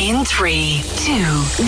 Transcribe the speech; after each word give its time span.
In 0.00 0.24
three, 0.24 0.80
two, 0.96 1.12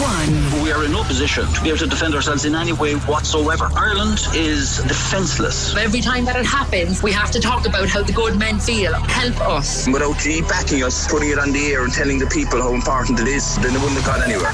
one. 0.01 0.63
We 0.63 0.73
are 0.73 0.85
in 0.85 0.93
no 0.93 1.05
position 1.05 1.47
to 1.47 1.63
be 1.63 1.69
able 1.69 1.79
to 1.79 1.87
defend 1.87 2.15
ourselves 2.15 2.45
in 2.45 2.55
any 2.55 2.73
way 2.73 2.95
whatsoever. 2.95 3.69
Ireland 3.77 4.19
is 4.35 4.79
defenceless. 4.79 5.77
Every 5.77 6.01
time 6.01 6.25
that 6.25 6.35
it 6.35 6.47
happens, 6.47 7.03
we 7.03 7.13
have 7.13 7.31
to 7.33 7.41
talk 7.41 7.67
about 7.67 7.89
how 7.89 8.03
the 8.03 8.13
good 8.13 8.39
men 8.39 8.59
feel. 8.59 8.93
Help 8.95 9.41
us. 9.43 9.87
Without 9.87 10.19
G 10.19 10.41
backing 10.41 10.83
us, 10.83 11.07
putting 11.09 11.31
it 11.31 11.39
on 11.39 11.53
the 11.53 11.67
air 11.67 11.85
and 11.85 11.93
telling 11.93 12.19
the 12.19 12.27
people 12.27 12.61
how 12.61 12.73
important 12.75 13.21
it 13.21 13.29
is, 13.29 13.57
then 13.57 13.75
it 13.75 13.81
wouldn't 13.81 14.01
have 14.01 14.07
got 14.07 14.27
anywhere. 14.27 14.53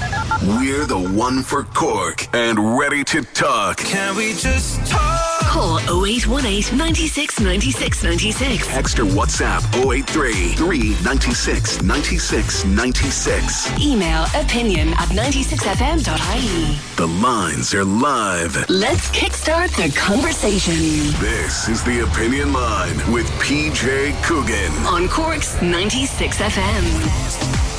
We're 0.60 0.86
the 0.86 0.98
one 0.98 1.42
for 1.42 1.64
Cork 1.64 2.28
and 2.34 2.78
ready 2.78 3.04
to 3.04 3.22
talk. 3.22 3.78
Can 3.78 4.16
we 4.16 4.34
just 4.34 4.84
talk? 4.86 5.29
Call 5.50 5.80
0818 6.06 6.78
96 6.78 7.40
96 7.40 8.04
96. 8.04 8.66
Text 8.68 9.00
or 9.00 9.04
WhatsApp 9.04 9.64
083 9.74 10.54
396 10.54 11.82
96 11.82 12.64
96. 12.66 13.80
Email 13.80 14.26
opinion 14.36 14.90
at 14.90 15.08
96fm.ie. 15.08 16.78
The 16.94 17.08
lines 17.20 17.74
are 17.74 17.84
live. 17.84 18.64
Let's 18.70 19.10
kickstart 19.10 19.74
the 19.74 19.92
conversation 19.98 20.74
This 21.20 21.68
is 21.68 21.82
the 21.82 22.04
Opinion 22.08 22.52
Line 22.52 22.96
with 23.12 23.26
PJ 23.42 24.22
Coogan. 24.22 24.72
on 24.86 25.08
Cork's 25.08 25.60
96 25.60 26.38
FM. 26.38 27.69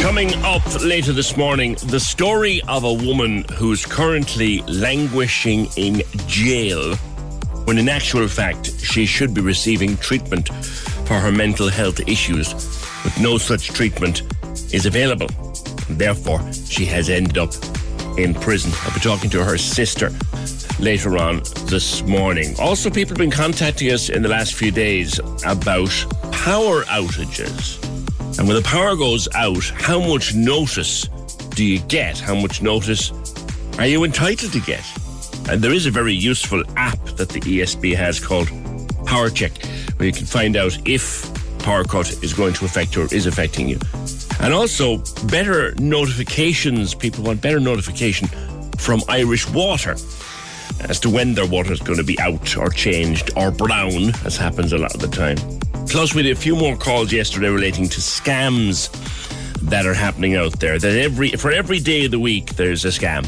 Coming 0.00 0.34
up 0.44 0.62
later 0.82 1.12
this 1.12 1.36
morning, 1.36 1.76
the 1.86 1.98
story 1.98 2.60
of 2.68 2.84
a 2.84 2.92
woman 2.92 3.44
who's 3.54 3.84
currently 3.86 4.60
languishing 4.62 5.66
in 5.76 6.02
jail 6.26 6.94
when 7.64 7.78
in 7.78 7.88
actual 7.88 8.28
fact 8.28 8.78
she 8.80 9.06
should 9.06 9.32
be 9.32 9.40
receiving 9.40 9.96
treatment 9.96 10.48
for 11.06 11.14
her 11.14 11.32
mental 11.32 11.68
health 11.68 12.00
issues, 12.06 12.52
but 13.02 13.18
no 13.18 13.38
such 13.38 13.68
treatment 13.68 14.22
is 14.72 14.86
available. 14.86 15.28
Therefore, 15.88 16.40
she 16.52 16.84
has 16.86 17.08
ended 17.08 17.38
up 17.38 17.52
in 18.18 18.34
prison. 18.34 18.72
I'll 18.82 18.94
be 18.94 19.00
talking 19.00 19.30
to 19.30 19.42
her 19.42 19.58
sister 19.58 20.10
later 20.78 21.16
on 21.16 21.42
this 21.66 22.02
morning. 22.02 22.54
Also, 22.58 22.90
people 22.90 23.10
have 23.10 23.18
been 23.18 23.30
contacting 23.30 23.90
us 23.90 24.08
in 24.10 24.22
the 24.22 24.28
last 24.28 24.54
few 24.54 24.70
days 24.70 25.18
about 25.44 25.90
power 26.30 26.84
outages. 26.84 27.80
And 28.36 28.48
when 28.48 28.56
the 28.56 28.62
power 28.64 28.96
goes 28.96 29.28
out, 29.34 29.64
how 29.76 30.00
much 30.00 30.34
notice 30.34 31.06
do 31.54 31.64
you 31.64 31.78
get? 31.78 32.18
How 32.18 32.34
much 32.34 32.62
notice 32.62 33.12
are 33.78 33.86
you 33.86 34.02
entitled 34.02 34.52
to 34.52 34.60
get? 34.60 34.84
And 35.48 35.62
there 35.62 35.72
is 35.72 35.86
a 35.86 35.90
very 35.90 36.14
useful 36.14 36.64
app 36.76 36.98
that 37.16 37.28
the 37.28 37.40
ESB 37.40 37.94
has 37.94 38.18
called 38.18 38.48
Power 39.06 39.30
Check, 39.30 39.52
where 39.96 40.06
you 40.06 40.12
can 40.12 40.26
find 40.26 40.56
out 40.56 40.76
if 40.84 41.30
power 41.60 41.84
cut 41.84 42.10
is 42.24 42.34
going 42.34 42.54
to 42.54 42.64
affect 42.64 42.96
or 42.96 43.12
is 43.14 43.26
affecting 43.26 43.68
you. 43.68 43.78
And 44.40 44.52
also 44.52 44.98
better 45.26 45.74
notifications. 45.76 46.92
People 46.92 47.24
want 47.24 47.40
better 47.40 47.60
notification 47.60 48.26
from 48.78 49.00
Irish 49.08 49.48
Water 49.50 49.96
as 50.80 51.00
to 51.00 51.10
when 51.10 51.34
their 51.34 51.46
water 51.46 51.72
is 51.72 51.80
going 51.80 51.98
to 51.98 52.04
be 52.04 52.18
out 52.20 52.56
or 52.56 52.68
changed 52.68 53.30
or 53.36 53.50
brown, 53.50 54.14
as 54.24 54.36
happens 54.36 54.72
a 54.72 54.78
lot 54.78 54.94
of 54.94 55.00
the 55.00 55.08
time. 55.08 55.36
Plus, 55.86 56.14
we 56.14 56.22
did 56.22 56.32
a 56.36 56.40
few 56.40 56.56
more 56.56 56.76
calls 56.76 57.12
yesterday 57.12 57.48
relating 57.48 57.88
to 57.88 58.00
scams 58.00 58.90
that 59.60 59.86
are 59.86 59.94
happening 59.94 60.34
out 60.34 60.58
there. 60.60 60.78
That 60.78 60.98
every 60.98 61.30
for 61.30 61.52
every 61.52 61.80
day 61.80 62.04
of 62.04 62.10
the 62.10 62.18
week 62.18 62.56
there's 62.56 62.84
a 62.84 62.88
scam, 62.88 63.24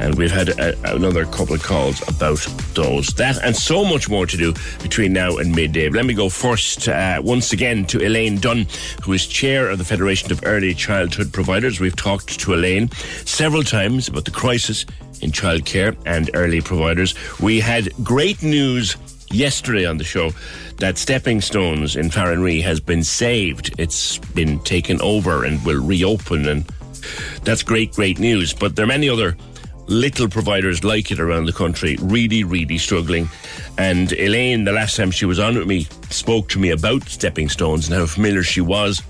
and 0.00 0.14
we've 0.16 0.30
had 0.30 0.48
a, 0.50 0.94
another 0.94 1.24
couple 1.26 1.54
of 1.54 1.62
calls 1.62 2.00
about 2.08 2.38
those. 2.74 3.08
That 3.08 3.38
and 3.44 3.54
so 3.54 3.84
much 3.84 4.08
more 4.08 4.26
to 4.26 4.36
do 4.36 4.54
between 4.82 5.12
now 5.12 5.36
and 5.36 5.54
midday. 5.54 5.88
But 5.88 5.96
let 5.96 6.06
me 6.06 6.14
go 6.14 6.28
first 6.28 6.88
uh, 6.88 7.20
once 7.22 7.52
again 7.52 7.84
to 7.86 8.04
Elaine 8.04 8.38
Dunn, 8.38 8.66
who 9.02 9.12
is 9.12 9.26
chair 9.26 9.68
of 9.68 9.78
the 9.78 9.84
Federation 9.84 10.32
of 10.32 10.40
Early 10.44 10.74
Childhood 10.74 11.32
Providers. 11.32 11.80
We've 11.80 11.96
talked 11.96 12.40
to 12.40 12.54
Elaine 12.54 12.90
several 13.24 13.62
times 13.62 14.08
about 14.08 14.24
the 14.24 14.30
crisis 14.30 14.86
in 15.22 15.30
childcare 15.32 15.96
and 16.06 16.30
early 16.34 16.60
providers. 16.60 17.14
We 17.40 17.60
had 17.60 17.92
great 18.02 18.42
news 18.42 18.96
yesterday 19.30 19.86
on 19.86 19.98
the 19.98 20.04
show 20.04 20.30
that 20.78 20.98
Stepping 20.98 21.40
Stones 21.40 21.96
in 21.96 22.10
Farranree 22.10 22.62
has 22.62 22.80
been 22.80 23.04
saved. 23.04 23.74
It's 23.78 24.18
been 24.18 24.58
taken 24.60 25.00
over 25.00 25.44
and 25.44 25.64
will 25.64 25.82
reopen, 25.82 26.48
and 26.48 26.64
that's 27.44 27.62
great, 27.62 27.92
great 27.92 28.18
news. 28.18 28.52
But 28.52 28.76
there 28.76 28.84
are 28.84 28.88
many 28.88 29.08
other 29.08 29.36
little 29.86 30.28
providers 30.28 30.84
like 30.84 31.10
it 31.10 31.20
around 31.20 31.46
the 31.46 31.52
country, 31.52 31.96
really, 32.00 32.44
really 32.44 32.78
struggling. 32.78 33.28
And 33.76 34.12
Elaine, 34.12 34.64
the 34.64 34.72
last 34.72 34.96
time 34.96 35.10
she 35.10 35.26
was 35.26 35.38
on 35.38 35.58
with 35.58 35.66
me, 35.66 35.86
spoke 36.10 36.48
to 36.50 36.58
me 36.58 36.70
about 36.70 37.08
Stepping 37.08 37.48
Stones 37.48 37.88
and 37.88 37.98
how 37.98 38.06
familiar 38.06 38.42
she 38.42 38.60
was 38.60 39.02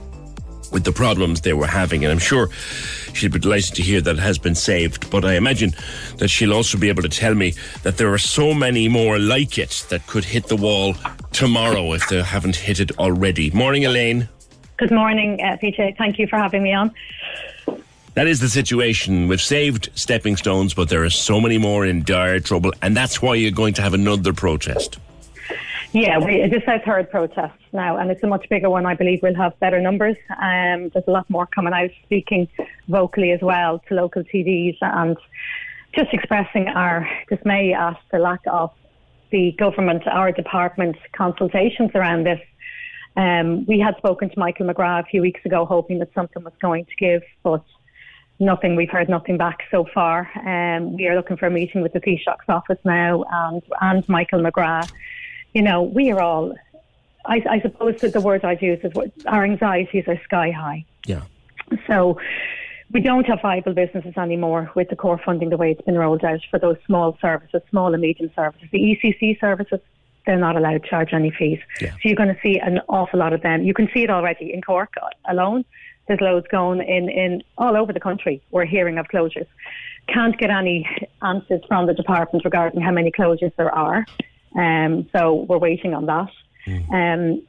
with 0.70 0.84
the 0.84 0.92
problems 0.92 1.40
they 1.40 1.52
were 1.52 1.66
having. 1.66 2.04
And 2.04 2.12
I'm 2.12 2.18
sure 2.18 2.48
she'd 3.12 3.32
be 3.32 3.38
delighted 3.38 3.74
to 3.76 3.82
hear 3.82 4.00
that 4.00 4.16
it 4.16 4.20
has 4.20 4.38
been 4.38 4.54
saved. 4.54 5.10
But 5.10 5.24
I 5.24 5.34
imagine 5.34 5.74
that 6.18 6.28
she'll 6.28 6.52
also 6.52 6.78
be 6.78 6.88
able 6.88 7.02
to 7.02 7.08
tell 7.08 7.34
me 7.34 7.54
that 7.82 7.96
there 7.96 8.12
are 8.12 8.18
so 8.18 8.54
many 8.54 8.88
more 8.88 9.18
like 9.18 9.58
it 9.58 9.86
that 9.90 10.06
could 10.06 10.24
hit 10.24 10.46
the 10.46 10.56
wall 10.56 10.94
tomorrow 11.32 11.92
if 11.92 12.08
they 12.08 12.22
haven't 12.22 12.56
hit 12.56 12.80
it 12.80 12.98
already. 12.98 13.50
Morning, 13.50 13.84
Elaine. 13.84 14.28
Good 14.76 14.90
morning, 14.90 15.40
uh, 15.42 15.56
PJ. 15.62 15.96
Thank 15.98 16.18
you 16.18 16.26
for 16.26 16.36
having 16.36 16.62
me 16.62 16.72
on. 16.72 16.92
That 18.14 18.26
is 18.26 18.40
the 18.40 18.48
situation. 18.48 19.28
We've 19.28 19.40
saved 19.40 19.90
stepping 19.94 20.36
stones, 20.36 20.74
but 20.74 20.88
there 20.88 21.04
are 21.04 21.10
so 21.10 21.40
many 21.40 21.58
more 21.58 21.86
in 21.86 22.02
dire 22.02 22.40
trouble, 22.40 22.72
and 22.82 22.96
that's 22.96 23.22
why 23.22 23.34
you're 23.34 23.52
going 23.52 23.74
to 23.74 23.82
have 23.82 23.94
another 23.94 24.32
protest. 24.32 24.98
Yeah, 25.92 26.18
we, 26.18 26.46
this 26.48 26.62
is 26.62 26.68
our 26.68 26.78
third 26.80 27.10
protest 27.10 27.58
now, 27.72 27.96
and 27.96 28.10
it's 28.10 28.22
a 28.22 28.26
much 28.26 28.48
bigger 28.48 28.70
one. 28.70 28.86
I 28.86 28.94
believe 28.94 29.20
we'll 29.22 29.34
have 29.34 29.58
better 29.58 29.80
numbers. 29.80 30.16
Um, 30.30 30.90
there's 30.90 31.04
a 31.08 31.10
lot 31.10 31.28
more 31.28 31.46
coming 31.46 31.72
out, 31.72 31.90
speaking 32.04 32.48
vocally 32.88 33.32
as 33.32 33.40
well 33.40 33.80
to 33.88 33.94
local 33.94 34.22
TDs, 34.22 34.76
and 34.80 35.16
just 35.92 36.12
expressing 36.12 36.68
our 36.68 37.08
dismay 37.28 37.72
at 37.72 37.98
the 38.12 38.18
lack 38.18 38.40
of 38.46 38.70
the 39.32 39.52
government, 39.58 40.06
our 40.06 40.30
department 40.30 40.96
consultations 41.12 41.90
around 41.94 42.24
this. 42.24 42.40
Um, 43.16 43.66
we 43.66 43.80
had 43.80 43.96
spoken 43.96 44.30
to 44.30 44.38
Michael 44.38 44.66
McGrath 44.66 45.00
a 45.00 45.06
few 45.06 45.22
weeks 45.22 45.44
ago, 45.44 45.64
hoping 45.64 45.98
that 45.98 46.14
something 46.14 46.44
was 46.44 46.52
going 46.62 46.84
to 46.84 46.94
give, 46.98 47.22
but 47.42 47.64
nothing. 48.38 48.76
We've 48.76 48.90
heard 48.90 49.08
nothing 49.08 49.36
back 49.36 49.64
so 49.72 49.86
far. 49.92 50.30
Um, 50.46 50.96
we 50.96 51.08
are 51.08 51.16
looking 51.16 51.36
for 51.36 51.46
a 51.46 51.50
meeting 51.50 51.82
with 51.82 51.92
the 51.92 52.00
Taoiseach's 52.00 52.48
office 52.48 52.78
now 52.84 53.24
and 53.30 53.62
and 53.80 54.08
Michael 54.08 54.40
McGrath. 54.40 54.92
You 55.52 55.62
know, 55.62 55.82
we 55.82 56.10
are 56.10 56.20
all. 56.20 56.54
I, 57.26 57.42
I 57.48 57.60
suppose 57.60 58.00
that 58.00 58.12
the 58.12 58.20
words 58.20 58.44
I'd 58.44 58.62
use 58.62 58.80
is 58.82 58.94
what 58.94 59.10
our 59.26 59.44
anxieties 59.44 60.04
are 60.08 60.20
sky 60.24 60.50
high. 60.50 60.84
Yeah. 61.06 61.22
So 61.86 62.18
we 62.92 63.00
don't 63.00 63.24
have 63.26 63.40
viable 63.42 63.74
businesses 63.74 64.14
anymore 64.16 64.70
with 64.74 64.88
the 64.88 64.96
core 64.96 65.20
funding 65.24 65.50
the 65.50 65.56
way 65.56 65.72
it's 65.72 65.82
been 65.82 65.96
rolled 65.96 66.24
out 66.24 66.40
for 66.50 66.58
those 66.58 66.76
small 66.86 67.16
services, 67.20 67.62
small 67.70 67.92
and 67.92 68.00
medium 68.00 68.30
services. 68.34 68.68
The 68.72 68.78
ECCE 68.78 69.38
services, 69.40 69.80
they're 70.26 70.38
not 70.38 70.56
allowed 70.56 70.82
to 70.82 70.88
charge 70.88 71.12
any 71.12 71.30
fees. 71.30 71.60
Yeah. 71.80 71.92
So 71.92 71.98
you're 72.04 72.16
going 72.16 72.34
to 72.34 72.40
see 72.42 72.58
an 72.58 72.80
awful 72.88 73.20
lot 73.20 73.32
of 73.32 73.42
them. 73.42 73.62
You 73.62 73.74
can 73.74 73.88
see 73.94 74.02
it 74.02 74.10
already 74.10 74.52
in 74.52 74.62
Cork 74.62 74.94
alone. 75.28 75.64
There's 76.08 76.20
loads 76.20 76.46
going 76.50 76.80
in, 76.80 77.08
in 77.08 77.42
all 77.58 77.76
over 77.76 77.92
the 77.92 78.00
country. 78.00 78.42
We're 78.50 78.64
hearing 78.64 78.98
of 78.98 79.06
closures. 79.06 79.46
Can't 80.08 80.36
get 80.36 80.50
any 80.50 80.88
answers 81.22 81.60
from 81.68 81.86
the 81.86 81.94
department 81.94 82.44
regarding 82.44 82.80
how 82.80 82.90
many 82.90 83.12
closures 83.12 83.54
there 83.56 83.72
are. 83.72 84.04
Um, 84.56 85.08
so 85.12 85.46
we're 85.48 85.58
waiting 85.58 85.94
on 85.94 86.06
that. 86.06 86.30
Um, 86.92 87.42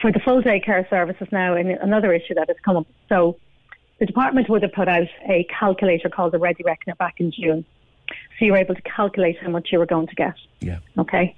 for 0.00 0.12
the 0.12 0.20
full 0.20 0.40
day 0.40 0.60
care 0.60 0.86
services 0.88 1.28
now, 1.32 1.54
and 1.54 1.70
another 1.70 2.12
issue 2.12 2.34
that 2.34 2.48
has 2.48 2.56
come 2.64 2.76
up. 2.76 2.86
So 3.08 3.36
the 3.98 4.06
department 4.06 4.48
would 4.48 4.62
have 4.62 4.72
put 4.72 4.88
out 4.88 5.08
a 5.28 5.46
calculator 5.58 6.08
called 6.08 6.32
the 6.32 6.38
Ready 6.38 6.62
Reckoner 6.64 6.96
back 6.96 7.14
in 7.18 7.32
June. 7.32 7.64
So 8.38 8.44
you 8.44 8.52
were 8.52 8.58
able 8.58 8.74
to 8.74 8.82
calculate 8.82 9.38
how 9.40 9.50
much 9.50 9.68
you 9.70 9.78
were 9.78 9.86
going 9.86 10.06
to 10.08 10.14
get. 10.14 10.34
Yeah. 10.60 10.78
Okay. 10.98 11.36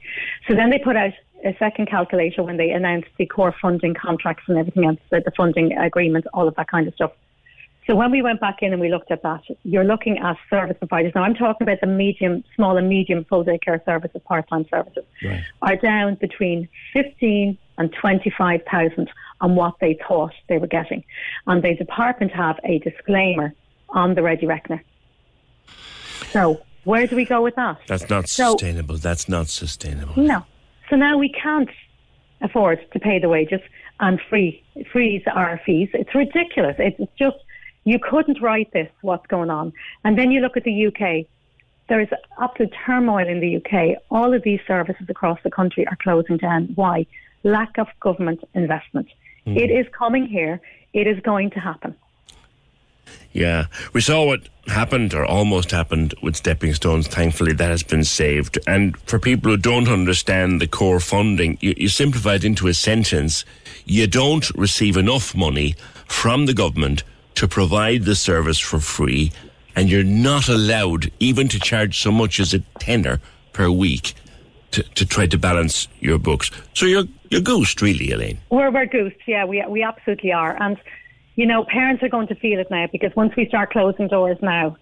So 0.48 0.54
then 0.54 0.70
they 0.70 0.78
put 0.78 0.96
out 0.96 1.12
a 1.44 1.56
second 1.58 1.88
calculator 1.88 2.42
when 2.42 2.56
they 2.56 2.70
announced 2.70 3.08
the 3.18 3.26
core 3.26 3.54
funding 3.60 3.94
contracts 3.94 4.44
and 4.46 4.56
everything 4.56 4.84
else, 4.84 4.98
the, 5.10 5.20
the 5.20 5.32
funding 5.36 5.76
agreements, 5.76 6.28
all 6.32 6.46
of 6.46 6.54
that 6.54 6.68
kind 6.68 6.86
of 6.86 6.94
stuff. 6.94 7.12
So 7.86 7.96
when 7.96 8.12
we 8.12 8.22
went 8.22 8.40
back 8.40 8.58
in 8.62 8.72
and 8.72 8.80
we 8.80 8.88
looked 8.90 9.10
at 9.10 9.22
that, 9.24 9.42
you're 9.64 9.84
looking 9.84 10.18
at 10.18 10.36
service 10.48 10.76
providers. 10.78 11.12
Now 11.16 11.22
I'm 11.24 11.34
talking 11.34 11.64
about 11.66 11.80
the 11.80 11.88
medium, 11.88 12.44
small 12.54 12.76
and 12.76 12.88
medium 12.88 13.24
full 13.24 13.42
day 13.42 13.58
care 13.58 13.82
services, 13.84 14.20
part-time 14.24 14.66
services, 14.70 15.04
Right. 15.24 15.40
are 15.62 15.76
down 15.76 16.14
between 16.16 16.68
15 16.92 17.58
and 17.78 17.92
25,000 17.92 19.10
on 19.40 19.56
what 19.56 19.74
they 19.80 19.98
thought 20.06 20.32
they 20.48 20.58
were 20.58 20.68
getting. 20.68 21.02
And 21.48 21.62
the 21.62 21.74
department 21.74 22.30
have 22.32 22.60
a 22.64 22.78
disclaimer 22.78 23.52
on 23.88 24.14
the 24.14 24.22
Ready 24.22 24.46
Reckoner. 24.46 24.82
So 26.30 26.60
where 26.84 27.06
do 27.08 27.16
we 27.16 27.24
go 27.24 27.42
with 27.42 27.56
that? 27.56 27.78
That's 27.88 28.08
not 28.08 28.28
So- 28.28 28.52
sustainable. 28.52 28.96
That's 28.98 29.28
not 29.28 29.48
sustainable. 29.48 30.22
No. 30.22 30.44
So 30.88 30.96
now 30.96 31.18
we 31.18 31.30
can't 31.30 31.68
afford 32.42 32.78
to 32.92 33.00
pay 33.00 33.18
the 33.18 33.28
wages 33.28 33.60
and 34.00 34.20
free 34.28 34.62
freeze 34.90 35.22
our 35.32 35.60
fees. 35.66 35.88
It's 35.94 36.14
ridiculous. 36.14 36.76
It's 36.78 37.00
just 37.18 37.36
you 37.84 37.98
couldn't 37.98 38.40
write 38.40 38.72
this. 38.72 38.88
What's 39.00 39.26
going 39.26 39.50
on? 39.50 39.72
And 40.04 40.18
then 40.18 40.30
you 40.30 40.40
look 40.40 40.56
at 40.56 40.64
the 40.64 40.86
UK. 40.86 41.26
There 41.88 42.00
is 42.00 42.08
absolute 42.40 42.72
turmoil 42.86 43.26
in 43.26 43.40
the 43.40 43.56
UK. 43.56 44.02
All 44.10 44.32
of 44.32 44.42
these 44.42 44.60
services 44.66 45.06
across 45.08 45.38
the 45.42 45.50
country 45.50 45.86
are 45.86 45.96
closing 45.96 46.36
down. 46.36 46.68
Why? 46.74 47.06
Lack 47.42 47.78
of 47.78 47.88
government 48.00 48.42
investment. 48.54 49.08
Hmm. 49.44 49.56
It 49.56 49.70
is 49.70 49.86
coming 49.96 50.26
here. 50.26 50.60
It 50.92 51.06
is 51.06 51.18
going 51.20 51.50
to 51.50 51.60
happen. 51.60 51.96
Yeah. 53.32 53.66
We 53.92 54.00
saw 54.00 54.24
what 54.24 54.48
happened 54.68 55.12
or 55.12 55.24
almost 55.24 55.70
happened 55.72 56.14
with 56.22 56.36
Stepping 56.36 56.72
Stones. 56.74 57.08
Thankfully, 57.08 57.52
that 57.54 57.70
has 57.70 57.82
been 57.82 58.04
saved. 58.04 58.58
And 58.66 58.96
for 59.00 59.18
people 59.18 59.50
who 59.50 59.56
don't 59.56 59.88
understand 59.88 60.60
the 60.60 60.68
core 60.68 61.00
funding, 61.00 61.58
you, 61.60 61.74
you 61.76 61.88
simplify 61.88 62.34
it 62.34 62.44
into 62.44 62.68
a 62.68 62.74
sentence. 62.74 63.44
You 63.84 64.06
don't 64.06 64.48
receive 64.50 64.96
enough 64.96 65.34
money 65.34 65.74
from 66.06 66.46
the 66.46 66.54
government 66.54 67.02
to 67.34 67.48
provide 67.48 68.04
the 68.04 68.14
service 68.14 68.58
for 68.58 68.78
free, 68.78 69.32
and 69.74 69.90
you're 69.90 70.04
not 70.04 70.48
allowed 70.48 71.10
even 71.18 71.48
to 71.48 71.58
charge 71.58 72.00
so 72.00 72.12
much 72.12 72.38
as 72.40 72.54
a 72.54 72.60
tenner 72.78 73.20
per 73.52 73.70
week 73.70 74.14
to, 74.72 74.82
to 74.82 75.06
try 75.06 75.26
to 75.26 75.38
balance 75.38 75.88
your 76.00 76.18
books. 76.18 76.50
So 76.74 76.86
you're, 76.86 77.04
you're 77.30 77.40
goosed, 77.40 77.82
really, 77.82 78.10
Elaine. 78.10 78.38
We're, 78.50 78.70
we're 78.70 78.86
goosed, 78.86 79.16
yeah, 79.26 79.44
we, 79.44 79.64
we 79.68 79.82
absolutely 79.82 80.32
are. 80.32 80.60
And, 80.60 80.78
you 81.36 81.46
know, 81.46 81.64
parents 81.64 82.02
are 82.02 82.08
going 82.08 82.28
to 82.28 82.34
feel 82.34 82.58
it 82.58 82.70
now 82.70 82.86
because 82.90 83.14
once 83.16 83.34
we 83.36 83.46
start 83.46 83.70
closing 83.70 84.08
doors 84.08 84.38
now, 84.42 84.76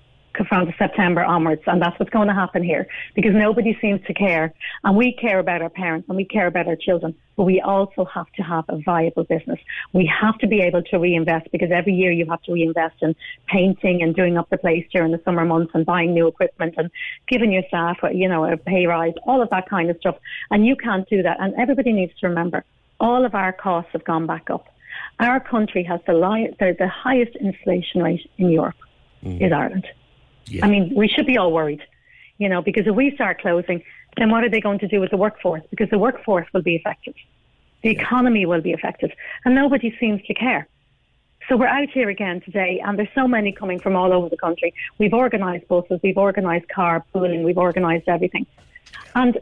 from 0.49 0.73
September 0.79 1.23
onwards, 1.23 1.63
and 1.67 1.83
that's 1.83 1.99
what's 1.99 2.11
going 2.11 2.29
to 2.29 2.35
happen 2.35 2.63
here 2.63 2.87
because 3.15 3.33
nobody 3.35 3.77
seems 3.81 4.01
to 4.07 4.15
care. 4.15 4.53
And 4.85 4.97
we 4.97 5.13
care 5.13 5.39
about 5.39 5.63
our 5.63 5.71
parents 5.71 6.09
and 6.09 6.17
we 6.17 6.25
care 6.25 6.47
about 6.47 6.67
our 6.67 6.77
children, 6.77 7.15
but 7.37 7.45
we 7.45 7.61
also 7.61 8.05
have 8.05 8.31
to 8.37 8.43
have 8.43 8.65
a 8.69 8.79
viable 8.79 9.25
business. 9.25 9.59
We 9.93 10.07
have 10.21 10.39
to 10.39 10.47
be 10.47 10.61
able 10.61 10.83
to 10.83 10.99
reinvest 10.99 11.51
because 11.53 11.71
every 11.73 11.95
year 11.95 12.13
you 12.13 12.27
have 12.27 12.43
to 12.43 12.53
reinvest 12.53 12.97
in 13.03 13.15
painting 13.49 14.03
and 14.03 14.15
doing 14.15 14.39
up 14.39 14.49
the 14.51 14.59
place 14.59 14.87
during 14.93 15.13
the 15.13 15.21
summer 15.25 15.45
months 15.45 15.73
and 15.75 15.85
buying 15.85 16.15
new 16.15 16.27
equipment 16.27 16.75
and 16.77 16.91
giving 17.29 17.53
your 17.53 17.65
staff, 17.69 17.99
you 18.13 18.29
know, 18.29 18.45
a 18.45 18.57
pay 18.57 18.87
rise, 18.87 19.15
all 19.25 19.43
of 19.43 19.51
that 19.51 19.69
kind 19.69 19.91
of 19.91 19.97
stuff. 19.99 20.17
And 20.51 20.67
you 20.67 20.77
can't 20.77 21.09
do 21.09 21.23
that. 21.23 21.39
And 21.41 21.55
everybody 21.55 21.93
needs 21.93 22.13
to 22.21 22.29
remember 22.29 22.65
all 23.01 23.25
of 23.25 23.35
our 23.35 23.53
costs 23.53 23.91
have 23.93 24.05
gone 24.05 24.27
back 24.27 24.51
up. 24.51 24.67
Our 25.19 25.41
country 25.41 25.83
has 25.85 26.01
the, 26.07 26.13
li- 26.13 26.55
the, 26.59 26.77
the 26.79 26.89
highest 26.89 27.37
inflation 27.37 28.03
rate 28.03 28.31
in 28.39 28.51
Europe, 28.51 28.77
mm-hmm. 29.25 29.43
is 29.43 29.53
Ireland. 29.53 29.87
Yeah. 30.51 30.67
I 30.67 30.69
mean, 30.69 30.93
we 30.95 31.09
should 31.09 31.27
be 31.27 31.39
all 31.39 31.53
worried, 31.53 31.83
you 32.39 32.49
know, 32.49 32.61
because 32.61 32.87
if 32.87 32.95
we 32.95 33.15
start 33.15 33.41
closing, 33.41 33.83
then 34.17 34.31
what 34.31 34.45
are 34.45 34.51
they 34.51 34.61
going 34.61 34.81
to 34.81 34.89
do 34.89 35.01
with 35.01 35.11
the 35.11 35.17
workforce? 35.17 35.63
Because 35.71 35.89
the 35.91 35.99
workforce 35.99 36.47
will 36.53 36.63
be 36.63 36.77
affected. 36.77 37.15
The 37.83 37.91
economy 37.91 38.45
will 38.47 38.61
be 38.61 38.73
affected. 38.73 39.13
And 39.45 39.55
nobody 39.55 39.97
seems 40.01 40.23
to 40.27 40.35
care. 40.35 40.67
So 41.49 41.57
we're 41.57 41.67
out 41.67 41.89
here 41.91 42.09
again 42.09 42.41
today, 42.43 42.81
and 42.85 42.99
there's 42.99 43.09
so 43.15 43.27
many 43.27 43.53
coming 43.53 43.81
from 43.81 43.97
all 43.97 44.13
over 44.13 44.29
the 44.29 44.37
country. 44.37 44.75
We've 44.99 45.15
organised 45.15 45.67
buses, 45.69 45.99
we've 46.03 46.19
organised 46.19 46.67
carpooling, 46.69 47.43
we've 47.45 47.59
organised 47.59 48.09
everything. 48.09 48.47
And 49.15 49.39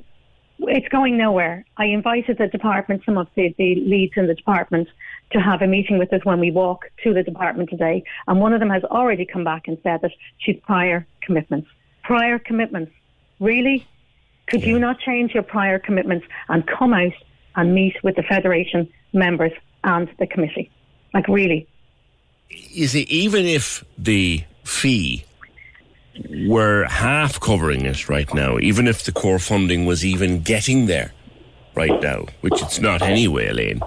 it's 0.61 0.89
going 0.89 1.17
nowhere. 1.17 1.65
I 1.77 1.87
invited 1.87 2.39
the 2.39 2.49
department, 2.49 3.03
some 3.05 3.17
of 3.17 3.29
the, 3.35 3.55
the 3.59 3.77
leads 3.77 4.15
in 4.17 4.27
the 4.27 4.35
department, 4.35 4.89
to 5.33 5.41
have 5.41 5.63
a 5.63 5.67
meeting 5.67 5.99
with 5.99 6.13
us 6.13 6.25
when 6.25 6.41
we 6.41 6.51
walk 6.51 6.91
to 7.05 7.15
the 7.15 7.23
department 7.23 7.71
today. 7.71 8.03
And 8.27 8.41
one 8.41 8.53
of 8.53 8.61
them 8.61 8.71
has 8.71 8.85
already 8.85 9.25
come 9.25 9.45
back 9.45 9.69
and 9.69 9.79
said 9.83 10.01
that 10.03 10.13
she's 10.39 10.59
prior 10.65 11.07
commitments. 11.21 11.69
Prior 12.03 12.39
commitments. 12.39 12.93
Really? 13.41 13.87
Could 14.47 14.65
you 14.65 14.79
not 14.79 14.99
change 14.99 15.35
your 15.35 15.43
prior 15.43 15.79
commitments 15.79 16.27
and 16.49 16.67
come 16.67 16.95
out 16.95 17.13
and 17.55 17.75
meet 17.75 18.03
with 18.03 18.17
the 18.17 18.23
Federation 18.23 18.91
members 19.13 19.53
and 19.85 20.09
the 20.19 20.27
committee? 20.27 20.71
Like, 21.13 21.29
really? 21.29 21.69
you 22.51 22.87
see, 22.87 23.03
even 23.03 23.47
if 23.47 23.85
the 23.97 24.45
fee 24.65 25.25
were 26.49 26.85
half 26.85 27.41
covering 27.41 27.85
it 27.87 28.09
right 28.09 28.33
now, 28.35 28.59
even 28.59 28.87
if 28.87 29.05
the 29.05 29.13
core 29.13 29.39
funding 29.39 29.87
was 29.87 30.05
even 30.05 30.41
getting 30.43 30.87
there 30.87 31.13
right 31.75 32.01
now, 32.03 32.27
which 32.41 32.61
it's 32.63 32.81
not 32.81 33.03
anyway, 33.03 33.49
Elaine. 33.49 33.81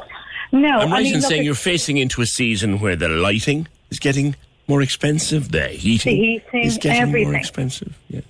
No, 0.51 0.79
I'm 0.79 0.93
I 0.93 1.01
mean, 1.03 1.15
in 1.15 1.21
saying 1.21 1.43
you're 1.43 1.55
facing 1.55 1.97
into 1.97 2.21
a 2.21 2.25
season 2.25 2.79
where 2.79 2.95
the 2.95 3.07
lighting 3.07 3.67
is 3.89 3.99
getting 3.99 4.35
more 4.67 4.81
expensive, 4.81 5.51
the 5.51 5.67
heating, 5.69 6.13
The 6.13 6.19
heating, 6.25 6.63
is 6.63 6.77
getting 6.77 6.97
more 6.99 7.07
everything. 7.07 7.35
expensive. 7.35 7.97
Yeah. 8.09 8.21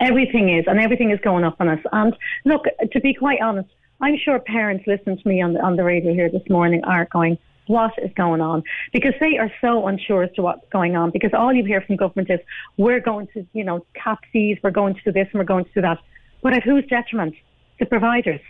Everything 0.00 0.50
is, 0.56 0.64
and 0.66 0.78
everything 0.80 1.10
is 1.10 1.20
going 1.20 1.44
up 1.44 1.56
on 1.60 1.68
us. 1.68 1.80
And 1.92 2.16
look, 2.44 2.64
to 2.92 3.00
be 3.00 3.14
quite 3.14 3.40
honest, 3.40 3.68
I'm 4.00 4.16
sure 4.18 4.38
parents 4.38 4.86
listening 4.86 5.18
to 5.18 5.28
me 5.28 5.40
on 5.42 5.54
the, 5.54 5.60
on 5.60 5.76
the 5.76 5.84
radio 5.84 6.12
here 6.12 6.30
this 6.30 6.46
morning 6.50 6.84
are 6.84 7.06
going, 7.06 7.38
what 7.66 7.92
is 7.98 8.10
going 8.14 8.40
on? 8.40 8.62
Because 8.92 9.14
they 9.20 9.38
are 9.38 9.50
so 9.60 9.86
unsure 9.86 10.24
as 10.24 10.32
to 10.34 10.42
what's 10.42 10.66
going 10.70 10.96
on. 10.96 11.10
Because 11.10 11.32
all 11.34 11.52
you 11.52 11.64
hear 11.64 11.80
from 11.80 11.96
government 11.96 12.30
is, 12.30 12.40
we're 12.76 13.00
going 13.00 13.28
to, 13.34 13.46
you 13.52 13.64
know, 13.64 13.84
cap 13.94 14.20
fees, 14.32 14.58
we're 14.62 14.70
going 14.70 14.94
to 14.94 15.00
do 15.04 15.12
this 15.12 15.28
and 15.32 15.38
we're 15.38 15.44
going 15.44 15.64
to 15.64 15.72
do 15.74 15.80
that. 15.82 15.98
But 16.42 16.54
at 16.54 16.62
whose 16.62 16.86
detriment? 16.86 17.34
The 17.78 17.86
providers. 17.86 18.40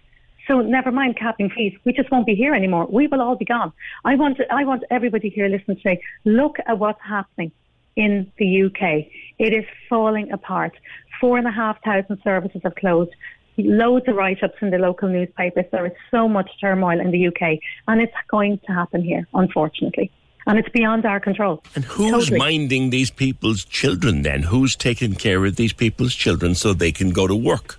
So 0.47 0.61
never 0.61 0.93
mind 0.93 1.17
capping 1.19 1.51
fees. 1.51 1.77
We 1.85 1.93
just 1.93 2.11
won't 2.11 2.27
be 2.27 2.35
here 2.35 2.55
anymore. 2.55 2.87
We 2.87 3.09
will 3.09 3.21
all 3.21 3.37
be 3.37 3.45
gone. 3.45 3.73
I 4.05 4.15
want, 4.15 4.39
I 4.51 4.65
want 4.65 4.85
everybody 4.91 5.29
here 5.29 5.49
listening 5.49 5.79
today, 5.79 6.01
look 6.25 6.57
at 6.67 6.79
what's 6.79 7.01
happening 7.03 7.51
in 7.97 8.31
the 8.39 8.65
UK. 8.65 9.07
It 9.39 9.55
is 9.55 9.65
falling 9.89 10.31
apart. 10.31 10.77
Four 11.21 11.39
and 11.39 11.47
a 11.47 11.51
half 11.51 11.83
thousand 11.83 12.21
services 12.23 12.61
have 12.63 12.75
closed. 12.77 13.11
Loads 13.58 14.06
of 14.08 14.17
write-ups 14.17 14.56
in 14.61 14.70
the 14.70 14.79
local 14.79 15.08
newspapers. 15.08 15.64
There 15.73 15.87
is 15.87 15.93
so 16.11 16.29
much 16.29 16.50
turmoil 16.61 17.00
in 17.00 17.11
the 17.11 17.26
UK, 17.29 17.58
and 17.88 18.00
it's 18.03 18.12
going 18.29 18.58
to 18.67 18.73
happen 18.73 19.03
here, 19.03 19.26
unfortunately. 19.32 20.11
And 20.47 20.58
it's 20.58 20.69
beyond 20.69 21.05
our 21.06 21.19
control. 21.19 21.63
And 21.75 21.84
who's 21.84 22.10
Totally. 22.10 22.39
minding 22.39 22.91
these 22.91 23.10
people's 23.10 23.65
children 23.65 24.22
then? 24.22 24.43
Who's 24.44 24.77
taking 24.77 25.15
care 25.15 25.44
of 25.44 25.56
these 25.56 25.72
people's 25.72 26.15
children 26.15 26.55
so 26.55 26.72
they 26.72 26.93
can 26.93 27.10
go 27.10 27.27
to 27.27 27.34
work? 27.34 27.79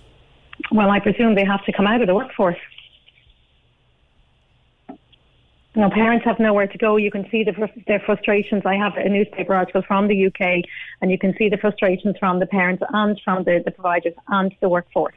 Well, 0.72 0.90
I 0.90 1.00
presume 1.00 1.34
they 1.34 1.44
have 1.44 1.64
to 1.64 1.72
come 1.72 1.86
out 1.86 2.00
of 2.02 2.08
the 2.08 2.14
workforce. 2.14 2.58
You 5.74 5.84
know, 5.84 5.90
parents 5.90 6.24
have 6.24 6.40
nowhere 6.40 6.66
to 6.66 6.76
go. 6.76 6.96
You 6.96 7.10
can 7.10 7.24
see 7.30 7.44
the, 7.44 7.70
their 7.86 8.00
frustrations. 8.00 8.62
I 8.66 8.74
have 8.74 8.96
a 8.96 9.08
newspaper 9.08 9.54
article 9.54 9.82
from 9.86 10.08
the 10.08 10.26
UK, 10.26 10.64
and 11.00 11.10
you 11.10 11.18
can 11.18 11.34
see 11.38 11.48
the 11.48 11.56
frustrations 11.56 12.16
from 12.18 12.40
the 12.40 12.46
parents 12.46 12.82
and 12.92 13.18
from 13.24 13.44
the, 13.44 13.62
the 13.64 13.70
providers 13.70 14.14
and 14.26 14.52
the 14.60 14.68
workforce. 14.68 15.14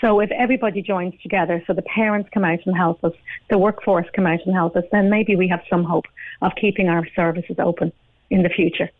So 0.00 0.20
if 0.20 0.30
everybody 0.30 0.80
joins 0.82 1.14
together, 1.22 1.62
so 1.66 1.74
the 1.74 1.82
parents 1.82 2.30
come 2.32 2.44
out 2.44 2.60
and 2.64 2.76
help 2.76 3.04
us, 3.04 3.12
the 3.48 3.58
workforce 3.58 4.06
come 4.14 4.26
out 4.26 4.40
and 4.46 4.54
help 4.54 4.76
us, 4.76 4.84
then 4.92 5.10
maybe 5.10 5.36
we 5.36 5.48
have 5.48 5.62
some 5.68 5.84
hope 5.84 6.06
of 6.40 6.52
keeping 6.58 6.88
our 6.88 7.06
services 7.14 7.56
open 7.58 7.92
in 8.30 8.42
the 8.42 8.48
future. 8.48 8.90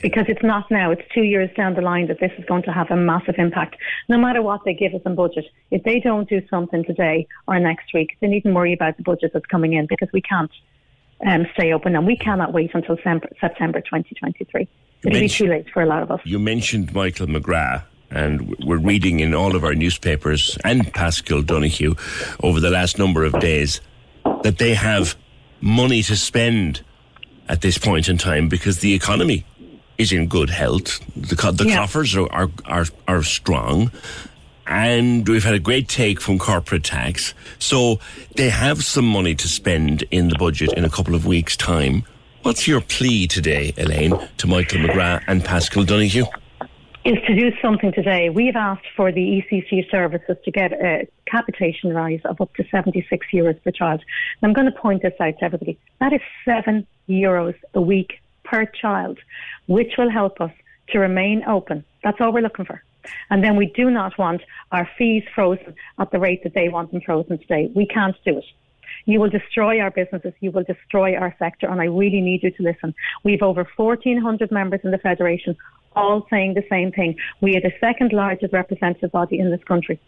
Because 0.00 0.24
it's 0.28 0.42
not 0.42 0.70
now, 0.70 0.90
it's 0.90 1.02
two 1.14 1.22
years 1.22 1.50
down 1.54 1.74
the 1.74 1.82
line 1.82 2.06
that 2.08 2.18
this 2.18 2.32
is 2.38 2.44
going 2.46 2.62
to 2.62 2.72
have 2.72 2.90
a 2.90 2.96
massive 2.96 3.34
impact. 3.38 3.76
No 4.08 4.16
matter 4.16 4.40
what 4.42 4.64
they 4.64 4.74
give 4.74 4.94
us 4.94 5.02
in 5.04 5.14
budget, 5.14 5.44
if 5.70 5.82
they 5.84 6.00
don't 6.00 6.28
do 6.28 6.40
something 6.48 6.82
today 6.84 7.26
or 7.46 7.60
next 7.60 7.92
week, 7.92 8.16
they 8.20 8.26
needn't 8.26 8.54
worry 8.54 8.72
about 8.72 8.96
the 8.96 9.02
budget 9.02 9.32
that's 9.34 9.46
coming 9.46 9.74
in 9.74 9.86
because 9.86 10.08
we 10.12 10.22
can't 10.22 10.50
um, 11.26 11.46
stay 11.54 11.72
open 11.72 11.94
and 11.94 12.06
we 12.06 12.16
cannot 12.16 12.52
wait 12.52 12.70
until 12.74 12.96
September 12.96 13.80
2023. 13.80 14.66
It'll 15.04 15.20
be 15.20 15.28
too 15.28 15.46
late 15.46 15.68
for 15.70 15.82
a 15.82 15.86
lot 15.86 16.02
of 16.02 16.10
us. 16.10 16.20
You 16.24 16.38
mentioned 16.38 16.94
Michael 16.94 17.26
McGrath, 17.26 17.84
and 18.14 18.54
we're 18.64 18.76
reading 18.78 19.20
in 19.20 19.34
all 19.34 19.54
of 19.56 19.64
our 19.64 19.74
newspapers 19.74 20.56
and 20.64 20.92
Paschal 20.92 21.42
Donohoe 21.42 21.96
over 22.42 22.60
the 22.60 22.70
last 22.70 22.98
number 22.98 23.24
of 23.24 23.38
days 23.40 23.80
that 24.42 24.58
they 24.58 24.74
have 24.74 25.16
money 25.60 26.02
to 26.02 26.16
spend 26.16 26.82
at 27.48 27.60
this 27.60 27.78
point 27.78 28.08
in 28.08 28.18
time 28.18 28.48
because 28.48 28.78
the 28.80 28.94
economy 28.94 29.44
is 29.98 30.12
in 30.12 30.26
good 30.26 30.50
health. 30.50 31.00
The, 31.16 31.36
co- 31.36 31.52
the 31.52 31.66
Yeah. 31.66 31.76
coffers 31.76 32.14
are, 32.16 32.30
are, 32.32 32.50
are, 32.64 32.86
are 33.08 33.22
strong. 33.22 33.90
And 34.66 35.28
we've 35.28 35.44
had 35.44 35.54
a 35.54 35.58
great 35.58 35.88
take 35.88 36.20
from 36.20 36.38
corporate 36.38 36.84
tax. 36.84 37.34
So 37.58 37.98
they 38.36 38.48
have 38.48 38.84
some 38.84 39.04
money 39.06 39.34
to 39.34 39.48
spend 39.48 40.02
in 40.10 40.28
the 40.28 40.36
budget 40.38 40.72
in 40.74 40.84
a 40.84 40.90
couple 40.90 41.14
of 41.14 41.26
weeks' 41.26 41.56
time. 41.56 42.04
What's 42.42 42.66
your 42.66 42.80
plea 42.80 43.26
today, 43.26 43.72
Elaine, 43.76 44.18
to 44.38 44.46
Michael 44.46 44.78
McGrath 44.80 45.22
and 45.26 45.44
Paschal 45.44 45.84
Donohoe? 45.84 46.26
Is 47.04 47.18
to 47.26 47.34
do 47.34 47.50
something 47.60 47.90
today. 47.92 48.30
We've 48.30 48.54
asked 48.54 48.86
for 48.96 49.10
the 49.10 49.20
ECCE 49.20 49.90
services 49.90 50.36
to 50.44 50.50
get 50.52 50.72
a 50.72 51.08
capitation 51.26 51.92
rise 51.92 52.20
of 52.24 52.40
up 52.40 52.54
to 52.54 52.64
76 52.70 53.26
euros 53.32 53.60
per 53.64 53.72
child. 53.72 54.04
And 54.40 54.48
I'm 54.48 54.52
going 54.52 54.72
to 54.72 54.78
point 54.78 55.02
this 55.02 55.14
out 55.18 55.36
to 55.40 55.44
everybody. 55.44 55.76
That 55.98 56.12
is 56.12 56.20
seven 56.44 56.86
euros 57.08 57.56
a 57.74 57.80
week 57.80 58.20
per 58.44 58.66
child, 58.66 59.18
which 59.66 59.94
will 59.98 60.10
help 60.10 60.40
us 60.40 60.52
to 60.90 61.00
remain 61.00 61.42
open. 61.44 61.84
That's 62.04 62.20
all 62.20 62.32
we're 62.32 62.40
looking 62.40 62.66
for. 62.66 62.80
And 63.30 63.42
then 63.42 63.56
we 63.56 63.66
do 63.66 63.90
not 63.90 64.16
want 64.16 64.42
our 64.70 64.88
fees 64.96 65.24
frozen 65.34 65.74
at 65.98 66.12
the 66.12 66.20
rate 66.20 66.44
that 66.44 66.54
they 66.54 66.68
want 66.68 66.92
them 66.92 67.00
frozen 67.00 67.36
today. 67.38 67.68
We 67.74 67.84
can't 67.84 68.14
do 68.24 68.38
it. 68.38 68.44
You 69.04 69.20
will 69.20 69.30
destroy 69.30 69.80
our 69.80 69.90
businesses. 69.90 70.32
You 70.40 70.50
will 70.50 70.64
destroy 70.64 71.14
our 71.16 71.34
sector. 71.38 71.68
And 71.68 71.80
I 71.80 71.86
really 71.86 72.20
need 72.20 72.42
you 72.42 72.50
to 72.50 72.62
listen. 72.62 72.94
We've 73.24 73.42
over 73.42 73.66
1,400 73.76 74.50
members 74.50 74.80
in 74.84 74.90
the 74.90 74.98
Federation 74.98 75.56
all 75.94 76.26
saying 76.30 76.54
the 76.54 76.64
same 76.70 76.92
thing. 76.92 77.16
We 77.40 77.56
are 77.56 77.60
the 77.60 77.72
second 77.80 78.12
largest 78.12 78.52
representative 78.52 79.12
body 79.12 79.38
in 79.38 79.50
this 79.50 79.62
country. 79.64 80.00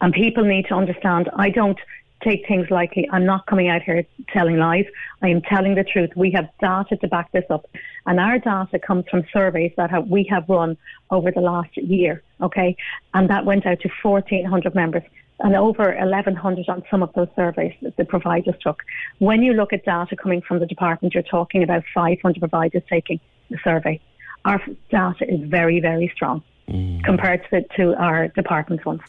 And 0.00 0.12
people 0.12 0.44
need 0.44 0.66
to 0.66 0.74
understand 0.74 1.30
I 1.36 1.50
don't 1.50 1.78
take 2.22 2.46
things 2.46 2.70
lightly. 2.70 3.08
I'm 3.12 3.26
not 3.26 3.46
coming 3.46 3.68
out 3.68 3.82
here 3.82 4.04
telling 4.32 4.56
lies. 4.56 4.86
I 5.22 5.28
am 5.28 5.42
telling 5.42 5.74
the 5.74 5.84
truth. 5.84 6.10
We 6.16 6.30
have 6.32 6.48
data 6.60 6.96
to 6.96 7.08
back 7.08 7.30
this 7.32 7.44
up. 7.50 7.66
And 8.06 8.18
our 8.18 8.38
data 8.38 8.78
comes 8.78 9.04
from 9.10 9.24
surveys 9.32 9.72
that 9.76 9.90
have, 9.90 10.08
we 10.08 10.24
have 10.30 10.48
run 10.48 10.76
over 11.10 11.30
the 11.30 11.40
last 11.40 11.76
year. 11.76 12.22
Okay. 12.40 12.76
And 13.12 13.28
that 13.30 13.44
went 13.44 13.66
out 13.66 13.80
to 13.80 13.90
1,400 14.02 14.74
members 14.74 15.02
and 15.40 15.56
over 15.56 15.94
1,100 15.98 16.68
on 16.68 16.82
some 16.90 17.02
of 17.02 17.12
those 17.14 17.28
surveys 17.34 17.74
that 17.82 17.96
the 17.96 18.04
providers 18.04 18.54
took. 18.60 18.82
When 19.18 19.42
you 19.42 19.52
look 19.52 19.72
at 19.72 19.84
data 19.84 20.16
coming 20.16 20.42
from 20.42 20.60
the 20.60 20.66
department, 20.66 21.14
you're 21.14 21.22
talking 21.22 21.62
about 21.62 21.82
500 21.92 22.38
providers 22.38 22.82
taking 22.88 23.20
the 23.50 23.58
survey. 23.64 24.00
Our 24.44 24.60
data 24.90 25.24
is 25.28 25.40
very, 25.48 25.80
very 25.80 26.10
strong 26.14 26.42
mm. 26.68 27.02
compared 27.04 27.48
to, 27.50 27.62
to 27.76 27.94
our 27.96 28.28
department 28.28 28.84
ones. 28.86 29.00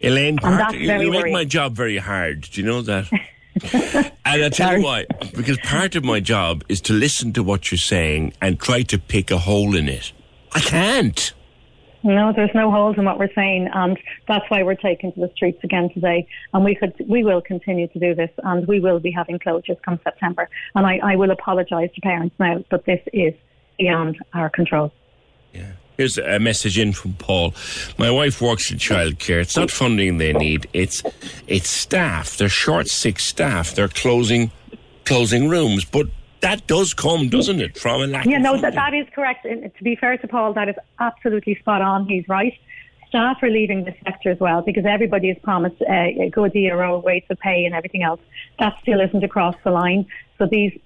Elaine, 0.00 0.36
part, 0.36 0.74
you, 0.74 0.92
you 0.92 1.10
make 1.10 1.32
my 1.32 1.44
job 1.44 1.74
very 1.74 1.98
hard. 1.98 2.42
Do 2.42 2.60
you 2.60 2.66
know 2.66 2.82
that? 2.82 3.10
and 3.72 4.12
I'll 4.24 4.50
tell 4.50 4.78
you 4.78 4.84
why. 4.84 5.06
Because 5.34 5.58
part 5.58 5.96
of 5.96 6.04
my 6.04 6.20
job 6.20 6.64
is 6.68 6.80
to 6.82 6.92
listen 6.92 7.32
to 7.32 7.42
what 7.42 7.70
you're 7.70 7.78
saying 7.78 8.32
and 8.40 8.60
try 8.60 8.82
to 8.82 8.98
pick 8.98 9.30
a 9.30 9.38
hole 9.38 9.74
in 9.74 9.88
it. 9.88 10.12
I 10.52 10.60
can't. 10.60 11.32
No, 12.08 12.32
there's 12.32 12.54
no 12.54 12.70
holes 12.70 12.96
in 12.96 13.04
what 13.04 13.18
we're 13.18 13.32
saying, 13.34 13.68
and 13.74 13.98
that's 14.26 14.48
why 14.48 14.62
we're 14.62 14.76
taking 14.76 15.12
to 15.12 15.20
the 15.20 15.30
streets 15.36 15.62
again 15.62 15.90
today. 15.92 16.26
And 16.54 16.64
we 16.64 16.74
could, 16.74 16.94
we 17.06 17.22
will 17.22 17.42
continue 17.42 17.86
to 17.86 17.98
do 17.98 18.14
this, 18.14 18.30
and 18.44 18.66
we 18.66 18.80
will 18.80 18.98
be 18.98 19.10
having 19.10 19.38
closures 19.38 19.76
come 19.82 20.00
September. 20.02 20.48
And 20.74 20.86
I, 20.86 21.00
I 21.04 21.16
will 21.16 21.30
apologise 21.30 21.90
to 21.94 22.00
parents 22.00 22.34
now, 22.38 22.64
but 22.70 22.86
this 22.86 23.00
is 23.12 23.34
beyond 23.78 24.16
our 24.32 24.48
control. 24.48 24.90
Yeah. 25.52 25.72
Here's 25.98 26.16
a 26.16 26.38
message 26.38 26.78
in 26.78 26.94
from 26.94 27.12
Paul. 27.12 27.54
My 27.98 28.10
wife 28.10 28.40
works 28.40 28.70
in 28.70 28.78
childcare. 28.78 29.42
It's 29.42 29.56
not 29.56 29.70
funding 29.70 30.16
they 30.16 30.32
need. 30.32 30.66
It's 30.72 31.02
it's 31.46 31.68
staff. 31.68 32.38
They're 32.38 32.48
short 32.48 32.88
sick 32.88 33.18
staff. 33.18 33.74
They're 33.74 33.88
closing 33.88 34.50
closing 35.04 35.48
rooms. 35.48 35.84
But 35.84 36.06
that 36.40 36.66
does 36.66 36.94
come, 36.94 37.28
doesn't 37.28 37.60
it, 37.60 37.78
from 37.78 38.02
a 38.02 38.06
lack 38.06 38.26
yeah, 38.26 38.38
no, 38.38 38.60
that, 38.60 38.74
that 38.74 38.94
is 38.94 39.06
correct. 39.14 39.44
And 39.44 39.74
to 39.74 39.84
be 39.84 39.96
fair 39.96 40.16
to 40.16 40.28
Paul, 40.28 40.52
that 40.54 40.68
is 40.68 40.76
absolutely 40.98 41.56
spot 41.56 41.82
on. 41.82 42.06
He's 42.06 42.28
right. 42.28 42.58
Staff 43.08 43.42
are 43.42 43.50
leaving 43.50 43.84
the 43.84 43.94
sector 44.04 44.30
as 44.30 44.38
well 44.38 44.60
because 44.60 44.84
everybody 44.84 45.28
has 45.28 45.38
promised 45.42 45.80
uh, 45.82 45.92
a 45.92 46.30
good 46.30 46.54
ERO 46.54 47.00
rates 47.02 47.26
of 47.30 47.38
pay 47.38 47.64
and 47.64 47.74
everything 47.74 48.02
else. 48.02 48.20
That 48.58 48.74
still 48.82 49.00
isn't 49.00 49.24
across 49.24 49.54
the 49.64 49.70
line. 49.70 50.06
So 50.36 50.46
these 50.46 50.78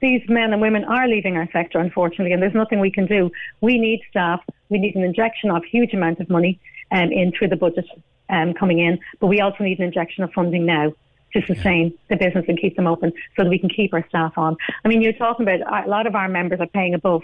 these 0.00 0.22
men 0.28 0.52
and 0.52 0.60
women 0.60 0.84
are 0.84 1.08
leaving 1.08 1.36
our 1.36 1.50
sector, 1.50 1.78
unfortunately, 1.78 2.32
and 2.32 2.42
there's 2.42 2.54
nothing 2.54 2.80
we 2.80 2.90
can 2.90 3.06
do. 3.06 3.30
We 3.60 3.78
need 3.78 4.02
staff. 4.10 4.40
We 4.68 4.78
need 4.78 4.94
an 4.94 5.02
injection 5.02 5.50
of 5.50 5.64
huge 5.64 5.94
amount 5.94 6.20
of 6.20 6.28
money 6.28 6.60
um, 6.92 7.10
in 7.10 7.32
through 7.32 7.48
the 7.48 7.56
budget 7.56 7.86
um, 8.28 8.54
coming 8.54 8.78
in, 8.78 8.98
but 9.20 9.28
we 9.28 9.40
also 9.40 9.64
need 9.64 9.78
an 9.78 9.86
injection 9.86 10.22
of 10.22 10.32
funding 10.32 10.66
now 10.66 10.92
to 11.32 11.46
sustain 11.46 11.92
the 12.08 12.16
business 12.16 12.44
and 12.48 12.58
keep 12.58 12.76
them 12.76 12.86
open 12.86 13.12
so 13.36 13.44
that 13.44 13.50
we 13.50 13.58
can 13.58 13.68
keep 13.68 13.92
our 13.92 14.06
staff 14.08 14.36
on. 14.36 14.56
I 14.84 14.88
mean, 14.88 15.02
you're 15.02 15.12
talking 15.12 15.46
about 15.46 15.86
a 15.86 15.88
lot 15.88 16.06
of 16.06 16.14
our 16.14 16.28
members 16.28 16.60
are 16.60 16.66
paying 16.66 16.94
above 16.94 17.22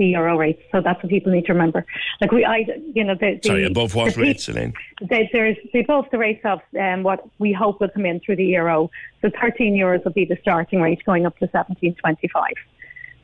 the 0.00 0.14
ERO 0.14 0.36
rates. 0.36 0.62
So 0.72 0.80
that's 0.80 1.00
what 1.02 1.10
people 1.10 1.30
need 1.30 1.44
to 1.46 1.52
remember. 1.52 1.84
Like 2.20 2.32
we, 2.32 2.44
I, 2.44 2.64
you 2.94 3.04
know, 3.04 3.14
the, 3.14 3.38
the 3.42 3.48
sorry 3.48 3.64
above 3.64 3.94
what 3.94 4.14
the, 4.14 4.22
rates, 4.22 4.48
Elaine? 4.48 4.72
They, 5.02 5.28
there's 5.32 5.58
above 5.74 6.06
the 6.10 6.18
rates 6.18 6.40
of 6.44 6.60
um, 6.80 7.02
what 7.02 7.28
we 7.38 7.52
hope 7.52 7.80
will 7.80 7.90
come 7.90 8.06
in 8.06 8.18
through 8.20 8.36
the 8.36 8.54
ERO. 8.54 8.90
So 9.20 9.30
13 9.40 9.74
euros 9.76 10.02
will 10.04 10.12
be 10.12 10.24
the 10.24 10.38
starting 10.40 10.80
rate, 10.80 11.04
going 11.04 11.26
up 11.26 11.38
to 11.38 11.46
17.25. 11.48 12.32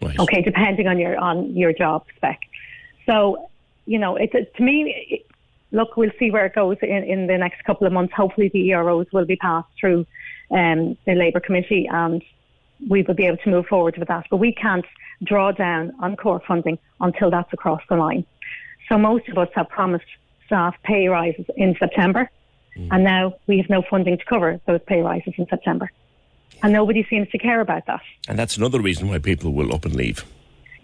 Right. 0.02 0.18
Okay, 0.18 0.42
depending 0.42 0.86
on 0.86 0.98
your 0.98 1.16
on 1.16 1.56
your 1.56 1.72
job 1.72 2.04
spec. 2.16 2.40
So, 3.06 3.48
you 3.86 3.98
know, 3.98 4.16
it's 4.16 4.34
to 4.56 4.62
me. 4.62 5.24
Look, 5.72 5.96
we'll 5.96 6.10
see 6.18 6.30
where 6.30 6.46
it 6.46 6.54
goes 6.54 6.76
in, 6.82 7.04
in 7.04 7.26
the 7.26 7.36
next 7.36 7.64
couple 7.64 7.86
of 7.86 7.92
months. 7.92 8.14
Hopefully, 8.14 8.50
the 8.52 8.70
EROs 8.70 9.06
will 9.12 9.26
be 9.26 9.36
passed 9.36 9.68
through 9.78 10.06
um, 10.50 10.96
the 11.06 11.14
Labour 11.14 11.40
Committee 11.40 11.88
and 11.90 12.22
we 12.88 13.02
will 13.02 13.14
be 13.14 13.26
able 13.26 13.38
to 13.38 13.50
move 13.50 13.66
forward 13.66 13.96
with 13.96 14.08
that. 14.08 14.26
But 14.30 14.36
we 14.36 14.52
can't 14.52 14.84
draw 15.24 15.52
down 15.52 15.92
on 16.00 16.16
core 16.16 16.42
funding 16.46 16.78
until 17.00 17.30
that's 17.30 17.52
across 17.52 17.80
the 17.88 17.96
line. 17.96 18.24
So 18.88 18.98
most 18.98 19.28
of 19.28 19.38
us 19.38 19.48
have 19.54 19.68
promised 19.68 20.04
staff 20.46 20.76
pay 20.84 21.08
rises 21.08 21.46
in 21.56 21.74
September, 21.78 22.30
mm. 22.76 22.88
and 22.90 23.02
now 23.02 23.34
we 23.46 23.58
have 23.58 23.68
no 23.68 23.82
funding 23.82 24.18
to 24.18 24.24
cover 24.24 24.60
those 24.66 24.80
pay 24.86 25.00
rises 25.00 25.34
in 25.36 25.46
September. 25.48 25.90
And 26.62 26.72
nobody 26.72 27.04
seems 27.10 27.28
to 27.30 27.38
care 27.38 27.60
about 27.60 27.86
that. 27.86 28.00
And 28.28 28.38
that's 28.38 28.56
another 28.56 28.80
reason 28.80 29.08
why 29.08 29.18
people 29.18 29.52
will 29.52 29.74
up 29.74 29.84
and 29.84 29.94
leave. 29.94 30.24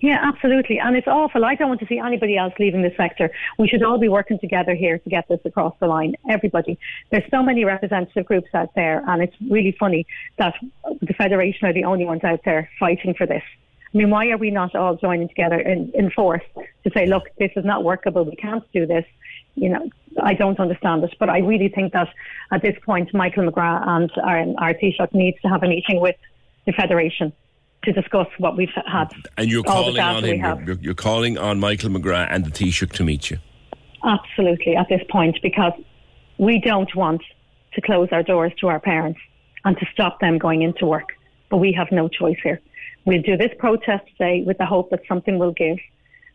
Yeah, 0.03 0.19
absolutely. 0.21 0.81
And 0.81 0.97
it's 0.97 1.07
awful. 1.07 1.45
I 1.45 1.55
don't 1.55 1.69
want 1.69 1.81
to 1.81 1.87
see 1.87 2.01
anybody 2.01 2.37
else 2.37 2.53
leaving 2.59 2.83
the 2.83 2.93
sector. 2.97 3.31
We 3.57 3.69
should 3.69 3.85
all 3.85 3.99
be 3.99 4.09
working 4.09 4.37
together 4.41 4.75
here 4.75 4.99
to 4.99 5.09
get 5.09 5.29
this 5.29 5.39
across 5.45 5.75
the 5.79 5.87
line. 5.87 6.17
Everybody. 6.29 6.77
There's 7.11 7.23
so 7.31 7.41
many 7.41 7.65
representative 7.65 8.27
groups 8.27 8.49
out 8.53 8.75
there, 8.75 9.05
and 9.07 9.23
it's 9.23 9.37
really 9.49 9.77
funny 9.79 10.05
that 10.39 10.55
the 11.01 11.15
Federation 11.15 11.69
are 11.69 11.73
the 11.73 11.85
only 11.85 12.05
ones 12.05 12.25
out 12.25 12.41
there 12.45 12.69
fighting 12.81 13.15
for 13.15 13.29
this. 13.29 13.45
I 13.95 13.99
mean, 13.99 14.11
why 14.11 14.27
are 14.31 14.39
we 14.39 14.51
not 14.51 14.75
all 14.75 14.97
joining 14.97 15.29
together 15.29 15.61
in, 15.61 15.93
in 15.95 16.11
force 16.11 16.43
to 16.57 16.91
say, 16.93 17.07
look, 17.07 17.29
this 17.39 17.53
is 17.55 17.65
not 17.65 17.85
workable. 17.85 18.25
We 18.25 18.35
can't 18.35 18.65
do 18.73 18.87
this. 18.87 19.05
You 19.55 19.69
know, 19.69 19.89
I 20.21 20.35
don't 20.35 20.59
understand 20.59 21.05
it, 21.05 21.15
but 21.21 21.31
I 21.31 21.39
really 21.39 21.69
think 21.69 21.93
that 21.93 22.09
at 22.51 22.63
this 22.63 22.75
point, 22.85 23.15
Michael 23.15 23.49
McGrath 23.49 23.87
and 23.87 24.11
um, 24.19 24.25
our, 24.25 24.67
our 24.67 24.75
Taoiseach 24.75 25.15
needs 25.15 25.41
to 25.43 25.49
have 25.49 25.63
a 25.63 25.69
meeting 25.69 26.01
with 26.01 26.17
the 26.67 26.73
Federation 26.73 27.33
to 27.85 27.93
discuss 27.93 28.29
what 28.39 28.57
we've 28.57 28.71
had. 28.87 29.09
And 29.37 29.51
you're 29.51 29.63
calling 29.63 29.99
on 29.99 30.25
him. 30.25 30.67
You're, 30.67 30.77
you're, 30.77 30.95
calling 30.95 31.39
on 31.39 31.59
Michael 31.59 31.91
McGrath 31.91 32.29
and 32.31 32.45
the 32.45 32.51
Taoiseach 32.51 32.93
to 32.93 33.05
meet 33.05 33.31
you. 33.31 33.39
Absolutely, 34.05 34.77
at 34.77 34.89
this 34.89 35.03
point, 35.11 35.39
because 35.43 35.73
we 36.39 36.61
don't 36.61 36.95
want 36.95 37.23
to 37.75 37.81
close 37.81 38.09
our 38.13 38.23
doors 38.23 38.53
to 38.61 38.69
our 38.69 38.81
parents 38.81 39.21
and 39.65 39.77
to 39.79 39.87
stop 39.93 40.21
them 40.21 40.39
going 40.39 40.63
into 40.63 40.87
work. 40.87 41.11
But 41.51 41.59
we 41.59 41.73
have 41.73 41.89
no 41.93 42.09
choice 42.09 42.39
here. 42.43 42.61
We'll 43.05 43.23
do 43.23 43.37
this 43.37 43.51
protest 43.59 44.07
today 44.17 44.43
with 44.47 44.59
the 44.59 44.67
hope 44.67 44.91
that 44.91 45.01
something 45.09 45.39
will 45.39 45.53
give. 45.53 45.79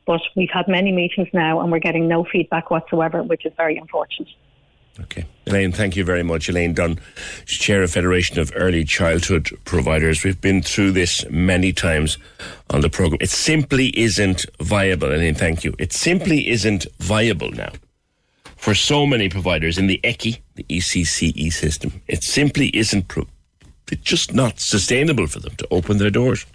But 0.06 0.22
we've 0.36 0.50
had 0.52 0.68
many 0.68 0.92
meetings 0.92 1.28
now 1.34 1.60
and 1.60 1.72
we're 1.72 1.80
getting 1.80 2.08
no 2.08 2.26
feedback 2.26 2.72
whatsoever, 2.72 3.24
which 3.24 3.46
is 3.46 3.54
very 3.58 3.78
unfortunate. 3.78 4.30
Okay. 5.00 5.26
Elaine, 5.46 5.72
thank 5.72 5.96
you 5.96 6.04
very 6.04 6.24
much. 6.24 6.50
Elaine 6.50 6.74
Dunn, 6.74 7.00
Chair 7.46 7.84
of 7.84 7.92
Federation 7.92 8.40
of 8.40 8.52
Early 8.56 8.84
Childhood 8.84 9.50
Providers. 9.64 10.24
We've 10.24 10.42
been 10.42 10.62
through 10.62 10.92
this 10.92 11.24
many 11.30 11.72
times 11.72 12.18
on 12.72 12.82
the 12.82 12.90
programme. 12.90 13.20
It 13.22 13.30
simply 13.30 13.98
isn't 13.98 14.46
viable. 14.60 15.12
Elaine, 15.12 15.36
thank 15.36 15.64
you. 15.64 15.76
It 15.78 15.94
simply 15.94 16.50
isn't 16.50 16.88
viable 17.00 17.52
now 17.52 17.72
for 18.56 18.74
so 18.74 19.06
many 19.06 19.30
providers 19.30 19.78
in 19.78 19.88
the 19.88 20.00
ECI, 20.04 20.40
the 20.56 20.64
ECCE 20.64 21.54
system. 21.54 22.02
It 22.08 22.24
simply 22.24 22.76
isn't, 22.76 23.08
pro- 23.08 23.28
it's 23.92 24.02
just 24.02 24.34
not 24.34 24.60
sustainable 24.60 25.28
for 25.28 25.40
them 25.40 25.56
to 25.58 25.68
open 25.70 26.00
their 26.00 26.10
doors. 26.10 26.46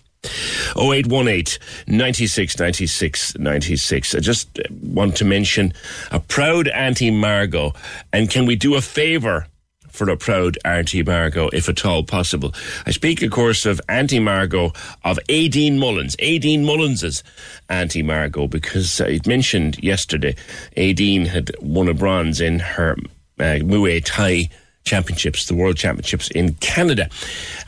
0818 0.76 1.58
96 1.86 2.58
96 2.58 3.38
96. 3.38 4.14
I 4.14 4.20
just 4.20 4.60
want 4.82 5.16
to 5.16 5.24
mention 5.24 5.72
a 6.10 6.20
proud 6.20 6.68
Auntie 6.68 7.10
Margot. 7.10 7.72
And 8.12 8.30
can 8.30 8.46
we 8.46 8.56
do 8.56 8.74
a 8.74 8.80
favour 8.80 9.46
for 9.90 10.08
a 10.08 10.16
proud 10.16 10.56
Auntie 10.64 11.02
Margot, 11.02 11.48
if 11.48 11.68
at 11.68 11.84
all 11.84 12.02
possible? 12.02 12.54
I 12.86 12.92
speak, 12.92 13.22
of 13.22 13.30
course, 13.30 13.66
of 13.66 13.80
Auntie 13.88 14.20
Margot 14.20 14.72
of 15.04 15.18
Aideen 15.28 15.78
Mullins. 15.78 16.16
Aideen 16.16 16.64
Mullins's 16.64 17.22
Auntie 17.68 18.02
Margot, 18.02 18.48
because 18.48 19.00
I 19.00 19.20
mentioned 19.26 19.82
yesterday 19.82 20.34
Aideen 20.76 21.26
had 21.26 21.50
won 21.60 21.88
a 21.88 21.94
bronze 21.94 22.40
in 22.40 22.60
her 22.60 22.92
uh, 23.38 23.58
Muay 23.60 24.02
Thai 24.04 24.48
Championships, 24.84 25.46
the 25.46 25.54
World 25.54 25.76
Championships 25.76 26.30
in 26.30 26.54
Canada. 26.54 27.08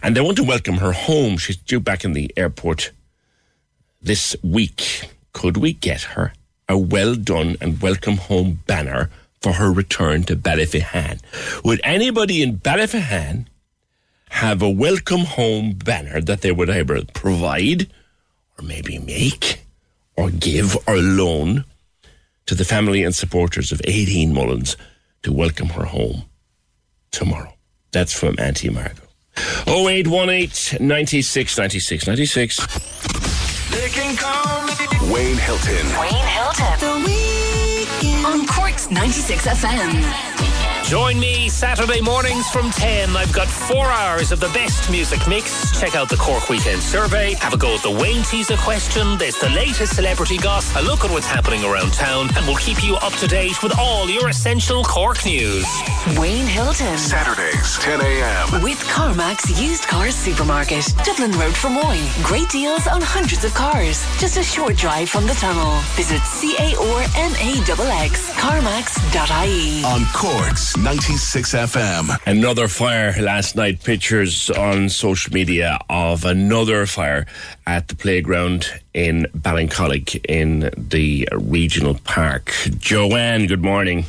And 0.03 0.17
they 0.17 0.21
want 0.21 0.37
to 0.39 0.45
welcome 0.45 0.77
her 0.77 0.93
home. 0.93 1.37
She's 1.39 1.57
due 1.57 1.81
back 1.81 2.05
in 2.05 2.13
the 2.13 2.33
airport 2.37 2.93
this 4.03 4.37
week. 4.43 5.09
Could 5.33 5.57
we 5.57 5.73
get 5.73 6.03
her 6.03 6.33
a 6.69 6.79
well 6.79 7.15
done 7.15 7.57
and 7.61 7.81
welcome 7.81 8.17
home 8.17 8.61
banner 8.67 9.11
for 9.41 9.53
her 9.53 9.73
return 9.73 10.25
to 10.25 10.37
Ballyphehane? 10.37 11.21
Would 11.65 11.81
anybody 11.85 12.43
in 12.43 12.59
Ballyphehane 12.59 13.47
have 14.31 14.63
a 14.63 14.71
welcome 14.71 15.21
home 15.21 15.73
banner 15.73 16.21
that 16.21 16.41
they 16.41 16.51
would 16.51 16.71
either 16.71 17.05
provide 17.15 17.89
or 18.59 18.65
maybe 18.65 18.99
make 18.99 19.61
or 20.17 20.31
give 20.31 20.77
or 20.89 20.97
loan 20.97 21.65
to 22.47 22.55
the 22.55 22.65
family 22.65 23.03
and 23.03 23.15
supporters 23.15 23.73
of 23.73 23.81
Aideen 23.81 24.33
Mullins 24.33 24.77
to 25.23 25.33
welcome 25.33 25.69
her 25.71 25.85
home 25.85 26.25
tomorrow. 27.15 27.53
That's 27.93 28.13
from 28.13 28.35
Auntie 28.39 28.71
Margot. 28.71 29.03
0818 29.67 30.87
96 30.87 31.59
96 31.59 32.07
96. 32.07 32.57
They 33.71 33.89
can 33.89 34.17
call 34.17 34.63
me. 34.67 35.13
Wayne 35.13 35.37
Hilton. 35.37 35.87
Wayne 36.01 36.27
Hilton. 36.27 36.65
On 38.27 38.47
Cork's 38.47 38.91
96 38.91 39.47
FM. 39.47 40.64
Join 40.85 41.19
me 41.19 41.49
Saturday 41.49 42.03
mornings 42.03 42.47
from 42.51 42.71
10. 42.71 43.17
I've 43.17 43.33
got 43.33 43.49
four 43.49 43.87
hours 43.87 44.33
of 44.33 44.39
the 44.39 44.49
best 44.49 44.91
music 44.91 45.27
mix. 45.27 45.73
Check 45.81 45.97
out 45.97 46.11
the 46.11 46.17
Cork 46.17 46.51
Weekend 46.51 46.83
Survey. 46.83 47.33
Have 47.37 47.55
a 47.55 47.57
go 47.57 47.75
at 47.75 47.83
the 47.83 47.91
Wayne 47.91 48.23
Teaser 48.23 48.59
question. 48.59 49.17
There's 49.17 49.39
the 49.39 49.49
latest 49.49 49.97
celebrity 49.97 50.37
gossip. 50.37 50.83
A 50.83 50.85
look 50.85 51.03
at 51.03 51.11
what's 51.11 51.27
happening 51.27 51.65
around 51.65 51.95
town. 51.95 52.29
And 52.37 52.47
we'll 52.47 52.57
keep 52.57 52.85
you 52.85 52.97
up 52.97 53.15
to 53.15 53.27
date 53.27 53.63
with 53.63 53.73
all 53.79 54.11
your 54.11 54.29
essential 54.29 54.85
Cork 54.85 55.25
news. 55.25 55.65
Wayne 56.19 56.47
Hilton. 56.47 56.99
Saturdays, 56.99 57.79
10 57.79 58.03
a.m. 58.03 58.63
With 58.63 58.79
CarMax 58.81 59.59
Used 59.63 59.85
Cars 59.85 60.15
Supermarket. 60.15 60.85
Dublin 61.03 61.33
Road 61.39 61.55
from 61.57 61.73
Moy. 61.73 61.99
Great 62.25 62.51
deals 62.51 62.87
on 62.87 63.01
hundreds 63.01 63.43
of 63.43 63.55
cars. 63.55 64.05
Just 64.21 64.37
a 64.37 64.43
short 64.43 64.77
drive 64.77 65.09
from 65.09 65.27
the 65.27 65.35
tunnel. 65.35 65.81
Visit 65.97 66.21
C-A-R-M-A-X-X. 66.21 66.75
CarMax.ie. 68.35 69.85
On 69.85 70.05
Cork's 70.13 70.74
96 70.79 71.53
FM. 71.55 72.11
Another 72.27 72.67
fire 72.69 73.15
last 73.21 73.55
night. 73.57 73.83
Pictures 73.85 74.51
on 74.51 74.89
social 74.89 75.33
media 75.33 75.79
of 75.89 76.25
another 76.25 76.85
fire 76.87 77.27
at 77.67 77.89
the 77.89 77.95
playground 77.95 78.67
in 78.93 79.27
Ballincollig 79.37 80.23
in 80.29 80.71
the 80.77 81.29
regional 81.33 81.95
park. 82.05 82.53
Joanne, 82.79 83.47
good 83.47 83.63
morning. 83.63 84.05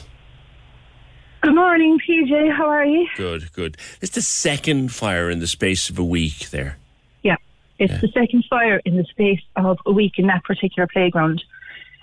Good 1.41 1.55
morning, 1.55 1.99
PJ. 1.99 2.51
How 2.57 2.65
are 2.67 2.85
you? 2.85 3.07
Good, 3.15 3.53
good. 3.53 3.77
It's 4.01 4.15
the 4.15 4.21
second 4.23 4.91
fire 4.91 5.29
in 5.29 5.39
the 5.39 5.47
space 5.47 5.89
of 5.89 5.99
a 5.99 6.03
week 6.03 6.49
there. 6.49 6.77
Yeah, 7.21 7.35
it's 7.77 7.93
Yeah. 7.93 7.99
the 7.99 8.07
second 8.09 8.43
fire 8.49 8.81
in 8.85 8.97
the 8.97 9.05
space 9.05 9.41
of 9.55 9.77
a 9.85 9.91
week 9.91 10.13
in 10.17 10.27
that 10.27 10.43
particular 10.43 10.87
playground. 10.91 11.43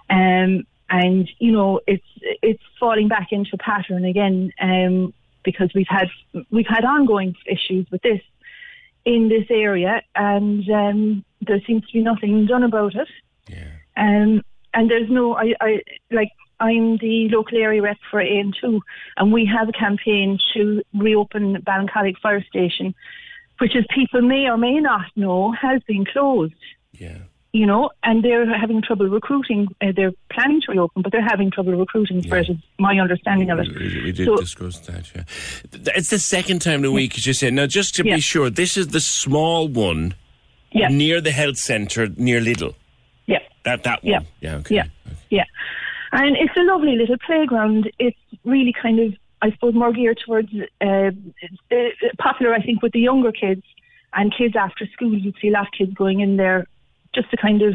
Um, 0.09 0.67
and 0.93 1.29
you 1.39 1.51
know, 1.51 1.81
it's 1.87 2.07
it's 2.21 2.63
falling 2.79 3.09
back 3.09 3.29
into 3.33 3.51
a 3.55 3.59
pattern 3.59 4.05
again 4.05 4.53
um, 4.61 5.13
because 5.43 5.71
we've 5.75 5.89
had 5.89 6.09
we've 6.51 6.67
had 6.69 6.85
ongoing 6.85 7.35
issues 7.47 7.91
with 7.91 8.03
this 8.03 8.21
in 9.05 9.29
this 9.29 9.47
area, 9.51 10.03
and 10.15 10.69
um, 10.71 11.25
there 11.41 11.61
seems 11.67 11.85
to 11.87 11.93
be 11.95 12.03
nothing 12.03 12.47
done 12.47 12.63
about 12.63 12.95
it. 12.95 13.09
Yeah. 13.49 13.71
Um, 13.97 14.43
and 14.75 14.91
there's 14.91 15.11
no, 15.11 15.35
I, 15.35 15.55
I 15.61 15.83
like, 16.11 16.31
I'm 16.61 16.99
the 16.99 17.29
local 17.31 17.59
area 17.59 17.83
rep 17.83 17.99
for 18.11 18.23
Aontú, 18.23 18.81
and 19.17 19.33
we 19.33 19.45
have 19.47 19.69
a 19.69 19.73
campaign 19.73 20.39
to 20.55 20.83
reopen 20.95 21.61
Ballincollig 21.63 22.19
Fire 22.23 22.45
Station, 22.45 22.95
which, 23.59 23.75
as 23.77 23.85
people 23.95 24.23
may 24.23 24.49
or 24.49 24.57
may 24.57 24.79
not 24.79 25.07
know, 25.17 25.53
has 25.53 25.83
been 25.83 26.05
closed. 26.05 26.55
Yeah. 26.93 27.19
You 27.55 27.67
know, 27.67 27.91
and 28.03 28.25
they're 28.25 28.47
having 28.59 28.81
trouble 28.81 29.07
recruiting. 29.09 29.69
Uh, 29.83 29.93
they're 29.95 30.13
planning 30.33 30.63
to 30.63 30.73
reopen, 30.73 31.03
but 31.03 31.13
they're 31.13 31.21
having 31.29 31.51
trouble 31.51 31.75
recruiting 31.75 32.23
for 32.23 32.39
it. 32.39 32.49
Is 32.49 32.57
my 32.79 32.99
understanding 32.99 33.51
of 33.51 33.59
it. 33.59 33.69
We, 33.69 34.05
we 34.05 34.13
did 34.13 34.25
So- 34.27 34.37
discuss 34.39 34.79
that, 34.87 35.11
yeah. 35.15 35.25
It's 35.95 36.09
the 36.09 36.19
second 36.19 36.61
time 36.63 36.79
in 36.81 36.87
a 36.87 36.91
week, 36.91 37.19
as 37.19 37.27
you 37.27 37.35
said. 37.35 37.53
Now, 37.53 37.67
just 37.67 37.95
to 37.97 38.07
Yeah. 38.07 38.15
be 38.15 38.21
sure, 38.23 38.49
this 38.49 38.79
is 38.79 38.89
the 38.89 39.01
small 39.01 39.69
one 39.69 40.15
Yeah, 40.73 40.89
near 40.89 41.21
the 41.21 41.31
health 41.31 41.59
centre, 41.59 42.09
near 42.17 42.41
Lidl. 42.41 42.75
yeah. 43.27 43.41
That 43.65 43.83
that 43.85 44.01
Yeah. 44.03 44.19
one. 44.21 44.27
Yeah, 44.41 44.55
okay. 44.57 44.75
Yeah. 44.77 44.85
Yeah. 45.29 45.45
And 46.13 46.37
it's 46.39 46.57
a 46.57 46.63
lovely 46.63 46.97
little 46.97 47.19
playground. 47.19 47.91
It's 47.99 48.17
really 48.45 48.73
kind 48.73 48.99
of, 48.99 49.15
I 49.43 49.51
suppose, 49.51 49.75
more 49.75 49.93
geared 49.93 50.19
towards 50.25 50.49
uh, 50.81 50.85
uh, 50.87 51.11
popular, 52.19 52.55
I 52.55 52.63
think, 52.63 52.81
with 52.81 52.93
the 52.93 53.01
younger 53.01 53.31
kids 53.33 53.63
and 54.15 54.35
kids 54.35 54.57
after 54.57 54.87
school. 54.87 55.13
You'd 55.15 55.37
see 55.43 55.49
a 55.49 55.53
lot 55.53 55.67
of 55.67 55.73
kids 55.77 55.93
going 55.93 56.21
in 56.21 56.39
there 56.39 56.67
just 57.15 57.31
to 57.31 57.37
kind 57.37 57.63
of, 57.63 57.75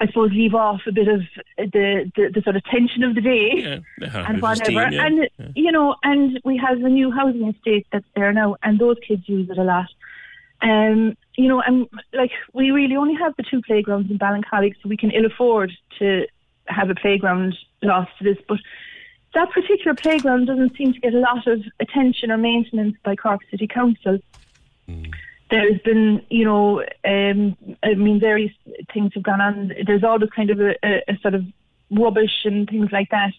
I 0.00 0.06
suppose, 0.06 0.30
leave 0.32 0.54
off 0.54 0.82
a 0.86 0.92
bit 0.92 1.08
of 1.08 1.20
the, 1.56 2.10
the, 2.16 2.30
the 2.34 2.42
sort 2.42 2.56
of 2.56 2.64
tension 2.64 3.02
of 3.02 3.14
the 3.14 3.20
day 3.20 3.82
Yeah, 4.00 4.26
and 4.28 4.40
whatever. 4.40 4.70
yeah. 4.90 5.04
And 5.06 5.28
Yeah. 5.38 5.46
you 5.56 5.72
know, 5.72 5.96
and 6.02 6.40
we 6.44 6.56
have 6.58 6.78
a 6.82 6.88
new 6.88 7.10
housing 7.10 7.48
estate 7.48 7.86
that's 7.92 8.06
there 8.14 8.32
now, 8.32 8.56
and 8.62 8.78
those 8.78 8.96
kids 9.06 9.28
use 9.28 9.50
it 9.50 9.58
a 9.58 9.64
lot. 9.64 9.88
Um, 10.60 11.16
you 11.36 11.48
know, 11.48 11.60
and 11.60 11.88
like 12.12 12.32
we 12.52 12.70
really 12.72 12.96
only 12.96 13.14
have 13.14 13.34
the 13.36 13.44
two 13.44 13.62
playgrounds 13.62 14.10
in 14.10 14.18
Ballincollig, 14.18 14.74
so 14.82 14.88
we 14.88 14.96
can 14.96 15.10
ill 15.12 15.26
afford 15.26 15.72
to 15.98 16.26
have 16.66 16.90
a 16.90 16.94
playground 16.94 17.56
lost 17.82 18.10
to 18.18 18.24
this. 18.24 18.38
But 18.48 18.58
that 19.34 19.50
particular 19.50 19.94
playground 19.94 20.46
doesn't 20.46 20.76
seem 20.76 20.92
to 20.94 21.00
get 21.00 21.14
a 21.14 21.18
lot 21.18 21.46
of 21.46 21.62
attention 21.80 22.30
or 22.30 22.38
maintenance 22.38 22.96
by 23.04 23.14
Cork 23.16 23.40
City 23.50 23.66
Council. 23.68 24.18
There's 25.50 25.80
been, 25.80 26.22
you 26.28 26.44
know, 26.44 26.80
um, 27.04 27.56
I 27.82 27.94
mean, 27.94 28.20
various 28.20 28.52
things 28.92 29.12
have 29.14 29.22
gone 29.22 29.40
on. 29.40 29.72
There's 29.86 30.04
all 30.04 30.18
this 30.18 30.30
kind 30.30 30.50
of 30.50 30.60
a, 30.60 30.74
a, 30.84 31.02
a 31.08 31.18
sort 31.22 31.34
of 31.34 31.44
rubbish 31.90 32.44
and 32.44 32.68
things 32.68 32.90
like 32.92 33.10
that. 33.10 33.32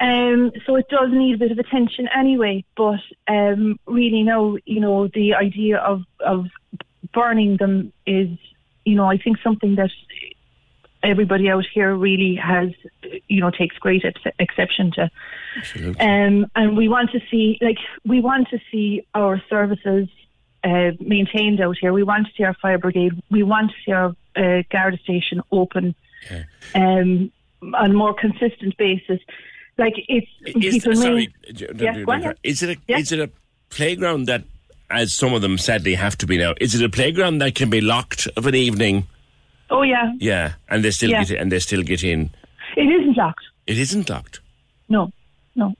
Um, 0.00 0.50
so 0.66 0.74
it 0.74 0.88
does 0.88 1.10
need 1.12 1.36
a 1.36 1.38
bit 1.38 1.52
of 1.52 1.58
attention 1.58 2.08
anyway, 2.14 2.64
but 2.76 2.98
um, 3.28 3.78
really 3.86 4.24
now, 4.24 4.56
you 4.66 4.80
know, 4.80 5.06
the 5.06 5.34
idea 5.34 5.78
of, 5.78 6.02
of 6.18 6.46
burning 7.12 7.58
them 7.58 7.92
is, 8.04 8.28
you 8.84 8.96
know, 8.96 9.08
I 9.08 9.18
think 9.18 9.38
something 9.42 9.76
that 9.76 9.92
everybody 11.04 11.48
out 11.48 11.64
here 11.72 11.94
really 11.94 12.34
has, 12.34 12.70
you 13.28 13.40
know, 13.40 13.50
takes 13.50 13.76
great 13.78 14.04
ex- 14.04 14.34
exception 14.40 14.90
to. 14.92 15.10
Absolutely. 15.58 16.00
Um, 16.00 16.50
and 16.56 16.76
we 16.76 16.88
want 16.88 17.12
to 17.12 17.20
see, 17.30 17.58
like, 17.60 17.78
we 18.04 18.20
want 18.20 18.48
to 18.48 18.58
see 18.72 19.06
our 19.14 19.40
services 19.48 20.08
uh, 20.64 20.92
maintained 21.00 21.60
out 21.60 21.76
here. 21.80 21.92
We 21.92 22.02
want 22.02 22.26
to 22.26 22.32
see 22.36 22.44
our 22.44 22.54
fire 22.54 22.78
brigade. 22.78 23.12
We 23.30 23.42
want 23.42 23.70
to 23.70 23.76
see 23.84 23.92
our 23.92 24.16
uh, 24.36 24.62
Garda 24.70 24.98
station 24.98 25.42
open 25.52 25.94
um, 26.74 27.30
on 27.74 27.90
a 27.90 27.94
more 27.94 28.14
consistent 28.14 28.76
basis. 28.76 29.20
Like 29.76 29.94
it's 30.08 30.26
Is, 30.46 30.74
people 30.74 30.94
sorry, 30.96 31.28
Yeah, 31.52 32.32
is 32.42 32.62
it 32.62 32.70
a, 32.78 32.80
Yeah. 32.88 32.98
is 32.98 33.12
it 33.12 33.20
a 33.20 33.30
playground 33.70 34.26
that, 34.26 34.44
as 34.90 35.12
some 35.12 35.34
of 35.34 35.42
them 35.42 35.58
sadly 35.58 35.94
have 35.94 36.16
to 36.18 36.26
be 36.26 36.38
now, 36.38 36.54
is 36.60 36.74
it 36.74 36.84
a 36.84 36.88
playground 36.88 37.38
that 37.38 37.54
can 37.54 37.70
be 37.70 37.80
locked 37.80 38.28
of 38.36 38.46
an 38.46 38.54
evening? 38.54 39.06
Oh 39.70 39.82
yeah, 39.82 40.12
Yeah, 40.20 40.52
and 40.68 40.84
they 40.84 40.90
still 40.92 41.10
Yeah. 41.10 41.24
get 41.24 41.40
and 41.40 41.50
they 41.50 41.58
still 41.58 41.82
get 41.82 42.04
in. 42.04 42.30
it 42.76 42.82
isn't 42.82 43.16
locked. 43.16 43.44
It 43.66 43.78
isn't 43.78 44.08
locked, 44.10 44.40
No, 44.88 45.10
no. 45.56 45.74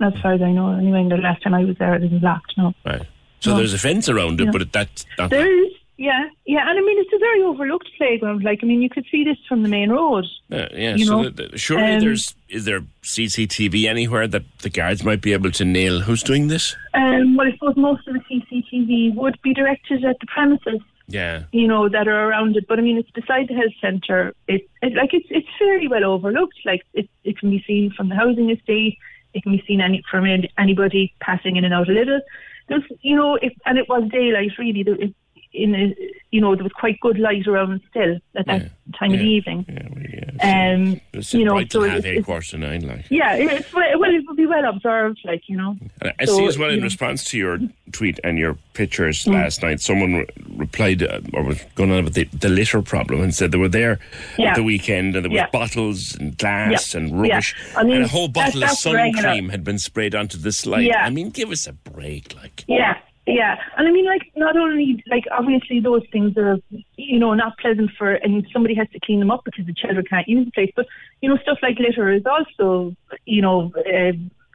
As 0.00 0.14
far 0.22 0.32
as 0.32 0.42
I 0.42 0.50
know, 0.52 0.72
anyway. 0.72 1.06
The 1.08 1.16
last 1.16 1.42
time 1.42 1.54
I 1.54 1.64
was 1.64 1.76
there, 1.78 1.94
it 1.94 2.04
isn't 2.04 2.22
locked. 2.22 2.54
No. 2.56 2.72
right? 2.86 3.02
So 3.40 3.50
No. 3.52 3.56
there's 3.58 3.74
a 3.74 3.78
fence 3.78 4.08
around 4.08 4.40
it, 4.40 4.44
Yeah. 4.46 4.50
but 4.52 4.62
it, 4.62 4.72
that's 4.72 5.06
not. 5.18 5.30
There 5.30 5.64
is, 5.64 5.72
yeah, 5.96 6.28
yeah, 6.46 6.68
and 6.68 6.78
I 6.78 6.82
mean 6.82 6.98
it's 6.98 7.12
a 7.12 7.18
very 7.18 7.42
overlooked 7.42 7.88
playground. 7.96 8.42
Like 8.44 8.60
I 8.62 8.66
mean, 8.66 8.82
you 8.82 8.88
could 8.90 9.06
see 9.10 9.24
this 9.24 9.36
from 9.48 9.62
the 9.62 9.68
main 9.68 9.90
road. 9.90 10.24
Uh, 10.50 10.66
yeah, 10.72 10.94
you 10.96 11.04
so 11.06 11.22
know, 11.22 11.28
the, 11.30 11.48
the- 11.48 11.58
surely 11.58 11.94
um, 11.94 12.00
there's 12.00 12.34
is 12.48 12.64
there 12.64 12.82
CCTV 13.02 13.84
anywhere 13.86 14.26
that 14.28 14.44
the 14.60 14.70
guards 14.70 15.02
might 15.04 15.20
be 15.20 15.32
able 15.32 15.50
to 15.52 15.64
nail 15.64 16.00
who's 16.00 16.22
doing 16.22 16.48
this? 16.48 16.76
Um, 16.94 17.36
well, 17.36 17.46
I 17.48 17.52
suppose 17.52 17.76
most 17.76 18.06
of 18.08 18.14
the 18.14 18.20
CCTV 18.30 19.14
would 19.14 19.40
be 19.42 19.52
directed 19.54 20.04
at 20.04 20.16
the 20.20 20.26
premises, 20.26 20.80
Yeah, 21.08 21.42
you 21.52 21.66
know, 21.66 21.88
that 21.88 22.06
are 22.08 22.28
around 22.28 22.56
it. 22.56 22.66
But 22.68 22.78
I 22.78 22.82
mean, 22.82 22.96
it's 22.98 23.10
beside 23.10 23.48
the 23.48 23.54
health 23.54 23.72
centre. 23.80 24.34
It, 24.46 24.68
it 24.82 24.94
like 24.94 25.10
it's 25.14 25.26
it's 25.30 25.48
fairly 25.58 25.88
well 25.88 26.04
overlooked. 26.04 26.58
Like 26.64 26.82
it, 26.94 27.08
it 27.24 27.38
can 27.38 27.50
be 27.50 27.62
seen 27.66 27.90
from 27.96 28.08
the 28.08 28.14
housing 28.14 28.50
estate. 28.50 28.98
It 29.34 29.42
can 29.42 29.52
be 29.52 29.62
seen 29.66 29.80
any 29.80 30.02
from 30.10 30.24
anybody 30.56 31.12
passing 31.20 31.56
in 31.56 31.64
and 31.64 31.74
out 31.74 31.88
a 31.88 31.92
little. 31.92 32.20
There's, 32.68 32.82
you 33.00 33.16
know, 33.16 33.36
it, 33.36 33.52
and 33.64 33.78
it 33.78 33.88
was 33.88 34.08
daylight 34.10 34.50
really. 34.58 34.80
It, 34.86 35.14
in 35.52 35.74
a, 35.74 35.94
you 36.30 36.40
know, 36.40 36.54
there 36.54 36.62
was 36.64 36.72
quite 36.72 37.00
good 37.00 37.18
light 37.18 37.46
around 37.46 37.80
still 37.90 38.18
at 38.36 38.46
that 38.46 38.62
Yeah, 38.62 38.68
time 38.98 39.12
of 39.14 39.18
the 39.18 39.24
evening. 39.26 39.64
yeah, 39.68 39.88
well, 39.90 40.04
yeah. 40.04 40.74
Um, 40.74 41.00
It's 41.14 41.32
you 41.34 41.44
know, 41.44 41.58
so 41.60 41.64
till 41.64 41.84
it- 41.84 41.90
half 41.90 42.04
eight, 42.04 42.10
it's- 42.18 42.24
quarter 42.26 42.46
to 42.50 42.58
nine, 42.58 42.86
like. 42.86 43.06
Yeah, 43.10 43.34
it's 43.34 43.72
well, 43.72 43.84
it 43.90 43.98
would 44.26 44.36
be 44.36 44.46
well 44.46 44.64
observed, 44.68 45.20
like 45.24 45.48
you 45.48 45.56
know. 45.56 45.76
And 46.02 46.12
I 46.20 46.24
So, 46.26 46.36
see 46.36 46.46
as 46.46 46.58
well 46.58 46.70
in 46.70 46.78
know- 46.80 46.84
response 46.84 47.24
to 47.30 47.38
your 47.38 47.58
tweet 47.92 48.20
and 48.22 48.38
your 48.38 48.56
pictures 48.74 49.24
Mm. 49.24 49.32
last 49.34 49.62
night, 49.62 49.80
someone 49.80 50.14
re- 50.16 50.26
replied 50.56 51.02
uh, 51.02 51.20
or 51.32 51.42
was 51.44 51.60
going 51.74 51.90
on 51.90 52.00
about 52.00 52.12
the, 52.14 52.24
the 52.24 52.50
litter 52.50 52.82
problem 52.82 53.22
and 53.22 53.34
said 53.34 53.50
they 53.50 53.58
were 53.58 53.68
there 53.68 53.98
Yeah. 54.38 54.50
at 54.50 54.56
the 54.56 54.62
weekend 54.62 55.16
and 55.16 55.24
there 55.24 55.30
was 55.30 55.36
Yeah. 55.38 55.46
bottles 55.50 56.14
and 56.16 56.36
glass 56.36 56.92
Yeah. 56.94 57.00
and 57.00 57.20
rubbish 57.20 57.54
Yeah. 57.72 57.78
I 57.80 57.84
mean, 57.84 57.96
and 57.96 58.04
a 58.04 58.08
whole 58.08 58.28
that- 58.28 58.34
bottle 58.34 58.64
of 58.64 58.70
sun 58.70 59.12
cream 59.14 59.48
had 59.48 59.64
been 59.64 59.78
sprayed 59.78 60.14
onto 60.14 60.36
the 60.38 60.52
slide. 60.52 60.84
Yeah. 60.84 61.04
I 61.04 61.10
mean, 61.10 61.30
give 61.30 61.50
us 61.50 61.66
a 61.66 61.72
break, 61.72 62.34
like. 62.36 62.64
Yeah, 62.68 62.98
yeah, 63.28 63.56
and 63.76 63.86
I 63.86 63.90
mean, 63.90 64.06
like, 64.06 64.32
not 64.36 64.56
only 64.56 65.04
like 65.06 65.24
obviously 65.30 65.80
those 65.80 66.02
things 66.10 66.36
are 66.38 66.56
you 66.96 67.18
know 67.18 67.34
not 67.34 67.58
pleasant 67.58 67.90
for, 67.98 68.14
and 68.14 68.46
somebody 68.52 68.74
has 68.74 68.88
to 68.94 69.00
clean 69.00 69.20
them 69.20 69.30
up 69.30 69.42
because 69.44 69.66
the 69.66 69.74
children 69.74 70.04
can't 70.08 70.26
use 70.26 70.46
the 70.46 70.50
place. 70.52 70.72
But 70.74 70.86
you 71.20 71.28
know, 71.28 71.36
stuff 71.42 71.58
like 71.62 71.78
litter 71.78 72.10
is 72.10 72.22
also 72.24 72.96
you 73.26 73.42
know 73.42 73.70
uh, 73.76 74.12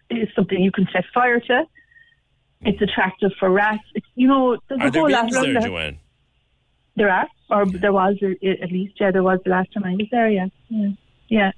is 0.09 0.29
something 0.35 0.59
you 0.59 0.71
can 0.71 0.87
set 0.91 1.05
fire 1.13 1.39
to. 1.39 1.65
It's 2.61 2.81
attractive 2.81 3.31
for 3.39 3.51
rats. 3.51 3.83
It's, 3.93 4.07
you 4.15 4.27
know, 4.27 4.57
there's 4.69 4.81
Are 4.81 4.87
a 4.87 4.91
there 4.91 5.01
whole 5.01 5.11
lot 5.11 5.31
there. 5.31 5.61
Joanne? 5.61 5.99
There 6.95 7.09
are. 7.11 7.27
or 7.51 7.65
there 7.67 7.93
was 7.93 8.17
at 8.23 8.71
least. 8.71 8.95
Yeah, 8.99 9.11
there 9.11 9.23
was 9.23 9.39
the 9.43 9.51
last 9.51 9.71
time 9.73 9.83
I 9.83 9.91
was 9.91 10.07
there. 10.09 10.29
Yeah, 10.29 10.47
yeah, 10.69 10.89
yeah. 11.27 11.51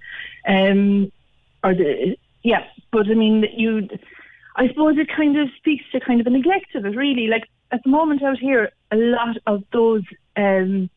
Um, 0.48 1.12
or 1.64 1.74
the 1.74 2.18
yeah, 2.44 2.66
but 2.92 3.08
I 3.08 3.14
mean, 3.14 3.46
you. 3.56 3.88
I 4.56 4.68
suppose 4.70 4.98
it 4.98 5.10
kind 5.16 5.38
of 5.38 5.50
speaks 5.58 5.84
to 5.92 6.00
kind 6.00 6.22
of 6.22 6.28
a 6.28 6.30
neglect 6.30 6.76
of 6.76 6.86
it, 6.86 6.96
really. 6.96 7.28
Like 7.28 7.50
at 7.72 7.84
the 7.84 7.90
moment 7.90 8.24
out 8.24 8.40
here, 8.40 8.72
a 8.92 8.96
lot 8.96 9.38
of 9.48 9.64
those 9.72 10.04
um, 10.38 10.90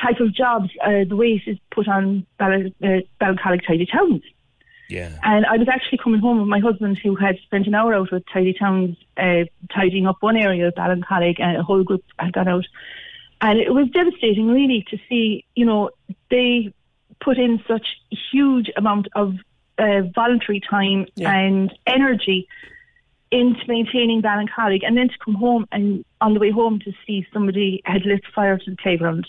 type 0.00 0.20
of 0.20 0.34
jobs, 0.34 0.70
uh, 0.82 1.04
the 1.08 1.16
weight 1.16 1.42
is 1.46 1.58
put 1.70 1.88
on 1.88 2.26
Bal- 2.38 2.70
uh, 2.82 3.34
Tidy 3.36 3.86
Towns. 3.86 4.22
Yeah. 4.88 5.18
And 5.22 5.44
I 5.46 5.56
was 5.56 5.68
actually 5.68 5.98
coming 5.98 6.20
home 6.20 6.38
with 6.38 6.48
my 6.48 6.60
husband 6.60 6.98
who 6.98 7.16
had 7.16 7.38
spent 7.44 7.66
an 7.66 7.74
hour 7.74 7.92
out 7.92 8.12
with 8.12 8.24
Tidy 8.32 8.54
Towns 8.54 8.96
uh, 9.16 9.44
tidying 9.74 10.06
up 10.06 10.16
one 10.20 10.36
area 10.36 10.68
of 10.68 10.74
Ballincollig 10.74 11.40
and 11.40 11.56
a 11.56 11.62
whole 11.62 11.82
group 11.82 12.04
had 12.18 12.32
got 12.32 12.46
out. 12.46 12.64
And 13.40 13.58
it 13.58 13.74
was 13.74 13.88
devastating 13.90 14.48
really 14.48 14.86
to 14.90 14.98
see, 15.08 15.44
you 15.54 15.66
know, 15.66 15.90
they 16.30 16.72
put 17.20 17.36
in 17.36 17.62
such 17.66 17.86
huge 18.32 18.70
amount 18.76 19.08
of 19.14 19.34
uh, 19.78 20.02
voluntary 20.14 20.60
time 20.60 21.06
yeah. 21.16 21.32
and 21.32 21.76
energy 21.86 22.48
into 23.30 23.60
maintaining 23.66 24.22
Ballincollig 24.22 24.84
and 24.86 24.96
then 24.96 25.08
to 25.08 25.14
come 25.24 25.34
home 25.34 25.66
and 25.72 26.04
on 26.20 26.34
the 26.34 26.40
way 26.40 26.50
home 26.50 26.78
to 26.80 26.92
see 27.06 27.26
somebody 27.32 27.82
had 27.84 28.04
lit 28.04 28.22
fire 28.34 28.58
to 28.58 28.70
the 28.70 28.76
playground. 28.76 29.26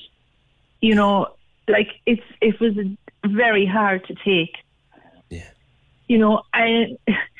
You 0.81 0.95
know, 0.95 1.27
like 1.67 1.89
it's 2.05 2.21
it 2.41 2.59
was 2.59 2.73
very 3.25 3.65
hard 3.65 4.05
to 4.05 4.15
take. 4.23 4.55
Yeah. 5.29 5.49
You 6.07 6.19
know, 6.19 6.43
and 6.53 6.97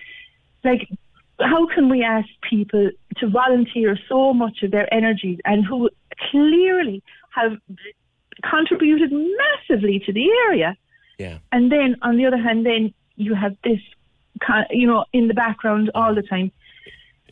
like 0.63 0.89
how 1.39 1.67
can 1.67 1.89
we 1.89 2.03
ask 2.03 2.27
people 2.49 2.89
to 3.17 3.29
volunteer 3.29 3.97
so 4.09 4.33
much 4.33 4.63
of 4.63 4.71
their 4.71 4.91
energies 4.93 5.39
and 5.45 5.65
who 5.65 5.89
clearly 6.31 7.03
have 7.29 7.57
contributed 8.43 9.11
massively 9.11 9.99
to 10.05 10.13
the 10.13 10.27
area? 10.47 10.75
Yeah. 11.19 11.39
And 11.51 11.71
then 11.71 11.97
on 12.01 12.17
the 12.17 12.25
other 12.25 12.37
hand, 12.37 12.65
then 12.65 12.93
you 13.15 13.35
have 13.35 13.55
this 13.63 13.79
you 14.69 14.88
know, 14.88 15.06
in 15.13 15.28
the 15.28 15.34
background 15.34 15.91
all 15.95 16.13
the 16.13 16.23
time. 16.23 16.52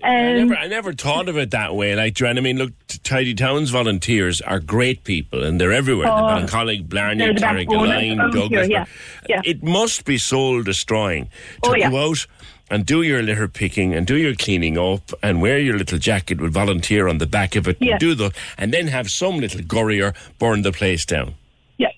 Um, 0.03 0.11
I, 0.11 0.33
never, 0.33 0.55
I 0.55 0.67
never 0.67 0.93
thought 0.93 1.29
of 1.29 1.37
it 1.37 1.51
that 1.51 1.73
way. 1.73 1.95
Like, 1.95 2.15
Joanne, 2.15 2.37
I 2.37 2.41
mean, 2.41 2.57
look, 2.57 2.73
Tidy 3.03 3.33
Towns 3.33 3.69
volunteers 3.69 4.41
are 4.41 4.59
great 4.59 5.03
people 5.03 5.43
and 5.43 5.59
they're 5.59 5.71
everywhere. 5.71 6.07
Oh, 6.11 6.41
the 6.41 6.47
colleague, 6.47 6.89
Blarney, 6.89 7.25
Carrigaline, 7.33 8.31
Douglas. 8.31 8.67
Yeah, 8.67 8.85
yeah. 9.29 9.41
It 9.45 9.63
must 9.63 10.05
be 10.05 10.17
soul 10.17 10.63
destroying 10.63 11.29
to 11.63 11.71
oh, 11.71 11.75
yeah. 11.75 11.89
go 11.89 12.11
out 12.11 12.27
and 12.69 12.85
do 12.85 13.03
your 13.03 13.21
litter 13.21 13.47
picking 13.47 13.93
and 13.93 14.05
do 14.05 14.15
your 14.15 14.35
cleaning 14.35 14.77
up 14.77 15.11
and 15.23 15.41
wear 15.41 15.59
your 15.59 15.77
little 15.77 15.97
jacket 15.97 16.41
with 16.41 16.53
volunteer 16.53 17.07
on 17.07 17.19
the 17.19 17.27
back 17.27 17.55
of 17.55 17.67
it 17.67 17.77
yeah. 17.79 17.91
and 17.91 17.99
do 17.99 18.15
the 18.15 18.31
and 18.57 18.73
then 18.73 18.87
have 18.87 19.09
some 19.09 19.37
little 19.37 19.61
gurrier 19.61 20.13
burn 20.39 20.61
the 20.63 20.71
place 20.71 21.05
down. 21.05 21.35
Yeah, 21.77 21.91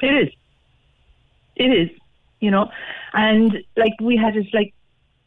it 0.00 0.28
is. 0.28 0.34
It 1.56 1.70
is, 1.70 1.90
you 2.40 2.50
know. 2.50 2.70
And 3.14 3.58
like 3.76 3.92
we 4.00 4.16
had 4.16 4.36
it 4.36 4.46
like 4.52 4.74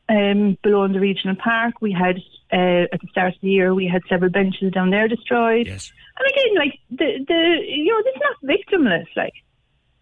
um, 0.09 0.57
below 0.61 0.83
in 0.83 0.91
the 0.91 0.99
regional 0.99 1.35
park, 1.35 1.75
we 1.81 1.93
had 1.93 2.17
uh, 2.51 2.85
at 2.93 3.01
the 3.01 3.07
start 3.09 3.33
of 3.33 3.41
the 3.41 3.49
year 3.49 3.73
we 3.73 3.87
had 3.87 4.01
several 4.09 4.29
benches 4.29 4.71
down 4.73 4.89
there 4.89 5.07
destroyed. 5.07 5.67
Yes. 5.67 5.91
And 6.19 6.29
again, 6.29 6.55
like 6.55 6.79
the 6.91 7.25
the 7.25 7.65
you 7.65 7.85
know, 7.85 8.03
it's 8.05 8.19
not 8.21 8.57
victimless. 8.57 9.07
Like 9.15 9.33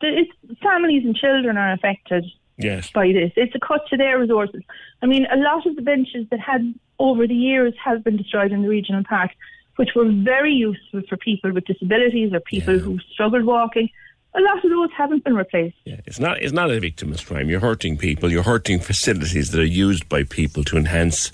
the, 0.02 0.08
it's 0.08 0.62
families 0.62 1.04
and 1.06 1.16
children 1.16 1.58
are 1.58 1.74
affected. 1.74 2.26
Yes. 2.58 2.90
By 2.92 3.12
this, 3.12 3.34
it's 3.36 3.54
a 3.54 3.60
cut 3.60 3.82
to 3.90 3.98
their 3.98 4.18
resources. 4.18 4.62
I 5.02 5.08
mean, 5.08 5.28
a 5.30 5.36
lot 5.36 5.68
of 5.68 5.76
the 5.76 5.82
benches 5.82 6.26
that 6.32 6.40
had 6.40 6.74
over 7.00 7.28
the 7.28 7.36
years 7.36 7.74
have 7.84 8.04
been 8.04 8.16
destroyed 8.16 8.54
in 8.54 8.62
the 8.62 8.70
regional 8.70 9.04
park, 9.04 9.32
which 9.76 9.90
were 9.94 10.10
very 10.10 10.54
useful 10.54 11.02
for 11.10 11.18
people 11.18 11.52
with 11.52 11.66
disabilities 11.66 12.32
or 12.34 12.40
people 12.40 12.76
yeah. 12.76 12.80
who 12.80 12.98
struggled 13.12 13.44
walking 13.44 13.90
a 14.36 14.42
lot 14.42 14.64
of 14.64 14.70
those 14.70 14.90
haven't 14.96 15.24
been 15.24 15.36
replaced. 15.36 15.78
Yeah, 15.86 16.02
it's 16.06 16.20
not 16.20 16.42
it's 16.42 16.54
not 16.54 16.70
a 16.70 16.80
victimless 16.80 17.26
crime. 17.26 17.50
You're 17.50 17.60
hurting 17.60 17.98
people. 17.98 18.32
You're 18.32 18.44
hurting 18.44 18.80
facilities 18.80 19.52
that 19.52 19.62
are 19.62 19.66
used 19.66 20.10
by 20.10 20.24
people 20.24 20.64
to 20.66 20.78
enhance 20.78 21.32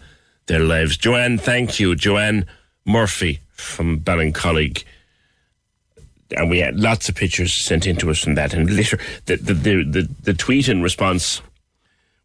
their 0.48 0.60
lives. 0.60 0.98
Joanne, 0.98 1.38
thank 1.38 1.80
you, 1.80 1.96
Joanne 1.96 2.46
Murphy 2.86 3.40
from 3.52 4.00
Ballincollig. 4.00 4.84
And 6.38 6.50
we 6.50 6.60
had 6.60 6.80
lots 6.80 7.10
of 7.10 7.16
pictures 7.16 7.54
sent 7.54 7.86
in 7.86 7.98
to 7.98 8.10
us 8.10 8.20
from 8.20 8.36
that, 8.36 8.54
and 8.54 8.70
litter 8.70 9.00
the 9.26 9.36
the 9.38 9.54
the, 9.54 9.84
the, 9.84 10.10
the 10.24 10.34
tweet 10.34 10.70
in 10.70 10.82
response 10.82 11.42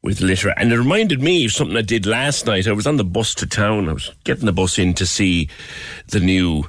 with 0.02 0.20
litter, 0.20 0.50
and 0.56 0.72
it 0.72 0.78
reminded 0.78 1.20
me 1.20 1.44
of 1.46 1.52
something 1.52 1.76
I 1.76 1.82
did 1.82 2.06
last 2.06 2.46
night. 2.46 2.68
I 2.68 2.72
was 2.72 2.86
on 2.86 2.96
the 2.96 3.04
bus 3.04 3.34
to 3.36 3.46
town. 3.46 3.88
I 3.88 3.92
was 3.92 4.12
getting 4.22 4.46
the 4.46 4.52
bus 4.52 4.78
in 4.78 4.94
to 4.94 5.06
see 5.06 5.48
the 6.08 6.20
new 6.20 6.68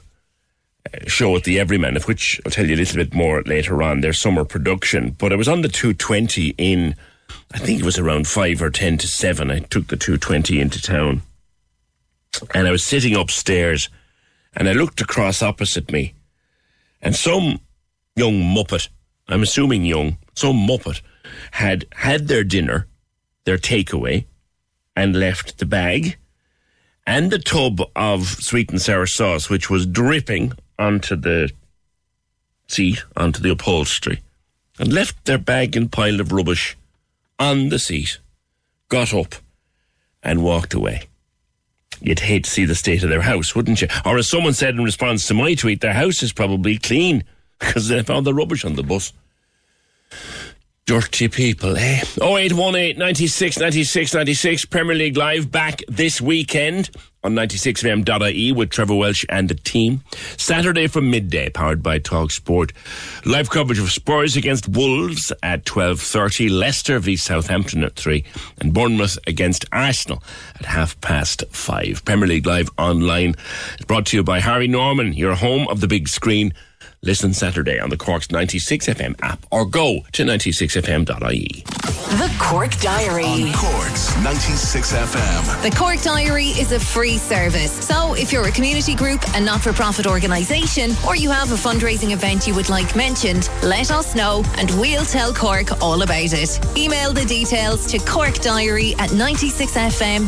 show 1.08 1.36
at 1.36 1.44
the 1.44 1.60
Everyman, 1.60 1.96
of 1.96 2.08
which 2.08 2.40
I'll 2.46 2.52
tell 2.52 2.68
you 2.68 2.76
a 2.76 2.78
little 2.78 2.98
bit 2.98 3.14
more 3.14 3.42
later 3.44 3.82
on, 3.82 4.02
their 4.02 4.14
summer 4.14 4.46
production. 4.46 5.12
But 5.12 5.34
I 5.34 5.36
was 5.36 5.48
on 5.48 5.62
the 5.62 5.70
220 5.70 6.56
in, 6.58 6.96
I 7.54 7.58
think 7.58 7.80
it 7.80 7.86
was 7.86 7.98
around 7.98 8.28
5 8.28 8.62
or 8.62 8.70
10 8.70 8.98
to 9.00 9.08
7. 9.08 9.52
I 9.52 9.60
took 9.60 9.88
the 9.88 9.98
220 9.98 10.60
into 10.60 10.82
town. 10.82 11.22
And 12.54 12.68
I 12.68 12.72
was 12.72 12.84
sitting 12.84 13.16
upstairs 13.16 13.90
and 14.56 14.70
I 14.70 14.74
looked 14.74 15.02
across 15.02 15.42
opposite 15.42 15.92
me 15.92 16.14
and 17.02 17.16
some 17.16 17.60
young 18.16 18.42
muppet, 18.42 18.90
I'm 19.28 19.44
assuming 19.44 19.86
young, 19.86 20.18
some 20.36 20.56
muppet 20.56 21.02
had 21.52 21.86
had 21.94 22.28
their 22.28 22.44
dinner, 22.44 22.88
their 23.46 23.58
takeaway, 23.58 24.26
and 24.96 25.16
left 25.16 25.58
the 25.58 25.66
bag 25.66 26.18
and 27.06 27.32
the 27.32 27.40
tub 27.40 27.80
of 27.96 28.28
sweet 28.28 28.70
and 28.70 28.82
sour 28.82 29.06
sauce, 29.06 29.50
which 29.50 29.70
was 29.70 29.86
dripping 29.86 30.52
onto 30.80 31.16
the 31.16 31.52
seat, 32.68 33.04
onto 33.16 33.42
the 33.42 33.52
upholstery, 33.52 34.22
and 34.80 34.94
left 34.94 35.26
their 35.26 35.38
bag 35.38 35.76
and 35.76 35.92
pile 35.92 36.20
of 36.20 36.32
rubbish 36.32 36.78
on 37.40 37.70
the 37.70 37.80
seat, 37.80 38.20
got 38.90 39.14
up, 39.14 39.36
and 40.24 40.44
walked 40.44 40.74
away. 40.74 41.04
You'd 42.02 42.20
hate 42.20 42.44
to 42.44 42.50
see 42.50 42.66
the 42.66 42.76
state 42.76 43.04
of 43.04 43.10
their 43.10 43.22
house, 43.22 43.56
wouldn't 43.56 43.82
you? 43.82 43.88
Or 44.06 44.18
as 44.18 44.30
someone 44.30 44.54
said 44.54 44.76
in 44.76 44.84
response 44.84 45.28
to 45.28 45.34
my 45.34 45.56
tweet, 45.56 45.82
their 45.82 45.94
house 45.94 46.22
is 46.22 46.32
probably 46.32 46.78
clean 46.78 47.24
because 47.60 47.88
they 47.88 48.04
found 48.04 48.26
the 48.26 48.34
rubbish 48.34 48.66
on 48.66 48.76
the 48.76 48.84
bus. 48.84 49.14
Dirty 50.88 51.28
people, 51.28 51.76
eh? 51.76 52.02
0818 52.22 52.98
96 52.98 53.60
96 53.60 54.14
96 54.14 54.66
Premier 54.68 54.96
League 54.96 55.18
Live 55.18 55.52
back 55.52 55.82
this 55.90 56.22
weekend 56.22 56.90
on 57.26 57.36
96fm.ie 57.36 58.54
with 58.54 58.70
Trevor 58.70 58.96
Welsh 58.96 59.26
and 59.28 59.50
the 59.50 59.56
team. 59.56 60.02
Saturday 60.38 60.88
from 60.88 61.12
midday, 61.12 61.50
powered 61.50 61.84
by 61.84 62.00
Talk 62.00 62.32
Sport. 62.32 62.72
Live 63.26 63.50
coverage 63.50 63.80
of 63.80 63.92
Spurs 63.92 64.38
against 64.38 64.70
Wolves 64.70 65.34
at 65.44 65.66
12.30, 65.66 66.50
Leicester 66.50 67.00
v 67.00 67.18
Southampton 67.18 67.84
at 67.84 67.98
3, 67.98 68.24
and 68.62 68.74
Bournemouth 68.74 69.20
against 69.28 69.66
Arsenal 69.74 70.24
at 70.56 70.68
half 70.68 71.02
past 71.02 71.44
5. 71.50 72.06
Premier 72.06 72.28
League 72.28 72.48
Live 72.48 72.70
online. 72.78 73.36
It's 73.74 73.84
brought 73.86 74.06
to 74.06 74.16
you 74.16 74.24
by 74.24 74.40
Harvey 74.40 74.70
Norman, 74.70 75.12
your 75.12 75.36
home 75.36 75.68
of 75.68 75.82
the 75.82 75.88
big 75.90 76.08
screen. 76.08 76.54
Listen 77.08 77.34
Saturday 77.34 77.80
on 77.80 77.90
the 77.90 77.96
Cork's 77.96 78.32
96 78.32 78.88
FM 78.88 79.16
app 79.22 79.46
or 79.50 79.64
go 79.66 80.02
to 80.12 80.26
96fm.ie. 80.26 81.64
The 81.64 82.36
Cork 82.38 82.72
Diary. 82.82 83.24
On 83.24 83.54
Cork's 83.54 84.14
96 84.22 84.92
FM. 84.92 85.64
The 85.64 85.74
Cork 85.74 86.02
Diary 86.02 86.48
is 86.48 86.74
a 86.74 86.80
free 86.82 87.18
service. 87.18 87.72
So 87.72 88.14
if 88.16 88.34
you're 88.34 88.48
a 88.48 88.52
community 88.52 88.94
group, 88.94 89.22
a 89.36 89.40
not 89.40 89.62
for 89.62 89.72
profit 89.72 90.06
organisation, 90.06 90.92
or 91.08 91.16
you 91.16 91.32
have 91.32 91.54
a 91.54 91.56
fundraising 91.56 92.12
event 92.12 92.46
you 92.46 92.54
would 92.56 92.68
like 92.68 92.94
mentioned, 92.94 93.50
let 93.64 93.90
us 93.90 94.14
know 94.14 94.44
and 94.58 94.70
we'll 94.72 95.06
tell 95.06 95.34
Cork 95.34 95.82
all 95.82 96.02
about 96.02 96.34
it. 96.34 96.60
Email 96.78 97.14
the 97.14 97.24
details 97.24 97.86
to 97.88 98.00
corkdiary 98.00 99.00
at 99.00 99.12
96fm.ie. 99.12 100.28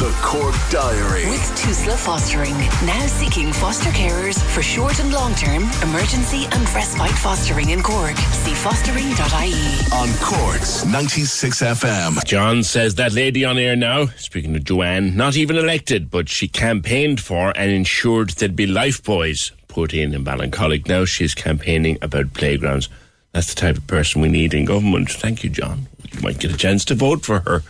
The 0.00 0.18
Cork 0.22 0.54
Diary. 0.70 1.28
With 1.28 1.42
Tusla 1.58 1.96
Fostering, 1.98 2.56
now 2.86 3.06
seeking 3.08 3.52
foster 3.52 3.90
carers 3.90 4.42
for 4.54 4.62
short 4.62 5.00
and 5.00 5.12
long 5.12 5.34
term 5.34 5.64
emergency 5.82 5.97
and 6.00 6.74
respite 6.74 7.10
fostering 7.18 7.70
in 7.70 7.82
Cork. 7.82 8.16
See 8.16 8.52
fostering.ie. 8.52 9.92
On 9.92 10.08
Cork's 10.20 10.84
96 10.84 11.60
FM. 11.60 12.24
John 12.24 12.62
says 12.62 12.94
that 12.94 13.12
lady 13.12 13.44
on 13.44 13.58
air 13.58 13.74
now, 13.74 14.06
speaking 14.16 14.52
to 14.52 14.60
Joanne, 14.60 15.16
not 15.16 15.36
even 15.36 15.56
elected, 15.56 16.08
but 16.08 16.28
she 16.28 16.46
campaigned 16.46 17.20
for 17.20 17.52
and 17.56 17.72
ensured 17.72 18.30
there'd 18.30 18.54
be 18.54 18.68
life 18.68 19.02
buoys 19.02 19.50
put 19.66 19.92
in 19.92 20.14
in 20.14 20.24
Ballincollig. 20.24 20.86
Now 20.86 21.04
she's 21.04 21.34
campaigning 21.34 21.98
about 22.00 22.32
playgrounds. 22.32 22.88
That's 23.32 23.52
the 23.52 23.60
type 23.60 23.76
of 23.76 23.86
person 23.88 24.22
we 24.22 24.28
need 24.28 24.54
in 24.54 24.66
government. 24.66 25.10
Thank 25.10 25.42
you, 25.42 25.50
John. 25.50 25.88
You 26.12 26.20
might 26.20 26.38
get 26.38 26.54
a 26.54 26.56
chance 26.56 26.84
to 26.86 26.94
vote 26.94 27.24
for 27.24 27.40
her 27.40 27.64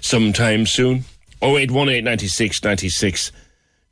sometime 0.00 0.66
soon. 0.66 1.04
0818 1.42 2.04
96 2.04 2.62
96 2.62 3.32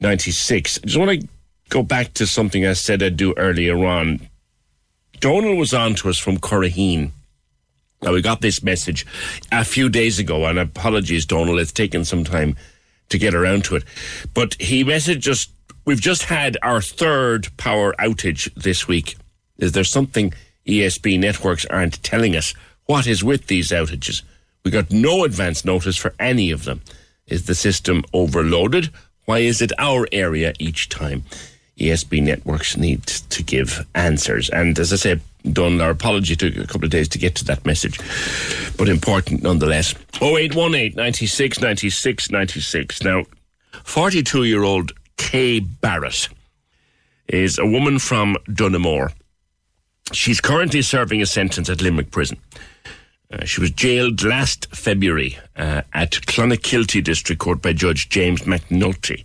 96. 0.01 0.79
I 0.79 0.87
just 0.87 0.99
want 0.99 1.21
to 1.21 1.29
go 1.73 1.83
back 1.83 2.13
to 2.13 2.27
something 2.27 2.67
I 2.67 2.75
said 2.75 3.03
I'd 3.03 3.17
do 3.17 3.33
earlier 3.39 3.83
on. 3.87 4.29
Donald 5.21 5.57
was 5.57 5.73
on 5.73 5.95
to 5.97 6.11
us 6.11 6.19
from 6.19 6.37
Curraheen. 6.37 7.13
Now, 8.03 8.13
we 8.13 8.21
got 8.21 8.43
this 8.43 8.63
message 8.63 9.07
a 9.51 9.65
few 9.65 9.89
days 9.89 10.19
ago, 10.19 10.45
and 10.45 10.59
apologies, 10.59 11.25
Donald, 11.25 11.59
it's 11.59 11.73
taken 11.73 12.05
some 12.05 12.25
time 12.25 12.57
to 13.09 13.17
get 13.17 13.35
around 13.35 13.65
to 13.65 13.77
it. 13.77 13.85
But 14.35 14.61
he 14.61 14.85
messaged 14.85 15.27
us 15.29 15.49
we've 15.87 16.01
just 16.01 16.25
had 16.25 16.59
our 16.63 16.83
third 16.83 17.49
power 17.57 17.95
outage 17.99 18.53
this 18.55 18.87
week. 18.87 19.17
Is 19.57 19.73
there 19.73 19.85
something 19.85 20.35
ESB 20.67 21.19
networks 21.19 21.65
aren't 21.67 22.03
telling 22.03 22.37
us? 22.37 22.53
What 22.85 23.07
is 23.07 23.25
with 23.25 23.47
these 23.47 23.71
outages? 23.71 24.23
We 24.63 24.71
got 24.71 24.91
no 24.91 25.25
advance 25.25 25.65
notice 25.65 25.97
for 25.97 26.15
any 26.19 26.51
of 26.51 26.65
them. 26.65 26.83
Is 27.27 27.47
the 27.47 27.55
system 27.55 28.05
overloaded? 28.13 28.91
Why 29.25 29.39
is 29.39 29.63
it 29.63 29.73
our 29.79 30.07
area 30.13 30.53
each 30.59 30.91
time? 30.91 31.25
ESB 31.83 32.23
networks 32.23 32.77
need 32.77 33.05
to 33.07 33.43
give 33.43 33.87
answers. 33.95 34.49
And 34.51 34.79
as 34.79 34.93
I 34.93 34.97
say, 34.97 35.21
done 35.51 35.81
our 35.81 35.91
apology 35.91 36.37
took 36.37 36.57
a 36.57 36.67
couple 36.67 36.85
of 36.85 36.91
days 36.91 37.09
to 37.09 37.19
get 37.19 37.35
to 37.37 37.45
that 37.47 37.67
message, 37.67 37.99
but 38.77 38.89
important 38.89 39.43
nonetheless. 39.43 39.95
0818 40.21 40.95
96 40.95 41.61
96 41.61 42.31
96. 42.31 43.03
Now, 43.03 43.25
42 43.85 44.45
year 44.45 44.63
old 44.63 44.93
Kay 45.17 45.61
Barrett 45.61 46.29
is 47.29 47.59
a 47.59 47.67
woman 47.67 47.99
from 47.99 48.37
Donaghmore. 48.49 49.13
She's 50.13 50.41
currently 50.41 50.83
serving 50.83 51.23
a 51.23 51.27
sentence 51.27 51.71
at 51.71 51.81
Limerick 51.81 52.11
Prison. 52.11 52.39
Uh, 53.33 53.45
she 53.45 53.61
was 53.61 53.71
jailed 53.71 54.23
last 54.23 54.67
February 54.75 55.39
uh, 55.57 55.83
at 55.95 56.11
Clonakilty 56.11 57.03
District 57.03 57.41
Court 57.41 57.63
by 57.63 57.73
Judge 57.73 58.11
James 58.11 58.43
McNulty. 58.43 59.25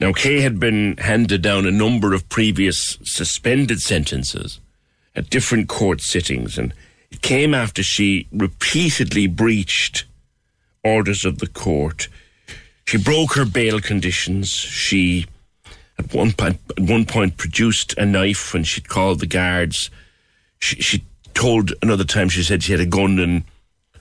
Now, 0.00 0.14
Kay 0.14 0.40
had 0.40 0.58
been 0.58 0.96
handed 0.96 1.42
down 1.42 1.66
a 1.66 1.70
number 1.70 2.14
of 2.14 2.28
previous 2.30 2.96
suspended 3.02 3.82
sentences 3.82 4.58
at 5.14 5.28
different 5.28 5.68
court 5.68 6.00
sittings, 6.00 6.56
and 6.56 6.72
it 7.10 7.20
came 7.20 7.52
after 7.52 7.82
she 7.82 8.26
repeatedly 8.32 9.26
breached 9.26 10.06
orders 10.82 11.26
of 11.26 11.38
the 11.38 11.46
court. 11.46 12.08
She 12.86 12.96
broke 12.96 13.34
her 13.34 13.44
bail 13.44 13.78
conditions. 13.80 14.48
She, 14.48 15.26
at 15.98 16.14
one 16.14 16.32
point, 16.32 16.58
at 16.70 16.80
one 16.80 17.04
point, 17.04 17.36
produced 17.36 17.92
a 17.98 18.06
knife 18.06 18.54
when 18.54 18.64
she'd 18.64 18.88
called 18.88 19.20
the 19.20 19.26
guards. 19.26 19.90
She, 20.60 20.76
she 20.80 21.04
told 21.34 21.74
another 21.82 22.04
time 22.04 22.30
she 22.30 22.42
said 22.42 22.62
she 22.62 22.72
had 22.72 22.80
a 22.80 22.86
gun 22.86 23.18
and 23.18 23.44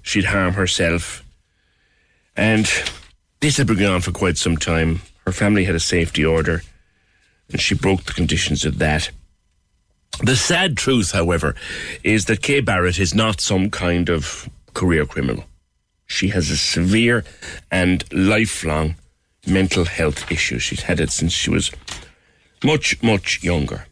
she'd 0.01 0.25
harm 0.25 0.53
herself. 0.53 1.25
And 2.38 2.71
this 3.41 3.57
had 3.57 3.67
been 3.67 3.79
going 3.79 3.95
on 3.95 4.01
for 4.01 4.12
quite 4.12 4.38
some 4.38 4.55
time. 4.55 5.01
Her 5.29 5.33
family 5.33 5.65
had 5.65 5.75
a 5.75 5.79
safety 5.79 6.25
order, 6.25 6.63
and 7.51 7.61
she 7.61 7.75
broke 7.75 8.05
the 8.05 8.13
conditions 8.13 8.65
of 8.65 8.79
that. 8.79 9.11
The 10.23 10.35
sad 10.35 10.75
truth, 10.75 11.11
however, 11.11 11.53
is 12.03 12.25
that 12.25 12.41
Kay 12.41 12.61
Barrett 12.61 12.97
is 12.97 13.13
not 13.13 13.39
some 13.39 13.69
kind 13.69 14.09
of 14.09 14.49
career 14.73 15.05
criminal. 15.05 15.43
She 16.07 16.29
has 16.29 16.49
a 16.49 16.57
severe 16.57 17.25
and 17.69 18.11
lifelong 18.11 18.95
mental 19.45 19.85
health 19.85 20.31
issue. 20.31 20.57
She's 20.57 20.81
had 20.81 20.99
it 20.99 21.11
since 21.11 21.31
she 21.31 21.51
was 21.51 21.69
much, 22.63 22.99
much 23.03 23.43
younger. 23.43 23.85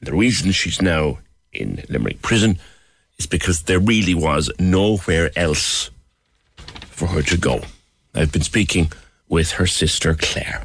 The 0.00 0.16
reason 0.16 0.50
she's 0.50 0.82
now 0.82 1.20
in 1.52 1.84
Limerick 1.90 2.22
prison 2.22 2.58
is 3.20 3.26
because 3.28 3.62
there 3.62 3.78
really 3.78 4.14
was 4.14 4.50
nowhere 4.58 5.30
else 5.36 5.90
for 6.90 7.06
her 7.06 7.22
to 7.22 7.36
go. 7.36 7.60
I've 8.16 8.32
been 8.32 8.42
speaking 8.42 8.90
with 9.28 9.52
her 9.52 9.68
sister 9.68 10.16
Claire. 10.16 10.64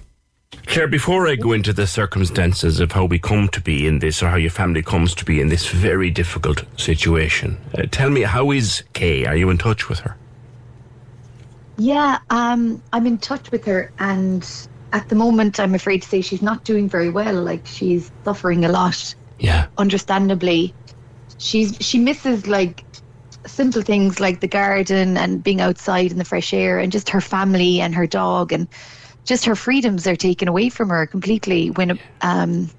Claire, 0.66 0.88
before 0.88 1.28
I 1.28 1.36
go 1.36 1.52
into 1.52 1.74
the 1.74 1.88
circumstances 1.88 2.80
of 2.80 2.92
how 2.92 3.06
we 3.06 3.20
come 3.20 3.48
to 3.50 3.62
be 3.62 3.88
in 3.88 4.00
this, 4.00 4.22
or 4.22 4.30
how 4.30 4.38
your 4.38 4.52
family 4.52 4.82
comes 4.82 5.16
to 5.16 5.26
be 5.26 5.42
in 5.42 5.50
this 5.50 5.68
very 5.68 6.10
difficult 6.10 6.64
situation, 6.78 7.58
uh, 7.78 7.84
tell 7.92 8.10
me, 8.10 8.22
how 8.22 8.52
is 8.52 8.84
Kay? 8.94 9.26
Are 9.26 9.36
you 9.36 9.50
in 9.50 9.58
touch 9.58 9.90
with 9.90 10.00
her? 10.00 10.16
Yeah, 11.78 12.20
um, 12.30 12.82
I'm 12.94 13.06
in 13.06 13.18
touch 13.18 13.52
with 13.52 13.66
her, 13.66 13.92
and 14.00 14.48
at 14.94 15.10
the 15.10 15.16
moment, 15.16 15.60
I'm 15.60 15.76
afraid 15.76 16.02
to 16.02 16.08
say 16.08 16.22
she's 16.22 16.42
not 16.42 16.64
doing 16.64 16.88
very 16.88 17.10
well. 17.10 17.36
Like 17.36 17.66
she's 17.66 18.12
suffering 18.24 18.66
a 18.66 18.70
lot. 18.70 19.16
Yeah. 19.40 19.68
Understandably, 19.78 20.74
she's 21.38 21.78
she 21.80 22.00
misses 22.00 22.48
like 22.48 22.84
simple 23.46 23.82
things 23.82 24.20
like 24.20 24.40
the 24.40 24.48
garden 24.48 25.18
and 25.18 25.44
being 25.44 25.62
outside 25.62 26.12
in 26.12 26.18
the 26.18 26.26
fresh 26.26 26.54
air, 26.54 26.80
and 26.80 26.92
just 26.92 27.10
her 27.10 27.22
family 27.22 27.80
and 27.80 27.94
her 27.94 28.08
dog, 28.08 28.52
and 28.52 28.68
just 29.28 29.46
her 29.46 29.56
freedoms 29.56 30.08
are 30.08 30.16
taken 30.16 30.48
away 30.48 30.70
from 30.70 30.90
her 30.90 31.06
completely. 31.06 31.70
When 31.72 32.00
um, 32.22 32.70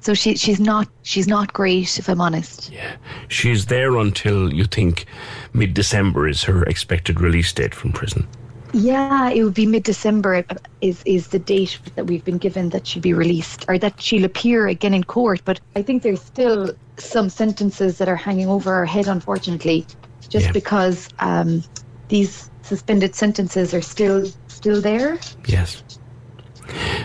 so 0.00 0.14
she 0.14 0.36
she's 0.36 0.60
not 0.60 0.88
she's 1.02 1.26
not 1.26 1.52
great, 1.52 1.98
if 1.98 2.08
I'm 2.08 2.20
honest. 2.20 2.70
Yeah, 2.72 2.96
she's 3.28 3.66
there 3.66 3.96
until 3.96 4.52
you 4.54 4.64
think 4.64 5.04
mid 5.52 5.74
December 5.74 6.28
is 6.28 6.44
her 6.44 6.62
expected 6.64 7.20
release 7.20 7.52
date 7.52 7.74
from 7.74 7.92
prison. 7.92 8.26
Yeah, 8.72 9.30
it 9.30 9.44
would 9.44 9.54
be 9.54 9.66
mid 9.66 9.82
December 9.82 10.44
is 10.80 11.02
is 11.04 11.28
the 11.28 11.38
date 11.38 11.78
that 11.96 12.06
we've 12.06 12.24
been 12.24 12.38
given 12.38 12.70
that 12.70 12.86
she'll 12.86 13.02
be 13.02 13.12
released 13.12 13.64
or 13.68 13.78
that 13.78 14.00
she'll 14.00 14.24
appear 14.24 14.68
again 14.68 14.94
in 14.94 15.04
court. 15.04 15.42
But 15.44 15.60
I 15.76 15.82
think 15.82 16.02
there's 16.02 16.22
still 16.22 16.72
some 16.96 17.28
sentences 17.28 17.98
that 17.98 18.08
are 18.08 18.16
hanging 18.16 18.48
over 18.48 18.70
her 18.70 18.86
head, 18.86 19.08
unfortunately, 19.08 19.86
just 20.28 20.46
Yeah. 20.46 20.52
because 20.52 21.08
um, 21.18 21.62
these 22.08 22.50
suspended 22.64 23.14
sentences 23.14 23.74
are 23.74 23.82
still 23.82 24.26
still 24.48 24.80
there. 24.80 25.18
Yes. 25.46 25.82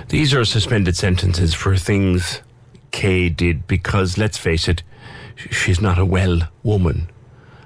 These 0.07 0.33
are 0.33 0.45
suspended 0.45 0.95
sentences 0.95 1.53
for 1.53 1.75
things 1.75 2.41
Kay 2.91 3.29
did 3.29 3.67
because, 3.67 4.17
let's 4.17 4.37
face 4.37 4.67
it, 4.67 4.81
she's 5.35 5.81
not 5.81 5.99
a 5.99 6.05
well 6.05 6.41
woman. 6.63 7.09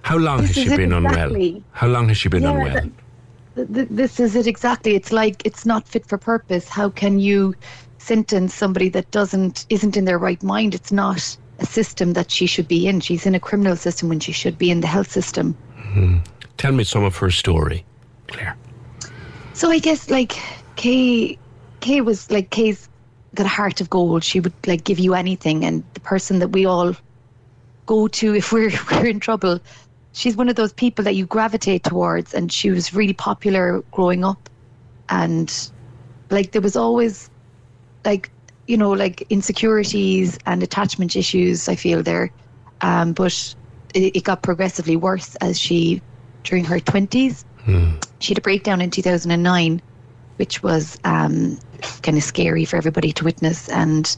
How 0.02 0.18
long 0.18 0.42
This 0.42 0.56
has 0.56 0.64
she 0.66 0.76
been 0.76 0.92
unwell? 0.92 1.62
How 1.72 1.88
long 1.88 2.10
has 2.10 2.18
she 2.18 2.30
been 2.30 2.44
Yeah, 2.44 2.52
unwell? 2.52 2.92
th- 3.56 3.68
th- 3.74 3.88
this 3.90 4.20
is 4.20 4.36
it 4.36 4.48
exactly. 4.48 4.96
It's 4.96 5.12
like 5.12 5.42
it's 5.46 5.66
not 5.66 5.88
fit 5.88 6.06
for 6.06 6.18
purpose. 6.18 6.68
How 6.68 6.90
can 6.90 7.20
you 7.20 7.56
sentence 8.00 8.54
somebody 8.54 8.90
that 8.90 9.10
doesn't 9.12 9.66
isn't 9.70 9.96
in 9.96 10.06
their 10.06 10.18
right 10.20 10.44
mind? 10.44 10.76
It's 10.76 10.92
not 10.92 11.38
a 11.60 11.66
system 11.66 12.14
that 12.14 12.32
she 12.32 12.48
should 12.48 12.68
be 12.68 12.88
in. 12.88 13.00
She's 13.00 13.26
in 13.26 13.36
a 13.36 13.40
criminal 13.40 13.78
system 13.78 14.10
when 14.10 14.20
she 14.20 14.34
should 14.34 14.58
be 14.58 14.70
in 14.72 14.82
the 14.82 14.88
health 14.88 15.12
system. 15.12 15.56
Hmm. 15.78 16.18
Tell 16.58 16.72
me 16.72 16.84
some 16.84 17.04
of 17.04 17.18
her 17.18 17.32
story. 17.32 17.86
Claire. 18.28 18.58
So 19.54 19.70
I 19.70 19.80
guess 19.80 20.10
like 20.10 20.34
Kay, 20.76 21.38
Kay 21.80 22.02
was 22.02 22.30
like 22.32 22.50
Kay's 22.50 22.90
got 23.36 23.46
a 23.46 23.50
heart 23.50 23.82
of 23.82 23.90
gold. 23.90 24.24
She 24.24 24.40
would 24.40 24.54
like 24.66 24.84
give 24.84 25.00
you 25.00 25.14
anything, 25.14 25.66
and 25.66 25.84
the 25.94 26.00
person 26.00 26.40
that 26.40 26.50
we 26.50 26.66
all 26.66 26.96
go 27.86 28.08
to 28.08 28.36
if 28.36 28.52
we're 28.52 28.72
we're 28.92 29.08
in 29.08 29.20
trouble. 29.20 29.60
She's 30.16 30.36
one 30.36 30.48
of 30.48 30.56
those 30.56 30.74
people 30.74 31.04
that 31.06 31.16
you 31.16 31.26
gravitate 31.26 31.84
towards, 31.84 32.34
and 32.34 32.52
she 32.52 32.70
was 32.70 32.94
really 32.94 33.14
popular 33.14 33.84
growing 33.92 34.24
up, 34.24 34.50
and 35.10 35.72
like 36.30 36.52
there 36.52 36.62
was 36.62 36.76
always 36.76 37.30
like 38.06 38.32
you 38.68 38.78
know 38.78 38.92
like 38.92 39.22
insecurities 39.30 40.38
and 40.46 40.64
attachment 40.64 41.16
issues. 41.16 41.68
I 41.68 41.76
feel 41.76 42.04
there, 42.04 42.32
um, 42.82 43.14
but 43.14 43.56
it, 43.94 44.16
it 44.18 44.24
got 44.24 44.44
progressively 44.44 44.96
worse 44.96 45.36
as 45.38 45.60
she 45.60 46.02
during 46.44 46.66
her 46.66 46.80
twenties 46.80 47.46
she 47.66 48.32
had 48.32 48.38
a 48.38 48.42
breakdown 48.42 48.82
in 48.82 48.90
2009, 48.90 49.82
which 50.38 50.64
was 50.64 51.00
um, 51.04 51.58
kind 52.02 52.18
of 52.18 52.24
scary 52.24 52.66
for 52.66 52.78
everybody 52.78 53.12
to 53.14 53.24
witness. 53.24 53.70
And 53.70 54.16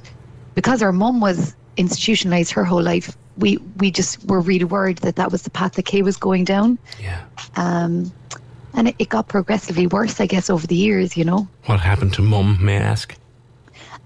because 0.54 0.82
our 0.82 0.92
mum 0.92 1.20
was 1.20 1.56
institutionalized 1.78 2.52
her 2.52 2.64
whole 2.64 2.82
life, 2.82 3.16
we 3.38 3.58
we 3.78 3.92
just 3.92 4.24
were 4.26 4.40
really 4.40 4.64
worried 4.64 5.00
that 5.00 5.18
that 5.18 5.32
was 5.32 5.42
the 5.42 5.50
path 5.50 5.74
that 5.74 5.86
Kay 5.86 6.02
was 6.02 6.18
going 6.18 6.46
down. 6.46 6.78
Yeah. 7.02 7.22
Um, 7.56 8.12
and 8.74 8.90
it, 8.90 8.96
it 9.00 9.10
got 9.10 9.28
progressively 9.28 9.88
worse, 9.88 10.20
I 10.20 10.26
guess, 10.26 10.50
over 10.50 10.66
the 10.66 10.76
years. 10.76 11.18
You 11.18 11.26
know. 11.26 11.48
What 11.66 11.80
happened 11.80 12.14
to 12.14 12.22
Mum, 12.22 12.58
may 12.62 12.78
I 12.78 12.82
ask? 12.82 13.16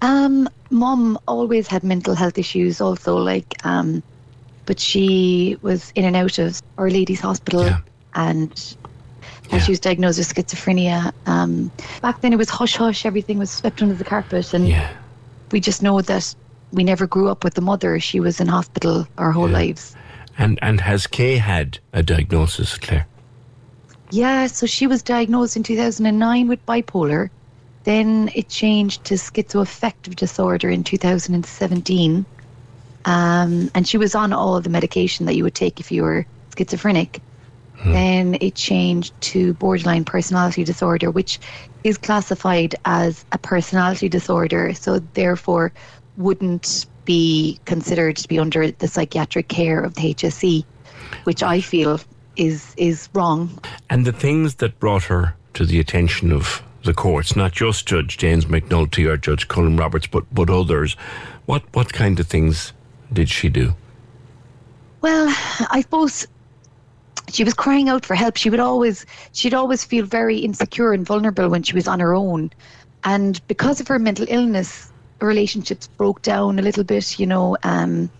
Um, 0.02 0.48
mom 0.70 1.18
always 1.28 1.66
had 1.66 1.84
mental 1.84 2.14
health 2.14 2.38
issues, 2.38 2.80
also 2.80 3.18
like, 3.18 3.54
um, 3.66 4.02
but 4.64 4.80
she 4.80 5.58
was 5.60 5.92
in 5.94 6.06
and 6.06 6.16
out 6.16 6.38
of 6.38 6.62
Our 6.78 6.88
Lady's 6.88 7.20
Hospital, 7.20 7.68
and 8.14 8.76
and 9.50 9.62
she 9.62 9.72
was 9.72 9.80
diagnosed 9.80 10.18
with 10.18 10.28
schizophrenia. 10.32 11.12
Um, 11.26 11.70
back 12.02 12.20
then, 12.20 12.32
it 12.32 12.36
was 12.36 12.48
hush 12.48 12.76
hush; 12.76 13.04
everything 13.04 13.38
was 13.38 13.50
swept 13.50 13.82
under 13.82 13.94
the 13.94 14.04
carpet, 14.04 14.54
and 14.54 14.68
yeah. 14.68 14.90
we 15.50 15.60
just 15.60 15.82
know 15.82 16.00
that 16.00 16.34
we 16.72 16.84
never 16.84 17.06
grew 17.06 17.28
up 17.28 17.44
with 17.44 17.54
the 17.54 17.60
mother. 17.60 17.98
She 18.00 18.20
was 18.20 18.40
in 18.40 18.46
hospital 18.46 19.06
our 19.18 19.32
whole 19.32 19.48
lives. 19.48 19.96
And 20.38 20.58
and 20.62 20.80
has 20.80 21.06
Kay 21.06 21.36
had 21.36 21.78
a 21.92 22.02
diagnosis, 22.02 22.78
Claire? 22.78 23.06
Yeah, 24.10 24.46
so 24.46 24.66
she 24.66 24.86
was 24.86 25.02
diagnosed 25.02 25.56
in 25.56 25.62
2009 25.62 26.48
with 26.48 26.64
bipolar. 26.66 27.30
Then 27.84 28.30
it 28.34 28.48
changed 28.48 29.04
to 29.04 29.14
schizoaffective 29.14 30.16
disorder 30.16 30.68
in 30.68 30.84
2017. 30.84 32.26
Um, 33.04 33.70
and 33.74 33.88
she 33.88 33.96
was 33.96 34.14
on 34.14 34.32
all 34.32 34.56
of 34.56 34.64
the 34.64 34.70
medication 34.70 35.26
that 35.26 35.36
you 35.36 35.44
would 35.44 35.54
take 35.54 35.80
if 35.80 35.90
you 35.90 36.02
were 36.02 36.26
schizophrenic. 36.56 37.20
Hmm. 37.82 37.92
Then 37.92 38.38
it 38.40 38.54
changed 38.54 39.18
to 39.32 39.54
borderline 39.54 40.04
personality 40.04 40.64
disorder, 40.64 41.10
which 41.10 41.38
is 41.82 41.96
classified 41.96 42.74
as 42.84 43.24
a 43.32 43.38
personality 43.38 44.08
disorder, 44.08 44.74
so 44.74 44.98
therefore 45.14 45.72
wouldn't 46.18 46.86
be 47.06 47.58
considered 47.64 48.16
to 48.16 48.28
be 48.28 48.38
under 48.38 48.70
the 48.70 48.86
psychiatric 48.86 49.48
care 49.48 49.80
of 49.80 49.94
the 49.94 50.14
HSE, 50.14 50.64
which 51.24 51.42
I 51.42 51.60
feel 51.60 52.00
is 52.36 52.74
is 52.76 53.08
wrong. 53.14 53.58
And 53.88 54.06
the 54.06 54.12
things 54.12 54.56
that 54.56 54.78
brought 54.78 55.04
her 55.04 55.34
to 55.54 55.64
the 55.64 55.80
attention 55.80 56.32
of 56.32 56.62
the 56.84 56.94
courts, 56.94 57.34
not 57.34 57.52
just 57.52 57.86
Judge 57.86 58.18
James 58.18 58.44
McNulty 58.46 59.06
or 59.06 59.16
Judge 59.16 59.48
Colin 59.48 59.76
Roberts, 59.76 60.06
but 60.06 60.24
but 60.34 60.50
others. 60.50 60.96
What 61.46 61.62
what 61.72 61.92
kind 61.92 62.20
of 62.20 62.26
things 62.26 62.74
did 63.10 63.30
she 63.30 63.48
do? 63.48 63.74
Well, 65.00 65.34
I 65.70 65.80
suppose 65.80 66.26
she 67.30 67.44
was 67.44 67.54
crying 67.54 67.88
out 67.88 68.04
for 68.04 68.14
help. 68.14 68.36
She 68.36 68.50
would 68.50 68.60
always 68.60 69.06
she'd 69.32 69.54
always 69.54 69.84
feel 69.84 70.04
very 70.04 70.38
insecure 70.38 70.92
and 70.92 71.06
vulnerable 71.06 71.48
when 71.48 71.62
she 71.62 71.74
was 71.74 71.88
on 71.88 72.00
her 72.00 72.14
own. 72.14 72.50
And 73.04 73.40
because 73.46 73.80
of 73.80 73.88
her 73.88 73.98
mental 73.98 74.26
illness, 74.28 74.92
relationships 75.20 75.88
broke 75.96 76.22
down 76.22 76.58
a 76.58 76.62
little 76.62 76.84
bit, 76.84 77.18
you 77.18 77.26
know. 77.26 77.56
Um, 77.62 78.10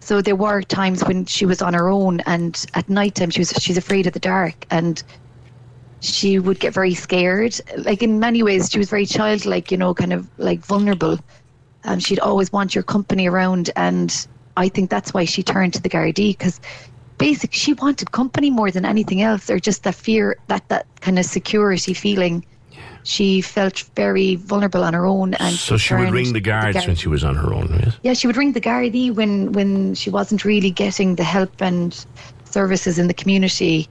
so 0.00 0.20
there 0.22 0.36
were 0.36 0.62
times 0.62 1.04
when 1.04 1.26
she 1.26 1.46
was 1.46 1.62
on 1.62 1.74
her 1.74 1.88
own 1.88 2.20
and 2.20 2.64
at 2.74 2.88
night 2.88 3.14
time 3.14 3.30
she 3.30 3.40
was 3.40 3.52
she's 3.60 3.76
afraid 3.76 4.06
of 4.06 4.12
the 4.12 4.18
dark 4.18 4.66
and 4.70 5.02
she 6.00 6.38
would 6.38 6.58
get 6.58 6.72
very 6.72 6.94
scared. 6.94 7.60
Like 7.76 8.02
in 8.02 8.18
many 8.18 8.42
ways 8.42 8.70
she 8.70 8.78
was 8.78 8.88
very 8.88 9.06
childlike, 9.06 9.70
you 9.70 9.76
know, 9.76 9.94
kind 9.94 10.12
of 10.12 10.28
like 10.38 10.60
vulnerable. 10.60 11.18
And 11.84 12.02
she'd 12.02 12.18
always 12.18 12.52
want 12.52 12.74
your 12.74 12.84
company 12.84 13.28
around 13.28 13.70
and 13.76 14.26
I 14.56 14.68
think 14.68 14.90
that's 14.90 15.14
why 15.14 15.24
she 15.24 15.42
turned 15.42 15.74
to 15.74 15.82
the 15.82 15.88
Gardaí 15.88 16.36
because 16.36 16.60
basically 17.20 17.58
she 17.58 17.74
wanted 17.74 18.10
company 18.10 18.50
more 18.50 18.70
than 18.72 18.84
anything 18.84 19.22
else, 19.22 19.48
or 19.50 19.60
just 19.60 19.84
that 19.84 19.94
fear, 19.94 20.36
that 20.48 20.66
that 20.68 20.86
kind 21.00 21.18
of 21.18 21.24
security 21.24 21.94
feeling. 21.94 22.44
She 23.02 23.40
felt 23.40 23.78
very 23.96 24.34
vulnerable 24.34 24.84
on 24.84 24.92
her 24.94 25.06
own, 25.06 25.34
and 25.34 25.54
so 25.54 25.76
she 25.76 25.94
would 25.94 26.10
ring 26.10 26.32
the 26.32 26.40
guards 26.40 26.78
the 26.78 26.86
when 26.86 26.96
she 26.96 27.08
was 27.08 27.24
on 27.24 27.34
her 27.34 27.54
own. 27.54 27.68
Yes. 27.82 27.98
Yeah, 28.02 28.12
she 28.14 28.26
would 28.26 28.36
ring 28.36 28.52
the 28.52 28.60
Gardaí 28.60 29.14
when 29.14 29.52
when 29.52 29.94
she 29.94 30.10
wasn't 30.10 30.44
really 30.44 30.70
getting 30.70 31.14
the 31.14 31.24
help 31.24 31.62
and 31.62 32.04
services 32.44 32.98
in 32.98 33.06
the 33.06 33.14
community. 33.14 33.88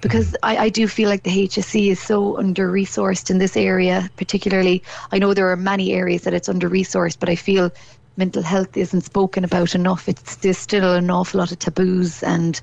Because 0.00 0.32
mm. 0.32 0.38
I, 0.42 0.56
I 0.66 0.68
do 0.68 0.86
feel 0.88 1.08
like 1.08 1.22
the 1.22 1.30
HSE 1.30 1.90
is 1.90 2.00
so 2.00 2.36
under 2.38 2.70
resourced 2.70 3.30
in 3.30 3.38
this 3.38 3.56
area, 3.56 4.08
particularly. 4.16 4.82
I 5.12 5.18
know 5.18 5.34
there 5.34 5.50
are 5.50 5.56
many 5.56 5.92
areas 5.92 6.22
that 6.22 6.34
it's 6.34 6.48
under 6.48 6.68
resourced, 6.68 7.18
but 7.18 7.28
I 7.28 7.36
feel 7.36 7.70
mental 8.16 8.42
health 8.42 8.76
isn't 8.76 9.02
spoken 9.02 9.44
about 9.44 9.74
enough. 9.74 10.08
It's 10.08 10.36
there's 10.36 10.58
still 10.58 10.94
an 10.94 11.10
awful 11.10 11.38
lot 11.38 11.52
of 11.52 11.58
taboos, 11.58 12.22
and 12.22 12.60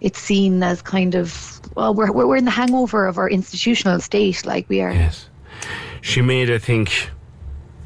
it's 0.00 0.18
seen 0.18 0.62
as 0.62 0.82
kind 0.82 1.14
of 1.14 1.60
well, 1.74 1.94
we're 1.94 2.12
we're 2.12 2.36
in 2.36 2.44
the 2.44 2.50
hangover 2.50 3.06
of 3.06 3.18
our 3.18 3.28
institutional 3.28 4.00
state, 4.00 4.46
like 4.46 4.68
we 4.68 4.80
are. 4.80 4.92
Yes, 4.92 5.28
she 6.00 6.22
made 6.22 6.50
I 6.50 6.58
think 6.58 7.10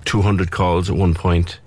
two 0.04 0.22
hundred 0.22 0.50
calls 0.50 0.90
at 0.90 0.96
one 0.96 1.14
point. 1.14 1.58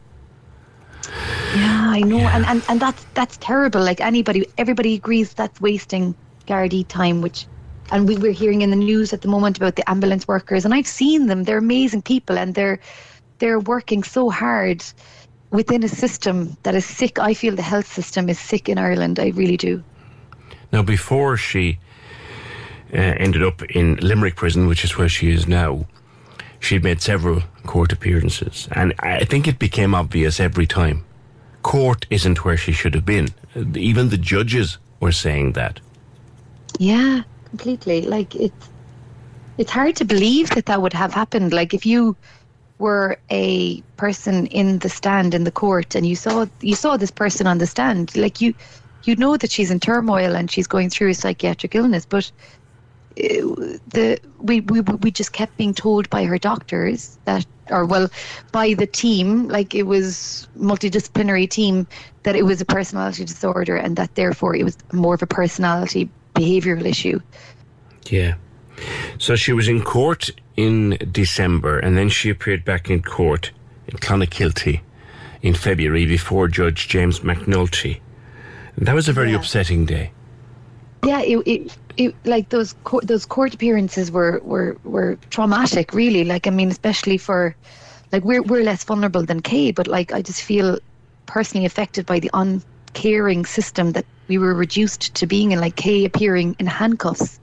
Yeah, 1.56 1.89
I 1.89 2.02
know, 2.02 2.17
yeah. 2.17 2.36
and, 2.36 2.45
and 2.45 2.63
and 2.69 2.80
that's 2.80 3.06
that's 3.13 3.38
terrible. 3.38 3.82
Like 3.82 4.02
anybody, 4.02 4.48
everybody 4.58 4.95
agrees 4.95 5.34
that's 5.34 5.60
wasting 5.62 6.15
Gardaí 6.48 6.88
time, 6.88 7.21
which. 7.21 7.48
And 7.91 8.08
we 8.08 8.17
were 8.17 8.32
hearing 8.32 8.63
in 8.63 8.71
the 8.71 8.76
news 8.76 9.13
at 9.13 9.21
the 9.21 9.28
moment 9.28 9.58
about 9.58 9.76
the 9.76 9.88
ambulance 9.88 10.28
workers, 10.28 10.65
and 10.65 10.74
I've 10.74 10.88
seen 10.88 11.28
them. 11.28 11.43
They're 11.43 11.60
amazing 11.60 12.02
people, 12.02 12.36
and 12.36 12.56
they're 12.56 12.80
they're 13.38 13.60
working 13.60 14.02
so 14.02 14.32
hard 14.32 14.84
within 15.51 15.84
a 15.84 15.88
system 15.88 16.55
that 16.63 16.75
is 16.75 16.86
sick. 16.86 17.19
I 17.19 17.34
feel 17.34 17.55
the 17.55 17.62
health 17.62 17.91
system 17.91 18.29
is 18.29 18.39
sick 18.39 18.69
in 18.69 18.77
Ireland. 18.77 19.19
I 19.19 19.29
really 19.29 19.58
do. 19.58 19.84
Now, 20.71 20.84
before 20.84 21.38
she 21.38 21.79
uh, 22.93 22.97
ended 22.97 23.43
up 23.43 23.63
in 23.63 23.95
Limerick 23.97 24.36
prison, 24.36 24.67
which 24.67 24.84
is 24.84 24.97
where 24.97 25.10
she 25.10 25.31
is 25.31 25.47
now, 25.47 25.86
she'd 26.60 26.84
made 26.84 27.01
several 27.01 27.43
court 27.65 27.91
appearances. 27.91 28.67
And 28.71 28.93
I 28.99 29.25
think 29.25 29.47
it 29.47 29.60
became 29.60 29.95
obvious 29.95 30.39
every 30.39 30.67
time 30.67 31.05
court 31.62 32.05
isn't 32.12 32.45
where 32.45 32.58
she 32.58 32.71
should 32.71 32.93
have 32.93 33.05
been. 33.05 33.27
Even 33.75 34.10
the 34.10 34.17
judges 34.17 34.77
were 34.99 35.12
saying 35.12 35.53
that. 35.53 35.79
Yeah, 36.77 37.23
completely. 37.45 38.01
Like, 38.01 38.36
it's, 38.36 38.69
it's 39.58 39.71
hard 39.71 39.95
to 39.95 40.05
believe 40.05 40.51
that 40.51 40.67
that 40.67 40.81
would 40.81 40.93
have 40.93 41.13
happened. 41.13 41.53
Like, 41.53 41.73
if 41.73 41.84
you 41.86 42.15
were 42.77 43.17
a 43.29 43.81
person 43.97 44.47
in 44.47 44.79
the 44.79 44.89
stand 44.89 45.33
in 45.33 45.43
the 45.45 45.51
court 45.51 45.95
and 45.95 46.05
you 46.05 46.15
saw 46.15 46.45
you 46.61 46.75
saw 46.75 46.97
this 46.97 47.11
person 47.11 47.47
on 47.47 47.57
the 47.57 47.67
stand. 47.67 48.15
Like 48.15 48.41
you 48.41 48.53
you 49.03 49.15
know 49.15 49.38
that 49.38 49.51
she's 49.51 49.71
in 49.71 49.79
turmoil 49.79 50.35
and 50.35 50.51
she's 50.51 50.67
going 50.67 50.89
through 50.89 51.09
a 51.09 51.13
psychiatric 51.13 51.75
illness 51.75 52.05
but 52.05 52.31
uh, 53.17 53.77
the 53.88 54.19
we, 54.39 54.61
we 54.61 54.81
we 54.81 55.11
just 55.11 55.31
kept 55.31 55.55
being 55.57 55.73
told 55.73 56.09
by 56.09 56.25
her 56.25 56.38
doctors 56.38 57.17
that 57.25 57.45
or 57.69 57.85
well 57.85 58.09
by 58.51 58.73
the 58.73 58.88
team 58.88 59.47
like 59.47 59.73
it 59.73 59.83
was 59.83 60.47
multidisciplinary 60.57 61.49
team 61.49 61.88
that 62.23 62.35
it 62.35 62.43
was 62.43 62.59
a 62.59 62.65
personality 62.65 63.23
disorder 63.23 63.75
and 63.75 63.95
that 63.95 64.13
therefore 64.15 64.55
it 64.55 64.63
was 64.63 64.77
more 64.91 65.13
of 65.13 65.21
a 65.21 65.27
personality 65.27 66.09
behavioral 66.33 66.85
issue. 66.85 67.19
Yeah 68.09 68.35
so 69.17 69.35
she 69.35 69.53
was 69.53 69.67
in 69.67 69.81
court 69.83 70.29
in 70.55 70.97
December, 71.11 71.79
and 71.79 71.97
then 71.97 72.09
she 72.09 72.29
appeared 72.29 72.65
back 72.65 72.89
in 72.89 73.01
court 73.01 73.51
in 73.88 73.97
Clonakilty 73.97 74.81
in 75.41 75.53
February 75.53 76.05
before 76.05 76.47
Judge 76.47 76.88
James 76.88 77.19
McNulty. 77.19 77.99
And 78.75 78.88
that 78.88 78.95
was 78.95 79.07
a 79.07 79.13
very 79.13 79.31
yeah. 79.31 79.38
upsetting 79.38 79.85
day. 79.85 80.11
Yeah, 81.05 81.21
it, 81.21 81.38
it, 81.45 81.77
it 81.97 82.15
like 82.25 82.49
those 82.49 82.73
court, 82.83 83.07
those 83.07 83.25
court 83.25 83.53
appearances 83.53 84.11
were, 84.11 84.41
were 84.43 84.77
were 84.83 85.17
traumatic. 85.29 85.93
Really, 85.93 86.23
like 86.23 86.47
I 86.47 86.49
mean, 86.49 86.69
especially 86.69 87.17
for 87.17 87.55
like 88.11 88.23
we're 88.23 88.41
we're 88.41 88.63
less 88.63 88.83
vulnerable 88.83 89.23
than 89.23 89.41
Kay, 89.41 89.71
but 89.71 89.88
like 89.88 90.11
I 90.11 90.21
just 90.21 90.41
feel 90.41 90.79
personally 91.27 91.65
affected 91.65 92.05
by 92.05 92.19
the 92.19 92.31
uncaring 92.33 93.45
system 93.45 93.91
that 93.91 94.05
we 94.27 94.38
were 94.38 94.53
reduced 94.53 95.13
to 95.15 95.27
being 95.27 95.51
in. 95.51 95.59
Like 95.59 95.75
Kay 95.75 96.05
appearing 96.05 96.55
in 96.59 96.65
handcuffs, 96.65 97.39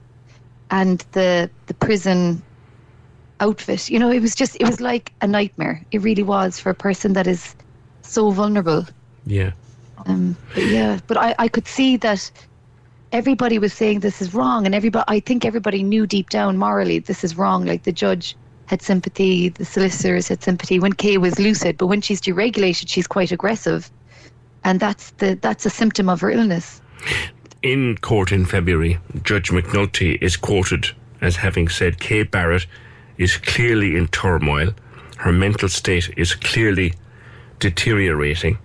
and 0.73 1.05
the 1.11 1.49
the 1.67 1.73
prison 1.75 2.41
outfit. 3.39 3.89
You 3.89 3.99
know, 3.99 4.11
it 4.11 4.21
was 4.21 4.35
just, 4.35 4.55
it 4.59 4.65
was 4.65 4.81
like 4.81 5.13
a 5.21 5.27
nightmare. 5.27 5.81
It 5.91 6.01
really 6.01 6.23
was 6.23 6.59
for 6.59 6.69
a 6.71 6.75
person 6.75 7.13
that 7.13 7.27
is 7.27 7.55
so 8.01 8.31
vulnerable. 8.31 8.85
Yeah. 9.25 9.51
Um, 10.05 10.35
but 10.53 10.65
yeah, 10.65 10.99
but 11.07 11.17
I, 11.17 11.35
I 11.37 11.47
could 11.47 11.67
see 11.67 11.97
that 11.97 12.31
everybody 13.11 13.59
was 13.59 13.71
saying 13.71 13.99
this 13.99 14.21
is 14.21 14.33
wrong, 14.33 14.65
and 14.65 14.73
everybody, 14.75 15.05
I 15.07 15.19
think 15.19 15.45
everybody 15.45 15.83
knew 15.83 16.05
deep 16.07 16.29
down 16.29 16.57
morally 16.57 16.99
this 16.99 17.23
is 17.23 17.37
wrong. 17.37 17.65
Like 17.65 17.83
the 17.83 17.91
judge 17.91 18.35
had 18.65 18.81
sympathy, 18.81 19.49
the 19.49 19.65
solicitors 19.65 20.27
had 20.27 20.41
sympathy 20.43 20.79
when 20.79 20.93
Kay 20.93 21.17
was 21.17 21.37
lucid, 21.39 21.77
but 21.77 21.87
when 21.87 22.01
she's 22.01 22.19
deregulated, 22.19 22.89
she's 22.89 23.07
quite 23.07 23.31
aggressive, 23.31 23.91
and 24.63 24.79
that's 24.79 25.11
the 25.11 25.37
that's 25.41 25.65
a 25.65 25.69
symptom 25.69 26.09
of 26.09 26.19
her 26.21 26.31
illness. 26.31 26.81
In 27.63 27.97
court 27.97 28.33
in 28.33 28.45
February, 28.45 28.99
Judge 29.23 29.49
McNulty 29.49 30.21
is 30.21 30.35
quoted 30.35 30.89
as 31.21 31.37
having 31.37 31.69
said 31.69 31.97
Kay 31.97 32.23
Barrett 32.23 32.65
is 33.17 33.37
clearly 33.37 33.95
in 33.95 34.09
turmoil. 34.09 34.73
Her 35.19 35.31
mental 35.31 35.69
state 35.69 36.13
is 36.17 36.35
clearly 36.35 36.93
deteriorating. 37.59 38.57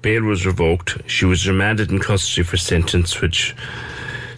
Bail 0.00 0.22
was 0.22 0.46
revoked. 0.46 0.98
She 1.10 1.24
was 1.24 1.48
remanded 1.48 1.90
in 1.90 1.98
custody 1.98 2.44
for 2.44 2.56
sentence, 2.56 3.20
which 3.20 3.56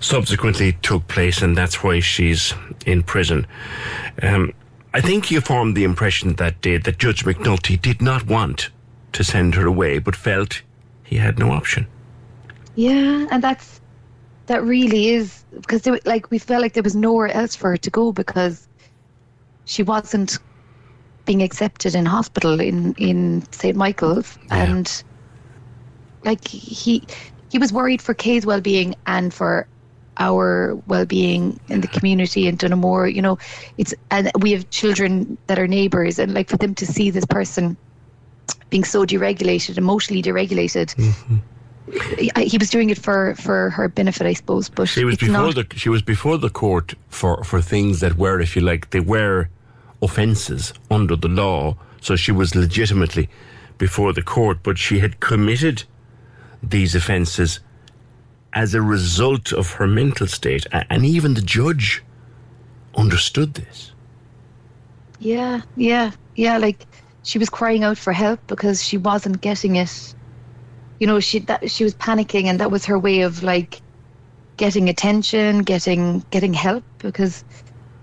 subsequently 0.00 0.72
took 0.80 1.06
place, 1.06 1.42
and 1.42 1.54
that's 1.54 1.82
why 1.82 2.00
she's 2.00 2.54
in 2.86 3.02
prison. 3.02 3.46
Um, 4.22 4.54
I 4.94 5.02
think 5.02 5.30
you 5.30 5.42
formed 5.42 5.76
the 5.76 5.84
impression 5.84 6.36
that 6.36 6.62
day 6.62 6.78
that 6.78 6.96
Judge 6.96 7.26
McNulty 7.26 7.78
did 7.78 8.00
not 8.00 8.26
want 8.26 8.70
to 9.12 9.22
send 9.22 9.54
her 9.54 9.66
away, 9.66 9.98
but 9.98 10.16
felt 10.16 10.62
he 11.04 11.16
had 11.16 11.38
no 11.38 11.50
option. 11.50 11.88
Yeah, 12.76 13.26
and 13.30 13.42
that's 13.42 13.80
that 14.46 14.62
really 14.62 15.08
is 15.08 15.44
because 15.50 15.86
like 16.04 16.30
we 16.30 16.38
felt 16.38 16.62
like 16.62 16.74
there 16.74 16.82
was 16.82 16.94
nowhere 16.94 17.28
else 17.28 17.56
for 17.56 17.70
her 17.70 17.76
to 17.78 17.90
go 17.90 18.12
because 18.12 18.68
she 19.64 19.82
wasn't 19.82 20.38
being 21.24 21.42
accepted 21.42 21.94
in 21.94 22.06
hospital 22.06 22.60
in 22.60 22.94
in 22.94 23.44
St 23.50 23.76
Michael's, 23.76 24.38
yeah. 24.46 24.64
and 24.64 25.02
like 26.24 26.46
he 26.46 27.02
he 27.50 27.58
was 27.58 27.72
worried 27.72 28.00
for 28.02 28.14
Kay's 28.14 28.46
well 28.46 28.60
being 28.60 28.94
and 29.06 29.32
for 29.34 29.66
our 30.18 30.74
well 30.86 31.04
being 31.04 31.58
in 31.68 31.80
the 31.80 31.88
community 31.88 32.46
in 32.46 32.56
Dunamore. 32.56 33.12
You 33.12 33.22
know, 33.22 33.38
it's 33.78 33.94
and 34.10 34.30
we 34.40 34.52
have 34.52 34.68
children 34.70 35.38
that 35.46 35.58
are 35.58 35.66
neighbours, 35.66 36.18
and 36.18 36.34
like 36.34 36.48
for 36.48 36.56
them 36.58 36.74
to 36.76 36.86
see 36.86 37.10
this 37.10 37.24
person 37.24 37.76
being 38.70 38.84
so 38.84 39.04
deregulated, 39.04 39.78
emotionally 39.78 40.22
deregulated. 40.22 40.94
Mm-hmm. 40.94 41.36
He 41.88 42.58
was 42.58 42.70
doing 42.70 42.90
it 42.90 42.98
for, 42.98 43.34
for 43.36 43.70
her 43.70 43.88
benefit, 43.88 44.26
I 44.26 44.32
suppose. 44.32 44.68
But 44.68 44.88
she 44.88 45.04
was 45.04 45.16
before 45.16 45.52
not. 45.52 45.54
the 45.54 45.66
she 45.76 45.88
was 45.88 46.02
before 46.02 46.38
the 46.38 46.50
court 46.50 46.94
for, 47.08 47.44
for 47.44 47.60
things 47.60 48.00
that 48.00 48.16
were, 48.16 48.40
if 48.40 48.56
you 48.56 48.62
like, 48.62 48.90
they 48.90 49.00
were 49.00 49.48
offences 50.02 50.72
under 50.90 51.16
the 51.16 51.28
law. 51.28 51.76
So 52.00 52.16
she 52.16 52.32
was 52.32 52.54
legitimately 52.54 53.28
before 53.78 54.12
the 54.12 54.22
court, 54.22 54.58
but 54.62 54.78
she 54.78 54.98
had 54.98 55.20
committed 55.20 55.84
these 56.62 56.94
offences 56.94 57.60
as 58.52 58.74
a 58.74 58.82
result 58.82 59.52
of 59.52 59.72
her 59.72 59.86
mental 59.86 60.26
state. 60.26 60.66
And 60.72 61.04
even 61.04 61.34
the 61.34 61.40
judge 61.40 62.02
understood 62.96 63.54
this. 63.54 63.92
Yeah, 65.18 65.62
yeah, 65.76 66.12
yeah. 66.34 66.58
Like 66.58 66.86
she 67.22 67.38
was 67.38 67.48
crying 67.48 67.84
out 67.84 67.98
for 67.98 68.12
help 68.12 68.40
because 68.46 68.82
she 68.82 68.96
wasn't 68.96 69.40
getting 69.40 69.76
it. 69.76 70.14
You 70.98 71.06
know, 71.06 71.20
she 71.20 71.40
that 71.40 71.70
she 71.70 71.84
was 71.84 71.94
panicking, 71.94 72.44
and 72.44 72.60
that 72.60 72.70
was 72.70 72.86
her 72.86 72.98
way 72.98 73.20
of 73.22 73.42
like 73.42 73.82
getting 74.58 74.88
attention, 74.88 75.60
getting 75.60 76.24
getting 76.30 76.54
help 76.54 76.84
because 76.98 77.44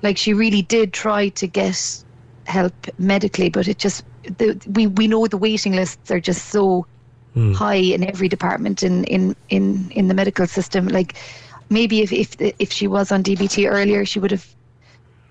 like 0.03 0.17
she 0.17 0.33
really 0.33 0.61
did 0.61 0.93
try 0.93 1.29
to 1.29 1.47
get 1.47 2.03
help 2.45 2.75
medically, 2.97 3.49
but 3.49 3.67
it 3.67 3.79
just 3.79 4.03
the, 4.23 4.61
we 4.67 4.87
we 4.87 5.07
know 5.07 5.27
the 5.27 5.37
waiting 5.37 5.73
lists 5.73 6.11
are 6.11 6.19
just 6.21 6.49
so 6.49 6.85
Hmm. 7.33 7.53
high 7.53 7.75
in 7.75 8.03
every 8.03 8.29
department 8.29 8.83
in 8.83 9.03
in 9.05 9.35
in 9.49 9.91
in 9.91 10.07
the 10.07 10.13
medical 10.13 10.47
system. 10.47 10.87
Like 10.87 11.17
maybe 11.69 12.01
if 12.01 12.11
if 12.11 12.35
if 12.59 12.71
she 12.71 12.87
was 12.87 13.11
on 13.11 13.23
DBT 13.23 13.67
earlier, 13.67 14.05
she 14.05 14.19
would 14.19 14.31
have 14.31 14.47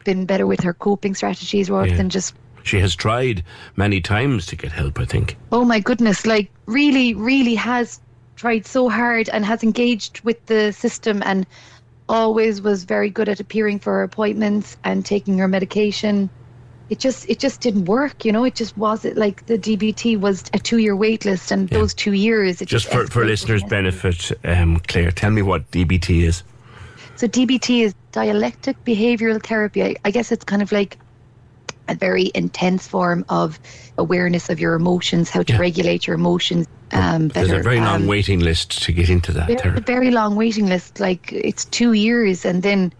been 0.04 0.26
better 0.26 0.46
with 0.46 0.60
her 0.62 0.74
coping 0.74 1.14
strategies 1.14 1.70
rather 1.70 1.92
Yeah. 1.92 1.96
than 1.96 2.10
just 2.10 2.34
She 2.62 2.78
has 2.80 2.94
tried 2.94 3.44
many 3.76 4.00
times 4.00 4.46
to 4.46 4.56
get 4.56 4.72
help, 4.72 5.00
I 5.00 5.04
think. 5.04 5.36
oh 5.50 5.64
my 5.64 5.80
goodness, 5.80 6.26
like 6.26 6.50
really, 6.66 7.14
really 7.14 7.54
has 7.54 8.00
tried 8.36 8.66
so 8.66 8.88
hard 8.88 9.28
and 9.28 9.44
has 9.44 9.62
engaged 9.62 10.20
with 10.24 10.44
the 10.46 10.72
system 10.72 11.22
and 11.24 11.46
always 12.08 12.60
was 12.60 12.84
very 12.84 13.10
good 13.10 13.28
at 13.28 13.40
appearing 13.40 13.78
for 13.78 13.92
her 13.94 14.02
appointments 14.02 14.76
and 14.84 15.04
taking 15.04 15.38
her 15.38 15.48
medication. 15.48 16.28
It 16.90 16.98
just 16.98 17.28
it 17.30 17.38
just 17.38 17.60
didn't 17.60 17.86
work, 17.86 18.24
you 18.24 18.32
know. 18.32 18.44
It 18.44 18.54
just 18.54 18.76
wasn't 18.76 19.16
like 19.16 19.46
the 19.46 19.56
DBT 19.56 20.20
was 20.20 20.44
a 20.52 20.58
two 20.58 20.78
year 20.78 20.94
wait 20.94 21.24
list, 21.24 21.50
and 21.50 21.68
those 21.70 21.94
two 21.94 22.12
years 22.12 22.60
it 22.60 22.66
Just 22.66 22.88
for, 22.88 23.06
for 23.06 23.24
listeners' 23.24 23.62
benefit, 23.64 24.30
um, 24.44 24.78
Claire, 24.88 25.10
tell 25.10 25.30
me 25.30 25.40
what 25.40 25.70
DBT 25.70 26.24
is. 26.24 26.42
So 27.16 27.26
DBT 27.26 27.84
is 27.84 27.94
dialectic 28.10 28.84
behavioral 28.84 29.42
therapy. 29.42 29.82
I, 29.82 29.96
I 30.04 30.10
guess 30.10 30.32
it's 30.32 30.44
kind 30.44 30.60
of 30.60 30.70
like 30.70 30.98
a 31.92 31.94
very 31.94 32.30
intense 32.34 32.86
form 32.86 33.24
of 33.28 33.60
awareness 33.98 34.50
of 34.50 34.58
your 34.58 34.74
emotions, 34.74 35.30
how 35.30 35.42
to 35.42 35.56
regulate 35.58 36.06
your 36.06 36.14
emotions 36.14 36.66
um, 36.92 37.28
There's 37.28 37.48
better. 37.48 37.60
a 37.60 37.62
very 37.62 37.80
long 37.80 38.02
um, 38.02 38.06
waiting 38.06 38.40
list 38.40 38.82
to 38.82 38.92
get 38.92 39.08
into 39.08 39.32
that 39.32 39.46
very, 39.46 39.58
therapy. 39.58 39.82
very 39.82 40.10
long 40.10 40.36
waiting 40.36 40.66
list. 40.66 41.00
Like 41.00 41.32
it's 41.32 41.64
two 41.66 41.94
years, 41.94 42.44
and 42.44 42.62
then 42.62 42.92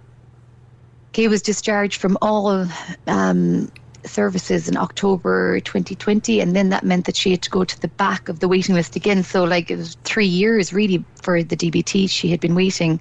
Kay 1.12 1.28
was 1.28 1.42
discharged 1.42 2.00
from 2.00 2.16
all 2.22 2.66
um, 3.06 3.70
services 4.04 4.68
in 4.68 4.78
October 4.78 5.60
2020, 5.60 6.40
and 6.40 6.56
then 6.56 6.70
that 6.70 6.84
meant 6.84 7.04
that 7.04 7.16
she 7.16 7.32
had 7.32 7.42
to 7.42 7.50
go 7.50 7.64
to 7.64 7.80
the 7.80 7.88
back 7.88 8.30
of 8.30 8.40
the 8.40 8.48
waiting 8.48 8.74
list 8.74 8.96
again. 8.96 9.22
So 9.22 9.44
like 9.44 9.70
it 9.70 9.76
was 9.76 9.96
three 10.04 10.26
years 10.26 10.72
really 10.72 11.04
for 11.20 11.42
the 11.42 11.56
DBT 11.56 12.08
she 12.08 12.28
had 12.28 12.40
been 12.40 12.54
waiting. 12.54 13.00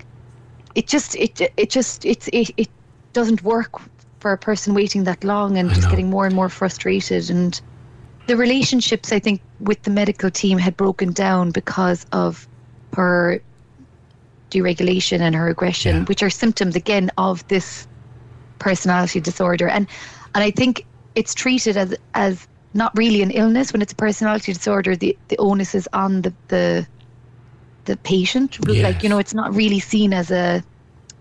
It 0.75 0.87
just 0.87 1.15
it 1.15 1.39
it 1.55 1.69
just 1.69 2.05
it's 2.05 2.27
it, 2.33 2.51
it 2.57 2.69
doesn't 3.13 3.43
work 3.43 3.81
for 4.21 4.31
a 4.31 4.37
person 4.37 4.73
waiting 4.73 5.03
that 5.03 5.23
long 5.23 5.57
and 5.57 5.69
just 5.69 5.89
getting 5.89 6.09
more 6.09 6.25
and 6.25 6.35
more 6.35 6.49
frustrated 6.49 7.29
and 7.29 7.59
the 8.27 8.37
relationships 8.37 9.11
I 9.11 9.19
think 9.19 9.41
with 9.59 9.81
the 9.83 9.89
medical 9.91 10.29
team 10.29 10.57
had 10.57 10.77
broken 10.77 11.11
down 11.11 11.51
because 11.51 12.05
of 12.11 12.47
her 12.93 13.41
deregulation 14.51 15.19
and 15.21 15.33
her 15.35 15.47
aggression, 15.47 16.05
which 16.05 16.21
are 16.21 16.29
symptoms 16.29 16.75
again 16.75 17.09
of 17.17 17.45
this 17.47 17.87
personality 18.59 19.19
disorder. 19.19 19.67
And 19.67 19.87
and 20.35 20.43
I 20.43 20.51
think 20.51 20.85
it's 21.15 21.33
treated 21.33 21.77
as 21.77 21.95
as 22.13 22.47
not 22.73 22.95
really 22.95 23.21
an 23.21 23.31
illness 23.31 23.73
when 23.73 23.81
it's 23.81 23.93
a 23.93 23.95
personality 23.95 24.53
disorder. 24.53 24.95
The 24.95 25.17
the 25.29 25.37
onus 25.37 25.73
is 25.73 25.89
on 25.93 26.21
the 26.21 26.33
the 26.49 26.87
the 27.85 27.97
patient. 27.97 28.59
Like 28.67 29.03
you 29.03 29.09
know, 29.09 29.17
it's 29.17 29.33
not 29.33 29.53
really 29.53 29.79
seen 29.79 30.13
as 30.13 30.31
a 30.31 30.63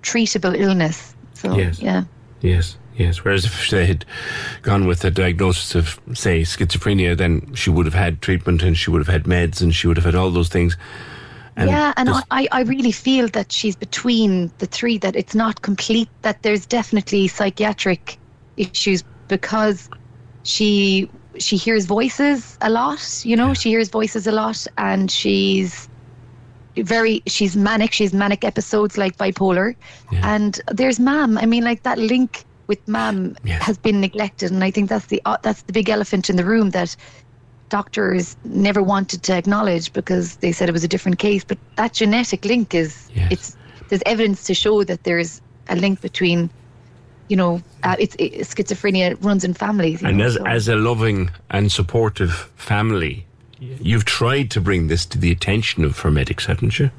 treatable 0.02 0.54
illness. 0.58 1.14
So 1.34 1.56
Yes. 1.56 1.80
yeah. 1.80 2.04
Yes, 2.42 2.76
yes. 3.00 3.24
Whereas 3.24 3.44
if 3.44 3.70
they 3.70 3.86
had 3.86 4.04
gone 4.62 4.86
with 4.86 5.04
a 5.04 5.10
diagnosis 5.10 5.74
of, 5.74 6.00
say, 6.14 6.42
schizophrenia, 6.42 7.16
then 7.16 7.32
she 7.54 7.70
would 7.70 7.86
have 7.86 7.94
had 8.04 8.20
treatment 8.22 8.62
and 8.62 8.76
she 8.76 8.90
would 8.90 9.00
have 9.04 9.08
had 9.16 9.24
meds 9.24 9.60
and 9.62 9.74
she 9.74 9.86
would 9.88 9.96
have 9.96 10.06
had 10.06 10.14
all 10.14 10.30
those 10.30 10.48
things. 10.48 10.76
yeah, 11.56 11.92
and 11.96 12.08
this- 12.08 12.22
I, 12.30 12.48
I 12.52 12.60
really 12.62 12.92
feel 12.92 13.26
that 13.28 13.52
she's 13.52 13.76
between 13.76 14.50
the 14.58 14.66
three, 14.66 14.98
that 14.98 15.14
it's 15.16 15.34
not 15.34 15.62
complete, 15.62 16.08
that 16.22 16.42
there's 16.42 16.64
definitely 16.66 17.28
psychiatric 17.28 18.18
issues 18.56 19.02
because 19.28 19.88
she 20.42 21.08
she 21.38 21.56
hears 21.56 21.86
voices 21.86 22.58
a 22.60 22.70
lot, 22.70 23.00
you 23.24 23.36
know, 23.36 23.54
she 23.54 23.68
hears 23.70 23.88
voices 23.88 24.26
a 24.26 24.32
lot 24.32 24.66
and 24.78 25.10
she's 25.10 25.88
very 26.76 27.22
she's 27.26 27.56
manic, 27.56 27.92
she's 27.92 28.12
manic 28.12 28.44
episodes 28.44 28.96
like 28.98 29.16
bipolar. 29.16 29.74
And 30.22 30.60
there's 30.78 30.98
Mam. 30.98 31.38
I 31.38 31.46
mean 31.46 31.64
like 31.64 31.82
that 31.84 31.98
link 31.98 32.44
with 32.70 32.86
Mam 32.86 33.36
has 33.66 33.76
been 33.76 34.00
neglected 34.00 34.52
and 34.52 34.62
I 34.62 34.70
think 34.70 34.88
that's 34.88 35.06
the 35.06 35.20
uh, 35.24 35.36
that's 35.42 35.62
the 35.62 35.72
big 35.72 35.88
elephant 35.90 36.30
in 36.30 36.36
the 36.36 36.44
room 36.44 36.70
that 36.70 36.96
doctors 37.68 38.36
never 38.44 38.82
wanted 38.82 39.22
to 39.24 39.32
acknowledge 39.32 39.92
because 39.92 40.36
they 40.36 40.52
said 40.52 40.68
it 40.68 40.72
was 40.72 40.84
a 40.84 40.88
different 40.88 41.18
case. 41.18 41.42
But 41.44 41.58
that 41.76 41.94
genetic 41.94 42.44
link 42.44 42.74
is 42.74 43.10
it's 43.30 43.56
there's 43.88 44.02
evidence 44.06 44.44
to 44.44 44.54
show 44.54 44.84
that 44.84 45.04
there's 45.04 45.40
a 45.68 45.76
link 45.76 46.00
between, 46.00 46.50
you 47.28 47.36
know, 47.36 47.62
uh, 47.82 47.96
it's 47.98 48.14
it, 48.18 48.32
schizophrenia 48.52 49.16
runs 49.24 49.44
in 49.44 49.54
families. 49.54 50.02
And 50.02 50.18
know, 50.18 50.26
as, 50.26 50.34
so- 50.34 50.46
as 50.46 50.68
a 50.68 50.76
loving 50.76 51.30
and 51.50 51.72
supportive 51.72 52.32
family, 52.56 53.26
you've 53.58 54.04
tried 54.04 54.50
to 54.52 54.60
bring 54.60 54.88
this 54.88 55.06
to 55.06 55.18
the 55.18 55.30
attention 55.32 55.84
of 55.84 55.98
her 56.00 56.10
medics, 56.10 56.46
haven't 56.46 56.78
you? 56.78 56.90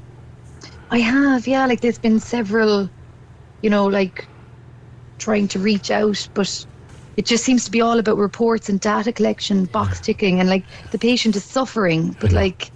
I 0.90 0.98
have, 0.98 1.46
yeah. 1.46 1.64
Like 1.66 1.80
there's 1.80 1.98
been 1.98 2.20
several, 2.20 2.90
you 3.62 3.70
know, 3.70 3.86
like 3.86 4.26
trying 5.22 5.48
to 5.48 5.58
reach 5.58 5.90
out, 5.90 6.28
but 6.34 6.66
it 7.16 7.24
just 7.26 7.44
seems 7.44 7.64
to 7.64 7.70
be 7.70 7.80
all 7.80 7.98
about 7.98 8.16
reports 8.16 8.68
and 8.68 8.80
data 8.80 9.12
collection, 9.12 9.66
box 9.66 10.00
ticking, 10.00 10.40
and 10.40 10.48
like 10.48 10.64
the 10.90 10.98
patient 10.98 11.36
is 11.36 11.44
suffering. 11.44 12.16
But 12.20 12.32
like, 12.32 12.70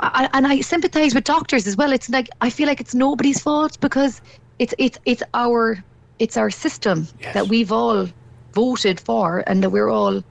I, 0.00 0.28
and 0.32 0.46
I 0.46 0.60
sympathise 0.60 1.14
with 1.14 1.24
doctors 1.24 1.66
as 1.66 1.76
well. 1.76 1.92
It's 1.92 2.10
like 2.10 2.28
I 2.40 2.50
feel 2.50 2.66
like 2.66 2.80
it's 2.80 2.94
nobody's 2.94 3.40
fault 3.40 3.80
because 3.80 4.20
it's 4.58 4.74
it's 4.78 4.98
it's 5.04 5.22
our 5.32 5.82
it's 6.18 6.36
our 6.36 6.50
system 6.50 7.08
that 7.32 7.48
we've 7.48 7.72
all 7.72 8.08
voted 8.52 9.00
for 9.00 9.42
and 9.46 9.62
that 9.62 9.70
we're 9.70 9.88
all 9.88 10.22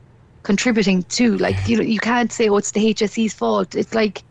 contributing 0.43 1.03
to. 1.03 1.37
Like 1.37 1.55
you 1.67 1.77
know, 1.77 1.83
you 1.83 1.99
can't 1.99 2.31
say 2.31 2.49
oh 2.49 2.57
it's 2.57 2.71
the 2.71 2.93
HSE's 2.93 3.33
fault. 3.33 3.73
It's 3.73 3.95
like 3.95 4.21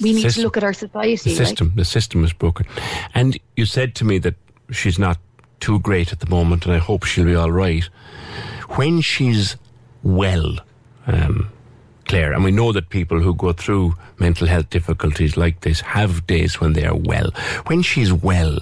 we 0.00 0.12
need 0.12 0.22
System. 0.22 0.40
to 0.40 0.46
look 0.46 0.56
at 0.56 0.64
our 0.64 0.72
society. 0.72 1.16
The 1.30 1.38
like- 1.38 1.46
system, 1.48 1.72
the 1.76 1.84
system 1.84 2.24
is 2.24 2.32
broken. 2.32 2.66
And 3.14 3.38
you 3.56 3.66
said 3.66 3.94
to 3.96 4.04
me 4.04 4.18
that 4.18 4.34
she's 4.70 4.98
not 4.98 5.18
too 5.64 5.80
great 5.80 6.12
at 6.12 6.20
the 6.20 6.28
moment, 6.28 6.66
and 6.66 6.74
I 6.74 6.78
hope 6.78 7.04
she'll 7.04 7.24
be 7.24 7.34
all 7.34 7.50
right. 7.50 7.84
When 8.76 9.00
she's 9.00 9.56
well, 10.02 10.58
um, 11.06 11.50
Claire, 12.04 12.34
and 12.34 12.44
we 12.44 12.50
know 12.50 12.70
that 12.72 12.90
people 12.90 13.18
who 13.18 13.34
go 13.34 13.54
through 13.54 13.94
mental 14.18 14.46
health 14.46 14.68
difficulties 14.68 15.38
like 15.38 15.62
this 15.62 15.80
have 15.80 16.26
days 16.26 16.60
when 16.60 16.74
they 16.74 16.84
are 16.84 16.94
well. 16.94 17.30
When 17.64 17.80
she's 17.80 18.12
well, 18.12 18.58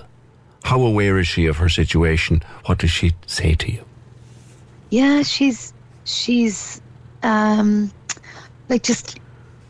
how 0.63 0.81
aware 0.81 1.19
is 1.19 1.27
she 1.27 1.47
of 1.47 1.57
her 1.57 1.69
situation? 1.69 2.41
What 2.67 2.79
does 2.79 2.93
she 2.93 3.15
say 3.27 3.55
to 3.57 3.73
you? 3.73 3.85
Yeah, 4.91 5.23
she's 5.23 5.75
she's 6.05 6.81
um 7.25 7.91
like 8.69 8.85
just 8.85 9.19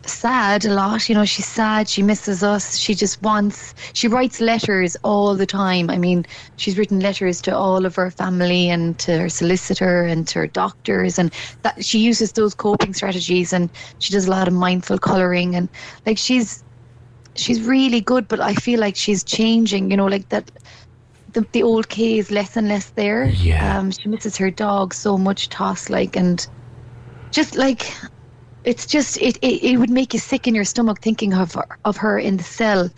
sad 0.06 0.64
a 0.64 0.72
lot. 0.74 1.08
You 1.08 1.14
know, 1.14 1.24
she's 1.24 1.46
sad. 1.46 1.88
She 1.88 2.02
misses 2.02 2.42
us. 2.42 2.76
She 2.76 2.94
just 2.94 3.22
wants. 3.22 3.74
She 3.92 4.08
writes 4.08 4.40
letters 4.40 4.96
all 5.02 5.34
the 5.34 5.46
time. 5.46 5.90
I 5.90 5.98
mean, 5.98 6.26
she's 6.56 6.78
written 6.78 7.00
letters 7.00 7.40
to 7.42 7.56
all 7.56 7.84
of 7.86 7.94
her 7.96 8.10
family 8.10 8.68
and 8.70 8.98
to 9.00 9.18
her 9.18 9.28
solicitor 9.28 10.04
and 10.04 10.26
to 10.28 10.40
her 10.40 10.46
doctors, 10.46 11.18
and 11.18 11.32
that 11.62 11.84
she 11.84 11.98
uses 11.98 12.32
those 12.32 12.54
coping 12.54 12.94
strategies. 12.94 13.52
And 13.52 13.70
she 13.98 14.12
does 14.12 14.26
a 14.26 14.30
lot 14.30 14.48
of 14.48 14.54
mindful 14.54 14.98
coloring 14.98 15.54
and 15.54 15.68
like 16.06 16.18
she's 16.18 16.64
she's 17.34 17.62
really 17.62 18.00
good. 18.00 18.28
But 18.28 18.40
I 18.40 18.54
feel 18.54 18.80
like 18.80 18.96
she's 18.96 19.22
changing. 19.24 19.90
You 19.90 19.96
know, 19.96 20.06
like 20.06 20.28
that. 20.30 20.50
The, 21.32 21.46
the 21.52 21.62
old 21.62 21.88
Kay 21.88 22.18
is 22.18 22.30
less 22.30 22.58
and 22.58 22.68
less 22.68 22.90
there. 22.90 23.24
Yeah. 23.24 23.78
Um, 23.78 23.90
she 23.90 24.06
misses 24.06 24.36
her 24.36 24.50
dog 24.50 24.92
so 24.92 25.16
much, 25.16 25.48
Toss, 25.48 25.88
like, 25.88 26.14
and 26.14 26.46
just 27.30 27.56
like 27.56 27.90
it's 28.64 28.86
just 28.86 29.20
it, 29.20 29.36
it, 29.38 29.62
it 29.62 29.76
would 29.78 29.90
make 29.90 30.12
you 30.12 30.20
sick 30.20 30.46
in 30.46 30.54
your 30.54 30.64
stomach 30.64 31.00
thinking 31.00 31.34
of 31.34 31.54
her, 31.54 31.66
of 31.84 31.96
her 31.96 32.18
in 32.18 32.36
the 32.36 32.44
cell 32.44 32.90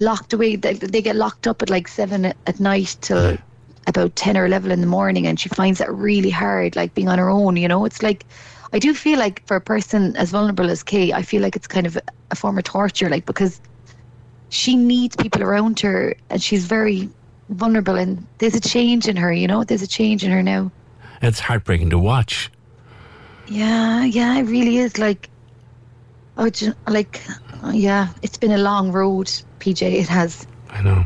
locked 0.00 0.32
away. 0.32 0.56
They, 0.56 0.74
they 0.74 1.02
get 1.02 1.16
locked 1.16 1.46
up 1.46 1.62
at 1.62 1.70
like 1.70 1.88
seven 1.88 2.24
at, 2.24 2.36
at 2.46 2.60
night 2.60 2.96
till 3.00 3.38
about 3.86 4.14
10 4.16 4.36
or 4.36 4.46
11 4.46 4.70
in 4.70 4.80
the 4.80 4.86
morning 4.86 5.26
and 5.26 5.38
she 5.38 5.48
finds 5.48 5.78
that 5.78 5.92
really 5.92 6.30
hard 6.30 6.76
like 6.76 6.94
being 6.94 7.08
on 7.08 7.18
her 7.18 7.28
own 7.28 7.56
you 7.56 7.68
know? 7.68 7.84
It's 7.84 8.02
like 8.02 8.24
i 8.72 8.78
do 8.78 8.94
feel 8.94 9.18
like 9.18 9.44
for 9.46 9.56
a 9.56 9.60
person 9.60 10.16
as 10.16 10.30
vulnerable 10.30 10.70
as 10.70 10.82
kay 10.82 11.12
i 11.12 11.20
feel 11.20 11.42
like 11.42 11.56
it's 11.56 11.66
kind 11.66 11.86
of 11.86 11.96
a, 11.96 12.02
a 12.30 12.36
form 12.36 12.56
of 12.56 12.64
torture 12.64 13.10
like 13.10 13.26
because 13.26 13.60
she 14.48 14.76
needs 14.76 15.14
people 15.16 15.42
around 15.42 15.78
her 15.80 16.14
and 16.30 16.42
she's 16.42 16.64
very 16.64 17.10
vulnerable 17.50 17.96
and 17.96 18.24
there's 18.38 18.54
a 18.54 18.60
change 18.60 19.08
in 19.08 19.16
her 19.16 19.32
you 19.32 19.48
know? 19.48 19.64
There's 19.64 19.82
a 19.82 19.88
change 19.88 20.22
in 20.22 20.30
her 20.30 20.42
now. 20.44 20.70
It's 21.20 21.40
heartbreaking 21.40 21.90
to 21.90 21.98
watch. 21.98 22.50
Yeah, 23.52 24.04
yeah, 24.04 24.38
it 24.38 24.44
really 24.44 24.78
is. 24.78 24.96
Like, 24.96 25.28
oh, 26.38 26.50
like, 26.88 27.20
yeah, 27.70 28.08
it's 28.22 28.38
been 28.38 28.52
a 28.52 28.58
long 28.58 28.92
road, 28.92 29.26
PJ. 29.60 29.82
It 29.82 30.08
has. 30.08 30.46
I 30.70 30.82
know. 30.82 31.04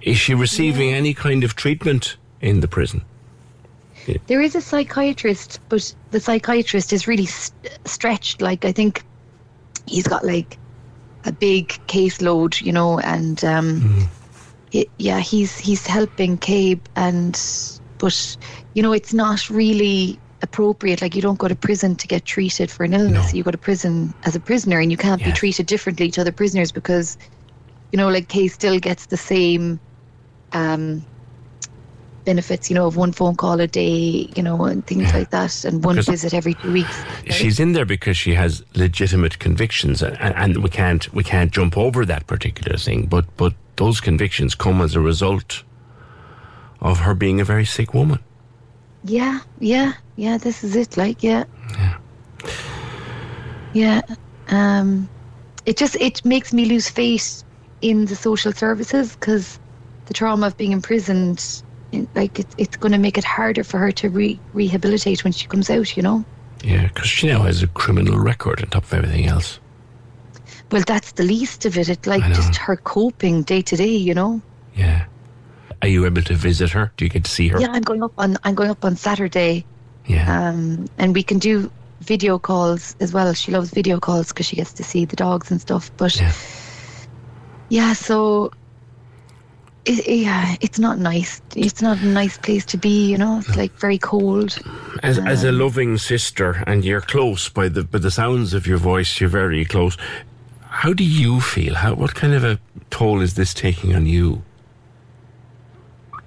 Is 0.00 0.16
she 0.16 0.34
receiving 0.34 0.94
any 0.94 1.12
kind 1.12 1.44
of 1.44 1.56
treatment 1.56 2.16
in 2.40 2.60
the 2.60 2.68
prison? 2.68 3.04
There 4.26 4.40
is 4.40 4.54
a 4.54 4.62
psychiatrist, 4.62 5.60
but 5.68 5.94
the 6.10 6.20
psychiatrist 6.20 6.92
is 6.92 7.06
really 7.06 7.26
st- 7.26 7.78
stretched. 7.84 8.40
Like, 8.40 8.64
I 8.64 8.72
think 8.72 9.02
he's 9.86 10.06
got 10.06 10.24
like 10.24 10.58
a 11.26 11.32
big 11.32 11.68
caseload, 11.86 12.62
you 12.62 12.72
know, 12.72 12.98
and 13.00 13.44
um, 13.44 14.08
it, 14.72 14.88
yeah, 14.98 15.20
he's 15.20 15.58
he's 15.58 15.86
helping 15.86 16.38
Cabe, 16.38 16.80
and 16.96 17.38
but 17.98 18.36
you 18.74 18.82
know, 18.82 18.92
it's 18.92 19.12
not 19.12 19.50
really 19.50 20.18
appropriate. 20.44 21.02
Like 21.02 21.16
you 21.16 21.22
don't 21.22 21.38
go 21.38 21.48
to 21.48 21.56
prison 21.56 21.96
to 21.96 22.06
get 22.06 22.24
treated 22.24 22.70
for 22.70 22.84
an 22.84 22.94
illness. 22.94 23.34
You 23.34 23.42
go 23.42 23.50
to 23.50 23.58
prison 23.58 24.14
as 24.24 24.36
a 24.36 24.40
prisoner, 24.40 24.78
and 24.78 24.90
you 24.92 24.96
can't 24.96 25.22
be 25.24 25.32
treated 25.32 25.66
differently 25.66 26.10
to 26.12 26.20
other 26.20 26.32
prisoners 26.32 26.70
because, 26.70 27.18
you 27.90 27.96
know, 27.96 28.08
like 28.08 28.28
Kay 28.28 28.46
still 28.48 28.78
gets 28.78 29.06
the 29.06 29.16
same 29.16 29.80
um, 30.52 31.04
benefits. 32.24 32.70
You 32.70 32.74
know, 32.76 32.86
of 32.86 32.96
one 32.96 33.12
phone 33.12 33.34
call 33.36 33.58
a 33.60 33.66
day, 33.66 34.28
you 34.36 34.42
know, 34.42 34.64
and 34.64 34.86
things 34.86 35.12
like 35.12 35.30
that, 35.30 35.64
and 35.64 35.84
one 35.84 35.96
'Cause- 35.96 36.06
visit 36.08 36.32
every 36.34 36.54
two 36.54 36.72
weeks. 36.72 36.96
She's 37.30 37.58
in 37.58 37.72
there 37.72 37.86
because 37.86 38.16
she 38.16 38.34
has 38.34 38.62
legitimate 38.74 39.38
convictions, 39.38 40.02
and, 40.02 40.16
and 40.20 40.62
we 40.62 40.70
can't 40.70 41.12
we 41.14 41.22
can't 41.24 41.50
jump 41.52 41.76
over 41.76 42.04
that 42.06 42.26
particular 42.26 42.76
thing. 42.78 43.06
But 43.06 43.24
but 43.36 43.54
those 43.76 44.00
convictions 44.00 44.54
come 44.54 44.80
as 44.80 44.94
a 44.94 45.00
result 45.00 45.64
of 46.80 47.00
her 47.00 47.14
being 47.14 47.40
a 47.40 47.44
very 47.44 47.64
sick 47.64 47.92
woman. 47.94 48.18
Yeah, 49.06 49.40
yeah, 49.58 49.92
yeah. 50.16 50.38
This 50.38 50.64
is 50.64 50.76
it. 50.76 50.96
Like, 50.96 51.22
yeah, 51.22 51.44
yeah. 53.72 54.00
Um, 54.48 55.08
it 55.66 55.76
just 55.76 55.96
it 55.96 56.24
makes 56.24 56.52
me 56.52 56.66
lose 56.66 56.88
faith 56.88 57.42
in 57.80 58.06
the 58.06 58.16
social 58.16 58.52
services 58.52 59.14
because 59.16 59.58
the 60.06 60.14
trauma 60.14 60.48
of 60.48 60.56
being 60.56 60.72
imprisoned, 60.72 61.62
like 62.14 62.38
it, 62.38 62.46
it's 62.58 62.76
going 62.76 62.92
to 62.92 62.98
make 62.98 63.18
it 63.18 63.24
harder 63.24 63.64
for 63.64 63.78
her 63.78 63.92
to 63.92 64.08
re- 64.08 64.40
rehabilitate 64.52 65.24
when 65.24 65.32
she 65.32 65.46
comes 65.46 65.70
out. 65.70 65.96
You 65.96 66.02
know. 66.02 66.24
Yeah, 66.62 66.86
because 66.86 67.08
she 67.08 67.26
now 67.26 67.42
has 67.42 67.62
a 67.62 67.66
criminal 67.68 68.18
record 68.18 68.62
on 68.62 68.68
top 68.70 68.84
of 68.84 68.94
everything 68.94 69.26
else. 69.26 69.60
Well, 70.70 70.82
that's 70.86 71.12
the 71.12 71.22
least 71.22 71.66
of 71.66 71.76
it. 71.76 71.88
It 71.88 72.06
like 72.06 72.24
just 72.32 72.56
her 72.56 72.76
coping 72.76 73.42
day 73.42 73.62
to 73.62 73.76
day. 73.76 73.94
You 73.96 74.14
know. 74.14 74.40
Yeah. 74.74 75.06
Are 75.82 75.88
you 75.88 76.06
able 76.06 76.22
to 76.22 76.34
visit 76.34 76.70
her? 76.70 76.92
Do 76.96 77.04
you 77.04 77.10
get 77.10 77.24
to 77.24 77.30
see 77.30 77.48
her? 77.48 77.60
Yeah, 77.60 77.68
I'm 77.70 77.82
going 77.82 78.02
up 78.02 78.12
on 78.16 78.38
I'm 78.44 78.54
going 78.54 78.70
up 78.70 78.84
on 78.84 78.96
Saturday. 78.96 79.66
Yeah. 80.06 80.48
Um, 80.48 80.86
and 80.98 81.14
we 81.14 81.22
can 81.22 81.38
do 81.38 81.70
video 82.00 82.38
calls 82.38 82.96
as 83.00 83.12
well. 83.12 83.32
She 83.32 83.50
loves 83.50 83.70
video 83.70 83.98
calls 83.98 84.28
because 84.28 84.46
she 84.46 84.56
gets 84.56 84.72
to 84.74 84.84
see 84.84 85.04
the 85.04 85.16
dogs 85.16 85.50
and 85.50 85.60
stuff. 85.60 85.90
But 85.96 86.20
yeah, 87.68 87.92
so 87.94 88.52
it, 89.84 90.06
yeah, 90.06 90.56
it's 90.60 90.78
not 90.78 90.98
nice. 90.98 91.40
It's 91.56 91.82
not 91.82 91.98
a 91.98 92.06
nice 92.06 92.38
place 92.38 92.64
to 92.66 92.76
be. 92.76 93.10
You 93.10 93.18
know, 93.18 93.38
it's 93.38 93.56
like 93.56 93.72
very 93.72 93.98
cold. 93.98 94.58
As, 95.02 95.18
as 95.18 95.44
a 95.44 95.52
loving 95.52 95.98
sister, 95.98 96.62
and 96.66 96.84
you're 96.84 97.00
close 97.00 97.48
by 97.48 97.68
the 97.68 97.84
by 97.84 97.98
the 97.98 98.10
sounds 98.10 98.54
of 98.54 98.66
your 98.66 98.78
voice, 98.78 99.20
you're 99.20 99.30
very 99.30 99.64
close. 99.64 99.96
How 100.62 100.92
do 100.92 101.04
you 101.04 101.40
feel? 101.40 101.74
How 101.74 101.94
what 101.94 102.14
kind 102.14 102.34
of 102.34 102.44
a 102.44 102.58
toll 102.90 103.20
is 103.20 103.34
this 103.34 103.54
taking 103.54 103.94
on 103.94 104.06
you? 104.06 104.42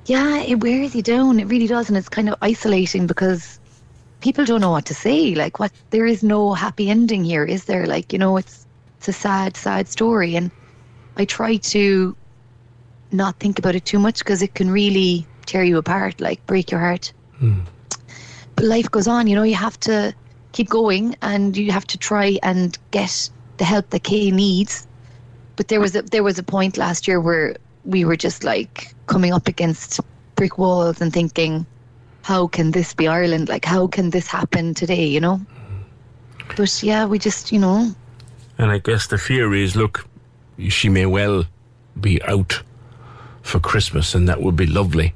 Yeah, 0.05 0.38
it 0.38 0.61
wears 0.61 0.95
you 0.95 1.01
down. 1.01 1.39
It 1.39 1.45
really 1.45 1.67
does, 1.67 1.89
and 1.89 1.97
it's 1.97 2.09
kind 2.09 2.30
of 2.30 2.36
isolating 2.41 3.07
because 3.07 3.59
people 4.22 4.45
don't 4.45 4.61
know 4.61 4.72
what 4.72 4.86
to 4.86 4.93
say. 4.93 5.36
Like, 5.36 5.59
what? 5.59 5.72
There 5.89 6.05
is 6.05 6.24
no 6.24 6.53
happy 6.53 6.89
ending 6.89 7.24
here, 7.24 7.43
is 7.43 7.65
there? 7.65 7.86
Like, 7.86 8.13
you 8.13 8.20
know, 8.20 8.38
it's 8.38 8.65
it's 8.97 9.07
a 9.07 9.13
sad, 9.13 9.55
sad 9.55 9.88
story, 9.88 10.36
and 10.36 10.51
I 11.18 11.26
try 11.26 11.57
to 11.57 12.15
not 13.11 13.39
think 13.39 13.59
about 13.59 13.76
it 13.76 13.86
too 13.86 13.99
much 13.99 14.20
because 14.20 14.41
it 14.41 14.53
can 14.55 14.70
really 14.70 15.26
tear 15.45 15.63
you 15.63 15.78
apart, 15.78 16.20
like 16.20 16.45
break 16.45 16.72
your 16.72 16.80
heart. 16.80 17.13
Hmm. 17.39 17.61
But 18.55 18.65
life 18.65 18.89
goes 18.89 19.07
on. 19.07 19.28
You 19.28 19.36
know, 19.36 19.43
you 19.43 19.55
have 19.55 19.80
to 19.82 20.13
keep 20.51 20.70
going, 20.70 21.15
and 21.22 21.55
you 21.55 21.72
have 21.72 21.88
to 21.88 21.97
try 21.97 22.39
and 22.43 22.78
get 22.91 23.30
the 23.57 23.65
help 23.65 23.89
that 23.91 24.03
Kay 24.03 24.32
needs. 24.32 24.88
But 25.55 25.68
there 25.68 25.80
was 25.80 25.95
a 25.95 26.01
there 26.01 26.24
was 26.24 26.39
a 26.39 26.43
point 26.43 26.78
last 26.78 27.07
year 27.07 27.22
where 27.22 27.55
we 27.86 28.03
were 28.03 28.18
just 28.18 28.43
like 28.43 28.93
coming 29.05 29.34
up 29.34 29.47
against 29.47 29.99
brick 30.36 30.57
walls 30.57 31.01
and 31.01 31.13
thinking, 31.13 31.65
how 32.28 32.47
can 32.47 32.71
this 32.71 32.93
be 32.93 33.07
Ireland? 33.07 33.47
Like, 33.47 33.63
how 33.63 33.88
can 33.88 34.09
this 34.09 34.28
happen 34.28 34.73
today? 34.73 35.05
You 35.05 35.21
know. 35.21 35.39
But 36.57 36.84
yeah, 36.84 37.05
we 37.05 37.19
just 37.19 37.51
you 37.51 37.59
know 37.59 37.95
And 38.57 38.71
I 38.71 38.80
guess 38.80 39.07
the 39.07 39.17
fear 39.17 39.53
is, 39.53 39.75
look, 39.75 40.05
she 40.69 40.89
may 40.89 41.05
well 41.05 41.45
be 41.99 42.21
out 42.23 42.63
for 43.41 43.59
Christmas, 43.59 44.15
and 44.15 44.28
that 44.28 44.41
would 44.41 44.55
be 44.55 44.65
lovely. 44.65 45.13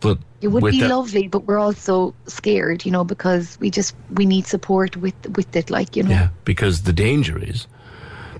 But 0.00 0.18
It 0.40 0.48
would 0.48 0.70
be 0.70 0.80
that- 0.80 0.90
lovely, 0.90 1.28
but 1.28 1.46
we're 1.46 1.58
also 1.58 2.14
scared, 2.26 2.84
you 2.84 2.92
know, 2.92 3.04
because 3.04 3.58
we 3.60 3.70
just 3.70 3.94
we 4.18 4.26
need 4.26 4.46
support 4.46 4.96
with 4.96 5.14
with 5.36 5.56
it, 5.56 5.70
like 5.70 5.96
you 5.96 6.02
know. 6.02 6.10
Yeah, 6.10 6.28
because 6.44 6.82
the 6.82 6.92
danger 6.92 7.38
is 7.38 7.66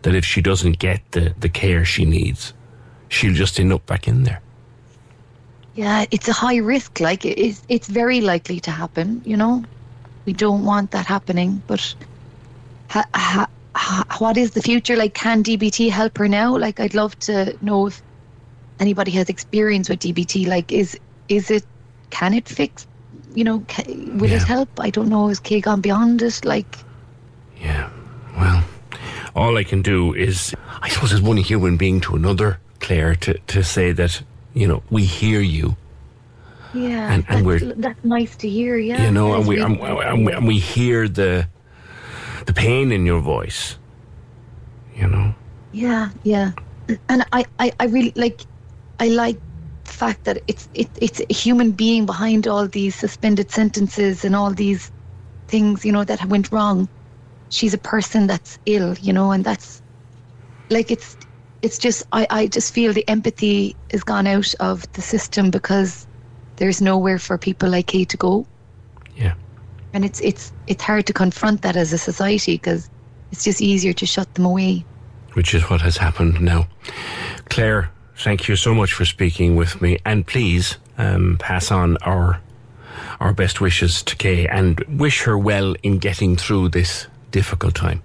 that 0.03 0.15
if 0.15 0.25
she 0.25 0.41
doesn't 0.43 0.79
get 0.79 1.01
the, 1.13 1.35
the 1.41 1.49
care 1.49 1.85
she 1.85 2.05
needs, 2.05 2.55
she'll 3.09 3.35
just 3.35 3.61
end 3.61 3.73
up 3.73 3.87
back 3.87 4.09
in 4.09 4.25
there. 4.25 4.41
Yeah, 5.79 6.07
it's 6.11 6.27
a 6.27 6.33
high 6.33 6.57
risk. 6.57 6.99
Like 6.99 7.25
it 7.25 7.39
is, 7.39 7.63
it's 7.69 7.87
very 7.87 8.21
likely 8.21 8.59
to 8.61 8.71
happen. 8.73 9.23
You 9.25 9.37
know, 9.37 9.63
we 10.25 10.33
don't 10.33 10.65
want 10.65 10.91
that 10.91 11.07
happening. 11.07 11.63
But 11.69 11.95
ha, 12.89 13.05
ha, 13.15 13.47
ha, 13.77 14.05
what 14.19 14.37
is 14.37 14.51
the 14.51 14.61
future? 14.61 14.97
Like, 14.97 15.15
can 15.15 15.45
DBT 15.45 15.89
help 15.89 16.19
her 16.19 16.27
now? 16.27 16.57
Like, 16.59 16.81
I'd 16.81 16.95
love 16.95 17.17
to 17.21 17.57
know 17.61 17.87
if 17.87 18.03
anybody 18.81 19.13
has 19.13 19.29
experience 19.29 19.89
with 19.89 20.01
DBT. 20.01 20.49
Like, 20.49 20.73
is 20.73 20.99
is 21.29 21.49
it? 21.49 21.65
Can 22.11 22.35
it 22.35 22.49
fix? 22.49 22.89
You 23.37 23.45
know, 23.45 23.65
ca 23.69 23.85
will 23.87 24.33
it 24.33 24.43
help? 24.43 24.69
I 24.81 24.91
don't 24.91 25.09
know. 25.09 25.29
Is 25.29 25.39
Kay 25.39 25.61
gone 25.61 25.81
beyond 25.81 26.23
it? 26.23 26.45
Like, 26.45 26.77
yeah. 27.63 27.89
Well, 28.37 28.65
All 29.37 29.57
I 29.57 29.63
can 29.63 29.83
do 29.83 30.13
is, 30.13 30.57
I 30.83 30.89
suppose, 30.89 31.13
as 31.13 31.23
one 31.23 31.37
human 31.37 31.77
being 31.77 32.01
to 32.01 32.17
another, 32.17 32.59
Claire, 32.81 33.15
to, 33.15 33.39
to 33.39 33.63
say 33.63 33.93
that, 33.93 34.23
you 34.55 34.67
know, 34.67 34.83
we 34.91 35.05
hear 35.05 35.41
you, 35.41 35.77
yeah, 36.75 37.13
And- 37.13 37.25
and 37.29 37.47
that's, 37.47 37.63
we're- 37.63 37.75
that's 37.77 38.05
nice 38.05 38.37
to 38.37 38.49
hear. 38.49 38.77
Yeah, 38.79 39.05
you 39.05 39.11
know, 39.11 39.35
and 39.35 39.47
we, 39.47 39.61
and, 39.61 39.79
and 39.81 40.27
we, 40.27 40.33
and 40.33 40.47
we 40.47 40.59
hear 40.59 41.09
the, 41.09 41.49
the 42.47 42.53
pain 42.53 42.93
in 42.93 43.07
your 43.07 43.21
voice, 43.21 43.77
you 44.97 45.07
know. 45.09 45.35
Yeah, 45.73 46.11
yeah. 46.23 46.53
And 47.09 47.25
I, 47.33 47.45
I, 47.59 47.73
I 47.79 47.85
really 47.87 48.13
like 48.17 48.41
I 48.99 49.09
like 49.09 49.39
the 49.85 49.93
fact 49.93 50.25
that 50.25 50.43
it's 50.49 50.69
it, 50.73 50.89
it's 51.01 51.21
a 51.29 51.33
human 51.35 51.73
being 51.73 52.07
behind 52.07 52.49
all 52.49 52.67
these 52.67 52.95
suspended 52.97 53.51
sentences 53.51 54.25
and 54.25 54.35
all 54.35 54.53
these 54.55 54.91
things, 55.49 55.85
you 55.85 55.93
know, 55.93 56.05
that 56.05 56.25
went 56.27 56.51
wrong. 56.51 56.89
She's 57.51 57.75
a 57.75 57.79
person 57.79 58.27
that's 58.27 58.59
ill, 58.65 58.95
you 59.01 59.13
know, 59.13 59.31
and 59.33 59.45
that's 59.45 59.83
like 60.71 60.91
it's 60.91 61.17
it's 61.63 61.79
just 61.79 62.05
I, 62.13 62.27
I 62.31 62.47
just 62.47 62.73
feel 62.73 62.93
the 62.93 63.09
empathy 63.09 63.77
is 63.91 64.05
gone 64.05 64.27
out 64.27 64.55
of 64.61 64.91
the 64.93 65.03
system 65.03 65.51
because 65.51 66.07
there's 66.57 66.81
nowhere 66.81 67.19
for 67.19 67.39
people 67.39 67.69
like 67.71 67.87
Kay 67.87 68.05
to 68.05 68.17
go. 68.17 68.47
Yeah. 69.17 69.35
And 69.93 70.05
it's 70.05 70.21
it's 70.21 70.53
it's 70.67 70.83
hard 70.83 71.07
to 71.07 71.13
confront 71.13 71.63
that 71.63 71.77
as 71.77 71.93
a 71.93 71.99
society 71.99 72.55
because 72.55 72.89
it's 73.33 73.45
just 73.45 73.61
easier 73.61 73.93
to 73.95 74.07
shut 74.07 74.33
them 74.35 74.45
away. 74.45 74.85
which 75.35 75.55
is 75.55 75.63
what 75.71 75.81
has 75.81 75.97
happened 75.97 76.41
now. 76.41 76.67
Claire, 77.49 77.91
thank 78.17 78.49
you 78.49 78.57
so 78.57 78.75
much 78.75 78.93
for 78.93 79.05
speaking 79.05 79.57
with 79.57 79.81
me, 79.81 79.99
and 80.05 80.27
please 80.27 80.79
um, 80.97 81.37
pass 81.39 81.71
on 81.71 81.97
our 81.99 82.41
our 83.21 83.33
best 83.33 83.61
wishes 83.61 84.03
to 84.03 84.17
Kay 84.17 84.47
and 84.49 84.81
wish 84.89 85.23
her 85.23 85.37
well 85.39 85.75
in 85.83 85.99
getting 85.99 86.37
through 86.37 86.71
this 86.71 87.07
difficult 87.31 87.75
time. 87.75 88.03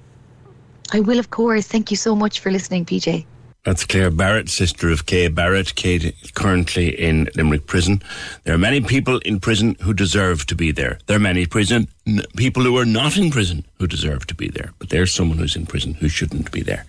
I 0.91 0.99
will, 0.99 1.19
of 1.19 1.29
course. 1.29 1.67
Thank 1.67 1.91
you 1.91 1.97
so 1.97 2.15
much 2.15 2.39
for 2.39 2.51
listening, 2.51 2.85
PJ. 2.85 3.25
That's 3.65 3.85
Claire 3.85 4.11
Barrett, 4.11 4.49
sister 4.49 4.89
of 4.89 5.05
Kay 5.05 5.29
Barrett. 5.29 5.75
Kate 5.75 6.13
currently 6.33 6.89
in 6.89 7.29
Limerick 7.35 7.65
prison. 7.65 8.01
There 8.43 8.53
are 8.53 8.57
many 8.57 8.81
people 8.81 9.19
in 9.19 9.39
prison 9.39 9.77
who 9.81 9.93
deserve 9.93 10.45
to 10.47 10.55
be 10.55 10.71
there. 10.71 10.99
There 11.05 11.15
are 11.15 11.19
many 11.21 11.45
prison 11.45 11.87
n- 12.05 12.23
people 12.35 12.63
who 12.63 12.77
are 12.77 12.85
not 12.85 13.15
in 13.15 13.31
prison 13.31 13.63
who 13.79 13.87
deserve 13.87 14.27
to 14.27 14.35
be 14.35 14.49
there. 14.49 14.73
But 14.79 14.89
there's 14.89 15.13
someone 15.13 15.37
who's 15.37 15.55
in 15.55 15.65
prison 15.65 15.93
who 15.93 16.09
shouldn't 16.09 16.51
be 16.51 16.61
there. 16.61 16.85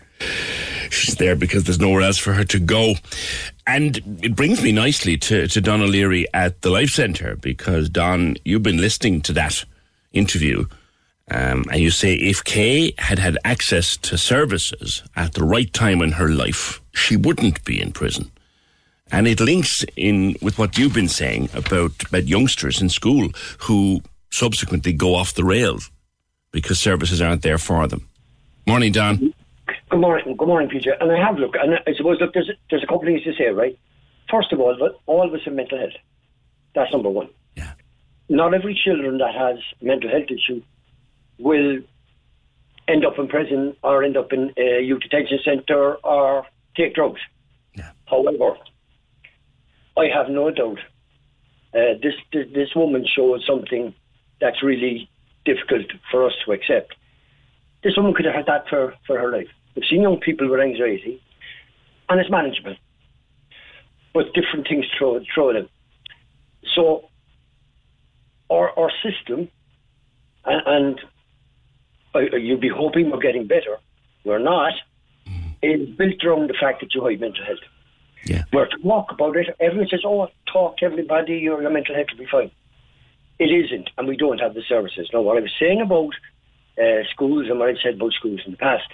She's 0.91 1.14
there 1.14 1.37
because 1.37 1.62
there's 1.62 1.79
nowhere 1.79 2.03
else 2.03 2.18
for 2.18 2.33
her 2.33 2.45
to 2.45 2.59
go. 2.59 2.95
And 3.68 4.18
it 4.20 4.35
brings 4.35 4.61
me 4.61 4.72
nicely 4.72 5.16
to, 5.18 5.47
to 5.47 5.61
Don 5.61 5.81
O'Leary 5.81 6.27
at 6.35 6.62
the 6.62 6.70
Life 6.70 6.91
Centre 6.91 7.37
because, 7.37 7.89
Don, 7.89 8.37
you've 8.45 8.64
been 8.64 8.81
listening 8.81 9.20
to 9.22 9.33
that 9.35 9.64
interview. 10.12 10.66
Um, 11.31 11.64
and 11.70 11.81
you 11.81 11.91
say 11.91 12.14
if 12.14 12.45
Kay 12.45 12.93
had 12.99 13.18
had 13.18 13.39
access 13.45 13.97
to 13.99 14.18
services 14.18 15.03
at 15.16 15.33
the 15.33 15.45
right 15.45 15.72
time 15.72 16.03
in 16.03 16.12
her 16.12 16.29
life, 16.29 16.83
she 16.93 17.16
wouldn't 17.16 17.64
be 17.64 17.81
in 17.81 17.93
prison. 17.93 18.31
And 19.11 19.27
it 19.27 19.41
links 19.41 19.85
in 19.97 20.37
with 20.43 20.59
what 20.59 20.77
you've 20.77 20.95
been 20.95 21.09
saying 21.09 21.49
about, 21.55 22.03
about 22.09 22.27
youngsters 22.27 22.81
in 22.83 22.89
school 22.89 23.31
who 23.61 24.03
subsequently 24.31 24.93
go 24.93 25.14
off 25.14 25.35
the 25.35 25.45
rails 25.45 25.91
because 26.53 26.79
services 26.79 27.20
aren't 27.20 27.43
there 27.43 27.59
for 27.59 27.87
them. 27.87 28.07
Morning, 28.66 28.93
Don. 28.93 29.33
Good 29.91 30.01
morning, 30.01 30.37
good 30.37 30.49
morning, 30.49 30.68
Peter. 30.68 30.93
And 31.01 31.11
I 31.11 31.18
have 31.25 31.39
look, 31.39 31.55
and 31.55 31.75
I 31.87 31.95
suppose 31.97 32.18
look, 32.20 32.35
there's 32.35 32.51
there's 32.70 32.83
a 32.83 32.87
couple 32.87 33.03
of 33.03 33.07
things 33.07 33.22
to 33.25 33.35
say, 33.35 33.49
right? 33.49 33.79
First 34.31 34.53
of 34.53 34.61
all, 34.61 34.77
but 34.79 34.99
all 35.07 35.27
of 35.27 35.33
us 35.33 35.41
have 35.45 35.55
mental 35.55 35.79
health. 35.79 35.93
That's 36.75 36.93
number 36.93 37.11
one. 37.11 37.29
Yeah. 37.55 37.72
Not 38.29 38.55
every 38.55 38.75
children 38.75 39.18
that 39.18 39.35
has 39.35 39.59
mental 39.81 40.11
health 40.11 40.31
issue 40.31 40.62
will 41.39 41.78
end 42.87 43.05
up 43.05 43.18
in 43.18 43.28
prison 43.28 43.76
or 43.82 44.03
end 44.03 44.16
up 44.16 44.32
in 44.32 44.53
a 44.57 44.80
youth 44.82 45.03
detention 45.03 45.39
centre 45.45 45.95
or 45.97 46.47
take 46.76 46.95
drugs. 46.95 47.20
However, 48.07 48.57
I 49.97 50.07
have 50.14 50.28
no 50.28 50.51
doubt 50.51 50.78
uh, 51.74 51.95
this, 52.03 52.14
this 52.32 52.47
this 52.55 52.68
woman 52.76 53.05
showed 53.07 53.41
something 53.47 53.95
that's 54.41 54.62
really 54.62 55.09
difficult 55.45 55.87
for 56.11 56.26
us 56.26 56.32
to 56.45 56.53
accept. 56.53 56.95
This 57.82 57.97
woman 57.97 58.14
could 58.14 58.26
have 58.26 58.35
had 58.35 58.47
that 58.47 58.68
for, 58.68 58.95
for 59.07 59.18
her 59.18 59.30
life. 59.30 59.49
We've 59.74 59.85
seen 59.89 60.03
young 60.03 60.20
people 60.20 60.49
with 60.49 60.61
anxiety, 60.61 61.20
and 62.09 62.20
it's 62.20 62.30
manageable, 62.30 62.76
but 64.12 64.32
different 64.35 64.68
things 64.68 64.87
throw 64.97 65.20
throw 65.35 65.53
them. 65.53 65.68
So 66.74 67.09
our 68.51 68.70
our 68.78 68.91
system, 69.03 69.49
and, 70.45 70.62
and 70.66 71.01
you'd 72.15 72.61
be 72.61 72.69
hoping 72.69 73.11
we're 73.11 73.19
getting 73.19 73.47
better. 73.47 73.79
We're 74.25 74.39
not. 74.39 74.73
It's 75.62 75.91
built 75.97 76.23
around 76.25 76.51
the 76.51 76.55
fact 76.55 76.81
that 76.81 76.95
you 76.95 77.05
have 77.05 77.21
mental 77.21 77.45
health. 77.45 77.59
Yeah. 78.25 78.45
We're 78.53 78.67
to 78.67 78.79
talk 78.79 79.12
about 79.12 79.37
it. 79.37 79.55
Everyone 79.61 79.89
says, 79.89 80.03
"Oh, 80.05 80.29
talk 80.51 80.79
to 80.79 80.87
everybody. 80.87 81.37
Your, 81.39 81.61
your 81.61 81.71
mental 81.71 81.95
health 81.95 82.09
will 82.12 82.25
be 82.25 82.31
fine." 82.31 82.51
It 83.39 83.51
isn't, 83.51 83.91
and 83.99 84.07
we 84.07 84.17
don't 84.17 84.41
have 84.41 84.55
the 84.55 84.62
services. 84.62 85.11
Now, 85.12 85.23
what 85.23 85.37
I 85.37 85.41
was 85.41 85.53
saying 85.59 85.81
about 85.81 86.15
uh, 86.79 87.05
schools 87.11 87.49
and 87.49 87.59
what 87.59 87.69
I've 87.69 87.79
said 87.83 87.95
about 87.95 88.12
schools 88.12 88.41
in 88.45 88.53
the 88.53 88.59
past 88.59 88.89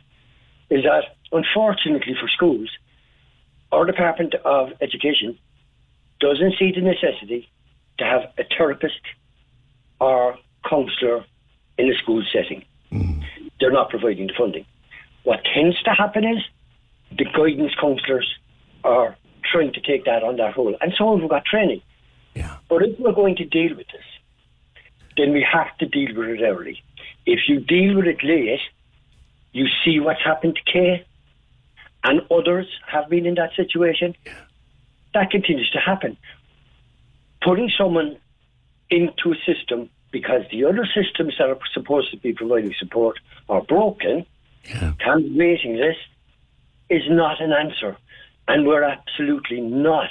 is 0.70 0.84
that, 0.84 1.16
unfortunately 1.32 2.14
for 2.18 2.28
schools, 2.28 2.70
our 3.72 3.84
Department 3.84 4.34
of 4.44 4.70
Education 4.80 5.38
doesn't 6.20 6.54
see 6.58 6.72
the 6.72 6.80
necessity 6.80 7.48
to 7.98 8.04
have 8.04 8.22
a 8.38 8.44
therapist 8.56 9.00
or 10.00 10.38
counsellor 10.68 11.24
in 11.78 11.90
a 11.90 11.96
school 11.96 12.22
setting. 12.32 12.64
They're 12.90 13.72
not 13.72 13.90
providing 13.90 14.26
the 14.26 14.34
funding. 14.36 14.66
What 15.24 15.40
tends 15.54 15.80
to 15.82 15.90
happen 15.90 16.24
is 16.24 16.42
the 17.16 17.24
guidance 17.24 17.72
counsellors 17.80 18.34
are 18.84 19.16
trying 19.50 19.72
to 19.72 19.80
take 19.80 20.04
that 20.04 20.22
on 20.22 20.36
that 20.36 20.56
role, 20.56 20.76
and 20.80 20.92
some 20.96 21.08
of 21.08 21.18
them 21.18 21.28
got 21.28 21.44
training. 21.44 21.82
Yeah. 22.34 22.56
But 22.68 22.82
if 22.82 22.98
we're 22.98 23.12
going 23.12 23.36
to 23.36 23.44
deal 23.44 23.76
with 23.76 23.86
this, 23.88 24.04
then 25.16 25.32
we 25.32 25.46
have 25.50 25.76
to 25.78 25.86
deal 25.86 26.14
with 26.14 26.28
it 26.28 26.42
early. 26.42 26.82
If 27.26 27.40
you 27.48 27.60
deal 27.60 27.96
with 27.96 28.06
it 28.06 28.22
late, 28.22 28.60
you 29.52 29.66
see 29.84 30.00
what's 30.00 30.22
happened 30.24 30.56
to 30.56 30.72
Kay, 30.72 31.04
and 32.04 32.22
others 32.30 32.66
have 32.86 33.08
been 33.10 33.26
in 33.26 33.34
that 33.34 33.50
situation. 33.56 34.14
Yeah. 34.24 34.34
That 35.12 35.30
continues 35.30 35.70
to 35.70 35.78
happen. 35.78 36.16
Putting 37.42 37.70
someone 37.76 38.16
into 38.90 39.32
a 39.32 39.36
system 39.44 39.90
because 40.10 40.42
the 40.50 40.64
other 40.64 40.86
systems 40.94 41.34
that 41.38 41.48
are 41.48 41.58
supposed 41.72 42.10
to 42.10 42.16
be 42.16 42.32
providing 42.32 42.74
support 42.78 43.18
are 43.48 43.62
broken, 43.62 44.26
yeah. 44.64 44.92
can 44.98 45.36
waiting 45.36 45.76
list 45.76 45.98
is 46.88 47.02
not 47.08 47.40
an 47.40 47.52
answer. 47.52 47.96
And 48.48 48.66
we're 48.66 48.82
absolutely 48.82 49.60
not 49.60 50.10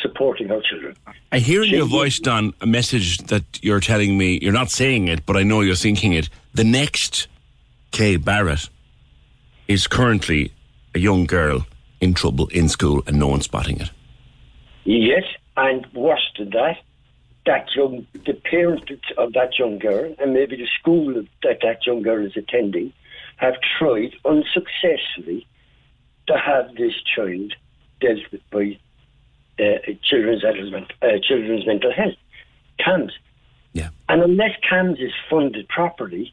supporting 0.00 0.50
our 0.50 0.62
children. 0.62 0.96
I 1.32 1.38
hear 1.38 1.62
in 1.62 1.70
your 1.70 1.86
voice, 1.86 2.18
Don, 2.18 2.54
a 2.60 2.66
message 2.66 3.18
that 3.28 3.44
you're 3.62 3.80
telling 3.80 4.16
me, 4.16 4.38
you're 4.40 4.52
not 4.52 4.70
saying 4.70 5.08
it, 5.08 5.26
but 5.26 5.36
I 5.36 5.42
know 5.42 5.60
you're 5.60 5.74
thinking 5.74 6.12
it. 6.12 6.28
The 6.54 6.64
next 6.64 7.28
Kay 7.90 8.16
Barrett 8.16 8.68
is 9.68 9.86
currently 9.86 10.52
a 10.94 10.98
young 10.98 11.24
girl 11.26 11.66
in 12.00 12.14
trouble 12.14 12.46
in 12.48 12.68
school 12.68 13.02
and 13.06 13.18
no 13.18 13.28
one's 13.28 13.44
spotting 13.44 13.80
it. 13.80 13.90
Yes, 14.84 15.24
and 15.56 15.86
worse 15.94 16.30
than 16.38 16.50
that, 16.50 16.76
that 17.46 17.74
young, 17.74 18.06
the 18.26 18.34
parents 18.34 18.84
of 19.16 19.32
that 19.32 19.58
young 19.58 19.78
girl, 19.78 20.14
and 20.18 20.34
maybe 20.34 20.56
the 20.56 20.68
school 20.78 21.14
that 21.14 21.58
that 21.62 21.86
young 21.86 22.02
girl 22.02 22.24
is 22.24 22.36
attending, 22.36 22.92
have 23.36 23.54
tried 23.78 24.14
unsuccessfully 24.24 25.46
to 26.26 26.36
have 26.36 26.74
this 26.76 26.94
child 27.14 27.54
dealt 28.00 28.20
with 28.32 28.40
by 28.50 28.78
uh, 29.58 29.78
children's 30.02 30.44
uh, 30.44 31.06
children's 31.22 31.66
mental 31.66 31.92
health, 31.92 32.16
CAMHS. 32.80 33.12
Yeah. 33.72 33.90
And 34.08 34.22
unless 34.22 34.52
CAMHS 34.68 35.00
is 35.02 35.12
funded 35.30 35.68
properly, 35.68 36.32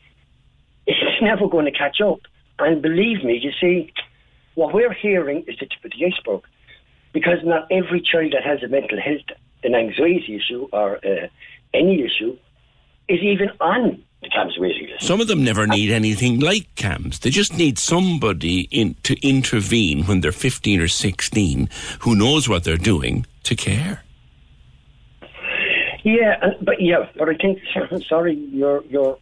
it's 0.88 1.00
never 1.22 1.48
going 1.48 1.66
to 1.66 1.72
catch 1.72 2.02
up. 2.02 2.20
And 2.60 2.82
believe 2.82 3.24
me, 3.24 3.40
you 3.42 3.52
see, 3.60 3.94
what 4.56 4.74
we're 4.74 4.94
hearing 4.94 5.44
is 5.48 5.58
the 5.60 5.66
tip 5.66 5.84
of 5.84 5.92
the 5.92 6.06
iceberg. 6.06 6.42
Because 7.14 7.40
not 7.44 7.68
every 7.70 8.02
child 8.02 8.34
that 8.34 8.44
has 8.44 8.64
a 8.64 8.68
mental 8.68 9.00
health, 9.00 9.38
an 9.64 9.76
anxiety 9.76 10.36
issue, 10.36 10.68
or 10.72 10.98
uh, 10.98 11.28
any 11.74 12.04
issue 12.04 12.38
is 13.08 13.20
even 13.22 13.50
on 13.60 14.02
the 14.22 14.30
CAMHS 14.30 14.60
waiting 14.60 14.90
list. 14.90 15.06
Some 15.06 15.22
of 15.22 15.28
them 15.28 15.44
never 15.44 15.68
need 15.68 15.92
anything 15.92 16.40
like 16.40 16.74
CAMHS. 16.76 17.20
They 17.20 17.30
just 17.30 17.58
need 17.58 17.78
somebody 17.78 18.62
in, 18.72 18.96
to 19.04 19.16
intervene 19.28 20.06
when 20.06 20.22
they're 20.22 20.32
15 20.32 20.82
or 20.82 20.88
16 20.88 21.70
who 22.00 22.16
knows 22.16 22.48
what 22.48 22.64
they're 22.64 22.78
doing 22.78 23.26
to 23.44 23.56
care. 23.56 24.04
Yeah, 26.04 26.36
uh, 26.42 26.50
but 26.62 26.82
yeah, 26.82 27.08
but 27.18 27.30
I 27.30 27.36
think 27.36 27.60
sorry, 28.08 28.36
your 28.36 28.84
your 28.86 29.18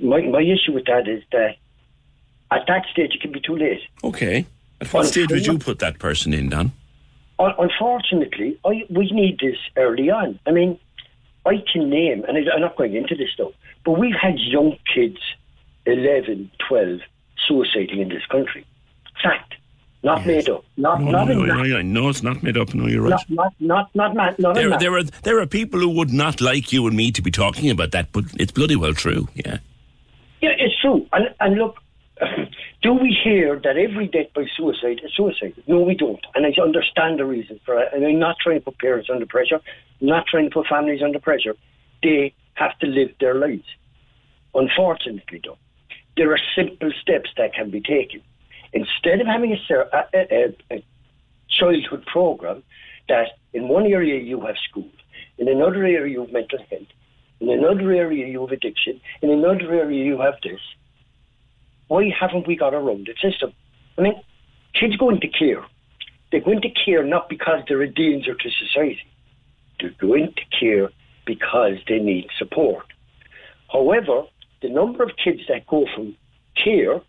my 0.00 0.22
my 0.22 0.40
issue 0.40 0.72
with 0.72 0.86
that 0.86 1.06
is 1.06 1.22
that 1.32 1.56
at 2.50 2.62
that 2.66 2.84
stage 2.90 3.12
it 3.14 3.20
can 3.20 3.32
be 3.32 3.40
too 3.40 3.56
late. 3.56 3.80
Okay. 4.02 4.46
At 4.80 4.92
what 4.92 5.06
stage 5.06 5.30
would 5.30 5.46
you 5.46 5.58
put 5.58 5.80
that 5.80 5.98
person 5.98 6.32
in, 6.32 6.48
Don? 6.48 6.72
Un- 7.38 7.54
Unfortunately, 7.58 8.58
I, 8.64 8.84
we 8.90 9.10
need 9.10 9.38
this 9.40 9.56
early 9.76 10.10
on. 10.10 10.38
I 10.46 10.50
mean, 10.50 10.78
I 11.46 11.62
can 11.72 11.88
name, 11.88 12.24
and 12.26 12.36
I, 12.36 12.54
I'm 12.54 12.60
not 12.60 12.76
going 12.76 12.94
into 12.94 13.14
this 13.14 13.30
though, 13.36 13.52
but 13.84 13.92
we've 13.92 14.16
had 14.20 14.38
young 14.38 14.76
kids, 14.92 15.18
11, 15.86 16.50
12, 16.68 17.00
suiciding 17.48 18.00
in 18.00 18.08
this 18.08 18.24
country. 18.26 18.66
Fact. 19.22 19.54
Not 20.04 20.24
made 20.26 20.48
up. 20.48 20.64
Not, 20.76 21.00
No, 21.00 21.10
not, 21.10 21.26
no, 21.26 21.32
in 21.42 21.48
no, 21.48 21.62
no, 21.62 21.82
no, 21.82 22.08
it's 22.08 22.22
not 22.22 22.40
made 22.42 22.56
up. 22.56 22.72
No, 22.72 22.86
you're 22.86 23.02
right. 23.02 23.20
not, 23.28 23.52
not, 23.58 23.92
not, 23.96 24.14
not, 24.14 24.38
not 24.38 24.54
There, 24.54 24.78
there 24.78 24.96
are 24.96 25.02
there 25.02 25.40
are 25.40 25.46
people 25.46 25.80
who 25.80 25.88
would 25.88 26.12
not 26.12 26.40
like 26.40 26.72
you 26.72 26.86
and 26.86 26.96
me 26.96 27.10
to 27.10 27.20
be 27.20 27.32
talking 27.32 27.68
about 27.68 27.90
that, 27.90 28.12
but 28.12 28.24
it's 28.38 28.52
bloody 28.52 28.76
well 28.76 28.94
true. 28.94 29.28
Yeah. 29.34 29.58
Yeah, 30.40 30.50
it's 30.56 30.80
true. 30.80 31.04
And, 31.12 31.34
and 31.40 31.56
look, 31.56 31.78
do 32.82 32.92
we 32.94 33.16
hear 33.24 33.60
that 33.62 33.76
every 33.76 34.08
death 34.08 34.32
by 34.34 34.46
suicide 34.56 35.00
is 35.04 35.12
suicide? 35.14 35.54
No, 35.66 35.80
we 35.80 35.94
don't. 35.94 36.24
And 36.34 36.46
I 36.46 36.52
understand 36.60 37.18
the 37.18 37.24
reason 37.24 37.60
for 37.64 37.80
it. 37.80 37.88
And 37.92 38.04
I'm 38.04 38.18
not 38.18 38.36
trying 38.42 38.58
to 38.58 38.64
put 38.64 38.78
parents 38.78 39.08
under 39.12 39.26
pressure, 39.26 39.60
I'm 40.00 40.06
not 40.06 40.26
trying 40.26 40.44
to 40.48 40.54
put 40.54 40.66
families 40.66 41.02
under 41.02 41.18
pressure. 41.18 41.54
They 42.02 42.34
have 42.54 42.78
to 42.80 42.86
live 42.86 43.10
their 43.20 43.34
lives. 43.34 43.64
Unfortunately, 44.54 45.40
though, 45.44 45.58
there 46.16 46.32
are 46.32 46.40
simple 46.56 46.90
steps 47.00 47.30
that 47.36 47.54
can 47.54 47.70
be 47.70 47.80
taken. 47.80 48.22
Instead 48.72 49.20
of 49.20 49.26
having 49.26 49.52
a, 49.52 49.74
a, 49.92 50.06
a, 50.14 50.56
a 50.70 50.84
childhood 51.48 52.04
program 52.06 52.62
that 53.08 53.38
in 53.52 53.68
one 53.68 53.86
area 53.86 54.20
you 54.20 54.40
have 54.40 54.56
school, 54.68 54.90
in 55.38 55.48
another 55.48 55.84
area 55.84 56.12
you 56.12 56.20
have 56.20 56.32
mental 56.32 56.58
health, 56.70 56.86
in 57.40 57.50
another 57.50 57.92
area 57.92 58.26
you 58.26 58.40
have 58.40 58.50
addiction, 58.50 59.00
in 59.22 59.30
another 59.30 59.72
area 59.72 60.04
you 60.04 60.20
have 60.20 60.34
this, 60.42 60.60
why 61.88 62.10
haven't 62.18 62.46
we 62.46 62.56
got 62.56 62.74
a 62.74 62.78
rounded 62.78 63.18
system? 63.20 63.52
I 63.96 64.02
mean, 64.02 64.14
kids 64.74 64.96
go 64.96 65.10
into 65.10 65.28
care. 65.28 65.64
They 66.30 66.40
go 66.40 66.52
into 66.52 66.68
care 66.70 67.02
not 67.04 67.28
because 67.28 67.62
they're 67.66 67.82
a 67.82 67.90
danger 67.90 68.34
to 68.34 68.50
society. 68.50 69.06
They 69.80 69.88
go 70.00 70.14
into 70.14 70.42
care 70.58 70.90
because 71.26 71.76
they 71.88 71.98
need 71.98 72.28
support. 72.38 72.86
However, 73.72 74.24
the 74.62 74.68
number 74.68 75.02
of 75.02 75.10
kids 75.22 75.42
that 75.48 75.66
go 75.66 75.86
from 75.94 76.16
care 76.62 77.00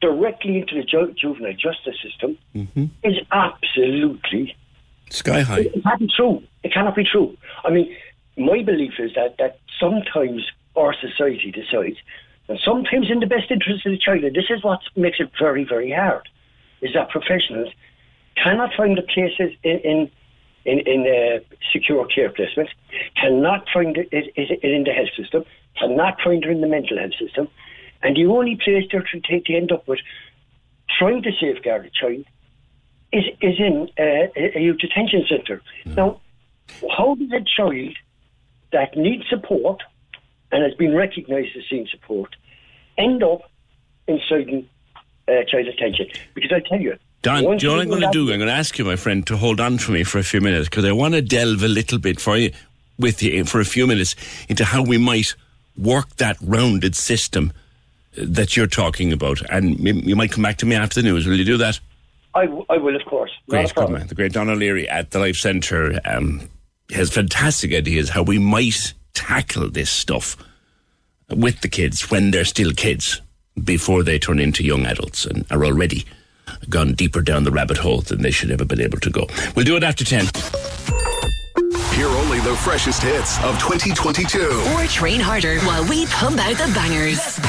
directly 0.00 0.58
into 0.58 0.74
the 0.74 0.82
ju- 0.82 1.14
juvenile 1.18 1.52
justice 1.52 1.96
system 2.02 2.38
mm-hmm. 2.54 2.86
is 3.02 3.16
absolutely 3.32 4.56
Sky 5.10 5.40
high. 5.40 5.60
it 5.60 5.82
can't 5.82 6.00
be 6.00 6.08
true. 6.14 6.42
It 6.62 6.72
cannot 6.72 6.96
be 6.96 7.04
true. 7.04 7.36
I 7.64 7.70
mean, 7.70 7.96
my 8.36 8.62
belief 8.62 8.94
is 8.98 9.12
that, 9.14 9.36
that 9.38 9.60
sometimes 9.80 10.42
our 10.76 10.94
society 11.00 11.50
decides, 11.52 11.96
sometimes 12.64 13.10
in 13.10 13.20
the 13.20 13.26
best 13.26 13.50
interest 13.50 13.86
of 13.86 13.92
the 13.92 13.98
child, 13.98 14.24
and 14.24 14.34
this 14.34 14.50
is 14.50 14.62
what 14.62 14.80
makes 14.94 15.18
it 15.18 15.30
very, 15.38 15.64
very 15.64 15.92
hard, 15.92 16.28
is 16.80 16.92
that 16.94 17.10
professionals 17.10 17.68
cannot 18.36 18.70
find 18.76 18.96
the 18.96 19.02
places 19.02 19.56
in 19.62 19.78
in, 19.80 20.10
in, 20.64 20.78
in 20.80 21.00
uh, 21.06 21.56
secure 21.72 22.06
care 22.06 22.30
placements, 22.30 22.70
cannot 23.20 23.66
find 23.72 23.96
it, 23.96 24.08
it, 24.12 24.32
it 24.36 24.62
in 24.62 24.84
the 24.84 24.92
health 24.92 25.14
system, 25.16 25.44
cannot 25.78 26.20
find 26.22 26.44
it 26.44 26.50
in 26.50 26.60
the 26.60 26.66
mental 26.66 26.98
health 26.98 27.14
system, 27.18 27.48
and 28.02 28.16
the 28.16 28.26
only 28.26 28.56
place 28.56 28.84
they're 28.90 29.02
to, 29.02 29.40
to, 29.40 29.54
end 29.54 29.72
up 29.72 29.86
with 29.88 30.00
trying 30.98 31.22
to 31.22 31.30
safeguard 31.40 31.86
a 31.86 31.90
child 31.90 32.24
is 33.12 33.24
is 33.40 33.58
in 33.58 33.88
uh, 33.98 34.28
a 34.36 34.58
a 34.58 34.60
youth 34.60 34.78
detention 34.78 35.24
centre. 35.28 35.62
Now, 35.84 36.20
how 36.96 37.14
does 37.16 37.32
a 37.32 37.44
child 37.44 37.96
that 38.72 38.96
needs 38.96 39.24
support 39.28 39.82
and 40.52 40.62
has 40.62 40.74
been 40.74 40.94
recognised 40.94 41.56
as 41.56 41.64
seeing 41.68 41.86
support 41.90 42.34
end 42.98 43.22
up 43.22 43.42
inside 44.06 44.66
uh, 45.28 45.32
child 45.48 45.66
detention? 45.66 46.06
Because 46.34 46.52
I 46.52 46.60
tell 46.68 46.80
you, 46.80 46.96
Don, 47.22 47.42
do 47.42 47.48
you 47.48 47.72
know 47.72 47.76
what 47.76 47.82
I'm 47.82 47.88
going 47.88 48.00
to 48.02 48.10
do? 48.10 48.32
I'm 48.32 48.38
going 48.38 48.48
to 48.48 48.52
ask 48.52 48.78
you, 48.78 48.84
my 48.84 48.96
friend, 48.96 49.26
to 49.26 49.36
hold 49.36 49.60
on 49.60 49.78
for 49.78 49.92
me 49.92 50.04
for 50.04 50.18
a 50.18 50.22
few 50.22 50.40
minutes 50.40 50.68
because 50.68 50.84
I 50.84 50.92
want 50.92 51.14
to 51.14 51.22
delve 51.22 51.62
a 51.62 51.68
little 51.68 51.98
bit 51.98 52.20
for 52.20 52.36
you, 52.36 52.52
with 52.98 53.22
you 53.22 53.44
for 53.44 53.60
a 53.60 53.64
few 53.64 53.86
minutes 53.86 54.14
into 54.48 54.64
how 54.64 54.82
we 54.82 54.98
might 54.98 55.34
work 55.76 56.14
that 56.16 56.36
rounded 56.40 56.94
system 56.94 57.52
uh, 58.16 58.22
that 58.28 58.56
you're 58.56 58.66
talking 58.66 59.12
about. 59.12 59.40
And 59.50 59.78
you 59.80 60.14
might 60.14 60.30
come 60.30 60.42
back 60.42 60.58
to 60.58 60.66
me 60.66 60.76
after 60.76 61.02
the 61.02 61.08
news. 61.08 61.26
Will 61.26 61.36
you 61.36 61.44
do 61.44 61.56
that? 61.56 61.80
I, 62.34 62.44
w- 62.44 62.66
I 62.68 62.76
will, 62.76 62.94
of 62.94 63.04
course. 63.06 63.30
Great, 63.48 63.74
good 63.74 63.90
man. 63.90 64.06
The 64.06 64.14
great 64.14 64.32
Don 64.32 64.48
O'Leary 64.48 64.88
at 64.88 65.10
the 65.10 65.18
Life 65.18 65.36
Centre. 65.36 66.00
Um, 66.04 66.48
has 66.92 67.10
fantastic 67.12 67.72
ideas 67.72 68.08
how 68.10 68.22
we 68.22 68.38
might 68.38 68.94
tackle 69.16 69.70
this 69.70 69.90
stuff 69.90 70.36
with 71.30 71.60
the 71.62 71.68
kids 71.68 72.10
when 72.10 72.30
they're 72.30 72.44
still 72.44 72.72
kids 72.72 73.22
before 73.64 74.02
they 74.02 74.18
turn 74.18 74.38
into 74.38 74.62
young 74.62 74.84
adults 74.84 75.24
and 75.24 75.46
are 75.50 75.64
already 75.64 76.04
gone 76.68 76.92
deeper 76.92 77.22
down 77.22 77.44
the 77.44 77.50
rabbit 77.50 77.78
hole 77.78 78.02
than 78.02 78.20
they 78.22 78.30
should 78.30 78.50
ever 78.50 78.64
been 78.64 78.80
able 78.80 79.00
to 79.00 79.10
go. 79.10 79.26
We'll 79.54 79.64
do 79.64 79.76
it 79.76 79.82
after 79.82 80.04
10. 80.04 80.26
Hear 81.94 82.08
only 82.08 82.40
the 82.40 82.54
freshest 82.62 83.02
hits 83.02 83.38
of 83.42 83.58
2022. 83.58 84.38
Or 84.76 84.84
train 84.86 85.18
harder 85.18 85.58
while 85.60 85.88
we 85.88 86.04
pump 86.06 86.38
out 86.38 86.58
the 86.58 86.70
bangers. 86.74 87.40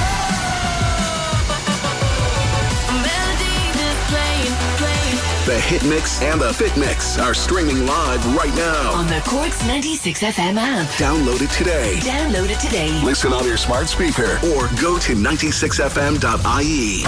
The 5.47 5.57
Hit 5.61 5.85
Mix 5.85 6.21
and 6.21 6.41
the 6.41 6.53
Fit 6.53 6.75
Mix 6.75 7.17
are 7.17 7.33
streaming 7.33 7.85
live 7.85 8.35
right 8.35 8.53
now. 8.55 8.91
On 8.91 9.07
the 9.07 9.21
Cork's 9.25 9.65
96 9.65 10.21
FM 10.21 10.57
app. 10.57 10.85
Download 10.99 11.41
it 11.41 11.49
today. 11.51 11.95
Download 12.01 12.49
it 12.49 12.59
today. 12.59 12.91
Listen 13.01 13.31
on 13.31 13.45
your 13.45 13.55
smart 13.55 13.87
speaker 13.87 14.37
or 14.43 14.67
go 14.81 14.99
to 14.99 15.15
96fm.ie. 15.15 17.03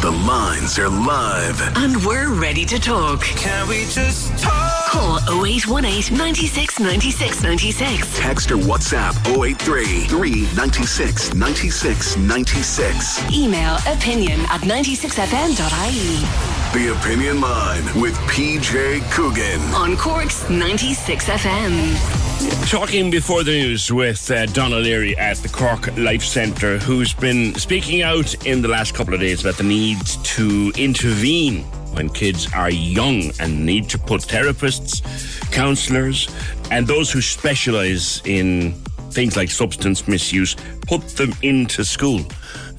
The 0.00 0.10
lines 0.24 0.78
are 0.78 0.88
live. 0.88 1.60
And 1.76 1.96
we're 2.06 2.32
ready 2.32 2.64
to 2.66 2.78
talk. 2.78 3.22
Can 3.22 3.68
we 3.68 3.86
just 3.86 4.38
talk? 4.38 4.51
Call 4.92 5.16
0818 5.42 6.18
96 6.18 6.78
96 6.78 7.42
96. 7.42 8.18
Text 8.18 8.50
or 8.50 8.58
WhatsApp 8.58 9.16
083 9.26 10.04
396 10.04 11.34
96 11.34 12.16
96. 12.18 13.32
Email 13.32 13.76
opinion 13.86 14.38
at 14.50 14.60
96fm.ie. 14.60 16.20
The 16.78 16.92
Opinion 16.92 17.40
Line 17.40 17.84
with 17.98 18.14
PJ 18.28 19.10
Coogan. 19.12 19.60
On 19.74 19.96
Cork's 19.96 20.48
96 20.50 21.24
FM. 21.24 22.70
Talking 22.70 23.10
before 23.10 23.44
the 23.44 23.52
news 23.52 23.90
with 23.90 24.30
uh, 24.30 24.44
Don 24.44 24.74
O'Leary 24.74 25.16
at 25.16 25.38
the 25.38 25.48
Cork 25.48 25.96
Life 25.96 26.22
Centre, 26.22 26.76
who's 26.76 27.14
been 27.14 27.54
speaking 27.54 28.02
out 28.02 28.34
in 28.46 28.60
the 28.60 28.68
last 28.68 28.94
couple 28.94 29.14
of 29.14 29.20
days 29.20 29.40
about 29.40 29.56
the 29.56 29.64
need 29.64 30.04
to 30.04 30.70
intervene 30.76 31.64
when 31.92 32.08
kids 32.08 32.52
are 32.54 32.70
young 32.70 33.30
and 33.40 33.64
need 33.64 33.88
to 33.90 33.98
put 33.98 34.22
therapists, 34.22 35.02
counsellors, 35.52 36.28
and 36.70 36.86
those 36.86 37.10
who 37.10 37.20
specialise 37.20 38.22
in 38.24 38.72
things 39.10 39.36
like 39.36 39.50
substance 39.50 40.08
misuse, 40.08 40.56
put 40.86 41.06
them 41.16 41.32
into 41.42 41.84
school. 41.84 42.20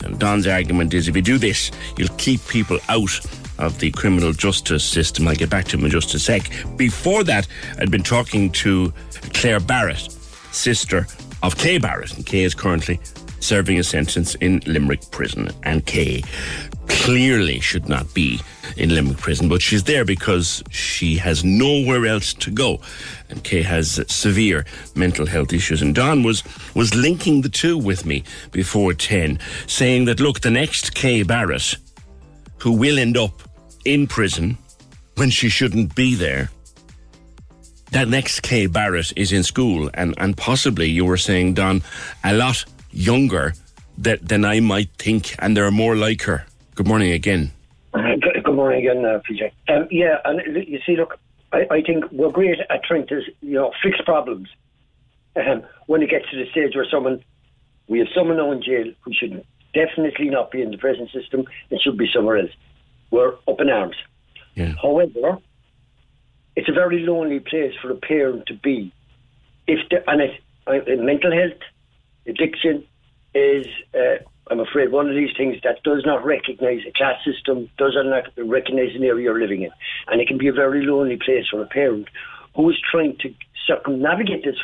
And 0.03 0.19
Don's 0.19 0.47
argument 0.47 0.93
is 0.93 1.07
if 1.07 1.15
you 1.15 1.21
do 1.21 1.37
this, 1.37 1.71
you'll 1.97 2.15
keep 2.17 2.45
people 2.47 2.79
out 2.89 3.19
of 3.59 3.79
the 3.79 3.91
criminal 3.91 4.33
justice 4.33 4.83
system. 4.83 5.27
I'll 5.27 5.35
get 5.35 5.49
back 5.49 5.65
to 5.65 5.77
him 5.77 5.85
in 5.85 5.91
just 5.91 6.13
a 6.13 6.19
sec. 6.19 6.49
Before 6.75 7.23
that, 7.23 7.47
I'd 7.79 7.91
been 7.91 8.03
talking 8.03 8.51
to 8.53 8.91
Claire 9.33 9.59
Barrett, 9.59 10.11
sister 10.51 11.07
of 11.41 11.57
Kay 11.57 11.77
Barrett, 11.77 12.15
and 12.15 12.25
Kay 12.25 12.43
is 12.43 12.55
currently 12.55 12.99
serving 13.39 13.77
a 13.77 13.83
sentence 13.83 14.35
in 14.35 14.61
Limerick 14.65 15.11
prison. 15.11 15.49
And 15.63 15.85
Kay 15.85 16.23
clearly 16.93 17.59
should 17.59 17.89
not 17.89 18.13
be 18.13 18.39
in 18.77 18.93
Limerick 18.93 19.17
prison, 19.17 19.49
but 19.49 19.61
she's 19.61 19.83
there 19.83 20.05
because 20.05 20.63
she 20.69 21.17
has 21.17 21.43
nowhere 21.43 22.05
else 22.05 22.33
to 22.35 22.51
go. 22.51 22.79
And 23.29 23.43
Kay 23.43 23.61
has 23.61 23.99
severe 24.07 24.65
mental 24.95 25.25
health 25.25 25.53
issues. 25.53 25.81
And 25.81 25.93
Don 25.93 26.23
was, 26.23 26.43
was 26.73 26.95
linking 26.95 27.41
the 27.41 27.49
two 27.49 27.77
with 27.77 28.05
me 28.05 28.23
before 28.51 28.93
10, 28.93 29.39
saying 29.67 30.05
that, 30.05 30.19
look, 30.19 30.41
the 30.41 30.49
next 30.49 30.95
Kay 30.95 31.23
Barrett, 31.23 31.75
who 32.59 32.71
will 32.71 32.97
end 32.97 33.17
up 33.17 33.41
in 33.85 34.07
prison 34.07 34.57
when 35.15 35.29
she 35.29 35.49
shouldn't 35.49 35.95
be 35.95 36.15
there, 36.15 36.49
that 37.91 38.07
next 38.07 38.41
Kay 38.41 38.65
Barrett 38.65 39.13
is 39.15 39.31
in 39.31 39.43
school 39.43 39.89
and, 39.93 40.15
and 40.17 40.35
possibly 40.35 40.89
you 40.89 41.05
were 41.05 41.17
saying, 41.17 41.53
Don, 41.53 41.83
a 42.23 42.33
lot 42.33 42.65
younger 42.91 43.53
than 43.97 44.43
I 44.43 44.59
might 44.59 44.89
think, 44.97 45.35
and 45.39 45.55
there 45.55 45.65
are 45.65 45.71
more 45.71 45.95
like 45.95 46.23
her. 46.23 46.45
Good 46.75 46.87
morning 46.87 47.11
again. 47.11 47.51
Uh, 47.93 48.15
good, 48.19 48.43
good 48.43 48.55
morning 48.55 48.79
again, 48.79 49.05
uh, 49.05 49.19
PJ. 49.29 49.51
Um, 49.69 49.87
yeah, 49.91 50.17
and 50.25 50.41
you 50.67 50.79
see, 50.83 50.97
look, 50.97 51.19
I, 51.51 51.67
I 51.69 51.81
think 51.83 52.11
we're 52.11 52.31
great 52.31 52.57
at 52.67 52.83
trying 52.83 53.05
to, 53.07 53.21
you 53.41 53.53
know, 53.53 53.71
fix 53.83 54.01
problems. 54.03 54.49
Um, 55.35 55.61
when 55.85 56.01
it 56.01 56.09
gets 56.09 56.27
to 56.31 56.37
the 56.37 56.49
stage 56.49 56.75
where 56.75 56.87
someone, 56.89 57.23
we 57.87 57.99
have 57.99 58.07
someone 58.15 58.37
now 58.37 58.51
in 58.51 58.63
jail 58.63 58.91
who 59.01 59.13
should 59.13 59.45
definitely 59.75 60.29
not 60.31 60.49
be 60.49 60.63
in 60.63 60.71
the 60.71 60.77
prison 60.79 61.07
system 61.13 61.45
and 61.69 61.79
should 61.79 61.95
be 61.95 62.09
somewhere 62.11 62.37
else. 62.37 62.51
We're 63.11 63.35
up 63.47 63.59
in 63.61 63.69
arms. 63.69 63.95
Yeah. 64.55 64.73
However, 64.81 65.37
it's 66.55 66.69
a 66.69 66.73
very 66.73 67.01
lonely 67.01 67.39
place 67.39 67.73
for 67.83 67.91
a 67.91 67.95
parent 67.95 68.47
to 68.47 68.55
be. 68.55 68.91
If 69.67 69.87
the, 69.89 70.09
and 70.09 70.21
it, 70.21 70.41
uh, 70.65 71.03
mental 71.03 71.31
health, 71.31 71.61
addiction 72.25 72.83
is, 73.35 73.67
uh, 73.93 74.23
I'm 74.49 74.59
afraid, 74.59 74.91
one 74.91 75.09
of 75.09 75.15
these 75.15 75.35
things 75.37 75.57
that 75.63 75.83
does 75.83 76.03
not 76.05 76.25
recognise 76.25 76.81
a 76.87 76.91
class 76.91 77.15
system, 77.23 77.69
does 77.77 77.95
not 77.95 78.25
recognise 78.37 78.95
an 78.95 79.03
area 79.03 79.23
you're 79.23 79.39
living 79.39 79.61
in, 79.61 79.71
and 80.07 80.19
it 80.19 80.27
can 80.27 80.37
be 80.37 80.49
a 80.49 80.53
very 80.53 80.85
lonely 80.85 81.17
place 81.17 81.45
for 81.49 81.61
a 81.61 81.67
parent 81.67 82.09
who 82.55 82.69
is 82.69 82.75
trying 82.91 83.17
to 83.19 83.33
circumnavigate 83.65 84.43
this, 84.43 84.57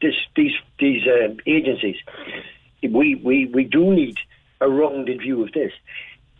this 0.00 0.14
these 0.36 0.52
these 0.78 1.02
uh, 1.06 1.34
agencies. 1.46 1.96
We, 2.82 3.14
we 3.14 3.46
we 3.46 3.64
do 3.64 3.92
need 3.94 4.18
a 4.60 4.68
rounded 4.68 5.20
view 5.20 5.42
of 5.42 5.52
this. 5.52 5.72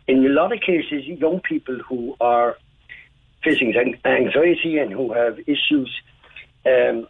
In 0.06 0.26
a 0.26 0.28
lot 0.28 0.52
of 0.52 0.60
cases, 0.60 1.06
young 1.06 1.40
people 1.40 1.78
who 1.88 2.16
are 2.20 2.56
facing 3.42 3.74
anxiety 4.04 4.78
and 4.78 4.92
who 4.92 5.12
have 5.12 5.38
issues, 5.40 5.90
um, 6.66 7.06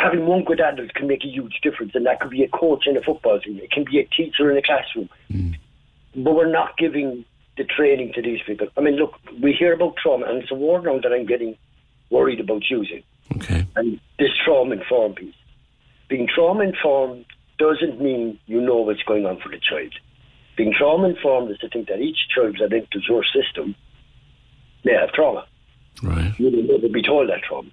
having 0.00 0.26
one 0.26 0.44
good 0.44 0.60
adult 0.60 0.94
can 0.94 1.06
make 1.06 1.24
a 1.24 1.28
huge 1.28 1.60
difference. 1.62 1.92
And 1.94 2.06
that 2.06 2.20
could 2.20 2.30
be 2.30 2.42
a 2.42 2.48
coach 2.48 2.86
in 2.86 2.96
a 2.96 3.02
football 3.02 3.40
team, 3.40 3.58
it 3.58 3.70
can 3.70 3.84
be 3.84 3.98
a 3.98 4.04
teacher 4.04 4.50
in 4.50 4.56
a 4.56 4.62
classroom. 4.62 5.08
Mm. 5.30 5.56
But 6.16 6.34
we're 6.34 6.50
not 6.50 6.76
giving 6.76 7.24
the 7.56 7.64
training 7.64 8.12
to 8.14 8.22
these 8.22 8.40
people. 8.46 8.68
I 8.76 8.80
mean, 8.80 8.96
look, 8.96 9.14
we 9.42 9.52
hear 9.52 9.72
about 9.72 9.96
trauma, 9.96 10.26
and 10.26 10.42
it's 10.42 10.50
a 10.50 10.54
word 10.54 10.84
now 10.84 10.98
that 11.00 11.12
I'm 11.12 11.26
getting 11.26 11.56
worried 12.10 12.40
about 12.40 12.62
using. 12.68 13.02
Okay. 13.36 13.66
And 13.76 14.00
this 14.18 14.30
trauma 14.44 14.74
informed 14.74 15.16
piece. 15.16 15.34
Being 16.08 16.26
trauma 16.26 16.64
informed 16.64 17.26
doesn't 17.58 18.00
mean 18.00 18.38
you 18.46 18.60
know 18.60 18.76
what's 18.76 19.02
going 19.02 19.26
on 19.26 19.38
for 19.40 19.50
the 19.50 19.60
child. 19.60 19.92
Being 20.56 20.74
trauma 20.76 21.10
informed 21.10 21.50
is 21.50 21.58
to 21.58 21.68
think 21.68 21.88
that 21.88 22.00
each 22.00 22.28
child 22.34 22.56
that 22.60 22.72
enters 22.72 23.06
your 23.08 23.24
system 23.24 23.76
they 24.84 24.92
have 24.92 25.12
trauma. 25.12 25.46
Right. 26.02 26.32
You 26.38 26.50
will 26.50 26.62
never 26.62 26.88
be 26.88 27.02
told 27.02 27.28
that 27.28 27.42
trauma. 27.42 27.70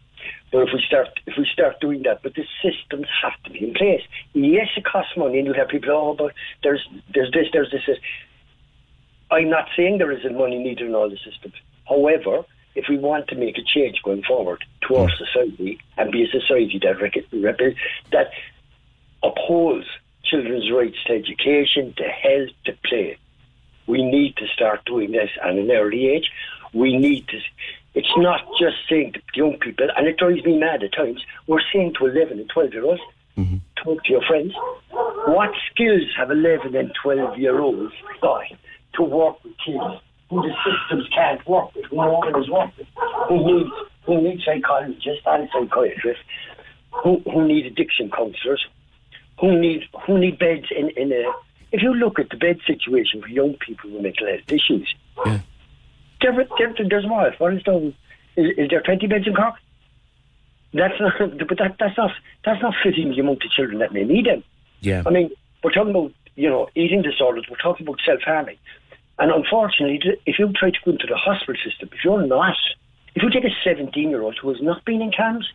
But 0.52 0.64
if 0.64 0.70
we 0.74 0.82
start 0.88 1.10
if 1.26 1.34
we 1.38 1.46
start 1.52 1.80
doing 1.82 2.04
that, 2.04 2.24
but 2.24 2.34
the 2.36 2.46
systems 2.64 3.08
have 3.22 3.42
to 3.44 3.50
be 3.52 3.68
in 3.68 3.74
place. 3.74 4.02
Yes, 4.34 4.68
it 4.78 4.86
costs 4.86 5.18
money, 5.18 5.40
and 5.40 5.48
you 5.48 5.54
have 5.54 5.68
people, 5.68 5.92
oh, 5.92 6.16
but 6.18 6.34
there's 6.64 6.88
there's 7.14 7.32
this, 7.32 7.48
there's 7.52 7.72
this. 7.72 7.82
this. 7.86 7.98
I'm 9.30 9.50
not 9.50 9.68
saying 9.76 9.98
there 9.98 10.12
isn't 10.12 10.38
money 10.38 10.58
needed 10.58 10.88
in 10.88 10.96
all 10.96 11.10
the 11.10 11.18
systems. 11.18 11.56
However, 11.88 12.46
if 12.76 12.86
we 12.88 12.98
want 12.98 13.28
to 13.28 13.36
make 13.36 13.58
a 13.58 13.64
change 13.64 14.02
going 14.04 14.24
forward 14.24 14.64
to 14.88 14.96
our 14.96 15.08
mm. 15.08 15.18
society 15.18 15.80
and 15.98 16.12
be 16.12 16.24
a 16.24 16.30
society 16.30 16.80
that 16.84 17.02
rec- 17.02 17.76
that 18.12 18.32
upholds 19.22 19.88
children's 20.24 20.72
rights 20.72 20.98
to 21.08 21.14
education, 21.14 21.94
to 21.98 22.04
health, 22.04 22.50
to 22.66 22.74
play, 22.86 23.18
we 23.86 24.02
need 24.02 24.38
to 24.38 24.48
start 24.48 24.86
doing 24.86 25.12
this 25.12 25.30
at 25.44 25.50
an 25.50 25.70
early 25.72 26.08
age 26.08 26.30
we 26.74 26.98
need 26.98 27.28
to. 27.28 27.40
It's 27.98 28.16
not 28.18 28.42
just 28.60 28.76
saying 28.88 29.14
to 29.14 29.22
young 29.34 29.58
people, 29.58 29.88
and 29.98 30.06
it 30.06 30.18
drives 30.18 30.46
me 30.46 30.60
mad 30.60 30.84
at 30.84 30.94
times. 30.94 31.26
We're 31.48 31.66
saying 31.74 31.96
to 31.98 32.06
11 32.06 32.38
and 32.38 32.48
12 32.48 32.74
year 32.74 32.86
olds, 32.86 33.02
mm-hmm. 33.36 33.58
talk 33.84 34.04
to 34.04 34.12
your 34.12 34.22
friends. 34.22 34.54
What 35.26 35.50
skills 35.72 36.08
have 36.16 36.30
11 36.30 36.76
and 36.76 36.92
12 37.02 37.40
year 37.40 37.60
olds 37.60 37.92
got 38.22 38.44
to 38.94 39.02
work 39.02 39.44
with 39.44 39.54
kids 39.66 40.00
who 40.30 40.44
the 40.44 40.54
systems 40.64 41.10
can't 41.16 41.44
work 41.48 41.74
with, 41.74 41.86
who 41.86 41.96
no 41.96 42.20
one 42.20 42.40
is 42.40 42.48
working, 42.52 42.86
who 43.28 43.38
needs 43.48 43.70
who 44.06 44.22
need 44.22 44.42
psychologists 44.46 45.26
and 45.26 45.50
psychiatrists, 45.52 46.24
who 47.04 47.20
who 47.26 47.48
need 47.48 47.66
addiction 47.66 48.12
counsellors, 48.12 48.64
who 49.40 49.60
need 49.60 49.82
who 50.06 50.20
need 50.20 50.38
beds 50.38 50.68
in 50.70 50.92
in 50.92 51.12
a. 51.12 51.24
If 51.72 51.82
you 51.82 51.96
look 51.96 52.20
at 52.20 52.30
the 52.30 52.38
bed 52.38 52.60
situation 52.68 53.24
for 53.24 53.28
young 53.28 53.56
people 53.56 53.90
with 53.90 54.04
mental 54.04 54.28
health 54.28 54.50
issues, 54.50 54.94
yeah. 55.26 55.40
There, 56.22 56.48
there, 56.58 56.74
there's 56.90 57.06
what? 57.06 57.40
What 57.40 57.54
is 57.54 57.64
the? 57.64 57.94
Is, 58.36 58.58
is 58.58 58.70
there 58.70 58.82
twenty 58.82 59.08
beds 59.08 59.28
in 59.28 59.34
Cork? 59.34 59.56
That's 60.74 61.00
not, 61.00 61.14
but 61.48 61.58
that, 61.58 61.76
that's 61.80 61.98
not 61.98 62.12
that's 62.46 62.62
not 62.62 62.74
fitting 62.84 63.10
the 63.10 63.20
amount 63.20 63.44
of 63.44 63.52
children 63.52 63.80
that 63.80 63.94
may 63.94 64.04
need 64.04 64.26
them. 64.26 64.44
Yeah. 64.82 65.04
I 65.06 65.10
mean, 65.10 65.32
we're 65.64 65.72
talking 65.72 65.92
about 65.92 66.14
you 66.36 66.50
know 66.50 66.70
eating 66.76 67.02
disorders. 67.02 67.46
We're 67.50 67.58
talking 67.58 67.86
about 67.86 68.00
self 68.06 68.22
harming, 68.22 68.58
and 69.20 69.32
unfortunately, 69.32 70.02
if 70.26 70.40
you 70.40 70.52
try 70.54 70.72
to 70.72 70.78
go 70.86 70.92
into 70.92 71.08
the 71.08 71.18
hospital 71.18 71.56
system, 71.64 71.90
if 71.92 72.04
you're 72.04 72.26
not, 72.26 72.56
if 73.16 73.24
you 73.24 73.30
take 73.30 73.46
a 73.46 73.56
seventeen 73.64 74.10
year 74.10 74.22
old 74.22 74.38
who 74.42 74.50
has 74.50 74.62
not 74.62 74.84
been 74.86 75.02
in 75.02 75.12
CAMHS, 75.12 75.46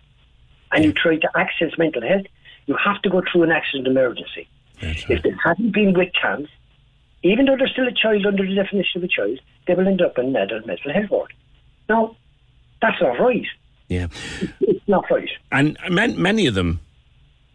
and 0.72 0.84
you 0.84 0.92
try 0.92 1.16
to 1.16 1.28
access 1.36 1.76
mental 1.78 2.02
health, 2.02 2.26
you 2.66 2.76
have 2.82 3.00
to 3.02 3.10
go 3.10 3.22
through 3.30 3.44
an 3.44 3.50
accident 3.50 3.86
emergency. 3.86 4.48
Right. 4.82 5.04
If 5.08 5.22
they 5.22 5.32
hadn't 5.44 5.72
been 5.72 5.92
with 5.92 6.10
CAMHS, 6.20 6.48
even 7.22 7.46
though 7.46 7.56
they're 7.56 7.68
still 7.68 7.86
a 7.86 7.92
child 7.92 8.26
under 8.26 8.46
the 8.46 8.54
definition 8.54 8.98
of 8.98 9.04
a 9.04 9.08
child, 9.08 9.40
they 9.66 9.74
will 9.74 9.86
end 9.86 10.02
up 10.02 10.18
in 10.18 10.26
an 10.26 10.36
adult 10.36 10.66
mental 10.66 10.92
health 10.92 11.10
ward. 11.10 11.32
Now, 11.88 12.16
that's 12.80 13.00
not 13.00 13.18
right. 13.20 13.46
Yeah. 13.88 14.08
It's 14.60 14.88
not 14.88 15.04
right. 15.10 15.28
And 15.50 15.76
man, 15.90 16.20
many 16.20 16.46
of 16.46 16.54
them, 16.54 16.80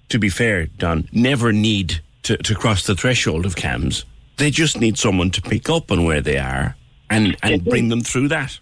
to 0.09 0.20
be 0.20 0.30
fair, 0.30 0.68
Don, 0.68 1.09
never 1.11 1.51
need 1.51 2.01
to, 2.24 2.38
to 2.38 2.55
cross 2.55 2.86
the 2.86 2.95
threshold 2.95 3.45
of 3.45 3.55
CAMHS. 3.55 4.05
They 4.38 4.51
just 4.51 4.80
need 4.80 4.97
someone 4.97 5.32
to 5.32 5.41
pick 5.41 5.70
up 5.70 5.91
on 5.91 6.05
where 6.05 6.22
they 6.22 6.38
are 6.38 6.76
and, 7.09 7.36
and 7.41 7.65
bring 7.65 7.89
them 7.89 8.01
through 8.01 8.28
that. 8.30 8.59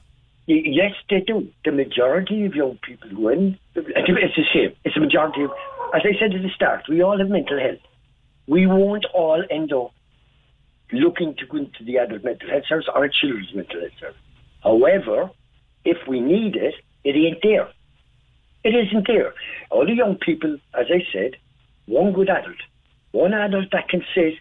Yes, 0.47 0.93
they 1.09 1.21
do. 1.21 1.47
The 1.65 1.71
majority 1.71 2.45
of 2.45 2.55
young 2.55 2.77
people 2.81 3.09
who 3.09 3.29
in, 3.29 3.57
it's 3.75 4.35
the 4.35 4.45
same. 4.53 4.75
It's 4.85 4.95
the 4.95 5.01
majority 5.01 5.43
of, 5.43 5.51
as 5.93 6.03
I 6.05 6.17
said 6.19 6.33
at 6.33 6.41
the 6.41 6.49
start, 6.55 6.83
we 6.87 7.01
all 7.01 7.17
have 7.17 7.29
mental 7.29 7.59
health. 7.59 7.79
We 8.47 8.67
won't 8.67 9.05
all 9.13 9.43
end 9.49 9.73
up 9.73 9.91
looking 10.91 11.35
to 11.37 11.45
go 11.45 11.57
into 11.57 11.83
the 11.83 11.97
adult 11.97 12.23
mental 12.23 12.49
health 12.49 12.63
service 12.67 12.87
or 12.93 13.03
a 13.05 13.11
children's 13.11 13.53
mental 13.53 13.79
health 13.79 13.91
service. 13.99 14.21
However, 14.63 15.31
if 15.83 15.97
we 16.07 16.19
need 16.19 16.55
it, 16.55 16.75
it 17.03 17.15
ain't 17.15 17.39
there. 17.43 17.69
It 18.63 18.73
isn't 18.73 19.05
there. 19.07 19.33
All 19.69 19.85
the 19.85 19.93
young 19.93 20.15
people, 20.15 20.57
as 20.73 20.87
I 20.89 21.05
said, 21.13 21.37
one 21.85 22.13
good 22.13 22.29
adult, 22.29 22.57
one 23.11 23.33
adult 23.33 23.71
that 23.71 23.89
can 23.89 24.03
sit, 24.15 24.33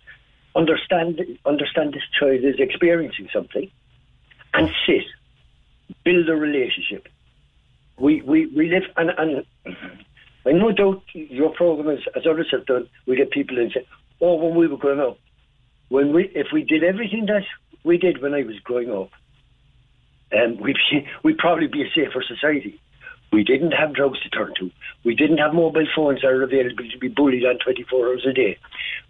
understand, 0.56 1.20
understand 1.44 1.92
this 1.92 2.02
child 2.18 2.42
is 2.42 2.56
experiencing 2.58 3.28
something, 3.32 3.70
and 4.54 4.70
sit, 4.86 5.04
build 6.04 6.28
a 6.28 6.34
relationship. 6.34 7.06
We 7.98 8.22
we, 8.22 8.46
we 8.46 8.70
live 8.70 8.84
and 8.96 9.10
and 9.18 9.44
I 10.46 10.52
no 10.52 10.72
doubt 10.72 11.02
your 11.12 11.50
program 11.50 11.96
is 11.96 12.02
as 12.16 12.26
others 12.26 12.48
have 12.50 12.66
done. 12.66 12.88
We 13.06 13.16
get 13.16 13.30
people 13.30 13.58
in 13.58 13.70
say, 13.70 13.86
"Oh, 14.20 14.34
when 14.34 14.56
we 14.56 14.66
were 14.66 14.76
growing 14.76 15.00
up, 15.00 15.18
when 15.88 16.12
we 16.12 16.30
if 16.34 16.48
we 16.52 16.64
did 16.64 16.82
everything 16.82 17.26
that 17.26 17.44
we 17.84 17.98
did 17.98 18.22
when 18.22 18.34
I 18.34 18.42
was 18.42 18.58
growing 18.60 18.90
up, 18.90 19.10
um, 20.32 20.56
we'd 20.60 20.76
be, 20.90 21.06
we'd 21.22 21.38
probably 21.38 21.66
be 21.66 21.82
a 21.82 21.90
safer 21.94 22.22
society. 22.26 22.80
We 23.32 23.42
didn't 23.42 23.72
have 23.72 23.94
drugs 23.94 24.20
to 24.22 24.30
turn 24.30 24.54
to. 24.60 24.70
We 25.02 25.16
didn't 25.16 25.38
have 25.38 25.54
mobile 25.54 25.86
phones 25.94 26.20
that 26.20 26.28
are 26.28 26.42
available 26.44 26.88
to 26.88 26.98
be 26.98 27.08
bullied 27.08 27.44
on 27.44 27.58
24 27.58 28.06
hours 28.06 28.26
a 28.26 28.32
day. 28.32 28.58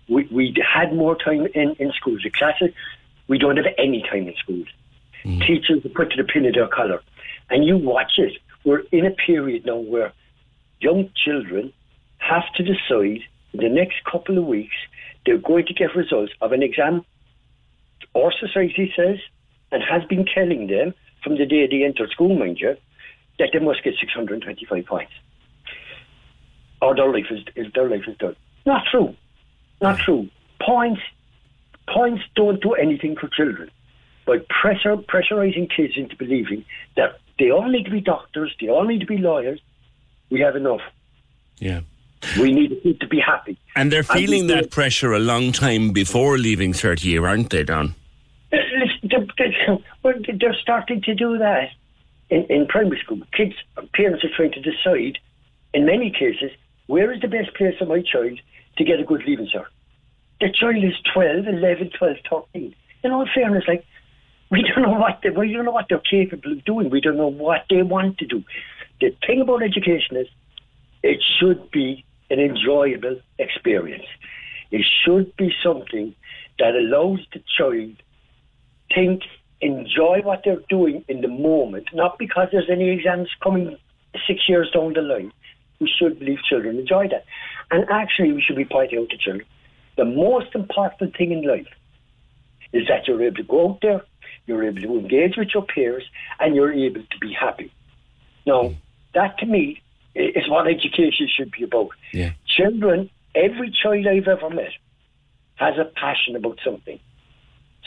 We, 0.08 0.26
we 0.30 0.54
had 0.66 0.94
more 0.94 1.14
time 1.14 1.46
in, 1.54 1.74
in 1.78 1.92
schools. 1.92 2.22
The 2.24 2.30
classes, 2.30 2.70
we 3.28 3.36
don't 3.36 3.58
have 3.58 3.66
any 3.76 4.00
time 4.00 4.26
in 4.26 4.34
schools. 4.36 4.66
Teachers 5.24 5.84
are 5.84 5.90
put 5.90 6.10
to 6.12 6.16
the 6.16 6.24
pin 6.24 6.46
of 6.46 6.54
their 6.54 6.68
collar. 6.68 7.02
And 7.50 7.64
you 7.64 7.76
watch 7.76 8.12
it. 8.18 8.32
We're 8.64 8.84
in 8.92 9.04
a 9.04 9.10
period 9.10 9.66
now 9.66 9.76
where 9.76 10.12
young 10.80 11.10
children 11.14 11.72
have 12.18 12.50
to 12.54 12.62
decide 12.62 13.24
in 13.54 13.60
the 13.60 13.68
next 13.68 13.96
couple 14.10 14.36
of 14.36 14.44
weeks 14.44 14.74
they're 15.24 15.38
going 15.38 15.64
to 15.66 15.72
get 15.72 15.94
results 15.96 16.32
of 16.42 16.52
an 16.52 16.62
exam 16.62 17.04
our 18.16 18.32
society 18.38 18.92
says 18.96 19.18
and 19.72 19.82
has 19.82 20.04
been 20.04 20.24
telling 20.24 20.66
them 20.68 20.94
from 21.22 21.36
the 21.36 21.46
day 21.46 21.66
they 21.66 21.84
enter 21.84 22.06
school, 22.08 22.36
mind 22.38 22.58
you, 22.60 22.76
that 23.38 23.48
they 23.52 23.58
must 23.58 23.82
get 23.82 23.94
625 23.98 24.86
points. 24.86 25.12
Or 26.80 26.94
their 26.94 27.10
life 27.10 27.26
is, 27.30 27.40
is 27.56 27.72
their 27.72 27.88
life 27.88 28.04
is 28.06 28.16
done. 28.18 28.36
Not 28.66 28.84
true. 28.90 29.16
Not 29.80 29.98
true. 29.98 30.28
Points 30.60 31.00
points 31.92 32.22
don't 32.34 32.62
do 32.62 32.72
anything 32.72 33.16
for 33.16 33.28
children. 33.28 33.70
By 34.26 34.38
pressure 34.48 34.96
pressurizing 34.96 35.70
kids 35.74 35.94
into 35.96 36.16
believing 36.16 36.64
that 36.96 37.18
they 37.38 37.50
all 37.50 37.68
need 37.68 37.84
to 37.84 37.90
be 37.90 38.00
doctors, 38.00 38.54
they 38.60 38.68
all 38.68 38.84
need 38.84 39.00
to 39.00 39.06
be 39.06 39.18
lawyers, 39.18 39.60
we 40.30 40.40
have 40.40 40.56
enough. 40.56 40.80
Yeah. 41.58 41.80
We 42.38 42.52
need 42.52 42.82
them 42.82 42.96
to 43.00 43.06
be 43.06 43.20
happy. 43.20 43.58
And 43.76 43.92
they're 43.92 44.02
feeling 44.02 44.46
we- 44.46 44.54
that 44.54 44.70
pressure 44.70 45.12
a 45.12 45.18
long 45.18 45.52
time 45.52 45.92
before 45.92 46.38
leaving 46.38 46.72
third 46.72 47.02
year, 47.02 47.26
aren't 47.26 47.50
they, 47.50 47.64
Don? 47.64 47.94
Uh, 48.52 48.56
they're, 49.02 49.26
they're- 49.38 49.78
well, 50.02 50.14
they're 50.40 50.56
starting 50.60 51.02
to 51.02 51.14
do 51.14 51.38
that 51.38 51.70
in, 52.30 52.44
in 52.44 52.66
primary 52.66 52.98
school. 53.00 53.20
Kids, 53.36 53.54
parents 53.94 54.24
are 54.24 54.30
trying 54.36 54.52
to 54.52 54.60
decide, 54.60 55.18
in 55.72 55.84
many 55.86 56.10
cases, 56.10 56.50
where 56.86 57.12
is 57.12 57.20
the 57.20 57.28
best 57.28 57.54
place 57.54 57.74
for 57.78 57.86
my 57.86 58.00
child 58.02 58.38
to 58.76 58.84
get 58.84 59.00
a 59.00 59.04
good 59.04 59.22
leaving 59.26 59.46
cert. 59.54 59.66
The 60.40 60.50
child 60.52 60.82
is 60.84 60.94
12, 61.12 61.46
11, 61.46 61.90
12, 61.98 62.16
13. 62.28 62.74
In 63.04 63.10
all 63.12 63.26
fairness, 63.34 63.64
like, 63.68 63.84
we 64.50 64.62
don't 64.62 64.82
know 64.82 64.98
what 64.98 65.20
they, 65.22 65.30
we 65.30 65.52
don't 65.52 65.64
know 65.64 65.70
what 65.72 65.86
they're 65.88 65.98
capable 66.10 66.52
of 66.52 66.64
doing. 66.64 66.90
We 66.90 67.00
don't 67.00 67.16
know 67.16 67.28
what 67.28 67.64
they 67.70 67.82
want 67.82 68.18
to 68.18 68.26
do. 68.26 68.42
The 69.00 69.14
thing 69.26 69.40
about 69.40 69.62
education 69.62 70.16
is, 70.16 70.26
it 71.02 71.22
should 71.38 71.70
be 71.70 72.04
an 72.30 72.40
enjoyable 72.40 73.20
experience. 73.38 74.06
It 74.70 74.84
should 75.04 75.34
be 75.36 75.52
something 75.62 76.14
that 76.58 76.74
allows 76.74 77.20
the 77.32 77.42
child 77.56 77.96
think, 78.94 79.22
enjoy 79.60 80.20
what 80.22 80.42
they're 80.44 80.62
doing 80.68 81.04
in 81.08 81.20
the 81.20 81.28
moment, 81.28 81.88
not 81.92 82.18
because 82.18 82.48
there's 82.52 82.70
any 82.70 82.90
exams 82.90 83.28
coming 83.42 83.76
six 84.26 84.48
years 84.48 84.70
down 84.72 84.92
the 84.92 85.02
line. 85.02 85.32
We 85.80 85.90
should 85.98 86.20
leave 86.20 86.38
children 86.48 86.78
enjoy 86.78 87.08
that. 87.08 87.24
And 87.70 87.88
actually, 87.90 88.32
we 88.32 88.42
should 88.42 88.56
be 88.56 88.64
pointing 88.64 89.00
out 89.00 89.10
to 89.10 89.18
children 89.18 89.46
the 89.96 90.04
most 90.04 90.54
important 90.54 91.16
thing 91.16 91.32
in 91.32 91.42
life 91.46 91.68
is 92.72 92.88
that 92.88 93.06
you're 93.06 93.22
able 93.22 93.36
to 93.36 93.42
go 93.44 93.70
out 93.70 93.78
there, 93.82 94.02
you're 94.46 94.64
able 94.64 94.80
to 94.80 94.98
engage 94.98 95.36
with 95.36 95.48
your 95.54 95.64
peers, 95.64 96.04
and 96.40 96.56
you're 96.56 96.72
able 96.72 97.02
to 97.02 97.18
be 97.20 97.32
happy. 97.32 97.72
Now, 98.46 98.74
that 99.14 99.38
to 99.38 99.46
me 99.46 99.80
i- 100.16 100.32
is 100.38 100.48
what 100.48 100.66
education 100.66 101.28
should 101.28 101.50
be 101.50 101.64
about. 101.64 101.90
Yeah. 102.12 102.32
Children, 102.46 103.10
every 103.34 103.70
child 103.70 104.06
I've 104.06 104.28
ever 104.28 104.50
met 104.50 104.72
has 105.56 105.78
a 105.78 105.84
passion 105.84 106.36
about 106.36 106.58
something. 106.64 106.98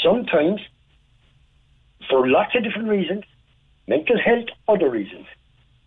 Sometimes, 0.02 0.62
for 2.10 2.28
lots 2.28 2.56
of 2.56 2.64
different 2.64 2.88
reasons, 2.88 3.24
mental 3.88 4.18
health, 4.20 4.46
other 4.68 4.90
reasons, 4.90 5.26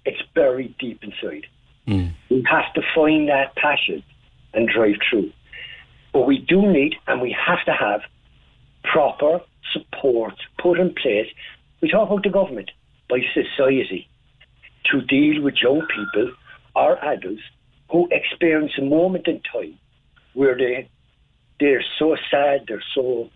it's 0.04 0.22
buried 0.34 0.76
deep 0.78 1.02
inside. 1.02 1.46
Hmm. 1.86 2.08
We 2.28 2.44
have 2.50 2.72
to 2.74 2.82
find 2.94 3.28
that 3.28 3.54
passion 3.56 4.02
and 4.52 4.68
drive 4.68 4.96
through. 5.08 5.30
But 6.12 6.26
we 6.26 6.38
do 6.38 6.70
need 6.70 6.96
and 7.06 7.20
we 7.20 7.32
have 7.46 7.64
to 7.66 7.72
have 7.72 8.00
proper 8.82 9.40
support 9.72 10.34
put 10.58 10.78
in 10.80 10.94
place. 10.94 11.28
We 11.80 11.90
talk 11.90 12.08
about 12.08 12.24
the 12.24 12.30
government, 12.30 12.70
by 13.08 13.20
society, 13.32 14.08
to 14.84 15.00
deal 15.02 15.42
with 15.42 15.62
young 15.62 15.86
people 15.86 16.32
or 16.74 17.02
adults 17.04 17.42
who 17.90 18.08
experience 18.10 18.72
a 18.78 18.82
moment 18.82 19.26
in 19.26 19.40
time 19.40 19.78
where 20.34 20.56
they 20.56 20.88
they're 21.58 21.84
so 21.98 22.16
sad, 22.30 22.64
they're 22.68 22.82
so 22.94 23.30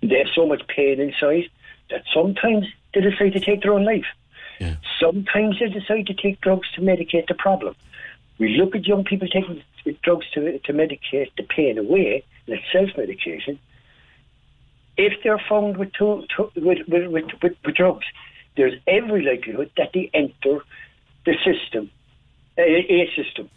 they 0.00 0.18
have 0.18 0.32
so 0.34 0.46
much 0.46 0.62
pain 0.66 1.00
inside 1.00 1.48
that 1.90 2.02
sometimes 2.12 2.66
they 2.94 3.00
decide 3.00 3.32
to 3.34 3.40
take 3.40 3.62
their 3.62 3.72
own 3.72 3.84
life. 3.84 4.06
Sometimes 5.00 5.58
they 5.58 5.68
decide 5.68 6.06
to 6.06 6.14
take 6.14 6.40
drugs 6.40 6.70
to 6.74 6.80
medicate 6.80 7.26
the 7.28 7.34
problem. 7.34 7.74
We 8.38 8.56
look 8.56 8.74
at 8.74 8.86
young 8.86 9.04
people 9.04 9.28
taking 9.28 9.62
drugs 10.02 10.26
to, 10.34 10.58
to 10.58 10.72
medicate 10.72 11.30
the 11.36 11.44
pain 11.44 11.78
away, 11.78 12.24
and 12.46 12.56
it's 12.56 12.64
self-medication. 12.72 13.58
If 14.96 15.22
they're 15.22 15.42
found 15.48 15.76
with, 15.76 15.92
two, 15.92 16.24
two, 16.36 16.50
with, 16.56 16.86
with, 16.88 17.10
with, 17.10 17.56
with 17.64 17.74
drugs, 17.74 18.06
there's 18.56 18.74
every 18.86 19.22
likelihood 19.24 19.70
that 19.76 19.90
they 19.94 20.10
enter 20.12 20.60
the 21.24 21.34
system, 21.44 21.90
a, 22.58 22.62
a 22.62 23.10
system, 23.16 23.48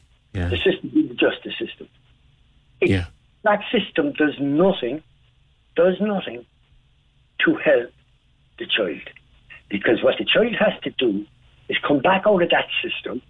the 0.49 0.57
system 0.57 0.91
the 0.93 1.13
justice 1.15 1.53
system. 1.59 1.87
It- 2.81 2.89
Yeah. 2.89 3.05
That 3.43 3.61
system 3.71 4.11
does 4.13 4.33
nothing, 4.39 5.03
does 5.75 6.01
nothing 6.01 6.45
to 7.45 7.55
help 7.55 7.91
the 8.57 8.65
child. 8.65 9.01
Because 9.69 10.01
what 10.03 10.17
the 10.17 10.25
child 10.25 10.55
has 10.55 10.73
to 10.83 10.89
do 10.91 11.25
is 11.69 11.77
come 11.87 11.99
back 11.99 12.23
out 12.25 12.41
of 12.41 12.49
that 12.49 12.67
system, 12.81 13.21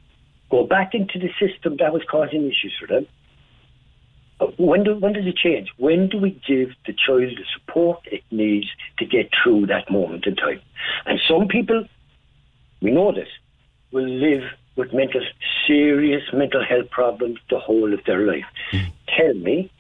go 0.50 0.66
back 0.66 0.94
into 0.94 1.20
the 1.20 1.30
system 1.40 1.78
that 1.80 1.92
was 1.92 2.04
causing 2.10 2.44
issues 2.46 2.74
for 2.80 2.88
them. 2.88 3.08
When, 4.58 4.84
do, 4.84 4.96
when 4.98 5.14
does 5.14 5.26
it 5.26 5.38
change? 5.38 5.70
When 5.78 6.10
do 6.10 6.18
we 6.18 6.32
give 6.48 6.70
the 6.86 6.94
child 6.94 7.38
the 7.38 7.46
support 7.58 8.02
it 8.06 8.24
needs 8.32 8.68
to 9.00 9.06
get 9.06 9.30
through 9.42 9.68
that 9.68 9.90
moment 9.90 10.26
in 10.26 10.36
time? 10.36 10.62
And 11.06 11.20
some 11.28 11.48
people, 11.48 11.86
we 12.82 12.92
know 12.92 13.14
this, 13.14 13.30
will 13.92 14.08
live 14.08 14.44
with 14.76 14.94
mental, 14.94 15.22
serious 15.66 16.24
mental 16.34 16.64
health 16.64 16.90
problems 16.90 17.40
the 17.50 17.60
whole 17.60 17.94
of 17.94 18.04
their 18.06 18.26
life. 18.28 18.46
Mm. 18.74 18.92
Tell 19.18 19.34
me, 19.36 19.72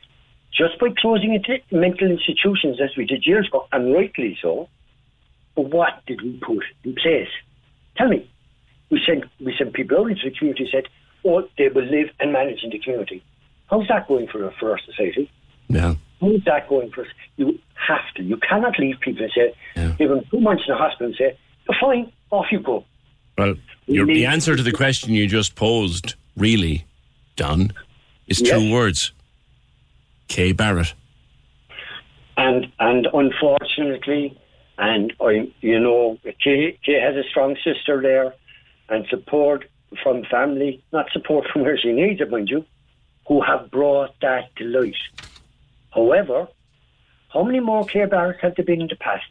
just 0.53 0.79
by 0.79 0.87
closing 0.97 1.33
into 1.33 1.57
mental 1.71 2.09
institutions 2.09 2.79
as 2.81 2.95
we 2.95 3.05
did 3.05 3.25
years 3.25 3.47
ago, 3.47 3.67
and 3.73 3.93
rightly 3.93 4.37
so, 4.41 4.69
what 5.55 6.05
did 6.05 6.21
we 6.21 6.39
put 6.41 6.63
in 6.83 6.95
place? 6.95 7.29
Tell 7.97 8.07
me. 8.07 8.29
We 8.89 9.01
sent 9.05 9.25
we 9.39 9.53
sent 9.57 9.73
people 9.73 9.97
out 9.97 10.11
into 10.11 10.29
the 10.29 10.37
community 10.37 10.69
said, 10.71 10.87
Oh, 11.25 11.47
they 11.57 11.69
will 11.69 11.85
live 11.85 12.09
and 12.19 12.31
manage 12.31 12.63
in 12.63 12.69
the 12.69 12.79
community. 12.79 13.23
How's 13.69 13.87
that 13.87 14.07
going 14.07 14.27
for 14.27 14.51
for 14.59 14.71
our 14.71 14.79
society? 14.79 15.31
Yeah. 15.67 15.95
How's 16.21 16.43
that 16.45 16.69
going 16.69 16.91
for 16.91 17.01
us? 17.01 17.07
You 17.37 17.59
have 17.87 18.13
to. 18.15 18.23
You 18.23 18.37
cannot 18.37 18.79
leave 18.79 18.99
people 18.99 19.23
and 19.23 19.31
say, 19.33 19.95
give 19.97 20.09
them 20.09 20.21
two 20.31 20.39
months 20.39 20.63
in 20.67 20.73
the 20.73 20.77
hospital 20.77 21.07
and 21.07 21.15
say, 21.15 21.37
You're 21.67 21.77
fine, 21.79 22.11
off 22.31 22.45
you 22.51 22.59
go. 22.59 22.85
Well, 23.37 23.55
your, 23.85 24.05
the 24.05 24.25
answer 24.25 24.55
to 24.55 24.63
the 24.63 24.71
question 24.71 25.13
you 25.13 25.27
just 25.27 25.55
posed, 25.55 26.15
really, 26.37 26.85
Don, 27.35 27.73
is 28.27 28.41
two 28.41 28.71
words. 28.71 29.11
Kay 30.27 30.53
Barrett. 30.53 30.93
And 32.37 32.67
and 32.79 33.07
unfortunately, 33.13 34.37
and 34.77 35.13
I, 35.21 35.51
you 35.61 35.79
know, 35.79 36.17
Kay, 36.43 36.77
Kay 36.83 36.99
has 36.99 37.15
a 37.15 37.23
strong 37.29 37.55
sister 37.63 38.01
there, 38.01 38.33
and 38.89 39.05
support 39.07 39.65
from 40.03 40.23
family, 40.29 40.83
not 40.91 41.11
support 41.11 41.45
from 41.51 41.63
where 41.63 41.77
she 41.77 41.91
needs 41.91 42.19
it, 42.21 42.29
mind 42.29 42.49
you, 42.49 42.65
who 43.27 43.41
have 43.41 43.71
brought 43.71 44.19
that 44.21 44.55
to 44.57 44.63
light. 44.63 44.95
However, 45.93 46.47
how 47.29 47.43
many 47.43 47.59
more 47.59 47.85
Kay 47.85 48.05
Barretts 48.05 48.39
have 48.41 48.55
there 48.55 48.65
been 48.65 48.81
in 48.81 48.87
the 48.87 48.95
past? 48.95 49.25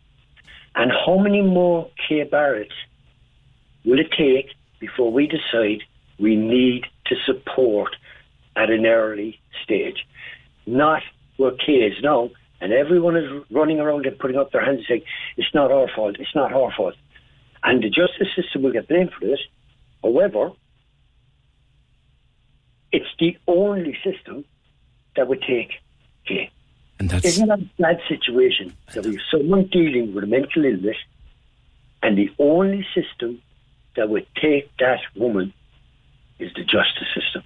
And 0.74 0.90
how 0.90 1.18
many 1.18 1.42
more 1.42 1.90
Kay 2.08 2.24
Barretts 2.24 2.72
will 3.84 4.00
it 4.00 4.10
take 4.16 4.54
before 4.80 5.12
we 5.12 5.26
decide 5.26 5.82
we 6.18 6.36
need 6.36 6.86
to 7.06 7.16
support 7.24 7.94
at 8.56 8.70
an 8.70 8.86
early 8.86 9.40
stage? 9.62 10.06
Not 10.66 11.02
where 11.36 11.52
kids 11.52 11.96
now, 12.02 12.30
and 12.60 12.72
everyone 12.72 13.16
is 13.16 13.44
running 13.50 13.80
around 13.80 14.06
and 14.06 14.18
putting 14.18 14.36
up 14.36 14.52
their 14.52 14.64
hands 14.64 14.78
and 14.78 14.86
saying, 14.88 15.02
it's 15.36 15.54
not 15.54 15.70
our 15.70 15.88
fault, 15.94 16.16
it's 16.18 16.34
not 16.34 16.52
our 16.52 16.72
fault. 16.72 16.94
And 17.62 17.82
the 17.82 17.90
justice 17.90 18.28
system 18.34 18.62
will 18.62 18.72
get 18.72 18.88
blamed 18.88 19.12
for 19.12 19.26
this. 19.26 19.40
However, 20.02 20.52
it's 22.94 23.12
the 23.18 23.36
only 23.48 23.96
system 24.04 24.44
that 25.16 25.26
would 25.26 25.42
take 25.42 25.72
care. 26.26 26.48
And 27.00 27.10
that's 27.10 27.24
Isn't 27.24 27.48
that 27.48 27.58
a 27.58 27.68
bad 27.82 28.00
situation 28.08 28.72
that 28.94 29.04
we 29.04 29.16
have 29.16 29.24
someone 29.32 29.64
dealing 29.64 30.14
with 30.14 30.22
a 30.22 30.26
mental 30.28 30.64
illness 30.64 30.96
and 32.04 32.16
the 32.16 32.30
only 32.38 32.86
system 32.94 33.42
that 33.96 34.08
would 34.08 34.26
take 34.40 34.70
that 34.78 35.00
woman 35.16 35.52
is 36.38 36.52
the 36.54 36.62
justice 36.62 37.08
system. 37.14 37.42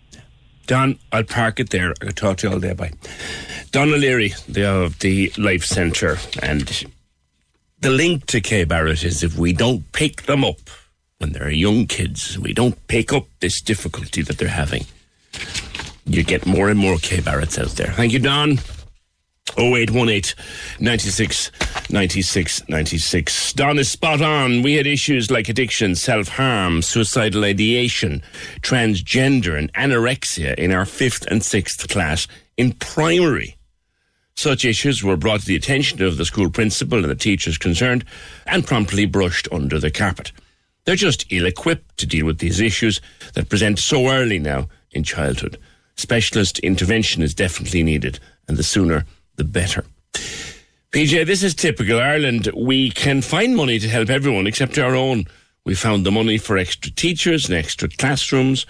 Don, 0.67 0.99
I'll 1.13 1.25
park 1.25 1.61
it 1.61 1.71
there. 1.71 1.91
I 1.91 1.95
could 1.95 2.17
talk 2.17 2.39
to 2.39 2.49
you 2.49 2.53
all 2.53 2.61
day. 2.61 2.75
Bye. 2.75 2.93
Don 3.71 3.89
O'Leary, 3.89 4.35
the, 4.49 4.65
of 4.65 4.99
the 4.99 5.33
Life 5.39 5.65
Centre, 5.65 6.19
and 6.43 6.87
the 7.81 7.91
link 7.91 8.27
to 8.27 8.43
Kay 8.43 8.65
Barrett 8.65 9.03
is 9.03 9.23
if 9.23 9.39
we 9.39 9.55
don't 9.55 9.91
pick 9.93 10.23
them 10.23 10.45
up 10.45 10.59
when 11.19 11.33
they're 11.33 11.51
young 11.51 11.87
kids, 11.87 12.39
we 12.39 12.53
don't 12.53 12.87
pick 12.87 13.15
up 13.15 13.27
this 13.41 13.63
difficulty 13.63 14.21
that 14.23 14.37
they're 14.37 14.49
having, 14.49 14.85
you 16.07 16.25
get 16.25 16.47
more 16.47 16.69
and 16.69 16.79
more 16.79 16.99
Kay 16.99 17.19
Barretts 17.19 17.59
out 17.59 17.71
there. 17.77 17.93
Thank 17.93 18.13
you, 18.13 18.19
Don. 18.19 18.59
0818 19.57 20.35
96 20.79 21.51
96 21.91 22.69
96. 22.69 23.53
Don 23.55 23.79
is 23.79 23.91
spot 23.91 24.21
on. 24.21 24.63
We 24.63 24.75
had 24.75 24.87
issues 24.87 25.31
like 25.31 25.49
addiction, 25.49 25.95
self 25.95 26.29
harm, 26.29 26.83
suicidal 26.83 27.45
ideation, 27.45 28.23
transgender, 28.61 29.59
and 29.59 29.73
anorexia 29.73 30.55
in 30.55 30.73
our 30.73 30.85
fifth 30.85 31.27
and 31.27 31.43
sixth 31.43 31.89
class 31.89 32.29
in 32.57 32.73
primary. 32.73 33.57
Such 34.37 34.65
issues 34.65 35.03
were 35.03 35.17
brought 35.17 35.41
to 35.41 35.47
the 35.47 35.57
attention 35.57 36.01
of 36.03 36.17
the 36.17 36.25
school 36.25 36.51
principal 36.51 36.99
and 36.99 37.11
the 37.11 37.17
teachers 37.17 37.59
concerned 37.59 38.05
and 38.47 38.65
promptly 38.67 39.05
brushed 39.05 39.49
under 39.51 39.81
the 39.81 39.91
carpet. 39.91 40.31
They're 40.85 40.95
just 40.95 41.27
ill 41.31 41.47
equipped 41.47 41.99
to 41.99 42.07
deal 42.07 42.25
with 42.25 42.39
these 42.39 42.61
issues 42.61 43.01
that 43.35 43.49
present 43.49 43.79
so 43.79 44.09
early 44.09 44.39
now 44.39 44.69
in 44.99 45.05
childhood. 45.05 45.57
Specialist 45.97 46.59
intervention 46.59 47.23
is 47.23 47.35
definitely 47.35 47.83
needed, 47.83 48.19
and 48.47 48.59
the 48.59 48.63
sooner 48.63 49.07
the 49.37 49.45
better. 49.45 49.85
PJ, 50.93 51.25
this 51.27 51.43
is 51.43 51.55
typical 51.55 52.01
Ireland. 52.01 52.51
We 52.55 52.91
can 52.91 53.23
find 53.23 53.57
money 53.57 53.79
to 53.79 53.89
help 53.89 54.11
everyone 54.11 54.47
except 54.47 54.79
our 54.79 54.95
own. 54.95 55.25
We 55.65 55.75
found 55.75 56.05
the 56.05 56.11
money 56.11 56.39
for 56.39 56.59
extra 56.59 56.91
teachers 56.91 57.49
and 57.49 57.55
extra 57.57 57.89
classrooms 57.89 58.67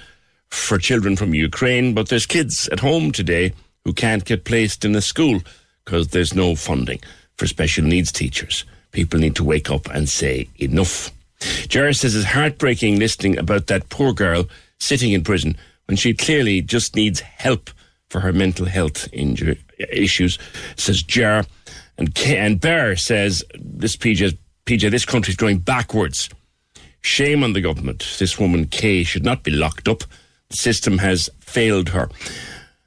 for 0.48 0.78
children 0.78 1.16
from 1.16 1.34
Ukraine, 1.34 1.94
but 1.94 2.08
there's 2.08 2.26
kids 2.26 2.68
at 2.68 2.80
home 2.80 3.12
today 3.12 3.52
who 3.84 3.92
can't 3.92 4.24
get 4.24 4.44
placed 4.44 4.84
in 4.84 4.94
a 4.94 5.00
school 5.00 5.40
because 5.84 6.08
there's 6.08 6.34
no 6.34 6.54
funding 6.54 7.00
for 7.36 7.46
special 7.46 7.84
needs 7.84 8.12
teachers. 8.12 8.64
People 8.90 9.20
need 9.20 9.36
to 9.36 9.44
wake 9.44 9.70
up 9.70 9.88
and 9.90 10.08
say 10.08 10.48
enough. 10.56 11.10
Jerry 11.68 11.94
says 11.94 12.16
it's 12.16 12.24
heartbreaking 12.24 12.98
listening 12.98 13.38
about 13.38 13.68
that 13.68 13.88
poor 13.90 14.12
girl 14.12 14.48
sitting 14.80 15.12
in 15.12 15.22
prison 15.22 15.56
when 15.88 15.96
she 15.96 16.14
clearly 16.14 16.60
just 16.60 16.94
needs 16.94 17.20
help 17.20 17.70
for 18.10 18.20
her 18.20 18.32
mental 18.32 18.66
health 18.66 19.08
injury, 19.12 19.58
issues, 19.90 20.38
says 20.76 21.02
Jar. 21.02 21.44
And, 21.96 22.16
and 22.26 22.60
Bear 22.60 22.94
says, 22.94 23.42
this 23.58 23.96
PJ, 23.96 24.36
PJ, 24.66 24.90
this 24.90 25.06
country's 25.06 25.36
going 25.36 25.58
backwards. 25.58 26.28
Shame 27.00 27.42
on 27.42 27.54
the 27.54 27.60
government. 27.60 28.16
This 28.18 28.38
woman, 28.38 28.66
Kay, 28.66 29.02
should 29.02 29.24
not 29.24 29.42
be 29.42 29.50
locked 29.50 29.88
up. 29.88 30.04
The 30.50 30.56
system 30.56 30.98
has 30.98 31.30
failed 31.40 31.88
her. 31.90 32.08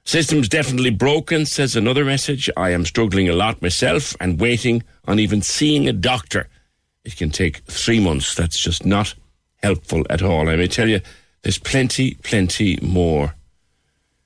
System's 0.03 0.49
definitely 0.49 0.89
broken, 0.91 1.45
says 1.45 1.75
another 1.75 2.05
message. 2.05 2.49
I 2.55 2.69
am 2.69 2.85
struggling 2.85 3.29
a 3.29 3.33
lot 3.33 3.61
myself 3.61 4.15
and 4.19 4.39
waiting 4.39 4.83
on 5.05 5.19
even 5.19 5.41
seeing 5.41 5.87
a 5.87 5.93
doctor. 5.93 6.49
It 7.03 7.17
can 7.17 7.31
take 7.31 7.57
three 7.65 7.99
months. 7.99 8.35
That's 8.35 8.59
just 8.59 8.85
not 8.85 9.15
helpful 9.63 10.05
at 10.09 10.21
all. 10.21 10.49
I 10.49 10.55
may 10.55 10.67
tell 10.67 10.89
you, 10.89 11.01
there's 11.43 11.57
plenty, 11.57 12.15
plenty 12.15 12.77
more. 12.81 13.35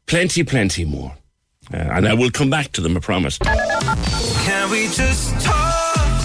Plenty, 0.05 0.43
plenty 0.43 0.86
more. 0.86 1.13
Uh, 1.74 1.78
and 1.78 2.07
I 2.07 2.13
will 2.13 2.30
come 2.30 2.49
back 2.49 2.72
to 2.74 2.82
them, 2.82 2.95
I 2.95 2.99
promise. 2.99 3.38
Can 3.39 4.70
we 4.70 4.88
just 4.88 5.39
talk? 5.43 5.74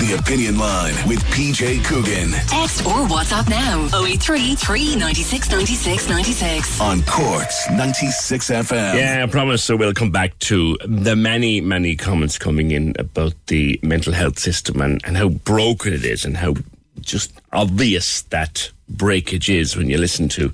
The 0.01 0.17
Opinion 0.19 0.57
Line 0.57 0.95
with 1.07 1.19
PJ 1.25 1.85
Coogan 1.85 2.31
Text 2.49 2.87
or 2.87 3.07
WhatsApp 3.07 3.51
now 3.51 3.85
083 4.03 4.55
396 4.55 5.51
96 5.51 6.09
96. 6.09 6.81
on 6.81 7.03
Cork's 7.03 7.69
96 7.71 8.49
FM. 8.51 8.95
Yeah, 8.95 9.23
I 9.23 9.31
promise. 9.31 9.63
So 9.63 9.77
we'll 9.77 9.93
come 9.93 10.11
back 10.11 10.39
to 10.39 10.79
the 10.87 11.15
many, 11.15 11.61
many 11.61 11.97
comments 11.97 12.39
coming 12.39 12.71
in 12.71 12.95
about 12.99 13.35
the 13.49 13.79
mental 13.83 14.15
health 14.15 14.39
system 14.39 14.81
and, 14.81 15.03
and 15.05 15.19
how 15.19 15.29
broken 15.29 15.93
it 15.93 16.05
is 16.07 16.25
and 16.25 16.35
how 16.39 16.55
just 17.01 17.33
obvious 17.53 18.23
that 18.23 18.71
breakage 18.89 19.49
is 19.49 19.77
when 19.77 19.89
you 19.89 19.99
listen 19.99 20.29
to 20.29 20.53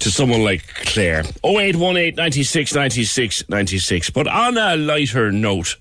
to 0.00 0.10
someone 0.10 0.42
like 0.42 0.66
Claire. 0.86 1.22
0818 1.44 2.14
96 2.14 2.74
96 2.74 3.48
96. 3.48 4.10
But 4.10 4.26
on 4.28 4.56
a 4.56 4.76
lighter 4.76 5.30
note, 5.30 5.76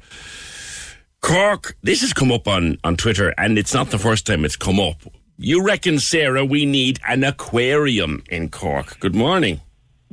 Cork, 1.21 1.75
this 1.83 2.01
has 2.01 2.13
come 2.13 2.31
up 2.31 2.47
on, 2.47 2.77
on 2.83 2.95
Twitter, 2.95 3.33
and 3.37 3.57
it's 3.57 3.73
not 3.73 3.89
the 3.91 3.99
first 3.99 4.25
time 4.25 4.45
it's 4.45 4.55
come 4.55 4.79
up. 4.79 5.01
You 5.37 5.63
reckon, 5.63 5.99
Sarah, 5.99 6.43
we 6.43 6.65
need 6.65 6.99
an 7.07 7.23
aquarium 7.23 8.23
in 8.29 8.49
Cork? 8.49 8.99
Good 8.99 9.15
morning. 9.15 9.61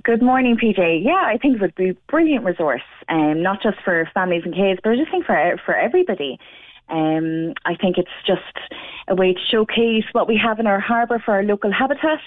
Good 0.03 0.23
morning, 0.23 0.57
PJ. 0.57 1.05
Yeah, 1.05 1.23
I 1.25 1.39
think 1.39 1.57
it 1.57 1.61
would 1.61 1.75
be 1.75 1.91
a 1.91 1.95
brilliant 2.09 2.45
resource, 2.45 2.83
um, 3.09 3.43
not 3.43 3.63
just 3.63 3.79
for 3.83 4.09
families 4.15 4.43
and 4.45 4.55
kids, 4.55 4.79
but 4.85 4.93
I 4.93 4.97
just 4.97 5.11
think 5.11 5.25
for 5.25 5.57
for 5.65 5.75
everybody. 5.75 6.39
Um, 6.89 7.55
I 7.65 7.75
think 7.75 7.99
it's 7.99 8.09
just 8.27 8.43
a 9.09 9.15
way 9.15 9.33
to 9.35 9.41
showcase 9.51 10.05
what 10.13 10.29
we 10.29 10.37
have 10.37 10.61
in 10.61 10.67
our 10.67 10.81
harbour 10.81 11.21
for 11.25 11.35
our 11.35 11.43
local 11.43 11.73
habitat, 11.73 12.21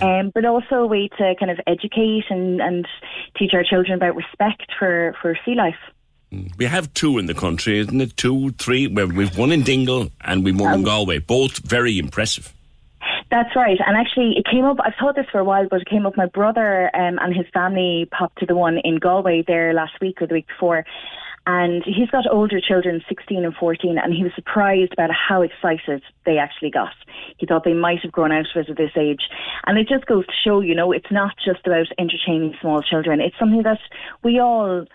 um, 0.00 0.30
but 0.34 0.44
also 0.44 0.76
a 0.76 0.86
way 0.86 1.08
to 1.18 1.34
kind 1.38 1.50
of 1.50 1.58
educate 1.66 2.24
and, 2.30 2.60
and 2.60 2.86
teach 3.36 3.52
our 3.54 3.64
children 3.64 3.94
about 3.94 4.16
respect 4.16 4.70
for, 4.78 5.14
for 5.20 5.38
sea 5.44 5.54
life. 5.54 5.74
We 6.58 6.64
have 6.64 6.92
two 6.94 7.18
in 7.18 7.26
the 7.26 7.34
country, 7.34 7.78
isn't 7.78 8.00
it? 8.00 8.16
Two, 8.16 8.50
three. 8.52 8.88
Well, 8.88 9.06
we've 9.08 9.36
one 9.38 9.52
in 9.52 9.62
Dingle 9.62 10.10
and 10.20 10.44
we've 10.44 10.58
one 10.58 10.74
in 10.74 10.82
Galway. 10.82 11.18
Both 11.18 11.58
very 11.58 11.98
impressive. 11.98 12.52
That's 13.30 13.54
right. 13.56 13.78
And 13.84 13.96
actually, 13.96 14.34
it 14.36 14.46
came 14.50 14.64
up, 14.64 14.78
I've 14.84 14.94
thought 15.00 15.16
this 15.16 15.26
for 15.30 15.38
a 15.38 15.44
while, 15.44 15.66
but 15.68 15.80
it 15.80 15.88
came 15.88 16.06
up. 16.06 16.16
My 16.16 16.26
brother 16.26 16.90
um, 16.94 17.18
and 17.20 17.34
his 17.34 17.46
family 17.52 18.08
popped 18.10 18.38
to 18.38 18.46
the 18.46 18.54
one 18.54 18.78
in 18.78 18.96
Galway 18.96 19.42
there 19.46 19.72
last 19.74 20.00
week 20.00 20.22
or 20.22 20.26
the 20.26 20.34
week 20.34 20.46
before. 20.46 20.84
And 21.46 21.84
he's 21.84 22.10
got 22.10 22.24
older 22.30 22.60
children, 22.60 23.02
16 23.08 23.44
and 23.44 23.54
14, 23.54 23.98
and 23.98 24.12
he 24.12 24.24
was 24.24 24.32
surprised 24.34 24.92
about 24.92 25.10
how 25.12 25.42
excited 25.42 26.02
they 26.24 26.38
actually 26.38 26.70
got. 26.70 26.92
He 27.38 27.46
thought 27.46 27.62
they 27.64 27.72
might 27.72 28.00
have 28.02 28.10
grown 28.10 28.32
out 28.32 28.46
of 28.52 28.62
it 28.62 28.68
at 28.68 28.76
this 28.76 28.90
age. 28.96 29.28
And 29.64 29.78
it 29.78 29.88
just 29.88 30.06
goes 30.06 30.26
to 30.26 30.32
show, 30.44 30.60
you 30.60 30.74
know, 30.74 30.90
it's 30.90 31.10
not 31.10 31.34
just 31.44 31.64
about 31.64 31.86
entertaining 31.98 32.56
small 32.60 32.82
children. 32.82 33.20
It's 33.20 33.38
something 33.38 33.62
that 33.62 33.78
we 34.24 34.40
all 34.40 34.86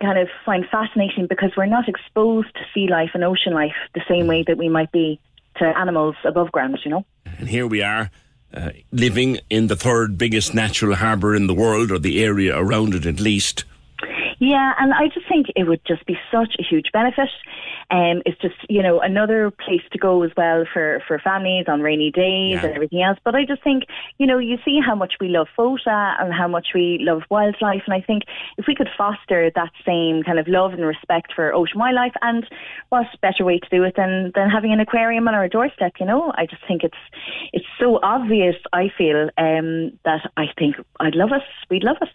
kind 0.00 0.18
of 0.18 0.28
find 0.46 0.64
fascinating 0.70 1.26
because 1.28 1.50
we're 1.56 1.66
not 1.66 1.88
exposed 1.88 2.54
to 2.54 2.60
sea 2.72 2.88
life 2.88 3.10
and 3.12 3.22
ocean 3.22 3.52
life 3.52 3.74
the 3.94 4.02
same 4.08 4.26
way 4.26 4.44
that 4.46 4.56
we 4.56 4.70
might 4.70 4.90
be 4.92 5.20
to 5.56 5.64
animals 5.64 6.16
above 6.24 6.50
ground, 6.52 6.78
you 6.84 6.90
know? 6.90 7.04
And 7.38 7.48
here 7.48 7.66
we 7.66 7.82
are, 7.82 8.10
uh, 8.54 8.70
living 8.90 9.38
in 9.50 9.66
the 9.66 9.76
third 9.76 10.16
biggest 10.16 10.54
natural 10.54 10.94
harbour 10.94 11.34
in 11.34 11.46
the 11.46 11.54
world, 11.54 11.90
or 11.90 11.98
the 11.98 12.24
area 12.24 12.56
around 12.58 12.94
it 12.94 13.04
at 13.04 13.20
least. 13.20 13.64
Yeah, 14.44 14.72
and 14.80 14.92
I 14.92 15.06
just 15.06 15.28
think 15.28 15.46
it 15.54 15.68
would 15.68 15.84
just 15.86 16.04
be 16.04 16.18
such 16.32 16.56
a 16.58 16.64
huge 16.64 16.86
benefit. 16.92 17.28
Um, 17.92 18.22
it's 18.26 18.40
just, 18.40 18.56
you 18.68 18.82
know, 18.82 18.98
another 18.98 19.52
place 19.52 19.82
to 19.92 19.98
go 19.98 20.20
as 20.24 20.32
well 20.36 20.64
for, 20.72 21.00
for 21.06 21.20
families 21.20 21.66
on 21.68 21.80
rainy 21.80 22.10
days 22.10 22.54
Yeah. 22.54 22.66
and 22.66 22.74
everything 22.74 23.02
else. 23.02 23.20
But 23.22 23.36
I 23.36 23.44
just 23.44 23.62
think, 23.62 23.84
you 24.18 24.26
know, 24.26 24.38
you 24.38 24.58
see 24.64 24.80
how 24.84 24.96
much 24.96 25.14
we 25.20 25.28
love 25.28 25.46
FOTA 25.54 26.16
and 26.18 26.34
how 26.34 26.48
much 26.48 26.68
we 26.74 26.98
love 27.00 27.22
wildlife. 27.30 27.82
And 27.86 27.94
I 27.94 28.00
think 28.00 28.24
if 28.58 28.64
we 28.66 28.74
could 28.74 28.88
foster 28.98 29.48
that 29.54 29.70
same 29.86 30.24
kind 30.24 30.40
of 30.40 30.48
love 30.48 30.72
and 30.72 30.84
respect 30.84 31.32
for 31.36 31.54
ocean 31.54 31.78
wildlife, 31.78 32.14
and 32.20 32.44
what 32.88 33.06
better 33.20 33.44
way 33.44 33.60
to 33.60 33.68
do 33.70 33.84
it 33.84 33.94
than, 33.96 34.32
than 34.34 34.50
having 34.50 34.72
an 34.72 34.80
aquarium 34.80 35.28
on 35.28 35.34
our 35.36 35.46
doorstep, 35.46 35.92
you 36.00 36.06
know? 36.06 36.32
I 36.36 36.46
just 36.46 36.66
think 36.66 36.82
it's 36.82 37.02
it's 37.52 37.66
so 37.78 38.00
obvious, 38.02 38.56
I 38.72 38.90
feel, 38.98 39.30
um, 39.38 39.92
that 40.04 40.28
I 40.36 40.46
think 40.58 40.74
I'd 40.98 41.14
love 41.14 41.30
us. 41.30 41.42
We'd 41.70 41.84
love 41.84 41.98
us. 42.00 42.08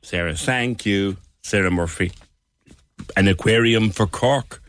Sarah, 0.00 0.34
thank 0.34 0.86
you, 0.86 1.18
Sarah 1.44 1.70
Murphy. 1.70 2.10
An 3.16 3.28
aquarium 3.28 3.90
for 3.90 4.06
Cork. 4.06 4.62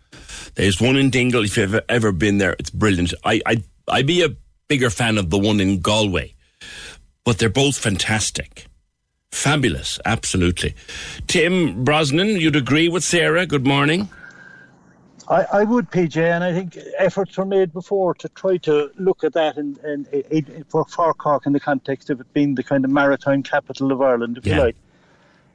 There's 0.55 0.79
one 0.79 0.97
in 0.97 1.09
Dingle. 1.09 1.43
If 1.45 1.57
you've 1.57 1.79
ever 1.89 2.11
been 2.11 2.37
there, 2.37 2.55
it's 2.59 2.69
brilliant. 2.69 3.13
I, 3.23 3.41
I, 3.45 3.63
I'd 3.87 4.05
be 4.07 4.23
a 4.23 4.29
bigger 4.67 4.89
fan 4.89 5.17
of 5.17 5.29
the 5.29 5.37
one 5.39 5.59
in 5.59 5.79
Galway. 5.79 6.33
but 7.23 7.39
they're 7.39 7.49
both 7.49 7.77
fantastic. 7.77 8.67
Fabulous, 9.31 9.99
absolutely. 10.05 10.75
Tim 11.27 11.83
Brosnan, 11.83 12.27
you'd 12.39 12.55
agree 12.55 12.87
with 12.89 13.03
Sarah. 13.03 13.45
Good 13.45 13.65
morning. 13.65 14.09
I, 15.27 15.45
I 15.53 15.63
would, 15.63 15.89
PJ, 15.91 16.17
and 16.17 16.43
I 16.43 16.53
think 16.53 16.77
efforts 16.99 17.35
were 17.37 17.45
made 17.45 17.73
before 17.73 18.13
to 18.15 18.29
try 18.29 18.57
to 18.57 18.91
look 18.99 19.23
at 19.23 19.33
that 19.33 19.57
in, 19.57 19.77
in, 19.83 20.05
in, 20.29 20.63
for, 20.69 20.85
for 20.85 21.13
Cork 21.15 21.45
in 21.47 21.53
the 21.53 21.59
context 21.59 22.09
of 22.09 22.19
it 22.21 22.31
being 22.33 22.53
the 22.55 22.63
kind 22.63 22.85
of 22.85 22.91
maritime 22.91 23.41
capital 23.43 23.91
of 23.91 24.01
Ireland, 24.01 24.37
if 24.37 24.45
Yeah. 24.45 24.55
you 24.57 24.61
like. 24.61 24.75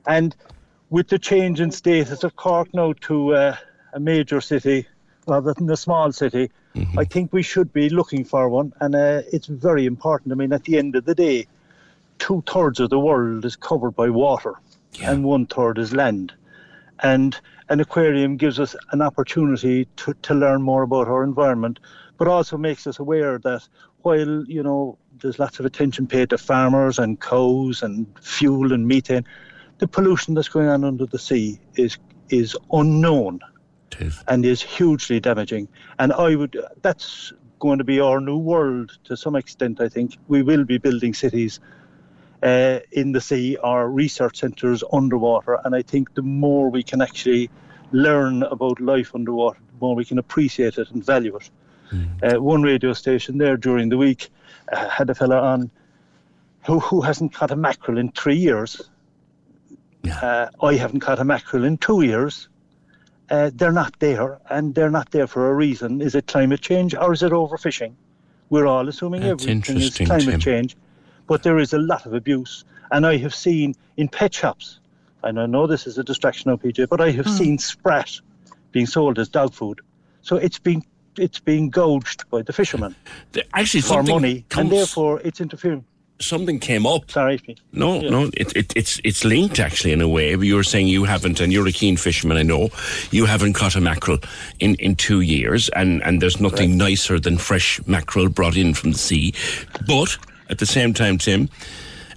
And 0.07 0.35
with 0.91 1.09
the 1.09 1.19
change 1.19 1.61
in 1.61 1.71
status 1.71 2.25
of 2.25 2.37
Cork 2.37 2.75
now 2.75 2.93
to 3.03 3.35
uh, 3.35 3.57
a 3.93 4.01
major 4.01 4.41
city 4.41 4.87
rather 5.27 5.55
than 5.55 5.71
a 5.71 5.77
small 5.77 6.13
city, 6.13 6.51
I 6.97 7.05
think 7.05 7.33
we 7.33 7.43
should 7.43 7.73
be 7.73 7.89
looking 7.89 8.25
for 8.25 8.49
one, 8.49 8.73
and 8.81 8.95
uh, 8.95 9.23
it's 9.33 9.47
very 9.47 9.87
important. 9.87 10.33
I 10.33 10.35
mean, 10.37 10.53
at 10.53 10.65
the 10.65 10.79
end 10.79 10.97
of 10.97 11.05
the 11.05 11.15
day, 11.15 11.47
two 12.19 12.43
thirds 12.47 12.81
of 12.81 12.91
the 12.91 12.99
world 12.99 13.45
is 13.45 13.57
covered 13.57 13.93
by 13.93 14.11
water, 14.11 14.55
and 15.03 15.25
one 15.25 15.47
third 15.47 15.79
is 15.79 15.93
land. 15.93 16.33
And 17.03 17.37
an 17.69 17.81
aquarium 17.81 18.37
gives 18.37 18.59
us 18.59 18.77
an 18.93 19.03
opportunity 19.03 19.87
to, 19.97 20.15
to 20.23 20.35
learn 20.35 20.63
more 20.63 20.83
about 20.83 21.09
our 21.09 21.23
environment, 21.23 21.81
but 22.19 22.29
also 22.29 22.57
makes 22.57 22.87
us 22.87 22.99
aware 22.99 23.39
that 23.39 23.67
while, 24.03 24.45
you 24.45 24.63
know, 24.63 24.99
there's 25.21 25.39
lots 25.39 25.61
of 25.61 25.67
attention 25.67 26.07
paid 26.07 26.31
to 26.31 26.39
farmers 26.39 26.99
and 26.99 27.21
cows 27.21 27.83
and 27.83 28.07
fuel 28.21 28.73
and 28.73 28.87
methane, 28.87 29.27
the 29.81 29.89
pollution 29.89 30.35
that's 30.35 30.49
going 30.49 30.69
on 30.69 30.85
under 30.85 31.07
the 31.07 31.19
sea 31.19 31.59
is 31.75 31.99
is 32.29 32.57
unknown 32.71 33.41
and 34.29 34.45
is 34.47 34.63
hugely 34.63 35.19
damaging. 35.19 35.69
And 35.99 36.13
I 36.13 36.37
would 36.37 36.57
that's 36.83 37.33
going 37.59 37.79
to 37.79 37.85
be 37.85 38.01
our 38.01 38.21
new 38.21 38.39
world 38.39 38.97
to 39.05 39.17
some 39.17 39.37
extent. 39.37 39.81
I 39.81 39.89
think 39.89 40.17
we 40.29 40.43
will 40.43 40.65
be 40.65 40.79
building 40.79 41.13
cities 41.15 41.61
uh, 42.43 42.79
in 42.93 43.13
the 43.13 43.21
sea 43.21 43.57
or 43.57 43.91
research 43.91 44.39
centres 44.39 44.85
underwater. 44.93 45.59
And 45.65 45.75
I 45.75 45.83
think 45.83 46.15
the 46.15 46.23
more 46.23 46.71
we 46.71 46.83
can 46.83 47.03
actually 47.03 47.51
learn 47.93 48.43
about 48.45 48.81
life 48.81 49.15
underwater, 49.15 49.59
the 49.59 49.81
more 49.81 49.95
we 49.95 50.05
can 50.05 50.19
appreciate 50.19 50.79
it 50.79 50.91
and 50.91 51.05
value 51.05 51.37
it. 51.37 51.51
Uh, 52.23 52.41
one 52.41 52.63
radio 52.63 52.93
station 52.93 53.39
there 53.39 53.57
during 53.57 53.89
the 53.89 53.99
week 53.99 54.31
uh, 54.73 54.89
had 54.89 55.11
a 55.11 55.15
fella 55.15 55.41
on 55.41 55.71
who, 56.67 56.79
who 56.79 57.01
hasn't 57.01 57.35
caught 57.35 57.51
a 57.51 57.57
mackerel 57.57 57.99
in 57.99 58.13
three 58.13 58.37
years. 58.37 58.91
Uh, 60.09 60.49
I 60.63 60.75
haven't 60.75 61.01
caught 61.01 61.19
a 61.19 61.25
mackerel 61.25 61.65
in 61.65 61.77
two 61.79 62.03
years. 62.03 62.49
Uh, 63.31 63.51
they're 63.55 63.73
not 63.73 63.99
there, 64.01 64.41
and 64.49 64.75
they're 64.75 64.91
not 64.91 65.11
there 65.11 65.27
for 65.27 65.51
a 65.51 65.55
reason. 65.55 66.01
Is 66.01 66.15
it 66.15 66.27
climate 66.27 66.61
change 66.61 66.95
or 66.95 67.13
is 67.13 67.23
it 67.23 67.33
overfishing? 67.33 67.93
We're 68.49 68.67
all 68.67 68.89
assuming 68.89 69.21
That's 69.21 69.47
everything 69.47 69.77
is 69.77 69.97
climate 69.97 70.25
Tim. 70.25 70.41
change, 70.41 70.77
but 71.29 71.43
there 71.45 71.59
is 71.59 71.73
a 71.73 71.79
lot 71.79 72.07
of 72.07 72.15
abuse. 72.15 72.65
And 72.91 73.07
I 73.07 73.17
have 73.19 73.35
seen 73.35 73.77
in 73.97 74.09
pet 74.09 74.35
shops, 74.35 74.81
and 75.23 75.39
I 75.39 75.47
know 75.47 75.69
this 75.69 75.87
is 75.87 75.97
a 75.99 76.03
distraction 76.03 76.51
now, 76.51 76.57
PJ, 76.57 76.89
but 76.89 77.01
I 77.01 77.13
have 77.13 77.29
seen 77.29 77.59
sprat 77.59 78.21
being 78.73 78.87
sold 78.87 79.19
as 79.21 79.29
dog 79.29 79.53
food. 79.55 79.81
So 80.23 80.37
it's 80.37 80.59
being 80.59 80.85
it's 81.17 81.39
being 81.39 81.71
gouged 81.71 82.29
by 82.31 82.43
the 82.43 82.53
fishermen 82.53 82.95
Actually, 83.55 83.81
for 83.83 84.03
money, 84.03 84.45
comes- 84.49 84.61
and 84.61 84.73
therefore 84.73 85.21
it's 85.21 85.41
interfering. 85.41 85.85
Something 86.21 86.59
came 86.61 86.87
up. 86.87 87.11
Sorry, 87.11 87.41
No, 87.73 88.01
Yeah. 88.03 88.11
no, 88.11 88.31
it, 88.35 88.55
it, 88.55 88.73
it's 88.77 89.01
it's 89.05 89.25
linked 89.25 89.59
actually 89.59 89.93
in 89.93 90.01
a 90.03 90.09
way. 90.09 90.31
You 90.37 90.55
were 90.57 90.63
saying 90.63 90.87
you 90.89 91.05
haven't, 91.05 91.41
and 91.41 91.53
you're 91.53 91.67
a 91.67 91.73
keen 91.73 91.97
fisherman, 91.97 92.37
I 92.37 92.43
know. 92.43 92.69
You 93.11 93.25
haven't 93.27 93.55
caught 93.55 93.75
a 93.75 93.81
mackerel 93.81 94.19
in, 94.59 94.75
in 94.77 94.97
two 94.97 95.23
years, 95.23 95.71
and, 95.71 96.03
and 96.03 96.21
there's 96.21 96.39
nothing 96.41 96.77
nicer 96.77 97.19
than 97.19 97.39
fresh 97.39 97.81
mackerel 97.87 98.29
brought 98.29 98.57
in 98.57 98.75
from 98.75 98.93
the 98.93 98.99
sea. 98.99 99.33
But 99.87 100.19
at 100.51 100.59
the 100.59 100.67
same 100.67 100.93
time, 100.93 101.17
Tim, 101.19 101.49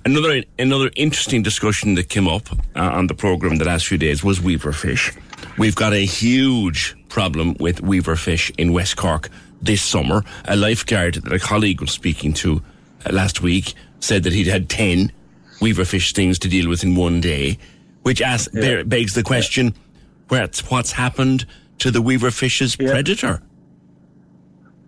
another 0.05 0.43
another 0.59 0.91
interesting 0.97 1.41
discussion 1.41 1.95
that 1.95 2.09
came 2.09 2.27
up 2.27 2.51
uh, 2.75 2.81
on 2.97 3.07
the 3.07 3.15
program 3.15 3.57
the 3.57 3.65
last 3.65 3.87
few 3.87 3.97
days 3.97 4.21
was 4.23 4.41
weaver 4.41 4.73
fish. 4.73 5.11
We've 5.57 5.75
got 5.75 5.93
a 5.93 6.05
huge 6.05 6.95
problem 7.09 7.55
with 7.59 7.81
weaver 7.81 8.15
fish 8.17 8.51
in 8.57 8.73
West 8.73 8.97
Cork 8.97 9.29
this 9.61 9.81
summer. 9.81 10.23
A 10.45 10.55
lifeguard 10.55 11.15
that 11.15 11.31
a 11.31 11.39
colleague 11.39 11.79
was 11.79 11.91
speaking 11.91 12.33
to 12.33 12.61
uh, 13.05 13.13
last 13.13 13.41
week 13.41 13.75
said 14.03 14.23
that 14.23 14.33
he'd 14.33 14.47
had 14.47 14.69
10 14.69 15.11
weaver 15.61 15.85
fish 15.85 16.09
stings 16.09 16.37
to 16.39 16.49
deal 16.49 16.69
with 16.69 16.83
in 16.83 16.95
one 16.95 17.21
day, 17.21 17.57
which 18.03 18.21
asks, 18.21 18.53
be- 18.53 18.83
begs 18.83 19.13
the 19.13 19.23
question 19.23 19.73
what's, 20.27 20.69
what's 20.69 20.91
happened 20.91 21.45
to 21.79 21.89
the 21.89 22.01
weaver 22.01 22.31
fish's 22.31 22.75
predator? 22.75 23.41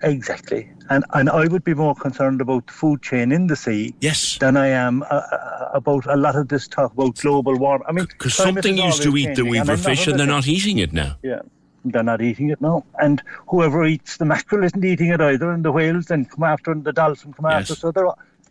Exactly. 0.01 0.69
And 0.89 1.03
and 1.13 1.29
I 1.29 1.47
would 1.47 1.63
be 1.63 1.73
more 1.73 1.95
concerned 1.95 2.41
about 2.41 2.67
the 2.67 2.73
food 2.73 3.01
chain 3.01 3.31
in 3.31 3.47
the 3.47 3.55
sea 3.55 3.95
yes. 4.01 4.37
than 4.37 4.55
I 4.55 4.67
am 4.67 5.01
uh, 5.03 5.05
uh, 5.05 5.69
about 5.73 6.05
a 6.05 6.15
lot 6.15 6.35
of 6.35 6.49
this 6.49 6.67
talk 6.67 6.93
about 6.93 7.15
global 7.15 7.57
warming. 7.57 7.87
I 7.87 7.91
mean, 7.91 8.05
Because 8.05 8.35
something 8.35 8.77
used 8.77 9.01
to 9.01 9.17
eat 9.17 9.29
the 9.35 9.41
changing, 9.41 9.45
and 9.45 9.51
weaver 9.51 9.71
I'm 9.71 9.79
not 9.79 9.85
fish 9.85 10.05
and 10.05 10.19
they're 10.19 10.27
not 10.27 10.47
eating 10.47 10.77
it 10.77 10.93
now. 10.93 11.17
Yeah, 11.23 11.41
they're 11.85 12.03
not 12.03 12.21
eating 12.21 12.49
it 12.49 12.61
now. 12.61 12.85
And 12.99 13.23
whoever 13.47 13.83
eats 13.83 14.17
the 14.17 14.25
mackerel 14.25 14.63
isn't 14.63 14.85
eating 14.85 15.09
it 15.09 15.21
either, 15.21 15.49
and 15.49 15.65
the 15.65 15.71
whales 15.71 16.05
then 16.05 16.25
come 16.25 16.43
after, 16.43 16.71
and 16.71 16.83
the 16.83 16.93
dolphin 16.93 17.33
come 17.33 17.45
after. 17.45 17.73
So 17.73 17.91
they're 17.91 18.07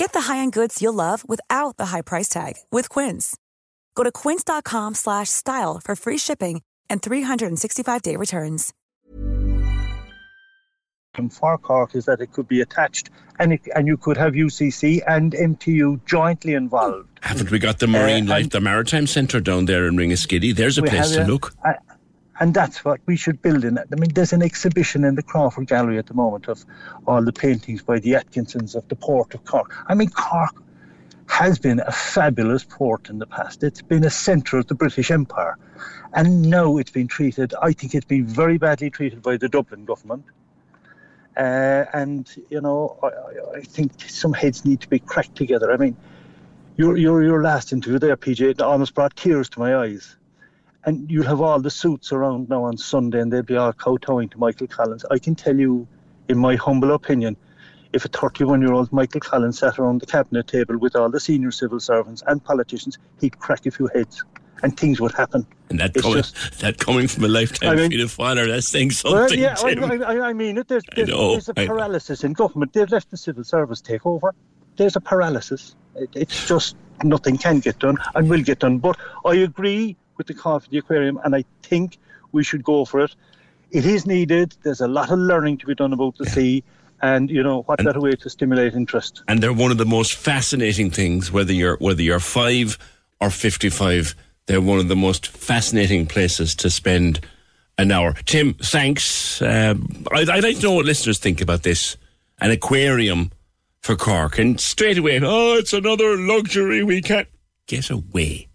Get 0.00 0.14
the 0.14 0.22
high-end 0.32 0.52
goods 0.54 0.80
you'll 0.80 0.94
love 0.94 1.28
without 1.28 1.76
the 1.76 1.84
high 1.92 2.00
price 2.00 2.26
tag 2.30 2.54
with 2.72 2.88
Quince. 2.88 3.36
Go 3.94 4.02
to 4.02 4.10
quince.com 4.10 4.94
slash 4.94 5.28
style 5.28 5.78
for 5.84 5.94
free 5.94 6.16
shipping 6.16 6.62
and 6.88 7.02
365-day 7.02 8.16
returns. 8.16 8.72
And 11.16 11.30
for 11.30 11.58
Cork 11.58 11.94
is 11.94 12.06
that 12.06 12.22
it 12.22 12.32
could 12.32 12.48
be 12.48 12.62
attached 12.62 13.10
and 13.38 13.52
it, 13.52 13.60
and 13.74 13.86
you 13.86 13.98
could 13.98 14.16
have 14.16 14.32
UCC 14.32 15.02
and 15.06 15.32
MTU 15.34 16.00
jointly 16.06 16.54
involved. 16.54 17.08
Haven't 17.20 17.50
we 17.50 17.58
got 17.58 17.78
the 17.80 17.86
Marine 17.86 18.26
Uh, 18.26 18.30
Life, 18.36 18.48
the 18.50 18.60
Maritime 18.62 19.06
Centre 19.06 19.40
down 19.40 19.66
there 19.66 19.86
in 19.86 19.96
Ringaskiddy? 19.98 20.54
There's 20.56 20.78
a 20.78 20.82
place 20.82 21.10
to 21.10 21.24
a- 21.24 21.26
look. 21.26 21.52
a- 21.62 21.74
and 22.40 22.54
that's 22.54 22.84
what 22.84 23.00
we 23.06 23.16
should 23.16 23.42
build 23.42 23.64
in. 23.64 23.78
I 23.78 23.82
mean, 23.96 24.10
there's 24.14 24.32
an 24.32 24.42
exhibition 24.42 25.04
in 25.04 25.14
the 25.14 25.22
Crawford 25.22 25.66
Gallery 25.68 25.98
at 25.98 26.06
the 26.06 26.14
moment 26.14 26.48
of 26.48 26.64
all 27.06 27.22
the 27.22 27.32
paintings 27.32 27.82
by 27.82 27.98
the 27.98 28.14
Atkinsons 28.14 28.74
of 28.74 28.88
the 28.88 28.96
port 28.96 29.34
of 29.34 29.44
Cork. 29.44 29.74
I 29.88 29.94
mean, 29.94 30.08
Cork 30.08 30.62
has 31.28 31.58
been 31.58 31.80
a 31.80 31.92
fabulous 31.92 32.64
port 32.64 33.10
in 33.10 33.18
the 33.18 33.26
past. 33.26 33.62
It's 33.62 33.82
been 33.82 34.04
a 34.04 34.10
centre 34.10 34.56
of 34.56 34.66
the 34.66 34.74
British 34.74 35.10
Empire. 35.10 35.56
And 36.14 36.42
now 36.50 36.78
it's 36.78 36.90
been 36.90 37.06
treated, 37.06 37.52
I 37.62 37.72
think 37.72 37.94
it's 37.94 38.06
been 38.06 38.26
very 38.26 38.58
badly 38.58 38.90
treated 38.90 39.22
by 39.22 39.36
the 39.36 39.48
Dublin 39.48 39.84
government. 39.84 40.24
Uh, 41.36 41.84
and, 41.92 42.28
you 42.48 42.60
know, 42.60 42.98
I, 43.02 43.58
I- 43.58 43.62
think 43.62 43.92
some 44.08 44.32
heads 44.32 44.64
need 44.64 44.80
to 44.80 44.88
be 44.88 44.98
cracked 44.98 45.36
together. 45.36 45.70
I 45.72 45.76
mean, 45.76 45.96
your, 46.76 46.96
your, 46.96 47.22
your 47.22 47.42
last 47.42 47.72
interview 47.72 47.98
there, 47.98 48.16
PJ, 48.16 48.60
almost 48.60 48.94
brought 48.94 49.14
tears 49.14 49.48
to 49.50 49.60
my 49.60 49.76
eyes. 49.76 50.16
And 50.84 51.10
you'll 51.10 51.26
have 51.26 51.40
all 51.40 51.60
the 51.60 51.70
suits 51.70 52.12
around 52.12 52.48
now 52.48 52.64
on 52.64 52.76
Sunday 52.78 53.20
and 53.20 53.32
they'll 53.32 53.42
be 53.42 53.56
all 53.56 53.72
kowtowing 53.72 54.28
to 54.30 54.38
Michael 54.38 54.66
Collins. 54.66 55.04
I 55.10 55.18
can 55.18 55.34
tell 55.34 55.58
you, 55.58 55.86
in 56.28 56.38
my 56.38 56.56
humble 56.56 56.92
opinion, 56.92 57.36
if 57.92 58.04
a 58.04 58.08
31 58.08 58.62
year 58.62 58.72
old 58.72 58.92
Michael 58.92 59.20
Collins 59.20 59.58
sat 59.58 59.78
around 59.78 60.00
the 60.00 60.06
cabinet 60.06 60.46
table 60.46 60.78
with 60.78 60.96
all 60.96 61.10
the 61.10 61.20
senior 61.20 61.50
civil 61.50 61.80
servants 61.80 62.22
and 62.26 62.42
politicians, 62.42 62.98
he'd 63.20 63.38
crack 63.38 63.66
a 63.66 63.70
few 63.70 63.88
heads 63.94 64.24
and 64.62 64.78
things 64.78 65.00
would 65.00 65.12
happen. 65.12 65.46
And 65.68 65.80
that 65.80 65.94
coming, 65.94 66.18
just- 66.18 66.36
that 66.60 66.78
coming 66.78 67.08
from 67.08 67.24
a 67.24 67.28
lifetime 67.28 67.70
I 67.70 67.74
mean- 67.76 67.90
field 67.90 68.04
of 68.04 68.10
father, 68.10 68.46
that's 68.46 68.68
saying 68.68 68.92
something. 68.92 69.18
Well, 69.20 69.32
yeah, 69.32 69.56
I. 69.58 70.14
I, 70.14 70.28
I 70.28 70.32
mean 70.32 70.58
it. 70.58 70.68
There's, 70.68 70.84
there's, 70.94 71.08
know, 71.08 71.32
there's 71.32 71.48
a 71.48 71.54
paralysis 71.54 72.24
in 72.24 72.32
government. 72.32 72.72
They've 72.72 72.90
left 72.90 73.10
the 73.10 73.16
civil 73.16 73.44
service 73.44 73.80
take 73.80 74.06
over. 74.06 74.34
There's 74.76 74.96
a 74.96 75.00
paralysis. 75.00 75.74
It, 75.96 76.10
it's 76.14 76.48
just 76.48 76.76
nothing 77.02 77.38
can 77.38 77.60
get 77.60 77.78
done 77.78 77.98
and 78.14 78.28
will 78.28 78.42
get 78.42 78.60
done. 78.60 78.78
But 78.78 78.98
I 79.24 79.34
agree 79.34 79.96
with 80.20 80.26
the 80.26 80.34
call 80.34 80.60
for 80.60 80.68
the 80.68 80.76
aquarium, 80.78 81.18
and 81.24 81.34
I 81.34 81.44
think 81.62 81.96
we 82.32 82.44
should 82.44 82.62
go 82.62 82.84
for 82.84 83.00
it. 83.00 83.16
It 83.70 83.86
is 83.86 84.04
needed. 84.06 84.54
There's 84.62 84.82
a 84.82 84.88
lot 84.88 85.10
of 85.10 85.18
learning 85.18 85.56
to 85.58 85.66
be 85.66 85.74
done 85.74 85.94
about 85.94 86.18
the 86.18 86.26
sea, 86.26 86.62
and 87.00 87.30
you 87.30 87.42
know 87.42 87.62
what 87.62 87.82
better 87.82 88.00
way 88.00 88.12
to 88.12 88.28
stimulate 88.28 88.74
interest. 88.74 89.22
and 89.28 89.42
they're 89.42 89.54
one 89.64 89.70
of 89.70 89.78
the 89.78 89.86
most 89.86 90.14
fascinating 90.14 90.90
things. 90.90 91.32
Whether 91.32 91.54
you're 91.54 91.76
whether 91.78 92.02
you're 92.02 92.20
five 92.20 92.76
or 93.20 93.30
fifty-five, 93.30 94.14
they're 94.46 94.60
one 94.60 94.78
of 94.78 94.88
the 94.88 94.96
most 94.96 95.26
fascinating 95.26 96.06
places 96.06 96.54
to 96.56 96.68
spend 96.68 97.20
an 97.78 97.90
hour. 97.90 98.12
Tim, 98.26 98.52
thanks. 98.54 99.40
Um, 99.40 100.04
I'd, 100.12 100.28
I'd 100.28 100.44
like 100.44 100.56
to 100.58 100.62
know 100.64 100.74
what 100.74 100.84
listeners 100.84 101.18
think 101.18 101.40
about 101.40 101.62
this. 101.62 101.96
An 102.42 102.50
aquarium 102.50 103.30
for 103.80 103.96
Cork, 103.96 104.38
and 104.38 104.60
straight 104.60 104.98
away, 104.98 105.20
oh, 105.22 105.54
it's 105.56 105.72
another 105.72 106.16
luxury 106.18 106.82
we 106.84 107.00
can't 107.00 107.28
get 107.66 107.88
away. 107.88 108.49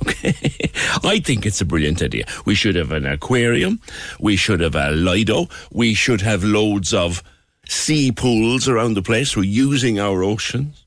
Okay. 0.00 0.34
I 1.04 1.20
think 1.20 1.46
it's 1.46 1.60
a 1.60 1.64
brilliant 1.64 2.02
idea. 2.02 2.24
We 2.44 2.54
should 2.54 2.74
have 2.76 2.92
an 2.92 3.06
aquarium. 3.06 3.80
We 4.18 4.36
should 4.36 4.60
have 4.60 4.74
a 4.74 4.90
Lido. 4.90 5.48
We 5.72 5.94
should 5.94 6.20
have 6.20 6.42
loads 6.44 6.92
of 6.94 7.22
sea 7.68 8.12
pools 8.12 8.68
around 8.68 8.94
the 8.94 9.02
place. 9.02 9.36
We're 9.36 9.44
using 9.44 9.98
our 9.98 10.22
oceans. 10.22 10.84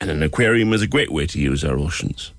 And 0.00 0.10
an 0.10 0.22
aquarium 0.22 0.72
is 0.72 0.82
a 0.82 0.88
great 0.88 1.12
way 1.12 1.26
to 1.26 1.38
use 1.38 1.64
our 1.64 1.78
oceans 1.78 2.32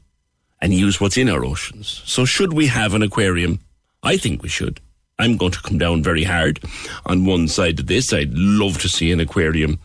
and 0.62 0.74
use 0.74 1.00
what's 1.00 1.18
in 1.18 1.30
our 1.30 1.46
oceans. 1.46 2.02
So, 2.06 2.26
should 2.26 2.54
we 2.54 2.68
have 2.68 2.94
an 2.94 3.02
aquarium? 3.02 3.60
I 4.02 4.18
think 4.18 4.44
we 4.44 4.50
should. 4.50 4.82
I'm 5.20 5.38
going 5.38 5.52
to 5.52 5.62
come 5.62 5.78
down 5.78 6.04
very 6.04 6.24
hard 6.24 6.60
on 7.06 7.26
one 7.26 7.48
side 7.48 7.80
of 7.80 7.88
this. 7.88 8.12
I'd 8.12 8.34
love 8.34 8.80
to 8.80 8.90
see 8.90 9.12
an 9.12 9.20
aquarium 9.20 9.80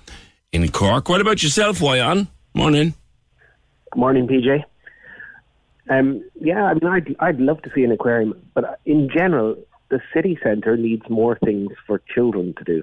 in 0.53 0.69
Cork. 0.71 1.09
What 1.09 1.21
about 1.21 1.43
yourself, 1.43 1.79
Wyan? 1.79 2.29
Morning. 2.55 2.95
Good 3.93 4.01
morning, 4.01 4.27
PJ. 4.27 4.65
Um, 5.91 6.23
yeah, 6.41 6.65
I 6.65 6.75
mean, 6.75 6.87
I'd, 6.87 7.17
I'd 7.21 7.41
love 7.41 7.63
to 7.63 7.71
see 7.75 7.83
an 7.83 7.93
aquarium, 7.93 8.35
but 8.55 8.81
in 8.85 9.09
general, 9.13 9.57
the 9.91 10.01
city 10.15 10.39
centre 10.43 10.77
needs 10.77 11.03
more 11.09 11.39
things 11.43 11.73
for 11.87 12.03
children 12.15 12.55
to 12.59 12.65
do. 12.65 12.83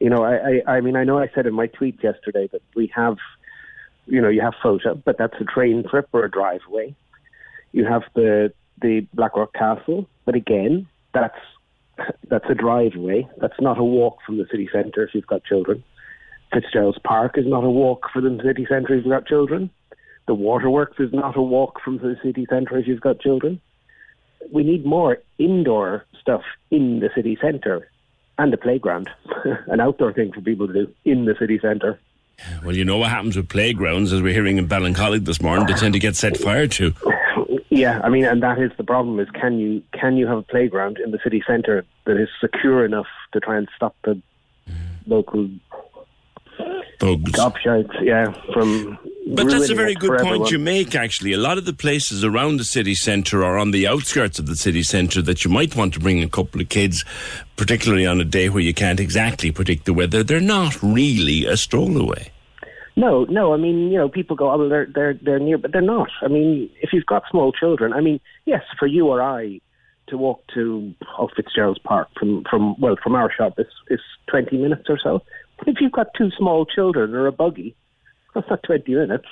You 0.00 0.10
know, 0.10 0.24
I, 0.24 0.34
I, 0.66 0.76
I 0.76 0.80
mean, 0.80 0.96
I 0.96 1.04
know 1.04 1.18
I 1.18 1.28
said 1.34 1.46
in 1.46 1.54
my 1.54 1.66
tweet 1.66 2.02
yesterday 2.02 2.48
that 2.52 2.62
we 2.74 2.90
have, 2.94 3.16
you 4.06 4.20
know, 4.20 4.28
you 4.28 4.40
have 4.40 4.54
FOTA, 4.62 5.02
but 5.04 5.18
that's 5.18 5.34
a 5.40 5.44
train 5.44 5.84
trip 5.88 6.08
or 6.12 6.24
a 6.24 6.30
driveway. 6.30 6.94
You 7.72 7.84
have 7.84 8.02
the 8.14 8.52
the 8.80 9.06
Blackrock 9.14 9.54
Castle, 9.54 10.06
but 10.24 10.34
again, 10.34 10.86
that's 11.14 11.38
that's 12.28 12.44
a 12.48 12.54
driveway. 12.54 13.28
That's 13.40 13.60
not 13.60 13.78
a 13.78 13.84
walk 13.84 14.18
from 14.24 14.38
the 14.38 14.46
city 14.50 14.68
centre 14.72 15.02
if 15.02 15.14
you've 15.14 15.26
got 15.26 15.44
children. 15.44 15.82
Fitzgerald's 16.52 16.98
Park 17.04 17.38
is 17.38 17.46
not 17.46 17.64
a 17.64 17.70
walk 17.70 18.06
for 18.12 18.20
the 18.22 18.38
city 18.44 18.66
centre 18.68 18.94
if 18.94 19.04
you've 19.04 19.12
got 19.12 19.26
children. 19.26 19.70
The 20.26 20.34
waterworks 20.34 20.98
is 20.98 21.12
not 21.12 21.36
a 21.36 21.42
walk 21.42 21.80
from 21.84 21.98
the 21.98 22.16
city 22.22 22.46
centre 22.48 22.78
if 22.78 22.86
you've 22.86 23.00
got 23.00 23.20
children. 23.20 23.60
We 24.52 24.64
need 24.64 24.84
more 24.84 25.18
indoor 25.38 26.04
stuff 26.20 26.42
in 26.70 27.00
the 27.00 27.10
city 27.14 27.38
centre 27.40 27.88
and 28.38 28.52
a 28.52 28.56
playground, 28.56 29.08
an 29.66 29.80
outdoor 29.80 30.12
thing 30.12 30.32
for 30.32 30.40
people 30.40 30.66
to 30.66 30.72
do 30.72 30.94
in 31.04 31.24
the 31.24 31.34
city 31.38 31.58
centre. 31.58 31.98
Well, 32.62 32.76
you 32.76 32.84
know 32.84 32.98
what 32.98 33.10
happens 33.10 33.36
with 33.36 33.48
playgrounds, 33.48 34.12
as 34.12 34.20
we're 34.20 34.34
hearing 34.34 34.58
in 34.58 34.68
Ballincollig 34.68 35.24
this 35.24 35.40
morning, 35.40 35.66
they 35.66 35.72
tend 35.72 35.94
to 35.94 36.00
get 36.00 36.16
set 36.16 36.36
fire 36.36 36.66
to. 36.66 36.92
Yeah, 37.68 38.00
I 38.02 38.08
mean, 38.08 38.24
and 38.24 38.42
that 38.42 38.58
is 38.58 38.70
the 38.78 38.84
problem: 38.84 39.20
is 39.20 39.28
can 39.30 39.58
you 39.58 39.82
can 39.92 40.16
you 40.16 40.26
have 40.26 40.38
a 40.38 40.42
playground 40.42 40.98
in 40.98 41.10
the 41.10 41.18
city 41.22 41.42
centre 41.46 41.84
that 42.06 42.16
is 42.16 42.28
secure 42.40 42.86
enough 42.86 43.08
to 43.34 43.40
try 43.40 43.58
and 43.58 43.68
stop 43.76 43.94
the 44.04 44.18
local 45.06 45.48
Thugs. 46.98 47.32
gobshites? 47.32 48.02
Yeah, 48.02 48.32
from. 48.52 48.98
But 49.28 49.48
that's 49.48 49.70
a 49.70 49.74
very 49.74 49.94
good 49.94 50.08
for 50.08 50.18
point 50.18 50.28
everyone. 50.28 50.52
you 50.52 50.58
make, 50.60 50.94
actually. 50.94 51.32
A 51.32 51.38
lot 51.38 51.58
of 51.58 51.64
the 51.64 51.72
places 51.72 52.22
around 52.22 52.58
the 52.58 52.64
city 52.64 52.94
centre 52.94 53.42
or 53.42 53.58
on 53.58 53.72
the 53.72 53.86
outskirts 53.86 54.38
of 54.38 54.46
the 54.46 54.54
city 54.54 54.84
centre 54.84 55.20
that 55.22 55.44
you 55.44 55.50
might 55.50 55.74
want 55.74 55.94
to 55.94 56.00
bring 56.00 56.22
a 56.22 56.28
couple 56.28 56.60
of 56.60 56.68
kids, 56.68 57.04
particularly 57.56 58.06
on 58.06 58.20
a 58.20 58.24
day 58.24 58.48
where 58.48 58.62
you 58.62 58.72
can't 58.72 59.00
exactly 59.00 59.50
predict 59.50 59.84
the 59.84 59.92
weather, 59.92 60.22
they're 60.22 60.40
not 60.40 60.80
really 60.80 61.44
a 61.44 61.56
stroll 61.56 62.00
away. 62.00 62.30
No, 62.94 63.24
no. 63.24 63.52
I 63.52 63.56
mean, 63.56 63.90
you 63.90 63.98
know, 63.98 64.08
people 64.08 64.36
go, 64.36 64.50
oh, 64.50 64.58
well, 64.58 64.68
they're 64.68 64.86
they're 64.86 65.14
they're 65.14 65.38
near, 65.38 65.58
but 65.58 65.72
they're 65.72 65.82
not. 65.82 66.08
I 66.22 66.28
mean, 66.28 66.70
if 66.80 66.92
you've 66.92 67.06
got 67.06 67.24
small 67.30 67.52
children, 67.52 67.92
I 67.92 68.00
mean, 68.00 68.20
yes, 68.46 68.62
for 68.78 68.86
you 68.86 69.08
or 69.08 69.20
I 69.20 69.60
to 70.08 70.16
walk 70.16 70.42
to 70.54 70.94
oh, 71.18 71.28
Fitzgerald's 71.36 71.80
Park 71.80 72.08
from 72.18 72.44
from 72.48 72.76
well 72.78 72.96
from 73.02 73.14
our 73.14 73.30
shop 73.30 73.54
is 73.58 73.66
is 73.90 74.00
twenty 74.28 74.56
minutes 74.56 74.86
or 74.88 74.98
so. 75.02 75.22
If 75.66 75.76
you've 75.80 75.92
got 75.92 76.08
two 76.16 76.30
small 76.36 76.66
children 76.66 77.14
or 77.14 77.26
a 77.26 77.32
buggy, 77.32 77.74
that's 78.34 78.48
not 78.48 78.62
twenty 78.62 78.94
minutes. 78.94 79.26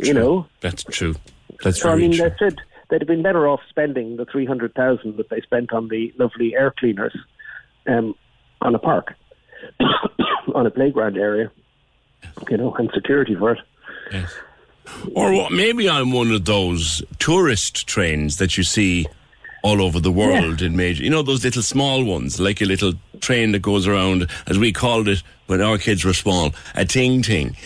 You 0.00 0.12
know, 0.12 0.46
That's 0.60 0.84
true. 0.84 1.14
That's 1.62 1.78
true. 1.78 1.90
so 1.90 1.90
I 1.90 1.96
mean, 1.96 2.12
true. 2.12 2.28
they 2.28 2.34
said 2.38 2.58
they'd 2.90 3.00
have 3.00 3.08
been 3.08 3.22
better 3.22 3.48
off 3.48 3.60
spending 3.70 4.16
the 4.16 4.26
three 4.26 4.44
hundred 4.44 4.74
thousand 4.74 5.16
that 5.16 5.30
they 5.30 5.40
spent 5.40 5.72
on 5.72 5.88
the 5.88 6.12
lovely 6.18 6.54
air 6.54 6.74
cleaners 6.78 7.16
um, 7.86 8.14
on 8.60 8.74
a 8.74 8.78
park, 8.78 9.14
on 10.54 10.66
a 10.66 10.70
playground 10.70 11.16
area, 11.16 11.50
you 12.50 12.56
know, 12.56 12.74
and 12.74 12.90
security 12.94 13.34
for 13.34 13.52
it. 13.52 13.58
Yes. 14.12 14.34
Or 15.14 15.32
what, 15.32 15.52
maybe 15.52 15.88
on 15.88 16.12
one 16.12 16.32
of 16.32 16.44
those 16.44 17.02
tourist 17.18 17.86
trains 17.86 18.36
that 18.36 18.56
you 18.56 18.64
see 18.64 19.06
all 19.62 19.82
over 19.82 20.00
the 20.00 20.12
world 20.12 20.62
in 20.62 20.76
major, 20.76 21.02
you 21.02 21.10
know, 21.10 21.22
those 21.22 21.44
little 21.44 21.62
small 21.62 22.04
ones, 22.04 22.40
like 22.40 22.60
a 22.62 22.64
little 22.64 22.94
train 23.20 23.52
that 23.52 23.60
goes 23.60 23.86
around, 23.86 24.28
as 24.46 24.58
we 24.58 24.72
called 24.72 25.08
it 25.08 25.22
when 25.46 25.60
our 25.60 25.78
kids 25.78 26.04
were 26.04 26.12
small, 26.12 26.54
a 26.74 26.84
ting 26.84 27.22
ting. 27.22 27.56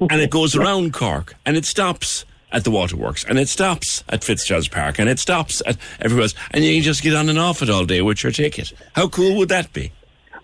And 0.00 0.20
it 0.20 0.30
goes 0.30 0.56
around 0.56 0.92
Cork 0.92 1.34
and 1.46 1.56
it 1.56 1.64
stops 1.64 2.24
at 2.52 2.64
the 2.64 2.70
waterworks 2.70 3.24
and 3.24 3.38
it 3.38 3.48
stops 3.48 4.02
at 4.08 4.24
Fitzgerald's 4.24 4.68
Park 4.68 4.98
and 4.98 5.08
it 5.08 5.18
stops 5.18 5.62
at 5.66 5.76
everywhere 6.00 6.24
else. 6.24 6.34
And 6.50 6.64
you 6.64 6.74
can 6.74 6.82
just 6.82 7.02
get 7.02 7.14
on 7.14 7.28
and 7.28 7.38
off 7.38 7.62
it 7.62 7.70
all 7.70 7.84
day 7.84 8.02
with 8.02 8.22
your 8.22 8.32
ticket. 8.32 8.72
How 8.94 9.08
cool 9.08 9.36
would 9.36 9.48
that 9.50 9.72
be? 9.72 9.92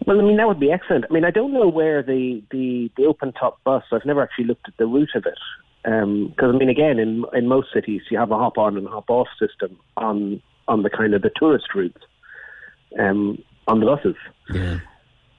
Well, 0.06 0.20
I 0.20 0.22
mean, 0.22 0.36
that 0.36 0.46
would 0.46 0.60
be 0.60 0.70
excellent. 0.70 1.06
I 1.08 1.12
mean, 1.12 1.24
I 1.24 1.30
don't 1.30 1.52
know 1.52 1.68
where 1.68 2.02
the, 2.02 2.42
the, 2.50 2.90
the 2.96 3.06
open 3.06 3.32
top 3.32 3.62
bus, 3.64 3.84
I've 3.90 4.04
never 4.04 4.22
actually 4.22 4.44
looked 4.44 4.68
at 4.68 4.76
the 4.76 4.86
route 4.86 5.14
of 5.14 5.24
it. 5.26 5.38
Because, 5.82 6.54
I 6.54 6.56
mean, 6.56 6.68
again, 6.68 6.98
in, 6.98 7.24
in 7.32 7.46
most 7.46 7.68
cities, 7.72 8.02
you 8.10 8.18
have 8.18 8.30
a 8.30 8.38
hop 8.38 8.58
on 8.58 8.76
and 8.76 8.86
hop 8.86 9.08
off 9.08 9.28
system 9.38 9.78
on, 9.96 10.42
on 10.68 10.82
the 10.82 10.90
kind 10.90 11.14
of 11.14 11.22
the 11.22 11.30
tourist 11.34 11.74
routes 11.74 12.00
um, 12.98 13.42
on 13.66 13.80
the 13.80 13.86
buses. 13.86 14.16
Yeah. 14.50 14.78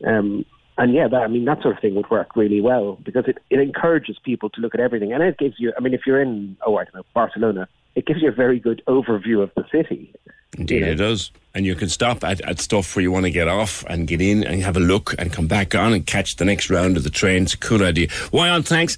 Um, 0.06 0.46
and 0.78 0.94
yeah, 0.94 1.08
that, 1.08 1.22
I 1.22 1.28
mean, 1.28 1.46
that 1.46 1.62
sort 1.62 1.76
of 1.76 1.82
thing 1.82 1.96
would 1.96 2.10
work 2.10 2.36
really 2.36 2.60
well 2.60 3.00
because 3.04 3.26
it, 3.28 3.38
it 3.50 3.60
encourages 3.60 4.18
people 4.24 4.50
to 4.52 4.62
look 4.62 4.74
at 4.74 4.82
everything. 4.82 5.14
And 5.14 5.24
it 5.24 5.38
gives 5.38 5.56
you, 5.58 5.72
I 5.78 5.82
mean, 5.82 5.94
if 5.94 6.02
you're 6.06 6.22
in, 6.22 6.58
oh, 6.66 6.78
I 6.78 6.84
don't 6.84 6.96
know, 6.96 7.06
Barcelona, 7.14 7.68
it 7.96 8.06
gives 8.06 8.22
you 8.22 8.28
a 8.28 8.34
very 8.34 8.60
good 8.60 8.82
overview 8.88 9.42
of 9.42 9.52
the 9.56 9.64
city. 9.72 10.14
Indeed, 10.58 10.84
it 10.84 10.96
does. 10.96 11.32
And 11.54 11.66
you 11.66 11.76
can 11.76 11.88
stop 11.88 12.24
at, 12.26 12.42
at 12.42 12.60
stuff 12.60 12.94
where 12.96 13.04
you 13.04 13.12
want 13.12 13.26
to 13.26 13.32
get 13.32 13.48
off 13.48 13.86
and 13.88 14.06
get 14.08 14.22
in 14.22 14.44
and 14.44 14.62
have 14.64 14.76
a 14.76 14.82
look 14.82 15.16
and 15.18 15.32
come 15.32 15.48
back 15.48 15.74
on 15.76 15.94
and 15.94 16.06
catch 16.06 16.36
the 16.36 16.46
next 16.46 16.70
round 16.70 16.98
of 16.98 17.04
the 17.04 17.10
train. 17.10 17.44
It's 17.44 17.54
a 17.54 17.58
cool 17.58 17.84
idea. 17.84 18.10
Why 18.32 18.50
on 18.50 18.64
thanks? 18.64 18.98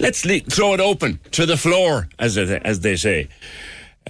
Let's 0.00 0.24
le- 0.24 0.40
throw 0.40 0.72
it 0.72 0.80
open 0.80 1.20
to 1.32 1.44
the 1.44 1.58
floor, 1.58 2.08
as 2.18 2.38
it, 2.38 2.62
as 2.64 2.80
they 2.80 2.96
say. 2.96 3.28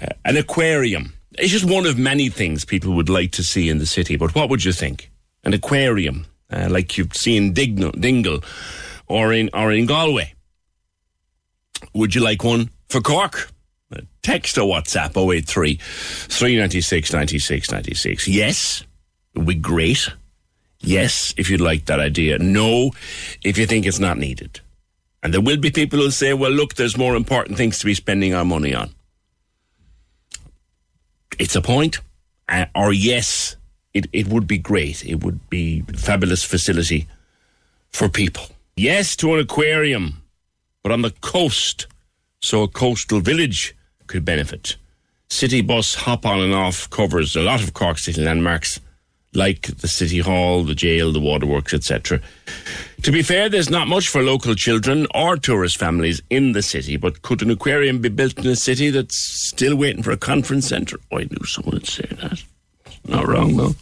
Uh, 0.00 0.06
an 0.24 0.36
aquarium. 0.36 1.14
It's 1.38 1.52
just 1.52 1.64
one 1.64 1.86
of 1.86 1.98
many 1.98 2.28
things 2.28 2.64
people 2.64 2.94
would 2.94 3.08
like 3.08 3.32
to 3.32 3.42
see 3.42 3.68
in 3.68 3.78
the 3.78 3.86
city. 3.86 4.16
But 4.16 4.34
what 4.34 4.50
would 4.50 4.64
you 4.64 4.72
think? 4.72 5.10
An 5.44 5.54
aquarium, 5.54 6.26
uh, 6.50 6.68
like 6.70 6.98
you've 6.98 7.14
seen 7.14 7.52
Dingle, 7.52 7.92
Dingle 7.92 8.40
or 9.06 9.32
in 9.32 9.50
or 9.54 9.72
in 9.72 9.86
Galway. 9.86 10.34
Would 11.94 12.14
you 12.14 12.22
like 12.22 12.42
one 12.44 12.70
for 12.88 13.00
Cork? 13.00 13.50
Uh, 13.94 14.00
Text 14.22 14.58
or 14.58 14.68
WhatsApp 14.68 15.16
083 15.16 15.76
396 15.76 17.12
96 17.12 17.70
96. 17.70 18.28
Yes, 18.28 18.84
it 19.34 19.38
would 19.38 19.46
be 19.46 19.54
great. 19.54 20.08
Yes, 20.80 21.34
if 21.36 21.50
you'd 21.50 21.60
like 21.60 21.86
that 21.86 22.00
idea. 22.00 22.38
No, 22.38 22.92
if 23.42 23.58
you 23.58 23.66
think 23.66 23.86
it's 23.86 23.98
not 23.98 24.18
needed. 24.18 24.60
And 25.22 25.34
there 25.34 25.40
will 25.40 25.56
be 25.56 25.70
people 25.70 25.98
who'll 25.98 26.12
say, 26.12 26.32
well, 26.32 26.52
look, 26.52 26.74
there's 26.74 26.96
more 26.96 27.16
important 27.16 27.56
things 27.56 27.78
to 27.80 27.86
be 27.86 27.94
spending 27.94 28.34
our 28.34 28.44
money 28.44 28.74
on. 28.74 28.90
It's 31.38 31.56
a 31.56 31.62
point. 31.62 32.00
Uh, 32.48 32.66
or 32.74 32.92
yes, 32.92 33.56
it, 33.94 34.06
it 34.12 34.28
would 34.28 34.46
be 34.46 34.58
great. 34.58 35.04
It 35.04 35.22
would 35.22 35.48
be 35.50 35.82
fabulous 35.96 36.44
facility 36.44 37.06
for 37.90 38.08
people. 38.08 38.46
Yes, 38.76 39.16
to 39.16 39.34
an 39.34 39.40
aquarium, 39.40 40.22
but 40.82 40.92
on 40.92 41.02
the 41.02 41.10
coast, 41.20 41.86
so 42.40 42.62
a 42.62 42.68
coastal 42.68 43.20
village 43.20 43.74
could 44.06 44.24
benefit. 44.24 44.76
City 45.28 45.60
bus 45.60 45.94
hop 45.94 46.24
on 46.24 46.40
and 46.40 46.54
off 46.54 46.88
covers 46.90 47.36
a 47.36 47.42
lot 47.42 47.62
of 47.62 47.74
Cork 47.74 47.98
city 47.98 48.22
landmarks, 48.22 48.80
like 49.34 49.66
the 49.78 49.88
city 49.88 50.18
hall, 50.18 50.64
the 50.64 50.74
jail, 50.74 51.12
the 51.12 51.20
waterworks, 51.20 51.74
etc. 51.74 52.20
To 53.02 53.12
be 53.12 53.22
fair, 53.22 53.48
there's 53.48 53.70
not 53.70 53.88
much 53.88 54.08
for 54.08 54.22
local 54.22 54.54
children 54.54 55.06
or 55.14 55.36
tourist 55.36 55.78
families 55.78 56.20
in 56.30 56.52
the 56.52 56.62
city, 56.62 56.96
but 56.96 57.22
could 57.22 57.42
an 57.42 57.50
aquarium 57.50 58.00
be 58.00 58.08
built 58.08 58.38
in 58.38 58.46
a 58.46 58.56
city 58.56 58.90
that's 58.90 59.16
still 59.16 59.76
waiting 59.76 60.02
for 60.02 60.10
a 60.10 60.16
conference 60.16 60.68
centre? 60.68 60.98
Oh, 61.12 61.18
I 61.18 61.24
knew 61.24 61.44
someone 61.44 61.74
would 61.74 61.86
say 61.86 62.08
that. 62.20 62.42
Not 63.06 63.26
wrong, 63.26 63.56
though. 63.56 63.74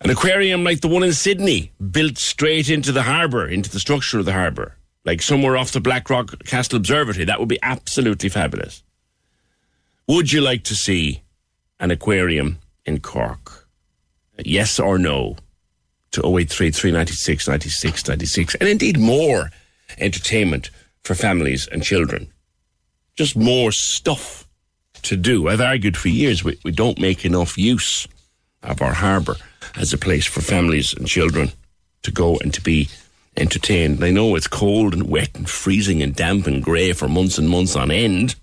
An 0.00 0.10
aquarium 0.10 0.64
like 0.64 0.80
the 0.80 0.88
one 0.88 1.02
in 1.02 1.12
Sydney, 1.12 1.72
built 1.90 2.18
straight 2.18 2.70
into 2.70 2.92
the 2.92 3.02
harbour, 3.02 3.46
into 3.46 3.70
the 3.70 3.80
structure 3.80 4.18
of 4.18 4.24
the 4.24 4.32
harbour, 4.32 4.76
like 5.04 5.20
somewhere 5.22 5.56
off 5.56 5.72
the 5.72 5.80
Blackrock 5.80 6.44
Castle 6.44 6.76
Observatory. 6.76 7.24
That 7.24 7.40
would 7.40 7.48
be 7.48 7.58
absolutely 7.62 8.28
fabulous. 8.28 8.82
Would 10.06 10.32
you 10.32 10.40
like 10.40 10.64
to 10.64 10.74
see 10.74 11.22
an 11.80 11.90
aquarium 11.90 12.58
in 12.86 13.00
Cork? 13.00 13.57
Yes 14.44 14.78
or 14.78 14.98
no? 14.98 15.36
To 16.12 16.22
083 16.24 16.70
396 16.70 17.48
96 17.48 18.08
96. 18.08 18.54
And 18.56 18.68
indeed, 18.68 18.98
more 18.98 19.50
entertainment 19.98 20.70
for 21.02 21.14
families 21.14 21.68
and 21.68 21.82
children. 21.82 22.32
Just 23.16 23.36
more 23.36 23.72
stuff 23.72 24.46
to 25.02 25.16
do. 25.16 25.48
I've 25.48 25.60
argued 25.60 25.96
for 25.96 26.08
years 26.08 26.44
we, 26.44 26.58
we 26.64 26.70
don't 26.70 26.98
make 26.98 27.24
enough 27.24 27.58
use 27.58 28.06
of 28.62 28.82
our 28.82 28.94
harbour 28.94 29.36
as 29.76 29.92
a 29.92 29.98
place 29.98 30.26
for 30.26 30.40
families 30.40 30.94
and 30.94 31.06
children 31.06 31.52
to 32.02 32.10
go 32.10 32.38
and 32.38 32.52
to 32.54 32.60
be 32.60 32.88
entertained. 33.36 34.02
I 34.02 34.10
know 34.10 34.34
it's 34.34 34.48
cold 34.48 34.94
and 34.94 35.08
wet 35.08 35.34
and 35.34 35.48
freezing 35.48 36.02
and 36.02 36.14
damp 36.14 36.46
and 36.46 36.62
grey 36.62 36.92
for 36.92 37.08
months 37.08 37.38
and 37.38 37.48
months 37.48 37.76
on 37.76 37.90
end. 37.90 38.34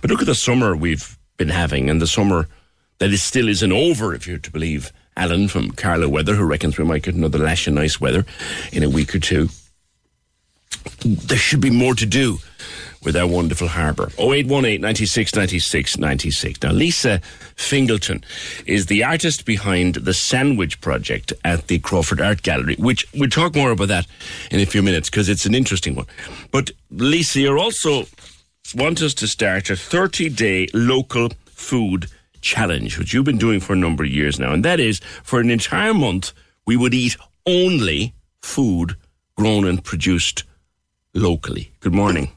But 0.00 0.10
look 0.10 0.20
at 0.20 0.26
the 0.26 0.34
summer 0.34 0.76
we've 0.76 1.18
been 1.36 1.48
having, 1.48 1.90
and 1.90 2.00
the 2.00 2.06
summer 2.06 2.48
that 2.98 3.10
is 3.10 3.22
still 3.22 3.48
isn't 3.48 3.72
over, 3.72 4.14
if 4.14 4.26
you're 4.26 4.38
to 4.38 4.50
believe 4.50 4.92
Alan 5.20 5.48
from 5.48 5.70
Carlow 5.72 6.08
Weather, 6.08 6.34
who 6.34 6.44
reckons 6.44 6.78
we 6.78 6.84
might 6.84 7.02
get 7.02 7.14
another 7.14 7.38
lash 7.38 7.66
of 7.66 7.74
nice 7.74 8.00
weather 8.00 8.24
in 8.72 8.82
a 8.82 8.88
week 8.88 9.14
or 9.14 9.18
two. 9.18 9.50
There 11.04 11.36
should 11.36 11.60
be 11.60 11.70
more 11.70 11.94
to 11.94 12.06
do 12.06 12.38
with 13.02 13.16
our 13.16 13.26
wonderful 13.26 13.68
harbour. 13.68 14.10
0818 14.18 14.80
96 14.80 15.34
96 15.34 15.98
96. 15.98 16.62
Now, 16.62 16.72
Lisa 16.72 17.20
Fingleton 17.54 18.24
is 18.64 18.86
the 18.86 19.04
artist 19.04 19.44
behind 19.44 19.96
the 19.96 20.14
Sandwich 20.14 20.80
Project 20.80 21.34
at 21.44 21.66
the 21.66 21.80
Crawford 21.80 22.22
Art 22.22 22.42
Gallery, 22.42 22.76
which 22.78 23.06
we'll 23.12 23.28
talk 23.28 23.54
more 23.54 23.72
about 23.72 23.88
that 23.88 24.06
in 24.50 24.60
a 24.60 24.66
few 24.66 24.82
minutes 24.82 25.10
because 25.10 25.28
it's 25.28 25.44
an 25.44 25.54
interesting 25.54 25.94
one. 25.96 26.06
But, 26.50 26.70
Lisa, 26.90 27.40
you're 27.40 27.58
also 27.58 28.06
want 28.74 29.02
us 29.02 29.12
to 29.14 29.28
start 29.28 29.68
a 29.68 29.76
30 29.76 30.30
day 30.30 30.68
local 30.72 31.28
food 31.46 32.08
challenge, 32.40 32.98
which 32.98 33.12
you've 33.12 33.24
been 33.24 33.38
doing 33.38 33.60
for 33.60 33.72
a 33.72 33.76
number 33.76 34.04
of 34.04 34.10
years 34.10 34.38
now. 34.38 34.52
And 34.52 34.64
that 34.64 34.80
is 34.80 35.00
for 35.22 35.40
an 35.40 35.50
entire 35.50 35.94
month, 35.94 36.32
we 36.66 36.76
would 36.76 36.94
eat 36.94 37.16
only 37.46 38.14
food 38.42 38.96
grown 39.36 39.66
and 39.66 39.82
produced 39.82 40.44
locally. 41.14 41.72
Good 41.80 41.94
morning. 41.94 42.30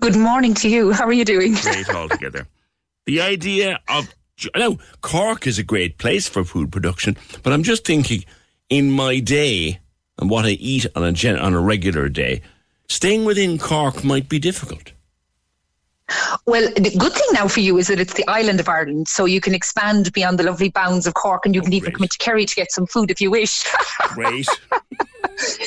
Good 0.00 0.16
morning 0.16 0.54
to 0.54 0.68
you. 0.68 0.92
How 0.92 1.06
are 1.06 1.12
you 1.12 1.24
doing? 1.24 1.54
Great 1.54 1.88
altogether. 1.90 2.46
the 3.06 3.20
idea 3.20 3.80
of 3.88 4.12
now 4.54 4.78
Cork 5.00 5.46
is 5.46 5.58
a 5.58 5.62
great 5.62 5.98
place 5.98 6.28
for 6.28 6.44
food 6.44 6.70
production, 6.72 7.16
but 7.42 7.52
I'm 7.52 7.62
just 7.62 7.84
thinking 7.84 8.24
in 8.68 8.90
my 8.90 9.20
day 9.20 9.80
and 10.18 10.28
what 10.30 10.44
I 10.44 10.50
eat 10.50 10.86
on 10.94 11.04
a 11.04 11.12
gen, 11.12 11.38
on 11.38 11.54
a 11.54 11.60
regular 11.60 12.08
day, 12.08 12.42
staying 12.88 13.24
within 13.24 13.58
Cork 13.58 14.04
might 14.04 14.28
be 14.28 14.38
difficult. 14.38 14.92
Well, 16.46 16.70
the 16.76 16.94
good 16.96 17.12
thing 17.12 17.26
now 17.32 17.48
for 17.48 17.60
you 17.60 17.78
is 17.78 17.88
that 17.88 17.98
it's 17.98 18.14
the 18.14 18.26
island 18.28 18.60
of 18.60 18.68
Ireland, 18.68 19.08
so 19.08 19.24
you 19.24 19.40
can 19.40 19.54
expand 19.54 20.12
beyond 20.12 20.38
the 20.38 20.44
lovely 20.44 20.68
bounds 20.68 21.06
of 21.06 21.14
Cork, 21.14 21.44
and 21.44 21.54
you 21.54 21.60
can 21.60 21.72
even 21.72 21.92
come 21.92 22.04
into 22.04 22.18
Kerry 22.18 22.46
to 22.46 22.54
get 22.54 22.70
some 22.70 22.86
food 22.86 23.10
if 23.10 23.20
you 23.20 23.30
wish. 23.30 23.64
Great. 24.08 24.46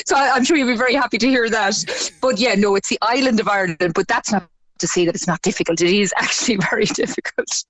so 0.06 0.16
I, 0.16 0.30
I'm 0.34 0.44
sure 0.44 0.56
you'll 0.56 0.68
be 0.68 0.76
very 0.76 0.94
happy 0.94 1.18
to 1.18 1.28
hear 1.28 1.50
that. 1.50 2.10
But 2.22 2.38
yeah, 2.38 2.54
no, 2.54 2.74
it's 2.74 2.88
the 2.88 2.98
island 3.02 3.38
of 3.40 3.48
Ireland, 3.48 3.92
but 3.94 4.08
that's 4.08 4.32
not 4.32 4.48
to 4.78 4.86
say 4.86 5.04
that 5.04 5.14
it's 5.14 5.26
not 5.26 5.42
difficult. 5.42 5.80
It 5.80 5.92
is 5.92 6.12
actually 6.16 6.56
very 6.70 6.86
difficult. 6.86 7.64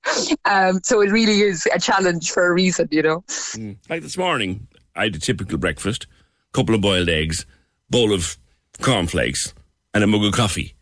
Um, 0.44 0.80
so 0.84 1.00
it 1.00 1.10
really 1.10 1.40
is 1.40 1.66
a 1.74 1.78
challenge 1.80 2.30
for 2.30 2.46
a 2.46 2.52
reason, 2.52 2.88
you 2.90 3.02
know. 3.02 3.24
Mm. 3.28 3.76
Like 3.88 4.02
this 4.02 4.16
morning, 4.16 4.68
I 4.94 5.04
had 5.04 5.16
a 5.16 5.18
typical 5.18 5.58
breakfast: 5.58 6.06
couple 6.52 6.74
of 6.74 6.80
boiled 6.80 7.08
eggs, 7.08 7.46
bowl 7.90 8.12
of 8.12 8.38
cornflakes, 8.80 9.52
and 9.92 10.04
a 10.04 10.06
mug 10.06 10.24
of 10.24 10.32
coffee. 10.32 10.74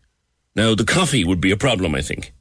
Now, 0.55 0.75
the 0.75 0.85
coffee 0.85 1.23
would 1.23 1.41
be 1.41 1.51
a 1.51 1.57
problem, 1.57 1.95
I 1.95 2.01
think. 2.01 2.33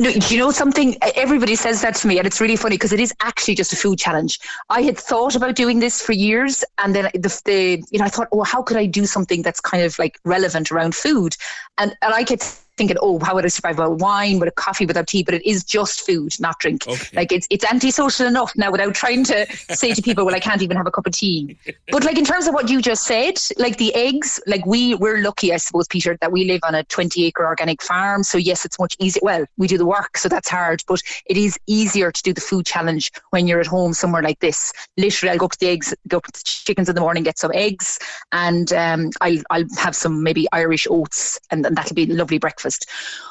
No, 0.00 0.12
do 0.12 0.34
you 0.34 0.38
know 0.38 0.52
something? 0.52 0.96
Everybody 1.16 1.56
says 1.56 1.82
that 1.82 1.96
to 1.96 2.06
me, 2.06 2.18
and 2.18 2.26
it's 2.26 2.40
really 2.40 2.54
funny 2.54 2.76
because 2.76 2.92
it 2.92 3.00
is 3.00 3.12
actually 3.20 3.56
just 3.56 3.72
a 3.72 3.76
food 3.76 3.98
challenge. 3.98 4.38
I 4.70 4.82
had 4.82 4.96
thought 4.96 5.34
about 5.34 5.56
doing 5.56 5.80
this 5.80 6.00
for 6.00 6.12
years, 6.12 6.64
and 6.78 6.94
then 6.94 7.10
the, 7.14 7.40
the 7.44 7.84
you 7.90 7.98
know 7.98 8.04
I 8.04 8.08
thought, 8.08 8.28
oh, 8.30 8.44
how 8.44 8.62
could 8.62 8.76
I 8.76 8.86
do 8.86 9.06
something 9.06 9.42
that's 9.42 9.60
kind 9.60 9.82
of 9.82 9.98
like 9.98 10.20
relevant 10.24 10.70
around 10.70 10.94
food? 10.94 11.36
And 11.78 11.96
and 12.00 12.14
I 12.14 12.22
kept 12.22 12.42
thinking, 12.78 12.96
oh, 13.02 13.18
how 13.18 13.34
would 13.34 13.44
I 13.44 13.48
survive 13.48 13.76
without 13.76 13.98
wine, 13.98 14.38
without 14.38 14.54
coffee, 14.54 14.86
without 14.86 15.08
tea? 15.08 15.22
But 15.22 15.34
it 15.34 15.46
is 15.46 15.64
just 15.64 16.06
food, 16.06 16.32
not 16.40 16.58
drink. 16.60 16.86
Okay. 16.86 17.16
Like 17.16 17.32
it's 17.32 17.46
it's 17.50 17.64
antisocial 17.70 18.26
enough 18.26 18.52
now 18.56 18.70
without 18.70 18.94
trying 18.94 19.24
to 19.24 19.46
say 19.74 19.92
to 19.92 20.00
people, 20.00 20.24
well, 20.24 20.34
I 20.34 20.40
can't 20.40 20.62
even 20.62 20.76
have 20.78 20.86
a 20.86 20.90
cup 20.90 21.06
of 21.06 21.12
tea. 21.12 21.58
But 21.90 22.04
like 22.04 22.16
in 22.16 22.24
terms 22.24 22.46
of 22.46 22.54
what 22.54 22.70
you 22.70 22.80
just 22.80 23.04
said, 23.04 23.34
like 23.58 23.76
the 23.76 23.94
eggs, 23.94 24.40
like 24.46 24.64
we 24.64 24.94
we're 24.94 25.18
lucky, 25.18 25.52
I 25.52 25.58
suppose, 25.58 25.86
Peter, 25.88 26.16
that 26.22 26.32
we 26.32 26.44
live 26.44 26.60
on 26.62 26.74
a 26.74 26.84
20 26.84 27.26
acre 27.26 27.44
organic 27.44 27.82
farm. 27.82 28.22
So 28.22 28.38
yes, 28.38 28.64
it's 28.64 28.78
much 28.78 28.96
easier. 28.98 29.20
Well, 29.22 29.44
we 29.58 29.66
do 29.66 29.76
the 29.76 29.86
work, 29.88 30.18
so 30.18 30.28
that's 30.28 30.48
hard, 30.48 30.82
but 30.86 31.00
it 31.26 31.36
is 31.36 31.58
easier 31.66 32.12
to 32.12 32.22
do 32.22 32.32
the 32.32 32.40
food 32.40 32.66
challenge 32.66 33.10
when 33.30 33.46
you're 33.46 33.60
at 33.60 33.66
home 33.66 33.92
somewhere 33.92 34.22
like 34.22 34.38
this. 34.40 34.72
Literally, 34.96 35.32
I'll 35.32 35.38
go 35.38 35.46
up 35.46 35.52
to 35.52 35.60
the 35.60 35.68
eggs, 35.68 35.94
go 36.06 36.18
up 36.18 36.24
to 36.24 36.32
the 36.32 36.44
chickens 36.44 36.88
in 36.88 36.94
the 36.94 37.00
morning, 37.00 37.22
get 37.22 37.38
some 37.38 37.52
eggs, 37.54 37.98
and 38.32 38.72
um, 38.72 39.10
I'll 39.20 39.42
I'll 39.50 39.64
have 39.78 39.96
some 39.96 40.22
maybe 40.22 40.46
Irish 40.52 40.86
oats, 40.90 41.40
and, 41.50 41.64
and 41.66 41.76
that'll 41.76 41.94
be 41.94 42.04
a 42.04 42.14
lovely 42.14 42.38
breakfast 42.38 42.58
breakfast. 42.58 42.86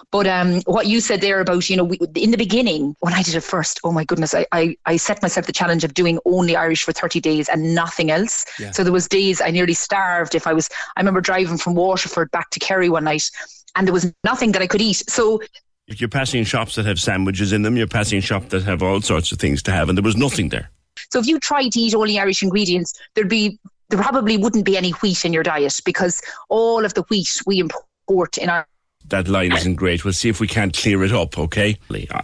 But 0.09 0.25
um, 0.25 0.61
what 0.65 0.88
you 0.88 1.01
said 1.01 1.19
there 1.19 1.41
about, 1.41 1.69
you 1.69 1.75
know, 1.75 1.84
we, 1.84 1.97
in 2.15 2.31
the 2.31 2.38
beginning, 2.38 2.95
when 2.99 3.13
I 3.13 3.21
did 3.23 3.35
it 3.35 3.43
first, 3.43 3.79
oh 3.84 3.91
my 3.91 4.05
goodness, 4.05 4.34
I, 4.34 4.45
I, 4.53 4.77
I 4.85 4.97
set 4.97 5.21
myself 5.21 5.45
the 5.45 5.51
challenge 5.51 5.84
of 5.84 5.93
doing 5.93 6.17
only 6.25 6.55
Irish 6.55 6.84
for 6.84 6.93
30 6.93 7.19
days 7.19 7.49
and 7.49 7.75
nothing 7.75 8.09
else. 8.09 8.45
Yeah. 8.57 8.71
So 8.71 8.84
there 8.84 8.93
was 8.93 9.07
days 9.07 9.41
I 9.41 9.51
nearly 9.51 9.73
starved 9.73 10.34
if 10.34 10.47
I 10.47 10.53
was, 10.53 10.69
I 10.95 11.01
remember 11.01 11.19
driving 11.19 11.57
from 11.57 11.75
Waterford 11.75 12.31
back 12.31 12.49
to 12.51 12.59
Kerry 12.59 12.89
one 12.89 13.03
night 13.03 13.29
and 13.75 13.85
there 13.85 13.93
was 13.93 14.13
nothing 14.23 14.53
that 14.53 14.61
I 14.61 14.67
could 14.67 14.81
eat. 14.81 15.03
So 15.09 15.41
you're 15.88 16.09
passing 16.09 16.43
shops 16.43 16.76
that 16.76 16.85
have 16.85 16.99
sandwiches 16.99 17.53
in 17.53 17.61
them, 17.61 17.77
you're 17.77 17.88
passing 17.88 18.22
shops 18.22 18.47
that 18.49 18.64
have 18.64 18.84
all 18.84 19.01
sorts 19.01 19.31
of 19.31 19.39
things 19.39 19.64
to 19.64 19.72
have, 19.72 19.89
and 19.89 19.97
there 19.97 20.03
was 20.03 20.18
nothing 20.18 20.49
there. 20.49 20.69
So 21.11 21.19
if 21.19 21.27
you 21.27 21.39
tried 21.39 21.69
to 21.69 21.80
eat 21.80 21.95
only 21.95 22.19
Irish 22.19 22.43
ingredients, 22.43 22.99
there'd 23.15 23.30
be 23.30 23.59
there 23.89 24.01
probably 24.01 24.38
wouldn't 24.38 24.65
be 24.65 24.76
any 24.76 24.91
wheat 24.91 25.23
in 25.23 25.31
your 25.31 25.43
diet 25.43 25.80
because 25.85 26.22
all 26.49 26.84
of 26.84 26.93
the 26.93 27.03
wheat 27.03 27.41
we 27.45 27.59
import 27.59 28.38
in 28.38 28.49
our 28.49 28.68
that 29.09 29.27
line 29.27 29.51
isn't 29.53 29.75
great. 29.75 30.03
We'll 30.03 30.13
see 30.13 30.29
if 30.29 30.39
we 30.39 30.47
can't 30.47 30.75
clear 30.75 31.03
it 31.03 31.11
up, 31.11 31.38
okay? 31.38 31.77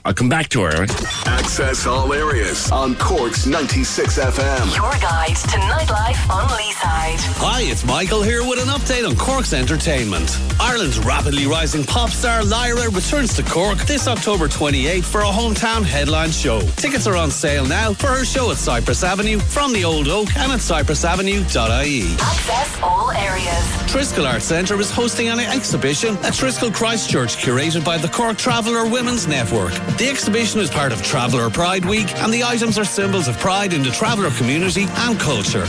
I'll 0.06 0.14
come 0.14 0.30
back 0.30 0.50
to 0.50 0.62
her. 0.64 0.84
Access 1.26 1.86
all 1.86 2.12
areas 2.14 2.72
on 2.72 2.96
Cork's 2.96 3.46
96 3.46 4.20
FM. 4.20 4.76
Your 4.76 4.92
guide 5.02 5.36
to 5.36 5.58
nightlife 5.58 6.30
on 6.30 6.48
Leeside. 6.50 7.20
Hi, 7.40 7.62
it's 7.62 7.86
Michael 7.86 8.22
here 8.22 8.42
with 8.48 8.60
an 8.60 8.68
update 8.68 9.08
on 9.08 9.16
Cork's 9.16 9.54
entertainment. 9.54 10.38
Ireland's 10.60 11.00
rapidly 11.00 11.48
rising 11.48 11.84
pop 11.84 12.10
star 12.10 12.44
Lyra 12.44 12.90
returns 12.90 13.34
to 13.36 13.44
Cork 13.44 13.78
this 13.80 14.08
October 14.08 14.48
28 14.48 15.04
for 15.04 15.22
a 15.22 15.26
hometown 15.26 15.84
headline 15.84 16.32
show. 16.32 16.62
Tickets 16.78 17.08
are 17.08 17.16
on 17.16 17.32
sale 17.32 17.66
now 17.66 17.94
for 17.94 18.08
her 18.08 18.26
show 18.26 18.52
at 18.52 18.58
Cypress 18.58 19.04
Avenue 19.04 19.40
from 19.40 19.72
the 19.74 19.84
Old 19.84 20.08
Oak 20.08 20.36
and 20.38 20.52
at 20.52 20.60
cypressavenue.ie. 20.60 22.14
Access 22.20 22.82
all 22.82 23.12
areas. 23.12 23.64
Triskel 23.92 24.28
Art 24.32 24.42
Centre 24.42 24.80
is 24.80 24.92
hosting 24.92 25.30
an 25.30 25.40
exhibition 25.40 26.16
at 26.18 26.34
Triskel 26.34 26.73
Christchurch, 26.74 27.38
curated 27.38 27.86
by 27.86 27.98
the 27.98 28.08
Cork 28.08 28.38
Traveller 28.38 28.90
Women's 28.90 29.28
Network. 29.28 29.74
The 29.98 30.10
exhibition 30.10 30.60
is 30.60 30.70
part 30.70 30.92
of 30.92 31.02
Traveller 31.02 31.50
Pride 31.50 31.86
Week, 31.86 32.14
and 32.18 32.34
the 32.34 32.44
items 32.44 32.78
are 32.78 32.84
symbols 32.84 33.28
of 33.28 33.38
pride 33.38 33.74
in 33.74 33.84
the 33.84 33.92
traveller 33.92 34.32
community 34.32 34.86
and 34.90 35.20
culture. 35.20 35.66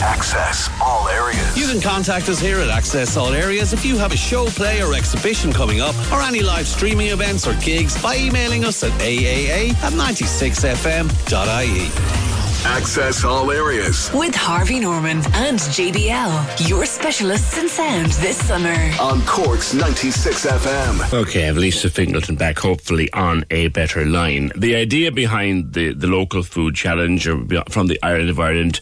Access 0.00 0.68
all 0.82 1.08
areas. 1.08 1.56
You 1.56 1.66
can 1.66 1.80
contact 1.80 2.28
us 2.28 2.40
here 2.40 2.58
at 2.58 2.68
Access 2.68 3.16
All 3.16 3.32
Areas 3.32 3.72
if 3.72 3.84
you 3.84 3.98
have 3.98 4.12
a 4.12 4.16
show, 4.16 4.46
play, 4.46 4.82
or 4.82 4.94
exhibition 4.94 5.52
coming 5.52 5.80
up, 5.80 5.94
or 6.12 6.22
any 6.22 6.40
live 6.40 6.66
streaming 6.66 7.08
events 7.08 7.46
or 7.46 7.54
gigs 7.54 8.00
by 8.02 8.16
emailing 8.16 8.64
us 8.64 8.82
at 8.82 8.92
aaa 9.00 9.74
at 9.82 9.92
96fm.ie. 9.92 12.37
Access 12.64 13.24
all 13.24 13.50
areas. 13.50 14.10
With 14.12 14.34
Harvey 14.34 14.80
Norman 14.80 15.18
and 15.32 15.58
JBL, 15.58 16.68
your 16.68 16.84
specialists 16.86 17.56
in 17.56 17.68
sound 17.68 18.06
this 18.12 18.36
summer. 18.36 18.74
On 19.00 19.22
Cork's 19.22 19.74
96 19.74 20.44
FM. 20.46 21.12
Okay, 21.12 21.44
I 21.44 21.46
have 21.46 21.56
Lisa 21.56 21.88
Fingleton 21.88 22.34
back, 22.34 22.58
hopefully 22.58 23.10
on 23.12 23.44
a 23.50 23.68
better 23.68 24.04
line. 24.04 24.50
The 24.56 24.74
idea 24.74 25.12
behind 25.12 25.72
the, 25.74 25.94
the 25.94 26.08
local 26.08 26.42
food 26.42 26.74
challenge 26.74 27.28
uh, 27.28 27.36
from 27.68 27.86
the 27.86 27.98
Ireland 28.02 28.30
of 28.30 28.40
Ireland, 28.40 28.80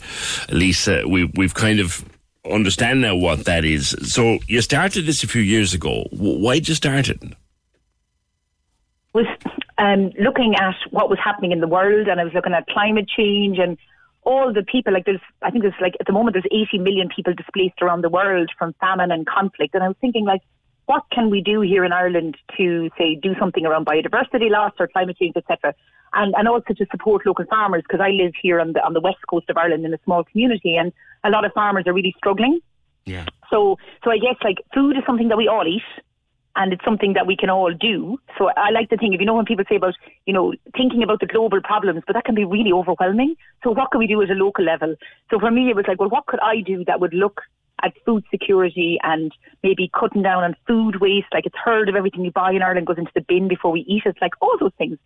Lisa, 0.50 1.06
we, 1.06 1.30
we've 1.34 1.54
kind 1.54 1.78
of 1.78 2.04
understand 2.50 3.02
now 3.02 3.14
what 3.14 3.44
that 3.44 3.64
is. 3.64 3.94
So 4.02 4.38
you 4.48 4.62
started 4.62 5.06
this 5.06 5.22
a 5.22 5.28
few 5.28 5.42
years 5.42 5.74
ago. 5.74 6.06
Why 6.10 6.54
did 6.54 6.68
you 6.68 6.74
start 6.74 7.08
it? 7.08 7.22
Was 9.12 9.26
um, 9.78 10.10
looking 10.18 10.54
at 10.56 10.74
what 10.90 11.10
was 11.10 11.18
happening 11.22 11.52
in 11.52 11.60
the 11.60 11.68
world, 11.68 12.08
and 12.08 12.20
I 12.20 12.24
was 12.24 12.32
looking 12.32 12.54
at 12.54 12.66
climate 12.66 13.08
change 13.08 13.58
and 13.58 13.76
all 14.22 14.52
the 14.52 14.62
people. 14.62 14.92
Like 14.92 15.04
there's, 15.04 15.20
I 15.42 15.50
think 15.50 15.62
there's 15.62 15.74
like 15.80 15.94
at 16.00 16.06
the 16.06 16.12
moment 16.12 16.34
there's 16.34 16.68
80 16.68 16.78
million 16.78 17.08
people 17.14 17.34
displaced 17.34 17.80
around 17.82 18.02
the 18.02 18.08
world 18.08 18.50
from 18.58 18.74
famine 18.80 19.10
and 19.10 19.26
conflict, 19.26 19.74
and 19.74 19.84
I 19.84 19.88
was 19.88 19.96
thinking 20.00 20.24
like, 20.24 20.42
what 20.86 21.02
can 21.12 21.30
we 21.30 21.40
do 21.40 21.60
here 21.60 21.84
in 21.84 21.92
Ireland 21.92 22.36
to 22.56 22.90
say 22.96 23.16
do 23.16 23.34
something 23.38 23.66
around 23.66 23.86
biodiversity 23.86 24.50
loss 24.50 24.72
or 24.78 24.86
climate 24.88 25.18
change, 25.18 25.36
etc. 25.36 25.74
And 26.14 26.34
and 26.36 26.48
also 26.48 26.72
to 26.74 26.86
support 26.90 27.26
local 27.26 27.44
farmers 27.44 27.82
because 27.82 28.00
I 28.00 28.10
live 28.10 28.32
here 28.40 28.60
on 28.60 28.72
the 28.72 28.84
on 28.84 28.94
the 28.94 29.00
west 29.00 29.18
coast 29.28 29.50
of 29.50 29.56
Ireland 29.56 29.84
in 29.84 29.92
a 29.92 29.98
small 30.04 30.24
community, 30.24 30.76
and 30.76 30.92
a 31.24 31.30
lot 31.30 31.44
of 31.44 31.52
farmers 31.52 31.84
are 31.86 31.92
really 31.92 32.14
struggling. 32.16 32.60
Yeah. 33.04 33.26
So 33.50 33.78
so 34.04 34.10
I 34.10 34.18
guess 34.18 34.36
like 34.42 34.58
food 34.72 34.96
is 34.96 35.02
something 35.06 35.28
that 35.28 35.36
we 35.36 35.48
all 35.48 35.66
eat 35.66 35.82
and 36.56 36.72
it's 36.72 36.84
something 36.84 37.12
that 37.12 37.26
we 37.26 37.36
can 37.36 37.50
all 37.50 37.72
do. 37.72 38.18
So 38.38 38.50
I 38.56 38.70
like 38.70 38.88
to 38.90 38.96
think, 38.96 39.14
if 39.14 39.20
you 39.20 39.26
know, 39.26 39.34
when 39.34 39.44
people 39.44 39.64
say 39.68 39.76
about, 39.76 39.94
you 40.24 40.32
know, 40.32 40.54
thinking 40.76 41.02
about 41.02 41.20
the 41.20 41.26
global 41.26 41.60
problems, 41.62 42.02
but 42.06 42.14
that 42.14 42.24
can 42.24 42.34
be 42.34 42.44
really 42.44 42.72
overwhelming. 42.72 43.36
So 43.62 43.70
what 43.70 43.90
can 43.90 43.98
we 43.98 44.06
do 44.06 44.22
at 44.22 44.30
a 44.30 44.34
local 44.34 44.64
level? 44.64 44.96
So 45.30 45.38
for 45.38 45.50
me, 45.50 45.68
it 45.68 45.76
was 45.76 45.84
like, 45.86 46.00
well, 46.00 46.08
what 46.08 46.26
could 46.26 46.40
I 46.40 46.60
do 46.60 46.84
that 46.86 46.98
would 47.00 47.12
look 47.12 47.42
at 47.82 47.92
food 48.06 48.24
security 48.30 48.98
and 49.02 49.32
maybe 49.62 49.90
cutting 49.98 50.22
down 50.22 50.44
on 50.44 50.56
food 50.66 51.00
waste? 51.00 51.28
Like 51.32 51.44
a 51.46 51.50
third 51.64 51.90
of 51.90 51.94
everything 51.94 52.24
you 52.24 52.32
buy 52.32 52.52
in 52.52 52.62
Ireland 52.62 52.86
goes 52.86 52.98
into 52.98 53.12
the 53.14 53.20
bin 53.20 53.48
before 53.48 53.70
we 53.70 53.80
eat 53.80 54.04
it, 54.06 54.16
like 54.22 54.32
all 54.40 54.56
those 54.58 54.72
things. 54.78 54.98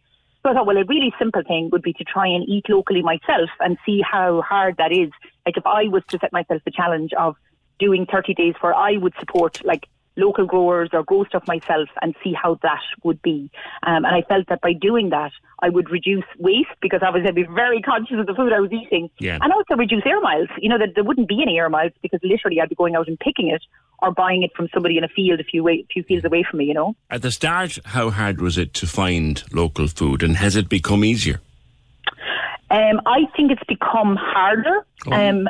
So 0.42 0.50
I 0.50 0.54
thought, 0.54 0.66
well, 0.66 0.78
a 0.78 0.84
really 0.84 1.12
simple 1.18 1.42
thing 1.42 1.68
would 1.72 1.82
be 1.82 1.92
to 1.94 2.04
try 2.04 2.26
and 2.26 2.48
eat 2.48 2.68
locally 2.68 3.02
myself 3.02 3.50
and 3.58 3.76
see 3.84 4.00
how 4.00 4.40
hard 4.40 4.76
that 4.78 4.92
is. 4.92 5.10
Like 5.44 5.56
if 5.56 5.66
I 5.66 5.88
was 5.88 6.02
to 6.08 6.18
set 6.18 6.32
myself 6.32 6.62
the 6.64 6.70
challenge 6.70 7.12
of 7.14 7.34
doing 7.78 8.06
30 8.06 8.34
days 8.34 8.54
where 8.60 8.74
I 8.74 8.96
would 8.96 9.14
support 9.18 9.64
like 9.64 9.88
local 10.20 10.46
growers 10.46 10.90
or 10.92 11.02
grow 11.02 11.24
stuff 11.24 11.42
myself 11.48 11.88
and 12.02 12.14
see 12.22 12.32
how 12.32 12.58
that 12.62 12.82
would 13.02 13.20
be. 13.22 13.50
Um, 13.82 14.04
and 14.04 14.14
I 14.14 14.22
felt 14.28 14.46
that 14.48 14.60
by 14.60 14.72
doing 14.74 15.10
that, 15.10 15.32
I 15.62 15.68
would 15.68 15.90
reduce 15.90 16.24
waste 16.38 16.68
because 16.80 17.00
obviously 17.02 17.28
I'd 17.28 17.34
be 17.34 17.42
very 17.44 17.80
conscious 17.90 18.16
of 18.20 18.26
the 18.26 18.34
food 18.34 18.52
I 18.52 18.60
was 18.60 18.72
eating, 18.72 19.10
Yeah. 19.18 19.38
and 19.40 19.52
also 19.52 19.74
reduce 19.76 20.04
air 20.06 20.20
miles. 20.20 20.48
You 20.58 20.68
know 20.68 20.78
that 20.78 20.90
there 20.94 21.04
wouldn't 21.04 21.28
be 21.28 21.40
any 21.42 21.58
air 21.58 21.68
miles 21.68 21.92
because 22.02 22.20
literally 22.22 22.60
I'd 22.60 22.68
be 22.68 22.74
going 22.74 22.94
out 22.94 23.08
and 23.08 23.18
picking 23.18 23.48
it 23.48 23.62
or 24.02 24.10
buying 24.12 24.42
it 24.42 24.50
from 24.56 24.68
somebody 24.72 24.96
in 24.96 25.04
a 25.04 25.08
field 25.08 25.40
a 25.40 25.44
few 25.44 25.62
way, 25.62 25.84
few 25.92 26.02
fields 26.04 26.24
away 26.24 26.44
from 26.48 26.58
me. 26.58 26.66
You 26.66 26.74
know. 26.74 26.96
At 27.10 27.22
the 27.22 27.30
start, 27.30 27.78
how 27.86 28.10
hard 28.10 28.40
was 28.40 28.56
it 28.58 28.72
to 28.74 28.86
find 28.86 29.42
local 29.52 29.88
food, 29.88 30.22
and 30.22 30.36
has 30.36 30.56
it 30.56 30.68
become 30.68 31.04
easier? 31.04 31.40
Um, 32.70 33.00
I 33.04 33.22
think 33.36 33.50
it's 33.50 33.64
become 33.66 34.16
harder. 34.16 34.86
Oh. 35.06 35.12
Um, 35.12 35.48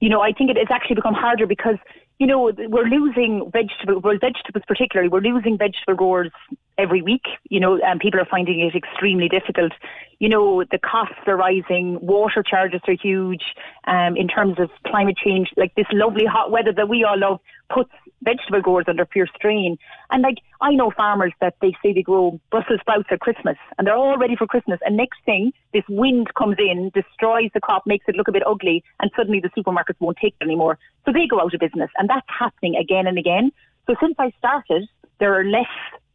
you 0.00 0.08
know, 0.08 0.20
I 0.20 0.32
think 0.32 0.50
it, 0.50 0.56
it's 0.56 0.70
actually 0.70 0.96
become 0.96 1.14
harder 1.14 1.46
because 1.46 1.76
you 2.18 2.26
know 2.26 2.50
we're 2.56 2.84
losing 2.84 3.50
vegetable, 3.52 4.00
well, 4.00 4.18
vegetables 4.20 4.64
particularly. 4.66 5.08
We're 5.08 5.20
losing 5.20 5.56
vegetable 5.56 5.94
growers 5.94 6.30
every 6.76 7.02
week. 7.02 7.24
You 7.48 7.60
know, 7.60 7.78
and 7.82 8.00
people 8.00 8.20
are 8.20 8.26
finding 8.30 8.60
it 8.60 8.74
extremely 8.74 9.28
difficult. 9.28 9.72
You 10.18 10.28
know, 10.28 10.64
the 10.64 10.78
costs 10.78 11.14
are 11.26 11.36
rising. 11.36 11.98
Water 12.00 12.42
charges 12.42 12.80
are 12.88 12.96
huge. 13.00 13.42
Um, 13.86 14.16
in 14.16 14.28
terms 14.28 14.58
of 14.58 14.70
climate 14.86 15.16
change, 15.16 15.50
like 15.56 15.74
this 15.74 15.86
lovely 15.92 16.26
hot 16.26 16.50
weather 16.50 16.72
that 16.72 16.88
we 16.88 17.04
all 17.04 17.18
love 17.18 17.40
puts 17.72 17.90
vegetable 18.22 18.60
growers 18.60 18.84
under 18.88 19.06
fierce 19.06 19.30
strain. 19.36 19.76
And 20.10 20.22
like 20.22 20.38
I 20.60 20.72
know 20.72 20.90
farmers 20.90 21.32
that 21.40 21.54
they 21.60 21.72
say 21.82 21.92
they 21.92 22.02
grow 22.02 22.40
Brussels 22.50 22.80
sprouts 22.80 23.08
at 23.10 23.20
Christmas 23.20 23.56
and 23.76 23.86
they're 23.86 23.96
all 23.96 24.18
ready 24.18 24.36
for 24.36 24.46
Christmas. 24.46 24.80
And 24.84 24.96
next 24.96 25.18
thing, 25.24 25.52
this 25.72 25.84
wind 25.88 26.34
comes 26.34 26.56
in, 26.58 26.90
destroys 26.94 27.50
the 27.54 27.60
crop, 27.60 27.86
makes 27.86 28.06
it 28.08 28.16
look 28.16 28.28
a 28.28 28.32
bit 28.32 28.46
ugly, 28.46 28.82
and 29.00 29.10
suddenly 29.16 29.40
the 29.40 29.50
supermarkets 29.50 30.00
won't 30.00 30.18
take 30.20 30.34
it 30.40 30.44
anymore. 30.44 30.78
So 31.04 31.12
they 31.12 31.26
go 31.26 31.40
out 31.40 31.54
of 31.54 31.60
business. 31.60 31.90
And 31.96 32.08
that's 32.08 32.26
happening 32.28 32.76
again 32.76 33.06
and 33.06 33.18
again. 33.18 33.52
So 33.86 33.94
since 34.00 34.14
I 34.18 34.32
started, 34.38 34.88
there 35.20 35.34
are 35.38 35.44
less 35.44 35.66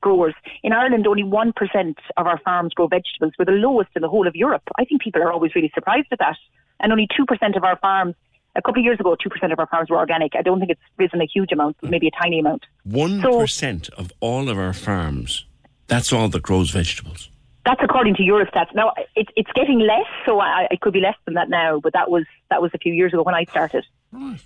growers. 0.01 0.35
In 0.63 0.73
Ireland, 0.73 1.07
only 1.07 1.23
1% 1.23 1.95
of 2.17 2.27
our 2.27 2.39
farms 2.39 2.73
grow 2.73 2.87
vegetables. 2.87 3.33
We're 3.39 3.45
the 3.45 3.53
lowest 3.53 3.89
in 3.95 4.01
the 4.01 4.09
whole 4.09 4.27
of 4.27 4.35
Europe. 4.35 4.63
I 4.77 4.85
think 4.85 5.01
people 5.01 5.23
are 5.23 5.31
always 5.31 5.55
really 5.55 5.71
surprised 5.73 6.07
at 6.11 6.19
that. 6.19 6.37
And 6.79 6.91
only 6.91 7.07
2% 7.07 7.57
of 7.57 7.63
our 7.63 7.77
farms, 7.77 8.15
a 8.55 8.61
couple 8.61 8.81
of 8.81 8.85
years 8.85 8.99
ago, 8.99 9.15
2% 9.15 9.51
of 9.51 9.59
our 9.59 9.67
farms 9.67 9.89
were 9.89 9.97
organic. 9.97 10.33
I 10.35 10.41
don't 10.41 10.59
think 10.59 10.71
it's 10.71 10.81
risen 10.97 11.21
a 11.21 11.25
huge 11.25 11.51
amount, 11.51 11.77
mm. 11.81 11.89
maybe 11.89 12.07
a 12.07 12.11
tiny 12.21 12.39
amount. 12.39 12.65
One 12.83 13.21
percent 13.21 13.89
of 13.89 14.11
all 14.19 14.49
of 14.49 14.57
our 14.57 14.73
farms. 14.73 15.45
That's 15.87 16.13
all 16.13 16.29
that 16.29 16.41
grows 16.41 16.71
vegetables. 16.71 17.29
That's 17.65 17.81
according 17.81 18.15
to 18.15 18.23
Eurostat. 18.23 18.67
Now 18.75 18.93
it, 19.15 19.29
it's 19.35 19.51
getting 19.55 19.79
less, 19.79 20.07
so 20.25 20.39
I, 20.39 20.67
it 20.69 20.81
could 20.81 20.93
be 20.93 20.99
less 20.99 21.15
than 21.25 21.35
that 21.35 21.49
now. 21.49 21.79
But 21.79 21.93
that 21.93 22.09
was 22.09 22.25
that 22.49 22.61
was 22.61 22.71
a 22.73 22.77
few 22.77 22.93
years 22.93 23.13
ago 23.13 23.23
when 23.23 23.35
I 23.35 23.45
started. 23.45 23.85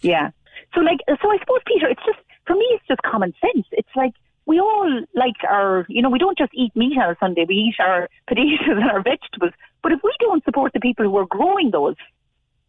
Yeah. 0.01 0.31
So 0.73 0.81
like, 0.81 0.99
so 1.07 1.31
I 1.31 1.37
suppose 1.39 1.59
Peter, 1.65 1.87
it's 1.87 2.01
just 2.05 2.19
for 2.45 2.53
me, 2.53 2.65
it's 2.71 2.87
just 2.87 3.01
common 3.01 3.33
sense. 3.41 3.65
It's 3.71 3.89
like 3.95 4.13
we 4.45 4.59
all 4.59 5.01
like 5.13 5.35
our, 5.49 5.85
you 5.89 6.01
know, 6.01 6.09
we 6.09 6.19
don't 6.19 6.37
just 6.37 6.51
eat 6.53 6.75
meat 6.75 6.97
on 6.97 7.11
a 7.11 7.17
Sunday. 7.19 7.45
We 7.47 7.55
eat 7.55 7.75
our 7.79 8.09
potatoes 8.27 8.59
and 8.67 8.89
our 8.89 9.01
vegetables. 9.01 9.51
But 9.83 9.91
if 9.91 9.99
we 10.03 10.13
don't 10.19 10.43
support 10.43 10.73
the 10.73 10.79
people 10.79 11.05
who 11.05 11.17
are 11.17 11.25
growing 11.25 11.71
those, 11.71 11.95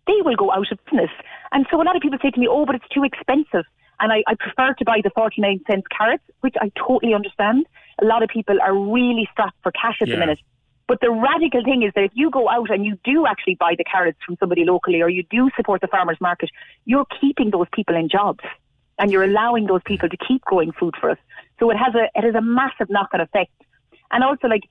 they 0.09 0.21
will 0.25 0.37
go 0.37 0.51
out 0.51 0.73
of 0.73 0.79
business. 0.87 1.11
And 1.53 1.67
so 1.71 1.81
a 1.81 1.85
lot 1.85 1.95
of 1.95 2.03
people 2.03 2.19
say 2.21 2.31
to 2.31 2.41
me, 2.41 2.49
"Oh, 2.51 2.67
but 2.67 2.75
it's 2.75 2.89
too 2.89 3.05
expensive." 3.05 3.65
And 4.01 4.13
I, 4.13 4.23
I 4.27 4.35
prefer 4.35 4.75
to 4.75 4.85
buy 4.85 5.01
the 5.03 5.11
49 5.11 5.61
cents 5.67 5.87
carrots, 5.97 6.25
which 6.41 6.55
I 6.61 6.71
totally 6.77 7.15
understand. 7.15 7.67
A 8.01 8.05
lot 8.05 8.23
of 8.23 8.29
people 8.29 8.57
are 8.63 8.75
really 8.75 9.29
strapped 9.33 9.59
for 9.63 9.73
cash 9.73 9.99
at 10.01 10.09
Yeah. 10.09 10.15
the 10.15 10.21
minute. 10.21 10.39
But 10.87 11.01
the 11.01 11.11
radical 11.11 11.63
thing 11.63 11.83
is 11.83 11.93
that 11.95 12.05
if 12.05 12.13
you 12.15 12.31
go 12.31 12.49
out 12.49 12.71
and 12.71 12.87
you 12.87 12.97
do 13.05 13.27
actually 13.27 13.57
buy 13.57 13.75
the 13.77 13.85
carrots 13.85 14.19
from 14.25 14.37
somebody 14.41 14.65
locally 14.65 15.03
or 15.03 15.11
you 15.11 15.23
do 15.31 15.51
support 15.55 15.83
the 15.83 15.87
farmers 15.89 16.17
market, 16.21 16.51
you're 16.87 17.05
keeping 17.21 17.51
those 17.51 17.67
people 17.75 17.95
in 17.95 18.09
jobs 18.09 18.45
and 18.99 19.13
you're 19.13 19.25
allowing 19.25 19.67
those 19.67 19.83
people 19.85 20.09
to 20.09 20.17
keep 20.17 20.43
growing 20.43 20.73
food 20.73 20.95
for 20.99 21.11
us. 21.11 21.19
So 21.59 21.71
it 21.71 21.77
has 21.77 21.95
a 21.95 22.05
it 22.15 22.25
has 22.25 22.35
a 22.35 22.41
massive 22.41 22.89
knock 22.89 23.11
on 23.13 23.21
effect. 23.21 23.53
And 24.13 24.25
also 24.25 24.49
like 24.49 24.63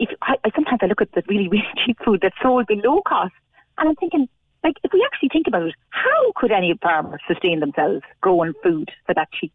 if 0.00 0.08
I, 0.22 0.36
I 0.44 0.50
sometimes 0.54 0.80
I 0.82 0.86
look 0.86 1.02
at 1.02 1.12
the 1.12 1.22
really, 1.28 1.48
really 1.48 1.68
cheap 1.84 1.98
food 2.04 2.20
that's 2.22 2.34
sold 2.42 2.66
below 2.66 3.02
cost 3.06 3.34
and 3.78 3.88
I'm 3.88 3.96
thinking, 3.96 4.28
like, 4.62 4.74
if 4.84 4.92
we 4.92 5.02
actually 5.04 5.30
think 5.30 5.46
about 5.46 5.62
it, 5.62 5.74
how 5.90 6.32
could 6.36 6.52
any 6.52 6.74
farmer 6.82 7.18
sustain 7.26 7.60
themselves 7.60 8.02
growing 8.20 8.52
food 8.62 8.90
for 9.06 9.14
that 9.14 9.28
cheap? 9.32 9.54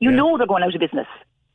You 0.00 0.10
know 0.10 0.38
they're 0.38 0.46
going 0.46 0.62
out 0.62 0.74
of 0.74 0.80
business 0.80 1.06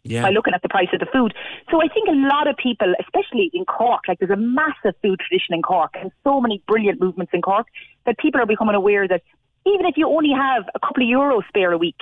Yeah. 0.03 0.22
by 0.22 0.30
looking 0.30 0.53
at 0.53 0.61
the 0.61 0.69
price 0.69 0.89
of 0.93 0.99
the 0.99 1.07
food. 1.07 1.34
So 1.72 1.81
I 1.81 1.88
think 1.88 2.07
a 2.07 2.11
lot 2.13 2.47
of 2.47 2.55
people, 2.57 2.93
especially 2.99 3.49
in 3.53 3.65
Cork, 3.65 4.01
like 4.07 4.19
there's 4.19 4.31
a 4.31 4.35
massive 4.38 4.93
food 5.01 5.19
tradition 5.19 5.55
in 5.55 5.61
Cork 5.63 5.95
and 5.99 6.11
so 6.23 6.39
many 6.39 6.61
brilliant 6.67 7.01
movements 7.01 7.31
in 7.34 7.41
Cork 7.41 7.67
that 8.05 8.17
people 8.19 8.39
are 8.39 8.45
becoming 8.45 8.76
aware 8.76 9.07
that 9.07 9.23
even 9.65 9.88
if 9.88 9.97
you 9.97 10.07
only 10.07 10.31
have 10.31 10.63
a 10.76 10.80
couple 10.80 11.03
of 11.03 11.09
euros 11.09 11.47
spare 11.47 11.72
a 11.72 11.77
week, 11.77 11.99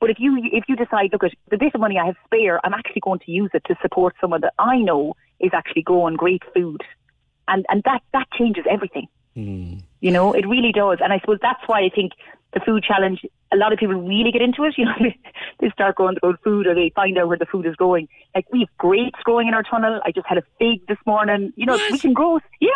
but 0.00 0.10
if 0.10 0.20
you 0.20 0.38
if 0.52 0.64
you 0.68 0.76
decide, 0.76 1.10
look 1.12 1.24
at 1.24 1.32
the 1.50 1.56
bit 1.56 1.74
of 1.74 1.80
money 1.80 1.98
I 1.98 2.04
have 2.04 2.16
spare, 2.26 2.60
I'm 2.64 2.74
actually 2.74 3.00
going 3.00 3.20
to 3.20 3.30
use 3.30 3.50
it 3.54 3.64
to 3.68 3.74
support 3.80 4.14
someone 4.20 4.42
that 4.42 4.52
I 4.58 4.76
know 4.76 5.14
is 5.40 5.50
actually 5.54 5.82
growing 5.82 6.16
great 6.16 6.42
food, 6.54 6.82
and 7.48 7.64
and 7.70 7.82
that 7.84 8.02
that 8.12 8.26
changes 8.38 8.66
everything. 8.68 9.08
Hmm. 9.34 9.78
You 10.00 10.10
know, 10.10 10.32
it 10.32 10.46
really 10.46 10.72
does. 10.72 10.98
And 11.02 11.12
I 11.12 11.18
suppose 11.20 11.38
that's 11.40 11.60
why 11.66 11.80
I 11.80 11.88
think 11.94 12.12
the 12.54 12.60
food 12.60 12.84
challenge, 12.84 13.20
a 13.52 13.56
lot 13.56 13.72
of 13.72 13.78
people 13.78 13.94
really 13.96 14.30
get 14.32 14.42
into 14.42 14.64
it. 14.64 14.74
You 14.78 14.84
know, 14.84 14.94
they 15.60 15.70
start 15.70 15.96
going 15.96 16.14
to 16.16 16.20
go 16.20 16.34
food 16.44 16.66
or 16.66 16.74
they 16.74 16.92
find 16.94 17.16
out 17.18 17.28
where 17.28 17.38
the 17.38 17.46
food 17.46 17.66
is 17.66 17.74
growing. 17.76 18.08
Like 18.34 18.46
we 18.52 18.60
have 18.60 18.68
grapes 18.78 19.18
growing 19.24 19.48
in 19.48 19.54
our 19.54 19.62
tunnel. 19.62 20.00
I 20.04 20.12
just 20.12 20.26
had 20.26 20.38
a 20.38 20.42
fig 20.58 20.86
this 20.86 20.98
morning. 21.06 21.52
You 21.56 21.66
know, 21.66 21.78
we 21.90 21.98
can 21.98 22.12
grow. 22.12 22.38
Yeah. 22.60 22.68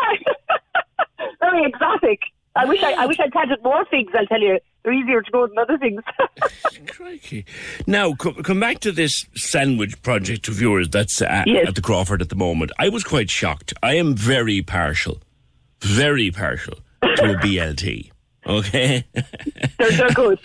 Very 1.41 1.65
exotic. 1.67 2.21
I 2.57 2.65
wish 2.65 2.83
I, 2.83 2.93
I 2.95 3.07
wish 3.07 3.21
I'd 3.21 3.31
planted 3.31 3.63
more 3.63 3.85
figs, 3.87 4.13
I'll 4.19 4.27
tell 4.27 4.41
you. 4.41 4.59
They're 4.83 4.93
easier 4.93 5.23
to 5.23 5.31
grow 5.31 5.47
than 5.47 5.59
other 5.59 5.79
things. 5.79 6.03
Crikey! 6.89 7.45
Now, 7.87 8.15
co- 8.15 8.33
come 8.33 8.59
back 8.61 8.81
to 8.81 8.93
this 8.93 9.27
sandwich 9.37 10.01
project 10.03 10.49
of 10.49 10.61
yours 10.61 10.89
that's 10.89 11.23
uh, 11.23 11.45
Yes. 11.47 11.69
at 11.69 11.75
the 11.77 11.83
Crawford 11.83 12.21
at 12.23 12.29
the 12.29 12.35
moment. 12.37 12.73
I 12.79 12.89
was 12.89 13.05
quite 13.05 13.31
shocked. 13.31 13.73
I 13.83 13.95
am 13.97 14.15
very 14.17 14.63
partial, 14.63 15.19
very 15.81 16.31
partial 16.31 16.79
to 17.03 17.33
a 17.33 17.35
BLT. 17.37 18.11
Okay, 18.47 19.05
they're, 19.79 19.91
they're 19.93 20.11
good. 20.11 20.39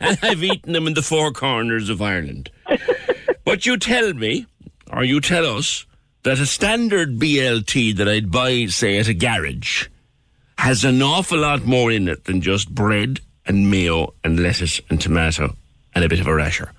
and 0.00 0.18
I've 0.22 0.42
eaten 0.42 0.72
them 0.72 0.86
in 0.86 0.94
the 0.94 1.02
four 1.02 1.32
corners 1.32 1.90
of 1.90 2.00
Ireland. 2.00 2.50
But 3.44 3.66
you 3.66 3.76
tell 3.76 4.14
me, 4.14 4.46
or 4.90 5.04
you 5.04 5.20
tell 5.20 5.56
us, 5.56 5.84
that 6.22 6.40
a 6.40 6.46
standard 6.46 7.18
BLT 7.18 7.94
that 7.96 8.08
I'd 8.08 8.32
buy, 8.32 8.66
say, 8.66 8.98
at 8.98 9.06
a 9.08 9.14
garage, 9.14 9.86
has 10.58 10.84
an 10.84 11.02
awful 11.02 11.38
lot 11.38 11.64
more 11.66 11.92
in 11.92 12.08
it 12.08 12.24
than 12.24 12.40
just 12.40 12.74
bread 12.74 13.20
and 13.44 13.70
mayo 13.70 14.14
and 14.24 14.40
lettuce 14.40 14.80
and 14.90 15.00
tomato 15.00 15.54
and 15.94 16.04
a 16.04 16.08
bit 16.08 16.18
of 16.20 16.26
a 16.26 16.34
rasher. 16.34 16.72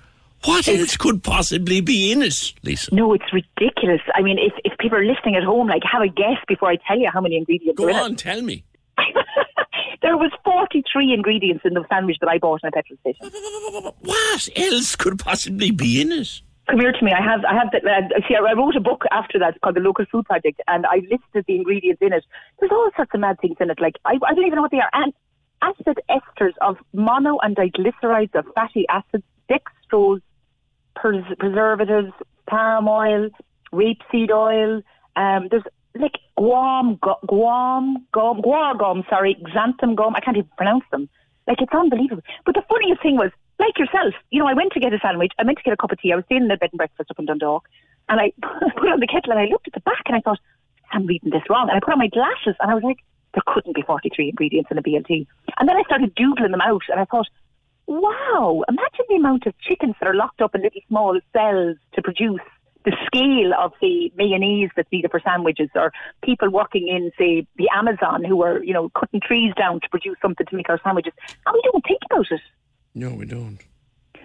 What 0.44 0.68
else 0.68 0.96
could 0.96 1.22
possibly 1.22 1.80
be 1.80 2.12
in 2.12 2.20
it, 2.22 2.52
Lisa? 2.62 2.94
No, 2.94 3.12
it's 3.14 3.32
ridiculous. 3.32 4.00
I 4.14 4.22
mean, 4.22 4.38
if, 4.38 4.52
if 4.64 4.76
people 4.78 4.98
are 4.98 5.04
listening 5.04 5.34
at 5.36 5.42
home, 5.42 5.66
like, 5.68 5.82
have 5.90 6.02
a 6.02 6.08
guess 6.08 6.36
before 6.46 6.68
I 6.68 6.76
tell 6.86 6.98
you 6.98 7.08
how 7.12 7.20
many 7.20 7.36
ingredients 7.36 7.76
Go 7.78 7.86
are 7.86 7.90
in 7.90 7.96
on, 7.96 8.12
it. 8.12 8.18
tell 8.18 8.42
me. 8.42 8.64
There 10.02 10.16
was 10.16 10.30
43 10.44 11.12
ingredients 11.12 11.62
in 11.64 11.74
the 11.74 11.84
sandwich 11.88 12.18
that 12.20 12.28
I 12.28 12.38
bought 12.38 12.60
in 12.62 12.68
a 12.68 12.72
petrol 12.72 12.98
station. 13.00 13.30
What 14.00 14.48
else 14.56 14.96
could 14.96 15.18
possibly 15.18 15.70
be 15.70 16.00
in 16.00 16.12
it? 16.12 16.40
Come 16.70 16.80
here 16.80 16.92
to 16.92 17.04
me. 17.04 17.12
I 17.12 17.22
have, 17.22 17.44
I 17.44 17.54
have 17.54 17.70
that. 17.72 17.84
Uh, 17.84 18.20
see, 18.28 18.36
I 18.36 18.52
wrote 18.52 18.76
a 18.76 18.80
book 18.80 19.04
after 19.10 19.38
that 19.38 19.60
called 19.60 19.76
the 19.76 19.80
Local 19.80 20.04
Food 20.10 20.26
Project, 20.26 20.60
and 20.68 20.86
I 20.86 20.96
listed 20.96 21.44
the 21.46 21.56
ingredients 21.56 22.00
in 22.02 22.12
it. 22.12 22.24
There's 22.60 22.70
all 22.70 22.90
sorts 22.94 23.10
of 23.14 23.20
mad 23.20 23.40
things 23.40 23.56
in 23.58 23.70
it. 23.70 23.80
Like 23.80 23.94
I, 24.04 24.18
I 24.26 24.34
don't 24.34 24.44
even 24.44 24.56
know 24.56 24.62
what 24.62 24.70
they 24.70 24.80
are. 24.80 24.90
And 24.92 25.12
acid 25.62 25.98
esters 26.10 26.52
of 26.60 26.76
mono 26.92 27.38
and 27.42 27.56
diglycerides 27.56 28.34
of 28.34 28.44
fatty 28.54 28.86
acids, 28.88 29.24
dextrose, 29.50 30.20
pres- 30.94 31.36
preservatives, 31.38 32.12
palm 32.48 32.86
oil, 32.86 33.30
rapeseed 33.72 34.30
oil. 34.30 34.82
Um, 35.16 35.48
there's 35.50 35.64
like 35.94 36.18
guam, 36.36 36.98
gu- 37.00 37.26
guam, 37.26 38.06
gum, 38.12 38.42
guar 38.42 38.78
gum. 38.78 39.04
Sorry, 39.08 39.36
xanthan 39.54 39.94
gum. 39.94 40.14
I 40.14 40.20
can't 40.20 40.36
even 40.36 40.50
pronounce 40.56 40.84
them. 40.90 41.08
Like 41.46 41.60
it's 41.60 41.72
unbelievable. 41.72 42.22
But 42.44 42.54
the 42.54 42.62
funniest 42.68 43.02
thing 43.02 43.16
was, 43.16 43.30
like 43.58 43.78
yourself, 43.78 44.14
you 44.30 44.38
know, 44.38 44.46
I 44.46 44.54
went 44.54 44.72
to 44.74 44.80
get 44.80 44.92
a 44.92 44.98
sandwich. 45.00 45.32
I 45.38 45.44
went 45.44 45.58
to 45.58 45.64
get 45.64 45.72
a 45.72 45.76
cup 45.76 45.90
of 45.90 46.00
tea. 46.00 46.12
I 46.12 46.16
was 46.16 46.24
staying 46.26 46.44
in 46.44 46.50
a 46.50 46.56
bed 46.56 46.70
and 46.72 46.78
breakfast 46.78 47.10
up 47.10 47.18
in 47.18 47.26
Dundalk, 47.26 47.68
and 48.08 48.20
I 48.20 48.32
put 48.76 48.88
on 48.88 49.00
the 49.00 49.06
kettle 49.06 49.32
and 49.32 49.40
I 49.40 49.46
looked 49.46 49.66
at 49.66 49.74
the 49.74 49.80
back 49.80 50.02
and 50.06 50.16
I 50.16 50.20
thought, 50.20 50.38
I'm 50.92 51.06
reading 51.06 51.30
this 51.30 51.42
wrong. 51.50 51.68
And 51.68 51.76
I 51.76 51.80
put 51.80 51.92
on 51.92 51.98
my 51.98 52.08
glasses 52.08 52.54
and 52.60 52.70
I 52.70 52.74
was 52.74 52.82
like, 52.82 52.98
there 53.34 53.42
couldn't 53.46 53.74
be 53.74 53.82
43 53.82 54.30
ingredients 54.30 54.70
in 54.70 54.78
a 54.78 54.82
BLT. 54.82 55.26
And 55.58 55.68
then 55.68 55.76
I 55.76 55.82
started 55.82 56.14
doodling 56.14 56.52
them 56.52 56.60
out 56.60 56.82
and 56.88 57.00
I 57.00 57.04
thought, 57.04 57.28
wow, 57.86 58.64
imagine 58.68 59.04
the 59.08 59.16
amount 59.16 59.46
of 59.46 59.58
chickens 59.60 59.94
that 60.00 60.08
are 60.08 60.14
locked 60.14 60.40
up 60.40 60.54
in 60.54 60.62
little 60.62 60.80
small 60.88 61.18
cells 61.32 61.76
to 61.94 62.02
produce 62.02 62.40
the 62.88 62.96
scale 63.04 63.52
of 63.58 63.72
the 63.82 64.10
mayonnaise 64.16 64.70
that's 64.74 64.90
needed 64.90 65.10
for 65.10 65.20
sandwiches 65.20 65.68
or 65.74 65.92
people 66.24 66.48
working 66.48 66.88
in, 66.88 67.10
say, 67.18 67.46
the 67.56 67.68
Amazon 67.74 68.24
who 68.24 68.42
are, 68.42 68.64
you 68.64 68.72
know, 68.72 68.88
cutting 68.98 69.20
trees 69.20 69.52
down 69.58 69.80
to 69.80 69.88
produce 69.90 70.16
something 70.22 70.46
to 70.46 70.56
make 70.56 70.70
our 70.70 70.80
sandwiches. 70.82 71.12
And 71.44 71.52
we 71.52 71.60
don't 71.70 71.84
think 71.86 72.00
about 72.10 72.26
it. 72.30 72.40
No, 72.94 73.12
we 73.12 73.26
don't. 73.26 73.58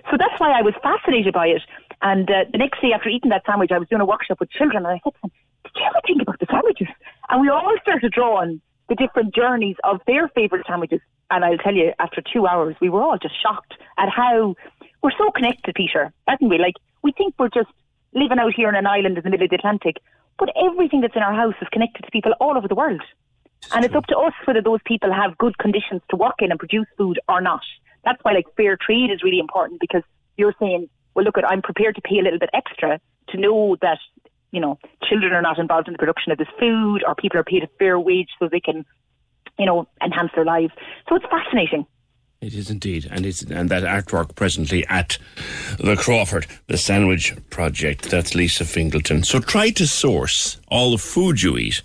So 0.09 0.17
that's 0.17 0.39
why 0.39 0.57
I 0.57 0.61
was 0.61 0.73
fascinated 0.81 1.33
by 1.33 1.47
it. 1.47 1.61
And 2.01 2.29
uh, 2.29 2.45
the 2.51 2.57
next 2.57 2.81
day 2.81 2.93
after 2.93 3.09
eating 3.09 3.31
that 3.31 3.43
sandwich, 3.45 3.71
I 3.73 3.79
was 3.79 3.89
doing 3.89 4.01
a 4.01 4.05
workshop 4.05 4.39
with 4.39 4.49
children, 4.49 4.85
and 4.85 4.87
I 4.87 5.01
said 5.03 5.13
to 5.13 5.19
them, 5.23 5.31
"Did 5.63 5.71
you 5.75 5.85
ever 5.85 5.99
think 6.07 6.21
about 6.21 6.39
the 6.39 6.47
sandwiches?" 6.49 6.87
And 7.29 7.41
we 7.41 7.49
all 7.49 7.75
started 7.81 8.11
drawing 8.13 8.61
the 8.87 8.95
different 8.95 9.35
journeys 9.35 9.75
of 9.83 9.99
their 10.07 10.29
favourite 10.29 10.65
sandwiches. 10.67 11.01
And 11.31 11.43
I'll 11.43 11.57
tell 11.57 11.73
you, 11.73 11.91
after 11.99 12.21
two 12.21 12.47
hours, 12.47 12.75
we 12.81 12.89
were 12.89 13.01
all 13.01 13.17
just 13.17 13.35
shocked 13.41 13.73
at 13.97 14.09
how 14.09 14.55
we're 15.01 15.17
so 15.17 15.31
connected, 15.31 15.75
Peter, 15.75 16.13
aren't 16.27 16.41
we? 16.41 16.57
Like 16.57 16.75
we 17.01 17.11
think 17.11 17.35
we're 17.37 17.49
just 17.49 17.71
living 18.15 18.39
out 18.39 18.53
here 18.55 18.67
on 18.67 18.75
an 18.75 18.87
island 18.87 19.17
in 19.17 19.23
the 19.23 19.29
middle 19.29 19.45
of 19.45 19.49
the 19.49 19.55
Atlantic, 19.55 19.97
but 20.37 20.49
everything 20.55 21.01
that's 21.01 21.15
in 21.15 21.21
our 21.21 21.33
house 21.33 21.55
is 21.61 21.67
connected 21.71 22.03
to 22.03 22.11
people 22.11 22.33
all 22.39 22.57
over 22.57 22.67
the 22.67 22.75
world. 22.75 23.01
And 23.73 23.85
it's 23.85 23.95
up 23.95 24.05
to 24.07 24.17
us 24.17 24.33
whether 24.45 24.61
those 24.61 24.81
people 24.85 25.13
have 25.13 25.37
good 25.37 25.57
conditions 25.57 26.01
to 26.09 26.17
work 26.17 26.35
in 26.39 26.51
and 26.51 26.59
produce 26.59 26.87
food 26.97 27.19
or 27.29 27.41
not. 27.41 27.61
That's 28.03 28.19
why 28.23 28.33
like 28.33 28.45
fair 28.57 28.77
trade 28.77 29.09
is 29.11 29.23
really 29.23 29.39
important 29.39 29.79
because 29.79 30.03
you're 30.37 30.55
saying, 30.59 30.89
well, 31.15 31.25
look, 31.25 31.35
I'm 31.47 31.61
prepared 31.61 31.95
to 31.95 32.01
pay 32.01 32.19
a 32.19 32.23
little 32.23 32.39
bit 32.39 32.49
extra 32.53 32.99
to 33.29 33.37
know 33.37 33.77
that 33.81 33.99
you 34.51 34.59
know 34.59 34.77
children 35.07 35.33
are 35.33 35.41
not 35.41 35.59
involved 35.59 35.87
in 35.87 35.93
the 35.93 35.97
production 35.97 36.31
of 36.31 36.37
this 36.37 36.47
food 36.59 37.03
or 37.05 37.15
people 37.15 37.39
are 37.39 37.43
paid 37.43 37.63
a 37.63 37.69
fair 37.79 37.99
wage 37.99 38.29
so 38.37 38.47
they 38.47 38.59
can 38.59 38.85
you 39.57 39.65
know 39.65 39.87
enhance 40.03 40.31
their 40.35 40.45
lives. 40.45 40.73
So 41.07 41.15
it's 41.15 41.25
fascinating. 41.25 41.85
It 42.43 42.55
is 42.55 42.69
indeed, 42.69 43.07
and 43.09 43.25
it's 43.25 43.41
and 43.41 43.69
that 43.69 43.83
artwork 43.83 44.35
presently 44.35 44.85
at 44.87 45.17
the 45.79 45.95
Crawford, 45.95 46.45
the 46.67 46.77
Sandwich 46.77 47.33
Project. 47.49 48.09
That's 48.09 48.35
Lisa 48.35 48.65
Fingleton. 48.65 49.23
So 49.23 49.39
try 49.39 49.69
to 49.69 49.87
source 49.87 50.59
all 50.67 50.91
the 50.91 50.97
food 50.97 51.41
you 51.41 51.57
eat 51.57 51.81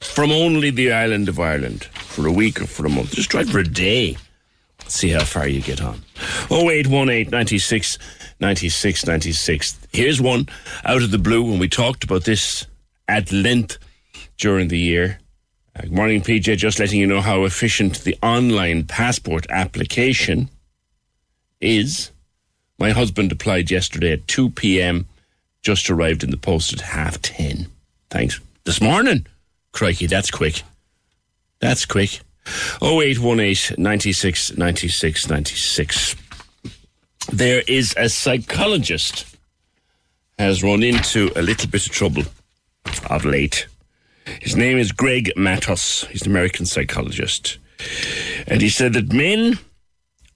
from 0.00 0.32
only 0.32 0.70
the 0.70 0.92
island 0.92 1.28
of 1.28 1.38
Ireland 1.38 1.84
for 1.84 2.26
a 2.26 2.32
week 2.32 2.62
or 2.62 2.66
for 2.66 2.86
a 2.86 2.88
month. 2.88 3.12
Just 3.12 3.32
try 3.32 3.44
for 3.44 3.58
a 3.58 3.68
day. 3.68 4.16
See 4.86 5.10
how 5.10 5.24
far 5.24 5.46
you 5.46 5.60
get 5.60 5.82
on. 5.82 6.00
0818 6.50 7.28
96 7.28 7.98
96 8.40 9.06
96. 9.06 9.78
Here's 9.92 10.22
one 10.22 10.48
out 10.86 11.02
of 11.02 11.10
the 11.10 11.18
blue 11.18 11.42
when 11.42 11.58
we 11.58 11.68
talked 11.68 12.02
about 12.02 12.24
this 12.24 12.66
at 13.08 13.30
length 13.30 13.76
during 14.38 14.68
the 14.68 14.78
year. 14.78 15.18
Uh, 15.76 15.82
good 15.82 15.92
morning, 15.92 16.20
PJ. 16.20 16.56
Just 16.56 16.78
letting 16.78 17.00
you 17.00 17.06
know 17.06 17.20
how 17.20 17.44
efficient 17.44 18.04
the 18.04 18.16
online 18.22 18.84
passport 18.84 19.44
application 19.50 20.48
is. 21.60 22.12
My 22.78 22.90
husband 22.90 23.32
applied 23.32 23.72
yesterday 23.72 24.12
at 24.12 24.28
2 24.28 24.50
p.m., 24.50 25.06
just 25.62 25.90
arrived 25.90 26.22
in 26.22 26.30
the 26.30 26.36
post 26.36 26.72
at 26.72 26.80
half 26.80 27.20
10. 27.22 27.66
Thanks. 28.08 28.40
This 28.64 28.80
morning. 28.80 29.26
Crikey, 29.72 30.06
that's 30.06 30.30
quick. 30.30 30.62
That's 31.58 31.84
quick. 31.84 32.20
0818 32.80 33.82
96 33.82 34.56
96 34.56 35.28
96. 35.28 36.16
There 37.32 37.62
is 37.66 37.94
a 37.96 38.08
psychologist 38.08 39.36
has 40.38 40.62
run 40.62 40.84
into 40.84 41.32
a 41.34 41.42
little 41.42 41.68
bit 41.68 41.86
of 41.86 41.92
trouble 41.92 42.22
of 43.10 43.24
late. 43.24 43.66
His 44.40 44.56
name 44.56 44.78
is 44.78 44.92
Greg 44.92 45.32
Matos. 45.36 46.04
He's 46.10 46.22
an 46.22 46.30
American 46.30 46.66
psychologist. 46.66 47.58
And 48.46 48.62
he 48.62 48.68
said 48.68 48.92
that 48.94 49.12
men 49.12 49.58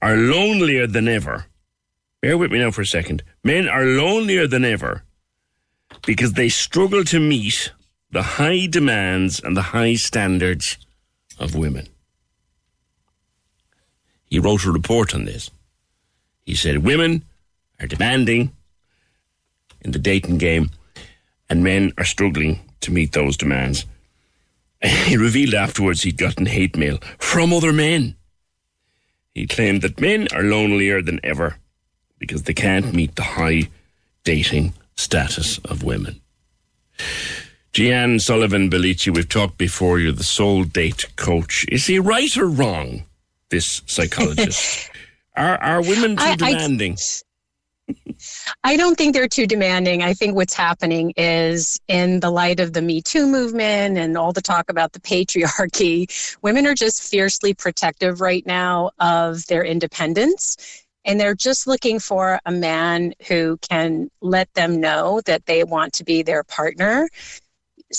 are 0.02 0.16
lonelier 0.16 0.86
than 0.86 1.08
ever. 1.08 1.46
Bear 2.20 2.36
with 2.36 2.50
me 2.50 2.58
now 2.58 2.70
for 2.70 2.82
a 2.82 2.86
second. 2.86 3.22
Men 3.44 3.68
are 3.68 3.84
lonelier 3.84 4.46
than 4.46 4.64
ever 4.64 5.04
because 6.06 6.34
they 6.34 6.48
struggle 6.48 7.04
to 7.04 7.20
meet 7.20 7.72
the 8.10 8.22
high 8.22 8.66
demands 8.66 9.40
and 9.40 9.56
the 9.56 9.62
high 9.62 9.94
standards 9.94 10.78
of 11.38 11.54
women. 11.54 11.86
He 14.26 14.38
wrote 14.38 14.64
a 14.64 14.72
report 14.72 15.14
on 15.14 15.24
this. 15.24 15.50
He 16.44 16.54
said 16.54 16.78
women 16.78 17.24
are 17.80 17.86
demanding 17.86 18.52
in 19.80 19.92
the 19.92 19.98
dating 19.98 20.38
game 20.38 20.70
and 21.48 21.62
men 21.62 21.92
are 21.96 22.04
struggling 22.04 22.60
to 22.80 22.92
meet 22.92 23.12
those 23.12 23.36
demands. 23.36 23.86
He 24.82 25.16
revealed 25.16 25.54
afterwards 25.54 26.02
he'd 26.02 26.18
gotten 26.18 26.46
hate 26.46 26.76
mail 26.76 26.98
from 27.18 27.52
other 27.52 27.72
men. 27.72 28.16
He 29.34 29.46
claimed 29.46 29.82
that 29.82 30.00
men 30.00 30.28
are 30.32 30.42
lonelier 30.42 31.02
than 31.02 31.20
ever 31.24 31.56
because 32.18 32.44
they 32.44 32.54
can't 32.54 32.92
meet 32.94 33.16
the 33.16 33.22
high 33.22 33.68
dating 34.24 34.74
status 34.96 35.58
of 35.58 35.82
women. 35.82 36.20
Jeanne 37.72 38.18
Sullivan 38.18 38.70
Bellici, 38.70 39.14
we've 39.14 39.28
talked 39.28 39.58
before, 39.58 39.98
you're 39.98 40.12
the 40.12 40.24
sole 40.24 40.64
date 40.64 41.06
coach. 41.16 41.64
Is 41.68 41.86
he 41.86 41.98
right 41.98 42.36
or 42.36 42.46
wrong, 42.48 43.04
this 43.50 43.82
psychologist? 43.86 44.90
are, 45.36 45.58
are 45.58 45.82
women 45.82 46.16
too 46.16 46.22
I- 46.24 46.36
demanding? 46.36 46.94
I 46.94 46.96
don't 48.76 48.96
think 48.96 49.14
they're 49.14 49.28
too 49.28 49.46
demanding. 49.46 50.02
I 50.02 50.14
think 50.14 50.34
what's 50.34 50.54
happening 50.54 51.12
is 51.16 51.78
in 51.88 52.20
the 52.20 52.30
light 52.30 52.60
of 52.60 52.72
the 52.72 52.82
Me 52.82 53.00
Too 53.00 53.26
movement 53.26 53.98
and 53.98 54.16
all 54.16 54.32
the 54.32 54.42
talk 54.42 54.70
about 54.70 54.92
the 54.92 55.00
patriarchy, 55.08 56.36
women 56.42 56.66
are 56.66 56.74
just 56.74 57.02
fiercely 57.02 57.54
protective 57.54 58.20
right 58.20 58.44
now 58.46 58.90
of 58.98 59.46
their 59.46 59.64
independence. 59.64 60.56
And 61.04 61.18
they're 61.18 61.34
just 61.34 61.66
looking 61.66 62.00
for 62.00 62.38
a 62.44 62.52
man 62.52 63.14
who 63.28 63.56
can 63.68 64.10
let 64.20 64.52
them 64.54 64.80
know 64.80 65.22
that 65.24 65.46
they 65.46 65.64
want 65.64 65.94
to 65.94 66.04
be 66.04 66.22
their 66.22 66.44
partner. 66.44 67.08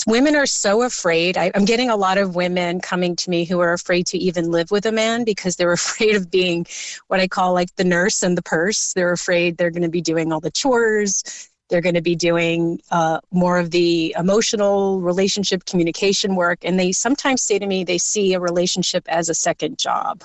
Women 0.06 0.36
are 0.36 0.46
so 0.46 0.82
afraid. 0.82 1.36
I, 1.36 1.50
I'm 1.54 1.64
getting 1.64 1.90
a 1.90 1.96
lot 1.96 2.16
of 2.16 2.36
women 2.36 2.80
coming 2.80 3.16
to 3.16 3.30
me 3.30 3.44
who 3.44 3.58
are 3.60 3.72
afraid 3.72 4.06
to 4.08 4.18
even 4.18 4.50
live 4.50 4.70
with 4.70 4.86
a 4.86 4.92
man 4.92 5.24
because 5.24 5.56
they're 5.56 5.72
afraid 5.82 6.14
of 6.14 6.30
being 6.30 6.66
what 7.08 7.20
I 7.20 7.28
call 7.28 7.52
like 7.52 7.74
the 7.76 7.84
nurse 7.84 8.22
and 8.22 8.38
the 8.38 8.42
purse. 8.42 8.92
They're 8.92 9.12
afraid 9.12 9.56
they're 9.56 9.70
going 9.70 9.82
to 9.82 9.88
be 9.88 10.00
doing 10.00 10.32
all 10.32 10.40
the 10.40 10.50
chores. 10.50 11.48
They're 11.68 11.80
going 11.80 11.94
to 11.94 12.02
be 12.02 12.16
doing 12.16 12.80
uh, 12.90 13.20
more 13.30 13.58
of 13.58 13.70
the 13.70 14.14
emotional 14.18 15.00
relationship 15.00 15.64
communication 15.64 16.34
work. 16.34 16.58
And 16.62 16.78
they 16.78 16.92
sometimes 16.92 17.42
say 17.42 17.58
to 17.58 17.66
me 17.66 17.84
they 17.84 17.98
see 17.98 18.34
a 18.34 18.40
relationship 18.40 19.04
as 19.08 19.28
a 19.28 19.34
second 19.34 19.78
job. 19.78 20.22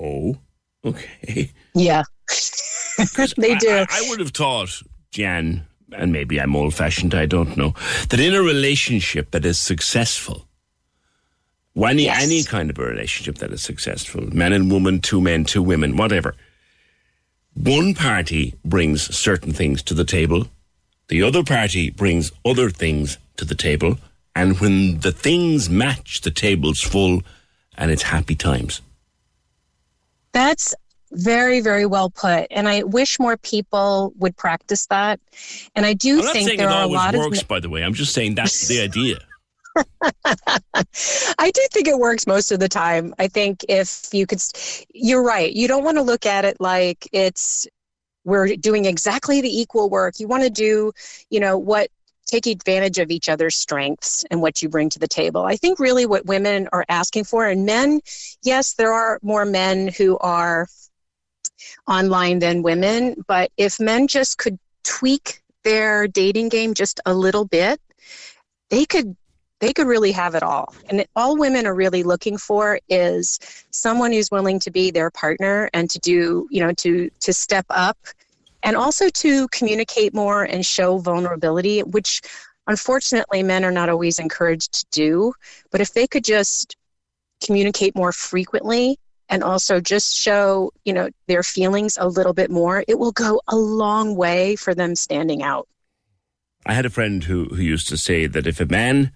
Oh, 0.00 0.36
okay. 0.84 1.52
Yeah, 1.74 2.02
they 3.36 3.54
do. 3.56 3.70
I, 3.70 3.86
I 3.90 4.06
would 4.08 4.20
have 4.20 4.30
thought, 4.30 4.82
Jan, 5.12 5.66
and 5.94 6.12
maybe 6.12 6.40
I'm 6.40 6.56
old 6.56 6.74
fashioned, 6.74 7.14
I 7.14 7.26
don't 7.26 7.56
know, 7.56 7.74
that 8.08 8.20
in 8.20 8.34
a 8.34 8.42
relationship 8.42 9.30
that 9.30 9.44
is 9.44 9.58
successful, 9.58 10.46
any, 11.76 12.08
any 12.08 12.44
kind 12.44 12.70
of 12.70 12.78
a 12.78 12.84
relationship 12.84 13.38
that 13.38 13.52
is 13.52 13.62
successful, 13.62 14.34
man 14.34 14.52
and 14.52 14.70
woman, 14.70 15.00
two 15.00 15.20
men, 15.20 15.44
two 15.44 15.62
women, 15.62 15.96
whatever, 15.96 16.34
one 17.54 17.94
party 17.94 18.54
brings 18.64 19.14
certain 19.14 19.52
things 19.52 19.82
to 19.82 19.94
the 19.94 20.04
table, 20.04 20.48
the 21.08 21.22
other 21.22 21.42
party 21.42 21.90
brings 21.90 22.32
other 22.44 22.70
things 22.70 23.18
to 23.36 23.44
the 23.44 23.54
table, 23.54 23.98
and 24.34 24.58
when 24.60 25.00
the 25.00 25.12
things 25.12 25.68
match, 25.68 26.22
the 26.22 26.30
table's 26.30 26.80
full 26.80 27.22
and 27.76 27.90
it's 27.90 28.02
happy 28.02 28.34
times. 28.34 28.80
That's 30.32 30.74
very, 31.12 31.60
very 31.60 31.86
well 31.86 32.10
put. 32.10 32.46
And 32.50 32.68
I 32.68 32.82
wish 32.82 33.18
more 33.18 33.36
people 33.36 34.12
would 34.18 34.36
practice 34.36 34.86
that. 34.86 35.20
And 35.74 35.86
I 35.86 35.92
do 35.92 36.18
I'm 36.18 36.24
not 36.24 36.32
think 36.32 36.48
saying 36.48 36.58
there 36.58 36.68
it 36.68 36.72
are 36.72 36.78
a 36.78 36.82
always 36.82 36.96
lot 36.96 37.14
works, 37.14 37.42
of. 37.42 37.48
by 37.48 37.60
the 37.60 37.68
way. 37.68 37.82
I'm 37.82 37.94
just 37.94 38.14
saying 38.14 38.34
that's 38.34 38.68
the 38.68 38.80
idea. 38.80 39.18
I 40.24 41.50
do 41.50 41.66
think 41.70 41.88
it 41.88 41.98
works 41.98 42.26
most 42.26 42.52
of 42.52 42.60
the 42.60 42.68
time. 42.68 43.14
I 43.18 43.28
think 43.28 43.64
if 43.68 44.08
you 44.12 44.26
could, 44.26 44.42
you're 44.92 45.22
right. 45.22 45.52
You 45.52 45.68
don't 45.68 45.84
want 45.84 45.96
to 45.96 46.02
look 46.02 46.26
at 46.26 46.44
it 46.44 46.58
like 46.60 47.08
it's 47.12 47.66
we're 48.24 48.56
doing 48.56 48.84
exactly 48.84 49.40
the 49.40 49.60
equal 49.60 49.90
work. 49.90 50.20
You 50.20 50.28
want 50.28 50.44
to 50.44 50.50
do, 50.50 50.92
you 51.30 51.40
know, 51.40 51.58
what 51.58 51.88
take 52.26 52.46
advantage 52.46 52.98
of 52.98 53.10
each 53.10 53.28
other's 53.28 53.56
strengths 53.56 54.24
and 54.30 54.40
what 54.40 54.62
you 54.62 54.68
bring 54.68 54.88
to 54.90 54.98
the 54.98 55.08
table. 55.08 55.42
I 55.42 55.56
think 55.56 55.80
really 55.80 56.06
what 56.06 56.24
women 56.24 56.68
are 56.72 56.84
asking 56.88 57.24
for, 57.24 57.46
and 57.46 57.66
men, 57.66 58.00
yes, 58.42 58.74
there 58.74 58.92
are 58.92 59.18
more 59.22 59.44
men 59.44 59.88
who 59.88 60.18
are 60.18 60.68
online 61.86 62.38
than 62.38 62.62
women, 62.62 63.16
but 63.26 63.50
if 63.56 63.80
men 63.80 64.06
just 64.06 64.38
could 64.38 64.58
tweak 64.84 65.42
their 65.64 66.08
dating 66.08 66.48
game 66.48 66.74
just 66.74 67.00
a 67.06 67.14
little 67.14 67.44
bit, 67.44 67.80
they 68.70 68.84
could 68.84 69.16
they 69.60 69.72
could 69.72 69.86
really 69.86 70.10
have 70.10 70.34
it 70.34 70.42
all. 70.42 70.74
And 70.90 71.06
all 71.14 71.38
women 71.38 71.66
are 71.66 71.74
really 71.74 72.02
looking 72.02 72.36
for 72.36 72.80
is 72.88 73.38
someone 73.70 74.10
who's 74.10 74.28
willing 74.28 74.58
to 74.58 74.72
be 74.72 74.90
their 74.90 75.08
partner 75.08 75.70
and 75.72 75.88
to 75.90 76.00
do, 76.00 76.48
you 76.50 76.60
know, 76.60 76.72
to 76.72 77.10
to 77.20 77.32
step 77.32 77.66
up 77.70 77.96
and 78.64 78.76
also 78.76 79.08
to 79.08 79.46
communicate 79.48 80.14
more 80.14 80.42
and 80.42 80.66
show 80.66 80.98
vulnerability, 80.98 81.80
which 81.80 82.22
unfortunately 82.66 83.42
men 83.42 83.64
are 83.64 83.70
not 83.70 83.88
always 83.88 84.18
encouraged 84.18 84.72
to 84.72 84.86
do. 84.90 85.32
But 85.70 85.80
if 85.80 85.92
they 85.92 86.08
could 86.08 86.24
just 86.24 86.76
communicate 87.44 87.94
more 87.94 88.12
frequently 88.12 88.98
and 89.32 89.42
also 89.42 89.80
just 89.80 90.14
show, 90.14 90.70
you 90.84 90.92
know, 90.92 91.08
their 91.26 91.42
feelings 91.42 91.96
a 91.98 92.06
little 92.06 92.34
bit 92.34 92.50
more, 92.50 92.84
it 92.86 92.98
will 92.98 93.12
go 93.12 93.40
a 93.48 93.56
long 93.56 94.14
way 94.14 94.56
for 94.56 94.74
them 94.74 94.94
standing 94.94 95.42
out. 95.42 95.66
I 96.66 96.74
had 96.74 96.84
a 96.84 96.90
friend 96.90 97.24
who, 97.24 97.46
who 97.46 97.62
used 97.62 97.88
to 97.88 97.96
say 97.96 98.26
that 98.26 98.46
if 98.46 98.60
a 98.60 98.66
man 98.66 99.10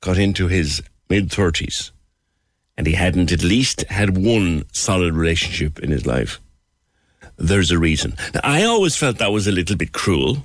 got 0.00 0.16
into 0.16 0.46
his 0.46 0.80
mid 1.10 1.30
30s 1.30 1.90
and 2.76 2.86
he 2.86 2.92
hadn't 2.92 3.32
at 3.32 3.42
least 3.42 3.82
had 3.90 4.16
one 4.16 4.64
solid 4.72 5.14
relationship 5.14 5.80
in 5.80 5.90
his 5.90 6.06
life, 6.06 6.40
there's 7.36 7.72
a 7.72 7.78
reason. 7.80 8.14
Now, 8.32 8.40
I 8.44 8.62
always 8.62 8.94
felt 8.94 9.18
that 9.18 9.32
was 9.32 9.48
a 9.48 9.52
little 9.52 9.76
bit 9.76 9.92
cruel, 9.92 10.44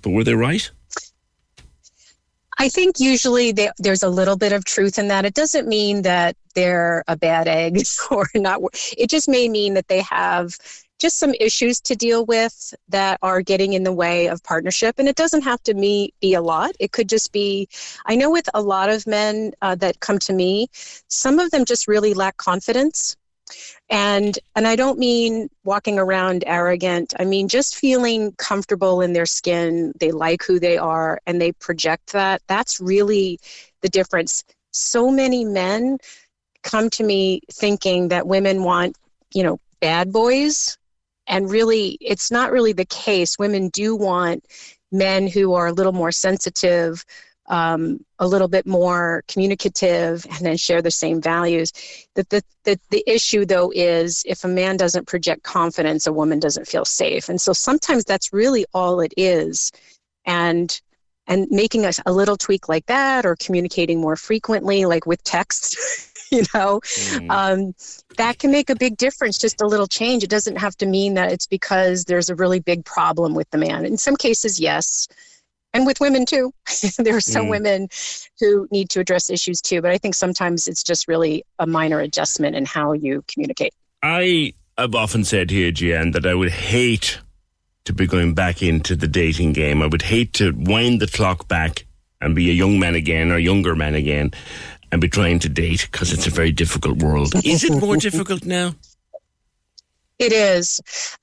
but 0.00 0.10
were 0.10 0.24
they 0.24 0.34
right? 0.34 0.70
I 2.58 2.68
think 2.68 3.00
usually 3.00 3.52
they, 3.52 3.70
there's 3.78 4.02
a 4.02 4.08
little 4.08 4.36
bit 4.36 4.52
of 4.52 4.64
truth 4.64 4.98
in 4.98 5.08
that. 5.08 5.24
It 5.24 5.34
doesn't 5.34 5.68
mean 5.68 6.02
that 6.02 6.36
they're 6.54 7.04
a 7.08 7.16
bad 7.16 7.48
egg 7.48 7.82
or 8.10 8.26
not. 8.34 8.60
It 8.96 9.10
just 9.10 9.28
may 9.28 9.48
mean 9.48 9.74
that 9.74 9.88
they 9.88 10.02
have 10.02 10.56
just 11.00 11.18
some 11.18 11.34
issues 11.40 11.80
to 11.80 11.96
deal 11.96 12.24
with 12.24 12.72
that 12.88 13.18
are 13.20 13.42
getting 13.42 13.72
in 13.72 13.82
the 13.82 13.92
way 13.92 14.28
of 14.28 14.42
partnership. 14.44 14.98
And 14.98 15.08
it 15.08 15.16
doesn't 15.16 15.42
have 15.42 15.62
to 15.64 15.74
me 15.74 16.14
be 16.20 16.34
a 16.34 16.40
lot. 16.40 16.72
It 16.78 16.92
could 16.92 17.08
just 17.08 17.32
be, 17.32 17.68
I 18.06 18.14
know 18.14 18.30
with 18.30 18.48
a 18.54 18.62
lot 18.62 18.90
of 18.90 19.06
men 19.06 19.52
uh, 19.60 19.74
that 19.76 20.00
come 20.00 20.18
to 20.20 20.32
me, 20.32 20.68
some 21.08 21.38
of 21.38 21.50
them 21.50 21.64
just 21.64 21.88
really 21.88 22.14
lack 22.14 22.36
confidence. 22.36 23.16
And 23.90 24.38
and 24.56 24.66
I 24.66 24.76
don't 24.76 24.98
mean 24.98 25.48
walking 25.64 25.98
around 25.98 26.44
arrogant. 26.46 27.14
I 27.18 27.24
mean 27.24 27.48
just 27.48 27.76
feeling 27.76 28.32
comfortable 28.32 29.00
in 29.00 29.12
their 29.12 29.26
skin. 29.26 29.92
They 30.00 30.10
like 30.10 30.42
who 30.42 30.58
they 30.58 30.78
are 30.78 31.20
and 31.26 31.40
they 31.40 31.52
project 31.52 32.12
that. 32.12 32.42
That's 32.46 32.80
really 32.80 33.38
the 33.82 33.88
difference. 33.88 34.44
So 34.70 35.10
many 35.10 35.44
men 35.44 35.98
come 36.62 36.88
to 36.90 37.04
me 37.04 37.42
thinking 37.52 38.08
that 38.08 38.26
women 38.26 38.64
want, 38.64 38.96
you 39.34 39.42
know, 39.42 39.58
bad 39.80 40.12
boys 40.12 40.78
and 41.26 41.50
really 41.50 41.98
it's 42.00 42.30
not 42.30 42.52
really 42.52 42.72
the 42.72 42.84
case 42.86 43.38
women 43.38 43.68
do 43.68 43.94
want 43.96 44.44
men 44.92 45.26
who 45.26 45.54
are 45.54 45.66
a 45.66 45.72
little 45.72 45.92
more 45.92 46.12
sensitive 46.12 47.04
um, 47.46 48.04
a 48.18 48.26
little 48.26 48.48
bit 48.48 48.66
more 48.66 49.22
communicative 49.28 50.26
and 50.30 50.46
then 50.46 50.56
share 50.56 50.80
the 50.80 50.90
same 50.90 51.20
values. 51.20 51.72
The, 52.14 52.26
the, 52.30 52.42
the, 52.64 52.80
the 52.90 53.04
issue 53.06 53.44
though 53.44 53.72
is 53.74 54.22
if 54.26 54.44
a 54.44 54.48
man 54.48 54.76
doesn't 54.76 55.06
project 55.06 55.42
confidence 55.42 56.06
a 56.06 56.12
woman 56.12 56.38
doesn't 56.38 56.68
feel 56.68 56.84
safe. 56.84 57.28
And 57.28 57.40
so 57.40 57.52
sometimes 57.52 58.04
that's 58.04 58.32
really 58.32 58.64
all 58.72 59.00
it 59.00 59.12
is. 59.16 59.72
And 60.24 60.80
and 61.26 61.46
making 61.50 61.86
a, 61.86 61.92
a 62.04 62.12
little 62.12 62.36
tweak 62.36 62.68
like 62.68 62.84
that 62.86 63.24
or 63.24 63.36
communicating 63.36 63.98
more 63.98 64.16
frequently 64.16 64.84
like 64.84 65.06
with 65.06 65.22
text 65.24 65.78
you 66.30 66.42
know 66.54 66.80
mm. 66.80 67.30
um, 67.30 67.74
that 68.16 68.38
can 68.38 68.50
make 68.50 68.68
a 68.68 68.76
big 68.76 68.96
difference 68.96 69.38
just 69.38 69.60
a 69.60 69.66
little 69.66 69.86
change. 69.86 70.22
It 70.22 70.30
doesn't 70.30 70.56
have 70.56 70.76
to 70.76 70.86
mean 70.86 71.14
that 71.14 71.32
it's 71.32 71.46
because 71.46 72.04
there's 72.04 72.30
a 72.30 72.34
really 72.34 72.60
big 72.60 72.84
problem 72.84 73.34
with 73.34 73.50
the 73.50 73.58
man. 73.58 73.84
In 73.84 73.96
some 73.96 74.16
cases 74.16 74.58
yes 74.60 75.08
and 75.74 75.86
with 75.86 76.00
women 76.00 76.24
too 76.24 76.52
there 76.98 77.16
are 77.16 77.20
some 77.20 77.46
mm. 77.46 77.50
women 77.50 77.88
who 78.40 78.66
need 78.70 78.88
to 78.88 79.00
address 79.00 79.28
issues 79.28 79.60
too 79.60 79.82
but 79.82 79.90
i 79.90 79.98
think 79.98 80.14
sometimes 80.14 80.66
it's 80.66 80.82
just 80.82 81.06
really 81.06 81.44
a 81.58 81.66
minor 81.66 82.00
adjustment 82.00 82.56
in 82.56 82.64
how 82.64 82.92
you 82.92 83.22
communicate 83.28 83.74
i 84.02 84.52
have 84.78 84.94
often 84.94 85.24
said 85.24 85.50
here 85.50 85.70
Gian, 85.70 86.12
that 86.12 86.24
i 86.24 86.34
would 86.34 86.50
hate 86.50 87.18
to 87.84 87.92
be 87.92 88.06
going 88.06 88.32
back 88.32 88.62
into 88.62 88.96
the 88.96 89.08
dating 89.08 89.52
game 89.52 89.82
i 89.82 89.86
would 89.86 90.02
hate 90.02 90.32
to 90.34 90.52
wind 90.56 91.00
the 91.00 91.06
clock 91.06 91.46
back 91.48 91.84
and 92.22 92.34
be 92.34 92.50
a 92.50 92.54
young 92.54 92.78
man 92.78 92.94
again 92.94 93.30
or 93.30 93.38
younger 93.38 93.76
man 93.76 93.94
again 93.94 94.32
and 94.94 95.00
be 95.00 95.08
trying 95.08 95.40
to 95.40 95.48
date 95.48 95.88
because 95.90 96.12
it's 96.12 96.28
a 96.28 96.30
very 96.30 96.52
difficult 96.52 97.02
world. 97.02 97.34
Is 97.44 97.64
it 97.64 97.80
more 97.80 97.96
difficult 98.08 98.44
now? 98.44 98.74
It 100.20 100.32
is. 100.32 100.80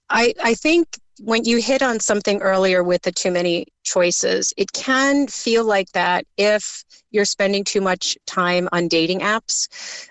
I, 0.09 0.33
I 0.43 0.55
think 0.55 0.87
when 1.23 1.45
you 1.45 1.57
hit 1.57 1.83
on 1.83 1.99
something 1.99 2.41
earlier 2.41 2.83
with 2.83 3.03
the 3.03 3.11
too 3.11 3.31
many 3.31 3.67
choices, 3.83 4.53
it 4.57 4.71
can 4.71 5.27
feel 5.27 5.63
like 5.63 5.91
that 5.91 6.25
if 6.37 6.83
you're 7.11 7.25
spending 7.25 7.63
too 7.63 7.81
much 7.81 8.17
time 8.25 8.67
on 8.71 8.87
dating 8.87 9.19
apps. 9.19 9.67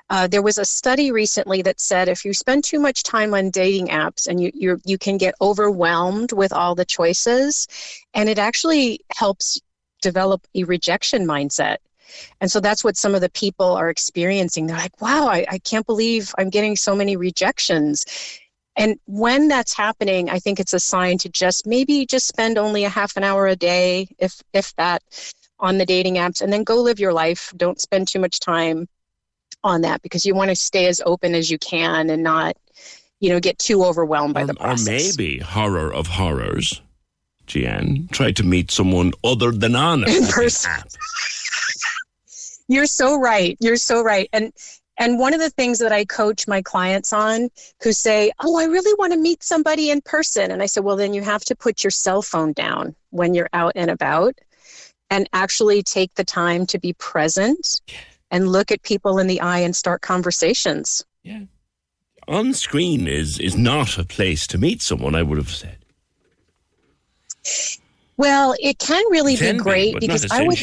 Uh, 0.08 0.26
there 0.28 0.42
was 0.42 0.58
a 0.58 0.64
study 0.64 1.10
recently 1.10 1.62
that 1.62 1.80
said 1.80 2.08
if 2.08 2.24
you 2.24 2.32
spend 2.32 2.62
too 2.62 2.78
much 2.78 3.02
time 3.02 3.34
on 3.34 3.50
dating 3.50 3.88
apps 3.88 4.28
and 4.28 4.40
you 4.40 4.50
you 4.54 4.78
you 4.84 4.98
can 4.98 5.16
get 5.16 5.34
overwhelmed 5.40 6.32
with 6.32 6.52
all 6.52 6.74
the 6.74 6.84
choices, 6.84 7.66
and 8.14 8.28
it 8.28 8.38
actually 8.38 9.00
helps 9.16 9.60
develop 10.02 10.46
a 10.54 10.64
rejection 10.64 11.26
mindset. 11.26 11.78
And 12.40 12.50
so 12.50 12.60
that's 12.60 12.84
what 12.84 12.96
some 12.96 13.14
of 13.14 13.20
the 13.20 13.30
people 13.30 13.72
are 13.72 13.90
experiencing. 13.90 14.66
They're 14.66 14.76
like, 14.76 15.00
wow, 15.00 15.28
I, 15.28 15.46
I 15.48 15.58
can't 15.58 15.86
believe 15.86 16.34
I'm 16.38 16.50
getting 16.50 16.76
so 16.76 16.94
many 16.94 17.16
rejections. 17.16 18.04
And 18.80 18.98
when 19.04 19.48
that's 19.48 19.74
happening, 19.74 20.30
I 20.30 20.38
think 20.38 20.58
it's 20.58 20.72
a 20.72 20.80
sign 20.80 21.18
to 21.18 21.28
just 21.28 21.66
maybe 21.66 22.06
just 22.06 22.26
spend 22.26 22.56
only 22.56 22.84
a 22.84 22.88
half 22.88 23.16
an 23.16 23.24
hour 23.24 23.46
a 23.46 23.54
day, 23.54 24.08
if 24.18 24.40
if 24.54 24.74
that, 24.76 25.02
on 25.58 25.76
the 25.76 25.84
dating 25.84 26.14
apps, 26.14 26.40
and 26.40 26.50
then 26.50 26.64
go 26.64 26.76
live 26.76 26.98
your 26.98 27.12
life. 27.12 27.52
Don't 27.56 27.78
spend 27.78 28.08
too 28.08 28.18
much 28.18 28.40
time 28.40 28.88
on 29.62 29.82
that 29.82 30.00
because 30.00 30.24
you 30.24 30.34
want 30.34 30.48
to 30.48 30.56
stay 30.56 30.86
as 30.86 31.02
open 31.04 31.34
as 31.34 31.50
you 31.50 31.58
can 31.58 32.08
and 32.08 32.22
not, 32.22 32.56
you 33.20 33.28
know, 33.28 33.38
get 33.38 33.58
too 33.58 33.84
overwhelmed 33.84 34.32
by 34.32 34.44
or, 34.44 34.46
the 34.46 34.54
process. 34.54 35.14
Or 35.14 35.20
maybe 35.20 35.38
horror 35.40 35.92
of 35.92 36.06
horrors, 36.06 36.80
Gian, 37.46 38.08
try 38.10 38.32
to 38.32 38.42
meet 38.42 38.70
someone 38.70 39.12
other 39.22 39.50
than 39.50 39.76
on 39.76 40.08
in 40.08 40.26
person. 40.28 40.72
You're 42.66 42.86
so 42.86 43.20
right. 43.20 43.58
You're 43.60 43.76
so 43.76 44.02
right. 44.02 44.30
And 44.32 44.54
and 45.00 45.18
one 45.18 45.34
of 45.34 45.40
the 45.40 45.50
things 45.50 45.78
that 45.78 45.90
I 45.90 46.04
coach 46.04 46.46
my 46.46 46.62
clients 46.62 47.12
on 47.12 47.48
who 47.82 47.92
say, 47.92 48.30
"Oh, 48.38 48.58
I 48.58 48.64
really 48.64 48.94
want 48.98 49.12
to 49.12 49.18
meet 49.18 49.42
somebody 49.42 49.90
in 49.90 50.02
person." 50.02 50.52
And 50.52 50.62
I 50.62 50.66
said, 50.66 50.84
"Well, 50.84 50.96
then 50.96 51.14
you 51.14 51.22
have 51.22 51.44
to 51.46 51.56
put 51.56 51.82
your 51.82 51.90
cell 51.90 52.22
phone 52.22 52.52
down 52.52 52.94
when 53.08 53.34
you're 53.34 53.48
out 53.52 53.72
and 53.74 53.90
about 53.90 54.34
and 55.10 55.28
actually 55.32 55.82
take 55.82 56.14
the 56.14 56.22
time 56.22 56.66
to 56.66 56.78
be 56.78 56.92
present 56.92 57.80
and 58.30 58.52
look 58.52 58.70
at 58.70 58.82
people 58.82 59.18
in 59.18 59.26
the 59.26 59.40
eye 59.40 59.60
and 59.60 59.74
start 59.74 60.02
conversations." 60.02 61.04
Yeah. 61.24 61.44
On 62.28 62.52
screen 62.52 63.08
is 63.08 63.40
is 63.40 63.56
not 63.56 63.98
a 63.98 64.04
place 64.04 64.46
to 64.48 64.58
meet 64.58 64.82
someone, 64.82 65.14
I 65.16 65.22
would 65.22 65.38
have 65.38 65.50
said. 65.50 65.78
Well, 68.18 68.54
it 68.60 68.78
can 68.78 69.02
really 69.10 69.32
it 69.32 69.38
can 69.38 69.56
be 69.56 69.62
great 69.62 69.94
be, 69.94 70.00
because 70.00 70.30
I 70.30 70.42
would 70.42 70.58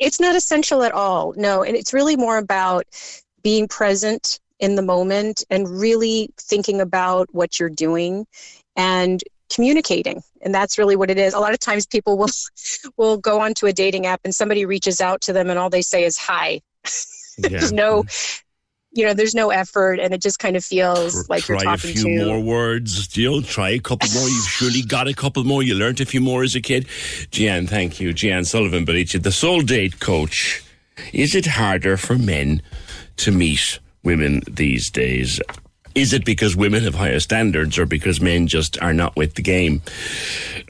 it's 0.00 0.18
not 0.18 0.34
essential 0.34 0.82
at 0.82 0.92
all. 0.92 1.34
No, 1.36 1.62
and 1.62 1.76
it's 1.76 1.92
really 1.92 2.16
more 2.16 2.38
about 2.38 2.84
being 3.42 3.68
present 3.68 4.40
in 4.58 4.74
the 4.74 4.82
moment 4.82 5.44
and 5.50 5.68
really 5.68 6.30
thinking 6.38 6.80
about 6.80 7.28
what 7.32 7.58
you're 7.58 7.70
doing 7.70 8.26
and 8.76 9.22
communicating 9.52 10.22
and 10.42 10.54
that's 10.54 10.78
really 10.78 10.94
what 10.94 11.10
it 11.10 11.18
is 11.18 11.34
a 11.34 11.40
lot 11.40 11.52
of 11.52 11.58
times 11.58 11.84
people 11.84 12.16
will 12.16 12.28
will 12.96 13.16
go 13.16 13.40
onto 13.40 13.66
a 13.66 13.72
dating 13.72 14.06
app 14.06 14.20
and 14.22 14.32
somebody 14.34 14.64
reaches 14.64 15.00
out 15.00 15.20
to 15.20 15.32
them 15.32 15.50
and 15.50 15.58
all 15.58 15.68
they 15.68 15.82
say 15.82 16.04
is 16.04 16.16
hi 16.16 16.60
yeah. 17.38 17.48
there's 17.48 17.72
no 17.72 18.04
you 18.92 19.06
know, 19.06 19.14
there's 19.14 19.34
no 19.34 19.50
effort, 19.50 20.00
and 20.00 20.12
it 20.12 20.20
just 20.20 20.38
kind 20.38 20.56
of 20.56 20.64
feels 20.64 21.28
like 21.28 21.44
try 21.44 21.54
you're 21.54 21.64
talking 21.64 21.90
a 21.90 21.92
few 21.94 22.18
to. 22.18 22.24
more 22.26 22.40
words. 22.40 23.16
You'll 23.16 23.42
try 23.42 23.70
a 23.70 23.78
couple 23.78 24.08
more. 24.12 24.28
You've 24.28 24.44
surely 24.48 24.82
got 24.82 25.06
a 25.06 25.14
couple 25.14 25.44
more. 25.44 25.62
You 25.62 25.74
learned 25.74 26.00
a 26.00 26.04
few 26.04 26.20
more 26.20 26.42
as 26.42 26.54
a 26.54 26.60
kid. 26.60 26.86
Gian, 27.30 27.66
thank 27.66 28.00
you, 28.00 28.12
Gian 28.12 28.44
Sullivan, 28.44 28.84
Balicia, 28.84 29.22
the 29.22 29.32
soul 29.32 29.60
date 29.62 30.00
coach. 30.00 30.62
Is 31.12 31.34
it 31.34 31.46
harder 31.46 31.96
for 31.96 32.18
men 32.18 32.62
to 33.16 33.30
meet 33.30 33.78
women 34.02 34.42
these 34.48 34.90
days? 34.90 35.40
Is 35.94 36.12
it 36.12 36.24
because 36.24 36.56
women 36.56 36.84
have 36.84 36.94
higher 36.94 37.20
standards, 37.20 37.78
or 37.78 37.86
because 37.86 38.20
men 38.20 38.46
just 38.46 38.80
are 38.82 38.94
not 38.94 39.16
with 39.16 39.34
the 39.34 39.42
game? 39.42 39.82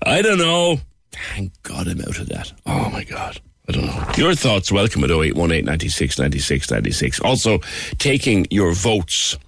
I 0.05 0.23
don't 0.23 0.39
know. 0.39 0.81
Thank 1.13 1.53
God 1.63 1.89
I'm 1.89 2.01
out 2.01 2.19
of 2.19 2.29
that. 2.29 2.53
Oh 2.67 2.91
my 2.91 3.05
God. 3.05 3.41
I 3.71 3.73
don't 3.73 3.87
know. 3.87 4.05
Your 4.17 4.35
thoughts, 4.35 4.73
welcome 4.73 5.05
at 5.05 5.13
0818 5.13 5.65
96 5.65 6.19
96 6.19 6.71
96. 6.73 7.21
Also, 7.21 7.61
taking 7.99 8.49
your 8.51 8.73
votes. 8.73 9.39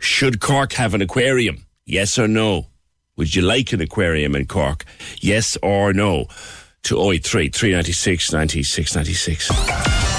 Should 0.00 0.40
Cork 0.40 0.72
have 0.72 0.92
an 0.92 1.02
aquarium? 1.02 1.64
Yes 1.86 2.18
or 2.18 2.26
no? 2.26 2.66
Would 3.14 3.36
you 3.36 3.42
like 3.42 3.72
an 3.72 3.80
aquarium 3.80 4.34
in 4.34 4.46
Cork? 4.46 4.84
Yes 5.20 5.56
or 5.62 5.92
no? 5.92 6.26
To 6.84 7.00
083 7.12 7.50
396 7.50 8.32
96 8.32 8.96
96. 8.96 10.09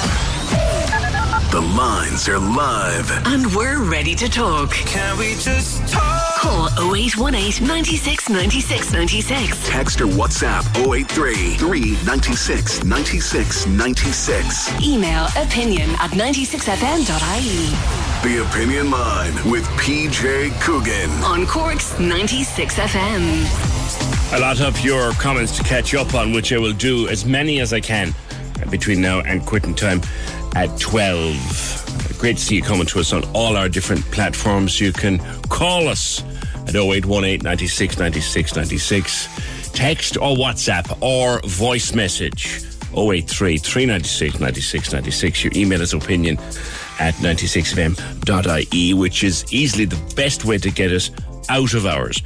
The 1.51 1.59
lines 1.59 2.29
are 2.29 2.39
live. 2.39 3.11
And 3.27 3.53
we're 3.53 3.83
ready 3.83 4.15
to 4.15 4.29
talk. 4.29 4.71
Can 4.71 5.19
we 5.19 5.33
just 5.33 5.85
talk? 5.89 6.35
Call 6.37 6.69
0818 6.95 7.67
96 7.67 8.29
96 8.29 8.93
96. 8.93 9.67
Text 9.67 9.99
or 9.99 10.05
WhatsApp 10.05 10.63
083 10.77 11.57
396 11.57 12.85
96 12.85 13.67
96. 13.67 14.81
Email 14.81 15.27
opinion 15.35 15.89
at 15.99 16.11
96fm.ie. 16.11 17.67
The 18.23 18.47
Opinion 18.47 18.89
Line 18.89 19.33
with 19.51 19.65
PJ 19.75 20.57
Coogan. 20.61 21.09
On 21.25 21.45
Cork's 21.45 21.99
96 21.99 22.75
FM. 22.75 24.37
A 24.37 24.39
lot 24.39 24.61
of 24.61 24.79
your 24.79 25.11
comments 25.15 25.57
to 25.57 25.63
catch 25.63 25.93
up 25.95 26.13
on, 26.13 26.31
which 26.31 26.53
I 26.53 26.59
will 26.59 26.71
do 26.71 27.09
as 27.09 27.25
many 27.25 27.59
as 27.59 27.73
I 27.73 27.81
can 27.81 28.15
between 28.69 29.01
now 29.01 29.19
and 29.19 29.45
quitting 29.45 29.75
time 29.75 29.99
at 30.55 30.77
12. 30.79 32.17
Great 32.19 32.37
to 32.37 32.43
see 32.43 32.55
you 32.55 32.61
coming 32.61 32.85
to 32.85 32.99
us 32.99 33.13
on 33.13 33.23
all 33.33 33.57
our 33.57 33.67
different 33.67 34.03
platforms. 34.11 34.79
You 34.79 34.93
can 34.93 35.19
call 35.49 35.87
us 35.87 36.23
at 36.67 36.75
0818 36.75 37.41
96 37.43 37.97
96 37.97 38.55
96. 38.55 39.71
Text 39.71 40.17
or 40.17 40.35
WhatsApp 40.35 41.01
or 41.01 41.39
voice 41.47 41.93
message 41.93 42.63
083 42.93 43.57
396 43.57 44.39
96 44.39 44.93
96. 44.93 45.43
Your 45.43 45.53
email 45.55 45.81
is 45.81 45.93
opinion 45.93 46.37
at 46.99 47.13
96fm.ie, 47.15 48.93
which 48.93 49.23
is 49.23 49.45
easily 49.51 49.85
the 49.85 50.13
best 50.15 50.45
way 50.45 50.57
to 50.57 50.69
get 50.69 50.91
us 50.91 51.09
out 51.49 51.73
of 51.73 51.85
hours. 51.85 52.21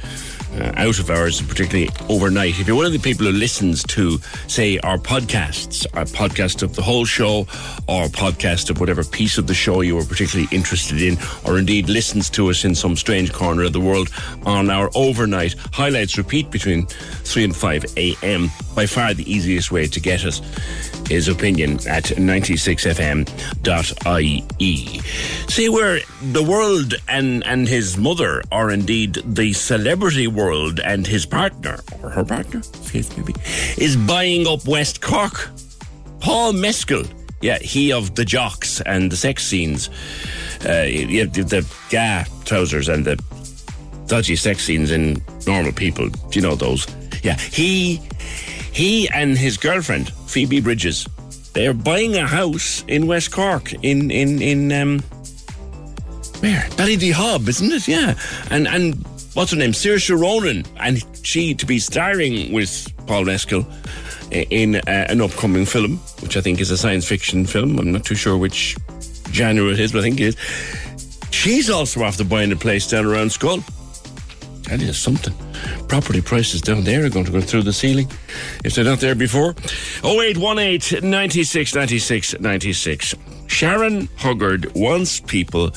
Uh, 0.56 0.72
out 0.76 0.98
of 0.98 1.10
hours, 1.10 1.42
particularly 1.42 1.90
overnight. 2.08 2.58
If 2.58 2.66
you're 2.66 2.76
one 2.76 2.86
of 2.86 2.92
the 2.92 2.98
people 2.98 3.26
who 3.26 3.32
listens 3.32 3.82
to, 3.84 4.18
say, 4.48 4.78
our 4.78 4.98
podcasts, 4.98 5.86
our 5.94 6.04
podcast 6.04 6.62
of 6.62 6.74
the 6.74 6.82
whole 6.82 7.04
show, 7.04 7.40
or 7.88 8.06
podcast 8.08 8.70
of 8.70 8.80
whatever 8.80 9.04
piece 9.04 9.38
of 9.38 9.46
the 9.46 9.54
show 9.54 9.80
you 9.80 9.96
were 9.96 10.04
particularly 10.04 10.48
interested 10.50 11.02
in, 11.02 11.16
or 11.44 11.58
indeed 11.58 11.88
listens 11.88 12.28
to 12.30 12.50
us 12.50 12.64
in 12.64 12.74
some 12.74 12.96
strange 12.96 13.32
corner 13.32 13.64
of 13.64 13.72
the 13.72 13.80
world 13.80 14.10
on 14.44 14.70
our 14.70 14.90
overnight 14.94 15.54
highlights 15.72 16.18
repeat 16.18 16.50
between 16.50 16.86
3 16.86 17.44
and 17.44 17.56
5 17.56 17.84
a.m., 17.96 18.50
by 18.74 18.86
far 18.86 19.14
the 19.14 19.30
easiest 19.30 19.72
way 19.72 19.86
to 19.86 19.98
get 19.98 20.24
us 20.24 20.42
is 21.10 21.28
opinion 21.28 21.72
at 21.88 22.04
96fm.ie. 22.04 25.00
See 25.48 25.68
where 25.68 26.00
the 26.20 26.42
world 26.42 26.94
and, 27.08 27.46
and 27.46 27.66
his 27.66 27.96
mother, 27.96 28.42
or 28.52 28.70
indeed 28.70 29.14
the 29.24 29.54
celebrity 29.54 30.26
world 30.26 30.45
and 30.52 31.06
his 31.06 31.26
partner, 31.26 31.80
or 32.02 32.10
her 32.10 32.24
partner, 32.24 32.62
Faith 32.62 33.16
maybe, 33.16 33.34
is 33.76 33.96
buying 33.96 34.46
up 34.46 34.66
West 34.66 35.00
Cork. 35.00 35.50
Paul 36.20 36.52
Mescal, 36.52 37.04
yeah, 37.40 37.58
he 37.58 37.92
of 37.92 38.14
the 38.14 38.24
jocks 38.24 38.80
and 38.80 39.10
the 39.10 39.16
sex 39.16 39.44
scenes, 39.44 39.88
uh, 40.64 40.86
yeah, 40.88 41.24
the, 41.24 41.42
the 41.42 41.66
yeah, 41.90 42.24
trousers 42.44 42.88
and 42.88 43.04
the 43.04 43.22
dodgy 44.06 44.36
sex 44.36 44.64
scenes 44.64 44.90
in 44.90 45.22
normal 45.46 45.72
people. 45.72 46.08
Do 46.08 46.38
you 46.38 46.42
know 46.42 46.54
those? 46.54 46.86
Yeah, 47.22 47.36
he 47.38 48.00
he 48.72 49.08
and 49.10 49.36
his 49.36 49.56
girlfriend 49.56 50.12
Phoebe 50.26 50.60
Bridgers, 50.60 51.08
they're 51.52 51.74
buying 51.74 52.16
a 52.16 52.26
house 52.26 52.84
in 52.88 53.06
West 53.06 53.32
Cork 53.32 53.72
in 53.82 54.10
in 54.10 54.42
in 54.42 54.72
um, 54.72 55.00
where 56.40 56.62
Ballydehob, 56.76 57.48
isn't 57.48 57.72
it? 57.72 57.88
Yeah, 57.88 58.14
and 58.50 58.66
and 58.66 59.04
what's 59.36 59.50
her 59.50 59.56
name? 59.56 59.72
Saoirse 59.72 60.18
Ronan, 60.18 60.64
and 60.78 61.04
she 61.22 61.54
to 61.54 61.66
be 61.66 61.78
starring 61.78 62.52
with 62.52 62.90
Paul 63.06 63.26
Mescal 63.26 63.66
in 64.30 64.76
uh, 64.76 64.80
an 64.86 65.20
upcoming 65.20 65.66
film, 65.66 65.98
which 66.20 66.36
I 66.36 66.40
think 66.40 66.60
is 66.60 66.70
a 66.70 66.78
science 66.78 67.06
fiction 67.06 67.44
film. 67.44 67.78
I'm 67.78 67.92
not 67.92 68.04
too 68.04 68.14
sure 68.14 68.38
which 68.38 68.76
genre 69.32 69.70
it 69.70 69.78
is, 69.78 69.92
but 69.92 69.98
I 69.98 70.02
think 70.02 70.20
it 70.20 70.28
is. 70.28 70.36
She's 71.30 71.68
also 71.68 72.02
after 72.02 72.24
buying 72.24 72.50
a 72.50 72.56
place 72.56 72.88
down 72.88 73.04
around 73.04 73.28
Schull. 73.28 73.62
That 74.68 74.80
is 74.80 74.98
something. 74.98 75.34
Property 75.86 76.22
prices 76.22 76.62
down 76.62 76.82
there 76.84 77.04
are 77.04 77.10
going 77.10 77.26
to 77.26 77.30
go 77.30 77.40
through 77.40 77.62
the 77.62 77.72
ceiling 77.72 78.10
if 78.64 78.74
they're 78.74 78.84
not 78.84 79.00
there 79.00 79.14
before. 79.14 79.54
0818 80.02 81.08
96 81.08 81.74
96 81.74 82.40
96. 82.40 83.14
Sharon 83.48 84.08
Huggard 84.16 84.74
wants 84.74 85.20
people, 85.20 85.72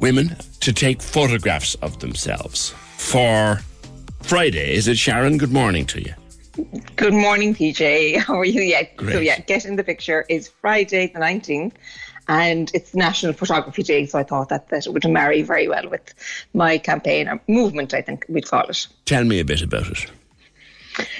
women, 0.00 0.36
to 0.60 0.72
take 0.72 1.02
photographs 1.02 1.74
of 1.76 2.00
themselves 2.00 2.74
for 3.04 3.60
Friday. 4.22 4.74
Is 4.74 4.88
it 4.88 4.96
Sharon? 4.98 5.36
Good 5.36 5.52
morning 5.52 5.86
to 5.86 6.00
you. 6.00 6.14
Good 6.96 7.12
morning, 7.12 7.54
PJ. 7.54 8.18
How 8.26 8.38
are 8.38 8.44
you? 8.44 8.62
Yeah. 8.62 8.84
Great. 8.96 9.12
So 9.12 9.20
yeah, 9.20 9.40
get 9.40 9.64
in 9.64 9.76
the 9.76 9.84
picture 9.84 10.24
is 10.28 10.48
Friday 10.48 11.08
the 11.08 11.18
nineteenth, 11.18 11.74
and 12.28 12.70
it's 12.74 12.94
National 12.94 13.32
Photography 13.32 13.82
Day. 13.82 14.06
So 14.06 14.18
I 14.18 14.24
thought 14.24 14.48
that 14.48 14.68
that 14.68 14.86
would 14.88 15.08
marry 15.08 15.42
very 15.42 15.68
well 15.68 15.88
with 15.88 16.14
my 16.54 16.78
campaign 16.78 17.28
or 17.28 17.40
movement. 17.46 17.92
I 17.92 18.00
think 18.00 18.24
we'd 18.28 18.48
call 18.48 18.66
it. 18.68 18.86
Tell 19.04 19.24
me 19.24 19.38
a 19.38 19.44
bit 19.44 19.62
about 19.62 19.88
it. 19.88 20.10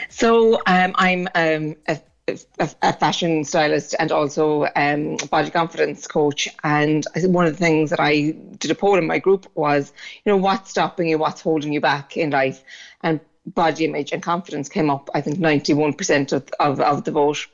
So 0.08 0.54
um, 0.66 0.92
I'm 0.94 1.28
um, 1.34 1.76
a, 1.88 2.00
a, 2.28 2.38
a 2.82 2.92
fashion 2.92 3.44
stylist 3.44 3.94
and 3.98 4.10
also 4.10 4.66
um, 4.76 5.16
body 5.30 5.50
confidence 5.50 6.06
coach. 6.06 6.48
And 6.62 7.06
I 7.14 7.20
one 7.26 7.46
of 7.46 7.52
the 7.52 7.64
things 7.64 7.90
that 7.90 8.00
I 8.00 8.30
did 8.58 8.70
a 8.70 8.74
poll 8.74 8.96
in 8.96 9.06
my 9.06 9.18
group 9.18 9.46
was, 9.54 9.92
you 10.24 10.32
know, 10.32 10.36
what's 10.36 10.70
stopping 10.70 11.08
you, 11.08 11.18
what's 11.18 11.40
holding 11.40 11.72
you 11.72 11.80
back 11.80 12.16
in 12.16 12.30
life, 12.30 12.62
and 13.02 13.20
body 13.46 13.84
image 13.84 14.12
and 14.12 14.22
confidence 14.22 14.68
came 14.68 14.90
up. 14.90 15.10
I 15.14 15.20
think 15.20 15.38
91% 15.38 16.32
of, 16.32 16.48
of, 16.58 16.80
of 16.80 17.04
the 17.04 17.10
vote. 17.10 17.46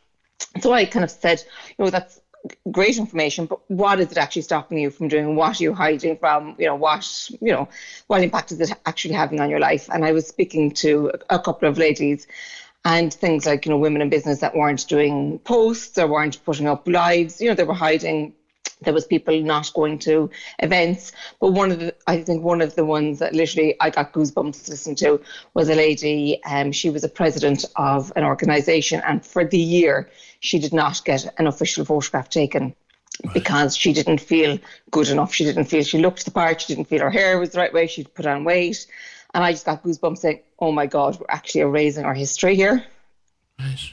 So 0.61 0.73
I 0.73 0.85
kind 0.85 1.05
of 1.05 1.11
said, 1.11 1.43
you 1.77 1.85
know, 1.85 1.91
that's 1.91 2.21
great 2.71 2.97
information, 2.97 3.47
but 3.47 3.61
what 3.71 4.01
is 4.01 4.11
it 4.13 4.19
actually 4.19 4.43
stopping 4.43 4.79
you 4.79 4.91
from 4.91 5.09
doing? 5.09 5.37
What 5.37 5.61
are 5.61 5.63
you 5.63 5.75
hiding 5.75 6.17
from? 6.17 6.55
You 6.59 6.67
know, 6.67 6.75
what 6.75 7.31
you 7.41 7.53
know, 7.53 7.69
what 8.07 8.23
impact 8.23 8.53
is 8.53 8.61
it 8.61 8.73
actually 8.87 9.15
having 9.15 9.41
on 9.41 9.51
your 9.51 9.61
life? 9.61 9.89
And 9.93 10.05
I 10.05 10.13
was 10.13 10.27
speaking 10.27 10.71
to 10.73 11.13
a 11.29 11.39
couple 11.39 11.69
of 11.69 11.77
ladies, 11.77 12.27
and 12.85 13.13
things 13.13 13.47
like 13.47 13.67
you 13.67 13.71
know, 13.71 13.79
women 13.79 14.03
in 14.03 14.09
business 14.09 14.41
that 14.41 14.57
weren't 14.57 14.87
doing 14.89 15.39
posts 15.41 15.99
or 15.99 16.07
weren't 16.07 16.43
putting 16.45 16.67
up 16.67 16.89
lives. 16.89 17.41
You 17.41 17.49
know, 17.49 17.55
they 17.55 17.65
were 17.65 17.75
hiding. 17.75 18.35
There 18.83 18.95
was 18.95 19.05
people 19.05 19.39
not 19.43 19.71
going 19.75 19.99
to 20.01 20.31
events, 20.61 21.13
but 21.39 21.53
one 21.53 21.71
of 21.71 21.81
the 21.81 21.95
I 22.07 22.23
think 22.23 22.43
one 22.43 22.63
of 22.63 22.77
the 22.77 22.85
ones 22.85 23.19
that 23.19 23.35
literally 23.35 23.77
I 23.79 23.91
got 23.91 24.15
goosebumps 24.15 24.65
to 24.65 24.71
listen 24.71 24.95
to 24.97 25.21
was 25.53 25.69
a 25.69 25.75
lady. 25.75 26.43
Um, 26.45 26.73
she 26.73 26.89
was 26.89 27.05
a 27.05 27.09
president 27.09 27.67
of 27.77 28.11
an 28.17 28.25
organisation, 28.25 29.03
and 29.07 29.25
for 29.25 29.45
the 29.45 29.59
year 29.59 30.09
she 30.41 30.59
did 30.59 30.73
not 30.73 31.05
get 31.05 31.31
an 31.39 31.47
official 31.47 31.85
photograph 31.85 32.31
taken 32.31 32.75
because 33.35 33.77
she 33.77 33.93
didn't 33.93 34.21
feel 34.21 34.59
good 34.91 35.09
enough. 35.09 35.35
She 35.35 35.45
didn't 35.45 35.67
feel 35.67 35.83
she 35.83 35.99
looked 35.99 36.25
the 36.25 36.31
part. 36.31 36.63
She 36.63 36.75
didn't 36.75 36.89
feel 36.89 37.01
her 37.01 37.11
hair 37.11 37.39
was 37.39 37.51
the 37.51 37.59
right 37.59 37.73
way. 37.73 37.87
She'd 37.87 38.15
put 38.15 38.25
on 38.25 38.45
weight. 38.45 38.87
And 39.35 39.45
I 39.45 39.53
just 39.53 39.67
got 39.67 39.83
goosebumps 39.83 40.19
saying, 40.19 40.41
oh 40.61 40.73
my 40.73 40.87
God, 40.87 41.19
we're 41.19 41.27
actually 41.29 41.63
erasing 41.63 42.05
our 42.05 42.15
history 42.15 42.55
here. 42.55 42.85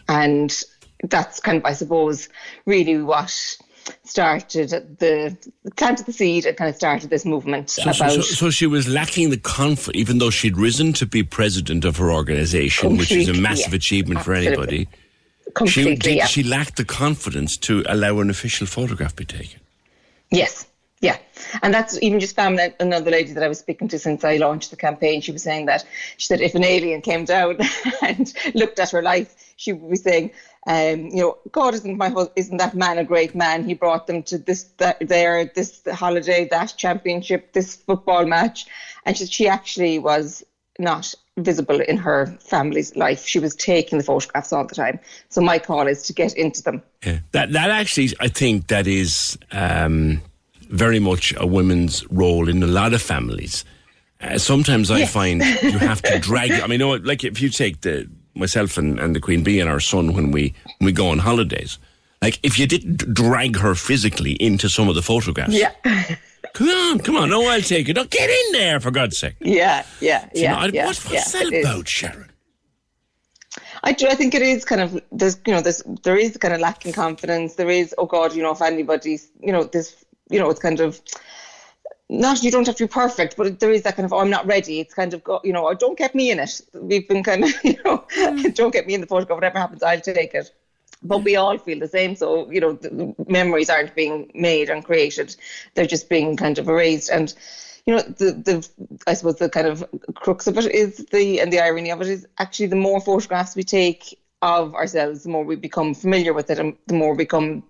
And 0.07 0.56
that's 1.03 1.39
kind 1.39 1.57
of, 1.57 1.65
I 1.65 1.73
suppose, 1.73 2.30
really 2.65 3.02
what 3.02 3.57
started 4.03 4.69
the 4.99 5.38
planted 5.77 6.06
the 6.06 6.11
seed 6.11 6.45
and 6.45 6.57
kind 6.57 6.69
of 6.69 6.76
started 6.76 7.10
this 7.10 7.26
movement 7.26 7.69
So, 7.69 7.84
about 7.84 8.11
so, 8.11 8.22
so 8.22 8.49
she 8.49 8.68
was 8.68 8.88
lacking 8.88 9.30
the 9.30 9.38
confidence, 9.38 9.99
even 9.99 10.18
though 10.18 10.30
she'd 10.30 10.57
risen 10.57 10.94
to 10.94 11.06
be 11.06 11.23
president 11.23 11.85
of 11.85 11.98
her 11.98 12.11
organisation, 12.11 12.98
which 12.98 13.11
is 13.11 13.30
a 13.30 13.34
massive 13.34 13.72
yeah. 13.72 13.77
achievement 13.77 14.22
for 14.22 14.34
Absolutely. 14.34 14.77
anybody. 14.77 14.89
She, 15.45 15.52
Completely, 15.53 15.95
did, 15.95 16.15
yeah. 16.18 16.26
she 16.26 16.44
lacked 16.44 16.76
the 16.76 16.85
confidence 16.85 17.57
to 17.57 17.84
allow 17.88 18.19
an 18.19 18.30
official 18.30 18.68
photograph 18.68 19.15
be 19.15 19.26
taken. 19.26 19.60
Yes, 20.30 20.68
yeah. 21.01 21.17
And 21.61 21.73
that's 21.73 22.01
even 22.01 22.19
just 22.19 22.35
found 22.35 22.59
another 22.79 23.11
lady 23.11 23.33
that 23.33 23.43
I 23.43 23.47
was 23.47 23.59
speaking 23.59 23.87
to 23.89 23.99
since 23.99 24.23
I 24.23 24.37
launched 24.37 24.71
the 24.71 24.77
campaign. 24.77 25.21
She 25.21 25.31
was 25.31 25.43
saying 25.43 25.67
that 25.67 25.85
she 26.17 26.25
said 26.25 26.41
if 26.41 26.55
an 26.55 26.63
alien 26.63 27.01
came 27.01 27.25
down 27.25 27.59
and 28.01 28.33
looked 28.55 28.79
at 28.79 28.89
her 28.91 29.03
life, 29.03 29.53
she 29.57 29.73
would 29.73 29.91
be 29.91 29.97
saying, 29.97 30.31
um, 30.65 31.07
you 31.07 31.17
know, 31.17 31.37
God 31.51 31.75
isn't 31.75 31.97
my 31.97 32.09
hus- 32.09 32.29
isn't 32.35 32.57
that 32.57 32.73
man 32.75 32.97
a 32.97 33.03
great 33.03 33.35
man? 33.35 33.63
He 33.63 33.73
brought 33.73 34.07
them 34.07 34.23
to 34.23 34.37
this, 34.37 34.63
that, 34.77 34.97
there, 35.07 35.45
this 35.45 35.81
holiday, 35.93 36.47
that 36.49 36.73
championship, 36.77 37.53
this 37.53 37.75
football 37.75 38.25
match, 38.25 38.65
and 39.05 39.15
she, 39.15 39.27
she 39.27 39.47
actually 39.47 39.99
was 39.99 40.43
not 40.79 41.13
visible 41.37 41.79
in 41.79 41.97
her 41.97 42.25
family's 42.39 42.95
life. 42.95 43.25
She 43.25 43.39
was 43.39 43.55
taking 43.55 43.99
the 43.99 44.03
photographs 44.03 44.51
all 44.51 44.65
the 44.65 44.75
time. 44.75 44.99
So 45.29 45.41
my 45.41 45.59
call 45.59 45.87
is 45.87 46.03
to 46.03 46.13
get 46.13 46.35
into 46.35 46.63
them. 46.63 46.81
Yeah. 47.05 47.19
That 47.31 47.53
that 47.53 47.69
actually, 47.69 48.09
I 48.19 48.27
think 48.27 48.67
that 48.67 48.87
is 48.87 49.37
um, 49.51 50.21
very 50.69 50.99
much 50.99 51.34
a 51.38 51.45
woman's 51.48 52.06
role 52.11 52.49
in 52.49 52.61
a 52.64 52.68
lot 52.68 52.94
of 52.94 53.02
families. 53.02 53.64
Uh, 54.22 54.38
sometimes 54.38 54.89
I 54.89 54.99
Yes. 54.99 55.14
find 55.14 55.41
you 55.61 55.77
have 55.77 56.02
to 56.03 56.19
drag. 56.19 56.52
I 56.52 56.61
mean, 56.68 56.72
you 56.72 56.77
know, 56.80 56.94
like 56.95 57.23
if 57.23 57.39
you 57.41 57.49
take 57.49 57.81
the 57.81 58.10
myself 58.35 58.77
and, 58.77 58.99
and 58.99 59.15
the 59.15 59.19
Queen 59.19 59.44
Bee 59.44 59.60
and 59.60 59.69
our 59.69 59.80
son 59.80 60.14
when 60.14 60.31
we 60.31 60.53
when 60.80 60.85
we 60.85 60.91
go 60.91 61.10
on 61.10 61.19
holidays, 61.19 61.77
like 62.22 62.39
if 62.44 62.57
you 62.57 62.65
didn't 62.68 63.14
drag 63.14 63.57
her 63.57 63.76
physically 63.76 64.31
into 64.34 64.69
some 64.69 64.89
of 64.89 64.95
the 64.95 65.02
photographs, 65.03 65.53
Yeah. 65.53 65.72
come 66.53 66.68
on, 66.69 66.99
come 66.99 67.15
on, 67.18 67.30
no, 67.30 67.48
I'll 67.48 67.61
take 67.61 67.89
it. 67.89 67.98
Oh, 67.98 68.06
get 68.06 68.30
in 68.30 68.52
there 68.53 68.80
for 68.80 68.89
God's 68.91 69.18
sake. 69.18 69.35
Yeah, 69.39 69.85
yeah, 70.02 70.26
you 70.34 70.41
yeah. 70.44 70.52
know, 70.53 70.57
I- 70.60 70.65
yeah, 70.73 70.85
what- 70.88 70.98
what's 71.06 71.34
yeah, 71.34 71.44
that 71.44 71.53
about, 71.61 71.88
Sharon? 71.88 72.31
I 73.84 73.91
do. 73.94 74.07
I 74.07 74.15
think 74.15 74.34
it 74.35 74.41
is 74.41 74.65
kind 74.65 74.81
of 74.81 74.99
there's 75.11 75.38
you 75.45 75.53
know 75.53 75.61
there's 75.61 75.81
there 76.03 76.18
is 76.18 76.38
kind 76.38 76.53
of 76.53 76.60
lacking 76.60 76.94
confidence. 76.94 77.56
There 77.56 77.69
is 77.69 77.94
oh 77.98 78.06
God, 78.07 78.35
you 78.35 78.41
know 78.44 78.52
if 78.52 78.61
anybody's 78.61 79.30
you 79.39 79.52
know 79.52 79.64
this 79.64 79.95
you 80.29 80.39
know 80.39 80.49
it's 80.49 80.59
kind 80.59 80.79
of 80.79 81.01
not 82.09 82.41
you 82.41 82.51
don't 82.51 82.65
have 82.65 82.77
to 82.77 82.87
be 82.87 82.91
perfect, 82.91 83.35
but 83.35 83.59
there 83.59 83.71
is 83.71 83.81
that 83.83 83.95
kind 83.97 84.05
of 84.05 84.13
oh 84.13 84.19
I'm 84.19 84.29
not 84.29 84.45
ready. 84.45 84.79
It's 84.79 84.93
kind 84.93 85.13
of 85.13 85.23
go, 85.23 85.41
you 85.43 85.53
know 85.53 85.67
oh, 85.67 85.73
don't 85.73 85.97
get 85.97 86.15
me 86.15 86.31
in 86.31 86.39
it. 86.39 86.61
We've 86.73 87.07
been 87.07 87.23
kind 87.23 87.43
of 87.43 87.53
you 87.63 87.77
know 87.83 88.05
mm. 88.15 88.53
don't 88.55 88.71
get 88.71 88.87
me 88.87 88.93
in 88.93 89.01
the 89.01 89.07
photograph. 89.07 89.37
Whatever 89.37 89.59
happens, 89.59 89.83
I'll 89.83 90.01
take 90.01 90.33
it. 90.33 90.51
But 91.03 91.19
we 91.19 91.35
all 91.35 91.57
feel 91.57 91.79
the 91.79 91.87
same. 91.87 92.15
So 92.15 92.49
you 92.49 92.61
know 92.61 92.73
the 92.73 93.13
memories 93.27 93.69
aren't 93.69 93.95
being 93.95 94.31
made 94.33 94.69
and 94.69 94.83
created; 94.83 95.35
they're 95.73 95.85
just 95.85 96.09
being 96.09 96.37
kind 96.37 96.57
of 96.57 96.67
erased 96.67 97.09
and 97.09 97.33
you 97.85 97.95
know 97.95 98.01
the 98.01 98.31
the 98.31 98.69
I 99.07 99.13
suppose 99.13 99.37
the 99.37 99.49
kind 99.49 99.65
of 99.65 99.83
crux 100.15 100.45
of 100.45 100.57
it 100.57 100.65
is 100.65 100.97
the 101.11 101.39
and 101.39 101.51
the 101.51 101.59
irony 101.59 101.89
of 101.89 102.01
it 102.01 102.07
is 102.07 102.27
actually 102.37 102.67
the 102.67 102.75
more 102.75 102.99
photographs 102.99 103.55
we 103.55 103.63
take 103.63 104.19
of 104.41 104.75
ourselves, 104.75 105.23
the 105.23 105.29
more 105.29 105.43
we 105.43 105.55
become 105.55 105.95
familiar 105.95 106.33
with 106.33 106.49
it, 106.51 106.59
and 106.59 106.77
the 106.85 106.93
more 106.93 107.11
we 107.11 107.17
become. 107.17 107.63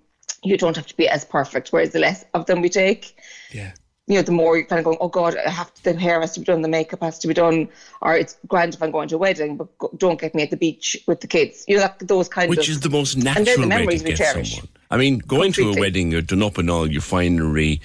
You 0.47 0.57
don't 0.57 0.75
have 0.75 0.87
to 0.87 0.97
be 0.97 1.07
as 1.07 1.25
perfect. 1.25 1.69
Whereas 1.69 1.91
the 1.91 1.99
less 1.99 2.25
of 2.33 2.45
them 2.45 2.61
we 2.61 2.69
take, 2.69 3.17
Yeah. 3.51 3.71
you 4.07 4.15
know, 4.15 4.21
the 4.21 4.31
more 4.31 4.55
you're 4.57 4.65
kind 4.65 4.79
of 4.79 4.85
going, 4.85 4.97
oh 5.01 5.09
God, 5.09 5.35
I 5.45 5.49
have 5.49 5.73
to, 5.73 5.83
the 5.83 5.93
hair 5.99 6.21
has 6.21 6.31
to 6.33 6.39
be 6.39 6.45
done, 6.45 6.61
the 6.61 6.67
makeup 6.69 7.01
has 7.01 7.19
to 7.19 7.27
be 7.27 7.33
done, 7.33 7.67
or 8.01 8.15
it's 8.15 8.37
grand 8.47 8.73
if 8.73 8.81
I'm 8.81 8.91
going 8.91 9.09
to 9.09 9.15
a 9.15 9.17
wedding, 9.17 9.57
but 9.57 9.77
go, 9.77 9.89
don't 9.97 10.19
get 10.19 10.33
me 10.33 10.43
at 10.43 10.49
the 10.49 10.57
beach 10.57 10.95
with 11.07 11.19
the 11.21 11.27
kids. 11.27 11.65
You 11.67 11.75
know, 11.75 11.81
that, 11.81 11.99
those 11.99 12.29
kind 12.29 12.49
Which 12.49 12.59
of 12.59 12.61
Which 12.61 12.69
is 12.69 12.79
the 12.79 12.89
most 12.89 13.15
and 13.15 13.23
they're 13.23 13.33
natural 13.35 13.55
the 13.55 13.61
way 13.63 13.67
memories 13.67 14.01
to 14.03 14.09
we 14.09 14.15
get 14.15 14.17
cherish. 14.17 14.51
someone. 14.55 14.69
I 14.89 14.95
mean, 14.95 15.17
going 15.19 15.51
to 15.51 15.69
a 15.71 15.77
wedding, 15.77 16.11
you're 16.11 16.21
done 16.21 16.41
up 16.41 16.57
in 16.57 16.69
all 16.69 16.89
your 16.89 17.01
finery, 17.01 17.81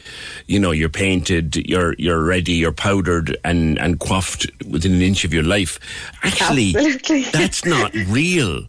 you 0.46 0.60
know, 0.60 0.70
you're 0.70 0.88
painted, 0.88 1.56
you're 1.56 1.96
you're 1.98 2.22
ready, 2.22 2.52
you're 2.52 2.70
powdered 2.70 3.36
and 3.44 3.76
and 3.80 3.98
coiffed 3.98 4.46
within 4.70 4.92
an 4.94 5.02
inch 5.02 5.24
of 5.24 5.34
your 5.34 5.42
life. 5.42 5.80
Actually, 6.22 6.68
Absolutely. 6.76 7.22
that's 7.32 7.64
not 7.64 7.92
real. 8.06 8.68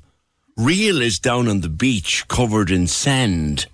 Real 0.57 0.99
is 0.99 1.19
down 1.19 1.47
on 1.47 1.61
the 1.61 1.69
beach, 1.69 2.27
covered 2.27 2.71
in 2.71 2.87
sand. 2.87 3.67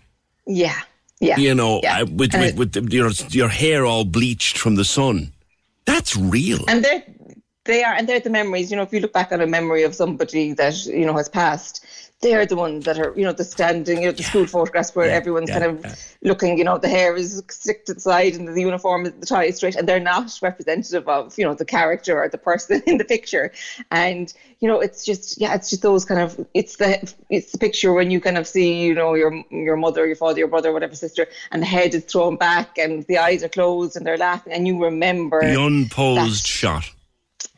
Yeah, 0.49 0.81
yeah. 1.19 1.37
You 1.37 1.53
know, 1.53 1.79
yeah. 1.83 2.03
with 2.03 2.33
with, 2.33 2.57
with 2.57 2.71
the, 2.73 2.81
your 2.89 3.11
your 3.29 3.49
hair 3.49 3.85
all 3.85 4.03
bleached 4.03 4.57
from 4.57 4.75
the 4.75 4.85
sun. 4.85 5.31
That's 5.85 6.17
real. 6.17 6.65
and 6.67 6.83
they're 6.83 7.03
they 7.65 7.83
are 7.83 7.93
and 7.93 8.09
they're 8.09 8.19
the 8.19 8.29
memories 8.29 8.71
you 8.71 8.77
know 8.77 8.83
if 8.83 8.91
you 8.91 8.99
look 8.99 9.13
back 9.13 9.31
on 9.31 9.41
a 9.41 9.47
memory 9.47 9.83
of 9.83 9.93
somebody 9.93 10.53
that 10.53 10.85
you 10.85 11.05
know 11.05 11.15
has 11.15 11.29
passed 11.29 11.85
they're 12.21 12.45
the 12.45 12.55
ones 12.55 12.83
that 12.85 12.97
are 12.99 13.13
you 13.15 13.23
know 13.23 13.31
the 13.31 13.43
standing 13.43 14.01
you 14.01 14.07
know 14.07 14.11
the 14.11 14.23
school 14.23 14.45
photographs 14.45 14.95
where 14.95 15.09
everyone's 15.09 15.49
yeah, 15.49 15.59
kind 15.59 15.85
of 15.85 16.15
looking 16.23 16.57
you 16.57 16.63
know 16.63 16.77
the 16.77 16.89
hair 16.89 17.15
is 17.15 17.41
the 17.41 17.99
side 17.99 18.33
and 18.33 18.47
the 18.47 18.61
uniform 18.61 19.03
the 19.03 19.25
tie 19.25 19.45
is 19.45 19.57
straight 19.57 19.75
and 19.75 19.87
they're 19.87 19.99
not 19.99 20.37
representative 20.41 21.07
of 21.07 21.37
you 21.37 21.45
know 21.45 21.53
the 21.53 21.65
character 21.65 22.21
or 22.21 22.27
the 22.27 22.37
person 22.37 22.81
in 22.87 22.97
the 22.97 23.05
picture 23.05 23.51
and 23.91 24.33
you 24.61 24.67
know 24.67 24.79
it's 24.79 25.05
just 25.05 25.39
yeah 25.39 25.53
it's 25.55 25.69
just 25.69 25.81
those 25.81 26.03
kind 26.05 26.19
of 26.19 26.45
it's 26.53 26.75
the 26.77 27.13
it's 27.29 27.51
the 27.53 27.57
picture 27.57 27.93
when 27.93 28.11
you 28.11 28.19
kind 28.19 28.37
of 28.37 28.45
see 28.47 28.81
you 28.81 28.93
know 28.93 29.13
your 29.13 29.31
your 29.49 29.77
mother 29.77 30.05
your 30.05 30.15
father 30.17 30.39
your 30.39 30.47
brother 30.49 30.73
whatever 30.73 30.95
sister 30.95 31.27
and 31.51 31.61
the 31.61 31.65
head 31.65 31.93
is 31.93 32.03
thrown 32.05 32.35
back 32.35 32.77
and 32.77 33.03
the 33.07 33.17
eyes 33.17 33.43
are 33.43 33.49
closed 33.49 33.95
and 33.95 34.05
they're 34.05 34.17
laughing 34.17 34.51
and 34.53 34.67
you 34.67 34.81
remember 34.83 35.39
The 35.41 35.61
unposed 35.61 36.43
that. 36.43 36.47
shot. 36.47 36.91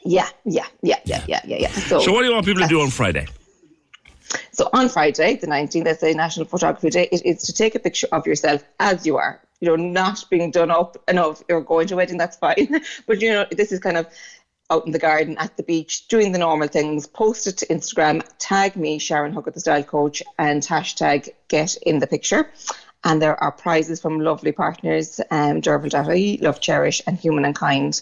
yeah, 0.05 0.29
yeah, 0.45 0.65
yeah, 0.83 0.99
yeah, 1.05 1.23
yeah, 1.27 1.41
yeah, 1.45 1.57
yeah. 1.57 1.71
So, 1.71 1.99
So, 2.01 2.11
what 2.13 2.21
do 2.21 2.27
you 2.27 2.33
want 2.33 2.45
people 2.45 2.61
to 2.61 2.67
do 2.67 2.81
on 2.81 2.89
Friday? 2.91 3.25
so 4.53 4.69
on 4.73 4.87
Friday, 4.89 5.35
the 5.35 5.47
19th, 5.47 5.83
that's 5.83 6.03
a 6.03 6.13
National 6.13 6.45
Photography 6.45 6.89
Day, 6.89 7.09
it 7.11 7.25
is 7.25 7.43
to 7.43 7.53
take 7.53 7.75
a 7.75 7.79
picture 7.79 8.07
of 8.11 8.25
yourself 8.27 8.63
as 8.79 9.05
you 9.05 9.17
are. 9.17 9.41
You 9.59 9.69
know, 9.69 9.75
not 9.75 10.23
being 10.29 10.51
done 10.51 10.71
up 10.71 10.97
enough 11.07 11.43
or 11.49 11.61
going 11.61 11.87
to 11.87 11.93
a 11.95 11.97
wedding, 11.97 12.17
that's 12.17 12.37
fine. 12.37 12.81
but, 13.07 13.21
you 13.21 13.31
know, 13.31 13.45
this 13.51 13.71
is 13.71 13.79
kind 13.79 13.97
of 13.97 14.07
out 14.71 14.85
in 14.85 14.93
the 14.93 14.99
garden, 14.99 15.37
at 15.37 15.57
the 15.57 15.63
beach, 15.63 16.07
doing 16.07 16.31
the 16.31 16.39
normal 16.39 16.67
things. 16.67 17.05
Post 17.05 17.45
it 17.45 17.57
to 17.57 17.67
Instagram, 17.67 18.23
tag 18.39 18.75
me, 18.75 18.97
Sharon 18.97 19.33
Huggard, 19.33 19.53
the 19.53 19.59
style 19.59 19.83
coach, 19.83 20.23
and 20.39 20.63
hashtag 20.63 21.29
get 21.49 21.75
in 21.83 21.99
the 21.99 22.07
picture. 22.07 22.49
And 23.03 23.21
there 23.21 23.41
are 23.43 23.51
prizes 23.51 23.99
from 23.99 24.19
lovely 24.19 24.51
partners, 24.51 25.19
um, 25.31 25.59
Durable.ie, 25.59 26.37
Love 26.37 26.61
Cherish, 26.61 27.01
and 27.07 27.17
Human 27.17 27.45
and 27.45 27.55
Kind. 27.55 28.01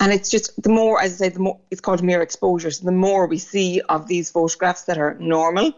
And 0.00 0.12
it's 0.12 0.30
just 0.30 0.62
the 0.62 0.68
more, 0.68 1.02
as 1.02 1.14
I 1.14 1.16
say, 1.16 1.28
the 1.30 1.40
more 1.40 1.58
it's 1.70 1.80
called 1.80 2.02
mere 2.02 2.22
exposure. 2.22 2.70
So 2.70 2.84
the 2.84 2.92
more 2.92 3.26
we 3.26 3.38
see 3.38 3.80
of 3.88 4.06
these 4.06 4.30
photographs 4.30 4.84
that 4.84 4.98
are 4.98 5.14
normal 5.18 5.72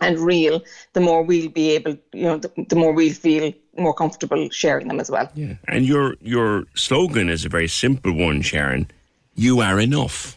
and 0.00 0.18
real, 0.18 0.62
the 0.94 1.00
more 1.00 1.22
we'll 1.22 1.50
be 1.50 1.72
able, 1.72 1.98
you 2.12 2.22
know, 2.22 2.38
the, 2.38 2.50
the 2.68 2.76
more 2.76 2.92
we'll 2.92 3.12
feel 3.12 3.52
more 3.76 3.94
comfortable 3.94 4.48
sharing 4.50 4.88
them 4.88 5.00
as 5.00 5.10
well. 5.10 5.30
Yeah. 5.34 5.54
And 5.66 5.86
your 5.86 6.16
your 6.20 6.64
slogan 6.74 7.28
is 7.28 7.44
a 7.44 7.48
very 7.48 7.68
simple 7.68 8.12
one, 8.12 8.40
Sharon. 8.42 8.90
You 9.38 9.60
are 9.60 9.78
enough. 9.78 10.36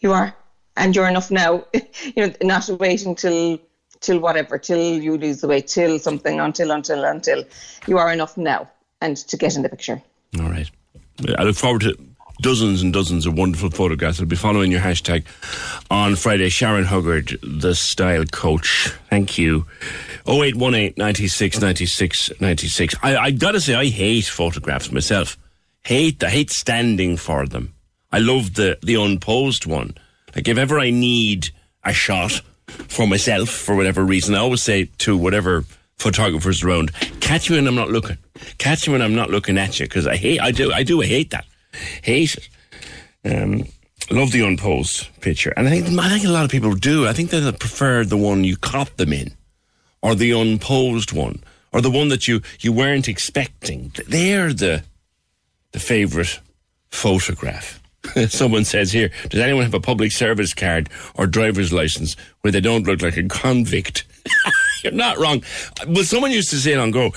You 0.00 0.10
are, 0.12 0.34
and 0.76 0.96
you're 0.96 1.06
enough 1.06 1.30
now. 1.30 1.64
you 1.72 2.26
know, 2.26 2.32
not 2.42 2.68
waiting 2.80 3.14
till 3.14 3.60
till 4.00 4.18
whatever, 4.18 4.58
till 4.58 5.00
you 5.00 5.16
lose 5.16 5.40
the 5.40 5.46
weight, 5.46 5.68
till 5.68 6.00
something, 6.00 6.40
until, 6.40 6.72
until, 6.72 7.04
until. 7.04 7.44
You 7.86 7.98
are 7.98 8.12
enough 8.12 8.36
now, 8.36 8.68
and 9.00 9.16
to 9.16 9.36
get 9.36 9.54
in 9.54 9.62
the 9.62 9.68
picture. 9.68 10.02
All 10.40 10.50
right. 10.50 10.68
I 11.38 11.44
look 11.44 11.54
forward 11.54 11.82
to 11.82 11.96
dozens 12.42 12.82
and 12.82 12.92
dozens 12.92 13.26
of 13.26 13.38
wonderful 13.38 13.70
photographs. 13.70 14.18
I'll 14.18 14.26
be 14.26 14.34
following 14.34 14.72
your 14.72 14.80
hashtag 14.80 15.24
on 15.88 16.16
Friday. 16.16 16.48
Sharon 16.48 16.86
Huggard, 16.86 17.38
the 17.44 17.76
style 17.76 18.24
coach. 18.24 18.92
Thank 19.08 19.38
you. 19.38 19.66
0818 20.26 20.94
96 20.96 21.60
96 21.60 22.40
96. 22.40 22.94
I, 23.04 23.16
I 23.16 23.30
gotta 23.30 23.60
say, 23.60 23.74
I 23.76 23.86
hate 23.86 24.24
photographs 24.24 24.90
myself. 24.90 25.38
Hate, 25.84 26.24
I 26.24 26.30
hate 26.30 26.50
standing 26.50 27.16
for 27.16 27.46
them. 27.46 27.73
I 28.14 28.18
love 28.18 28.54
the, 28.54 28.78
the 28.80 28.94
unposed 28.94 29.66
one. 29.66 29.96
Like 30.36 30.46
if 30.46 30.56
ever 30.56 30.78
I 30.78 30.90
need 30.90 31.48
a 31.82 31.92
shot 31.92 32.42
for 32.68 33.08
myself 33.08 33.48
for 33.48 33.74
whatever 33.74 34.04
reason, 34.04 34.36
I 34.36 34.38
always 34.38 34.62
say 34.62 34.84
to 34.98 35.16
whatever 35.16 35.64
photographers 35.96 36.62
around, 36.62 36.92
catch 37.18 37.50
me 37.50 37.56
when 37.56 37.66
I'm 37.66 37.74
not 37.74 37.90
looking. 37.90 38.18
Catch 38.58 38.86
me 38.86 38.92
when 38.92 39.02
I'm 39.02 39.16
not 39.16 39.30
looking 39.30 39.58
at 39.58 39.80
you 39.80 39.86
because 39.86 40.06
I 40.06 40.14
hate, 40.14 40.40
I 40.40 40.52
do, 40.52 40.72
I 40.72 40.84
do, 40.84 41.02
I 41.02 41.06
hate 41.06 41.30
that. 41.32 41.44
Hate 42.02 42.36
it. 42.36 42.48
Um, 43.24 43.64
love 44.12 44.30
the 44.30 44.46
unposed 44.46 45.08
picture, 45.20 45.52
and 45.56 45.66
I 45.66 45.70
think 45.70 45.98
I 45.98 46.08
think 46.08 46.24
a 46.24 46.30
lot 46.30 46.44
of 46.44 46.52
people 46.52 46.74
do. 46.74 47.08
I 47.08 47.14
think 47.14 47.30
they 47.30 47.50
prefer 47.50 48.04
the 48.04 48.16
one 48.16 48.44
you 48.44 48.56
caught 48.56 48.96
them 48.96 49.12
in, 49.12 49.32
or 50.02 50.14
the 50.14 50.30
unposed 50.30 51.12
one, 51.12 51.42
or 51.72 51.80
the 51.80 51.90
one 51.90 52.10
that 52.10 52.28
you 52.28 52.42
you 52.60 52.72
weren't 52.72 53.08
expecting. 53.08 53.92
They're 54.06 54.52
the 54.52 54.84
the 55.72 55.80
favorite 55.80 56.38
photograph. 56.90 57.80
Someone 58.28 58.64
says 58.64 58.92
here, 58.92 59.10
does 59.28 59.40
anyone 59.40 59.64
have 59.64 59.74
a 59.74 59.80
public 59.80 60.12
service 60.12 60.54
card 60.54 60.88
or 61.14 61.26
driver's 61.26 61.72
license 61.72 62.16
where 62.40 62.52
they 62.52 62.60
don't 62.60 62.86
look 62.86 63.02
like 63.02 63.16
a 63.16 63.24
convict? 63.24 64.04
You're 64.84 64.92
not 64.92 65.18
wrong. 65.18 65.42
Well, 65.88 66.04
someone 66.04 66.30
used 66.30 66.50
to 66.50 66.56
say 66.56 66.74
on 66.74 66.90
Go, 66.90 67.12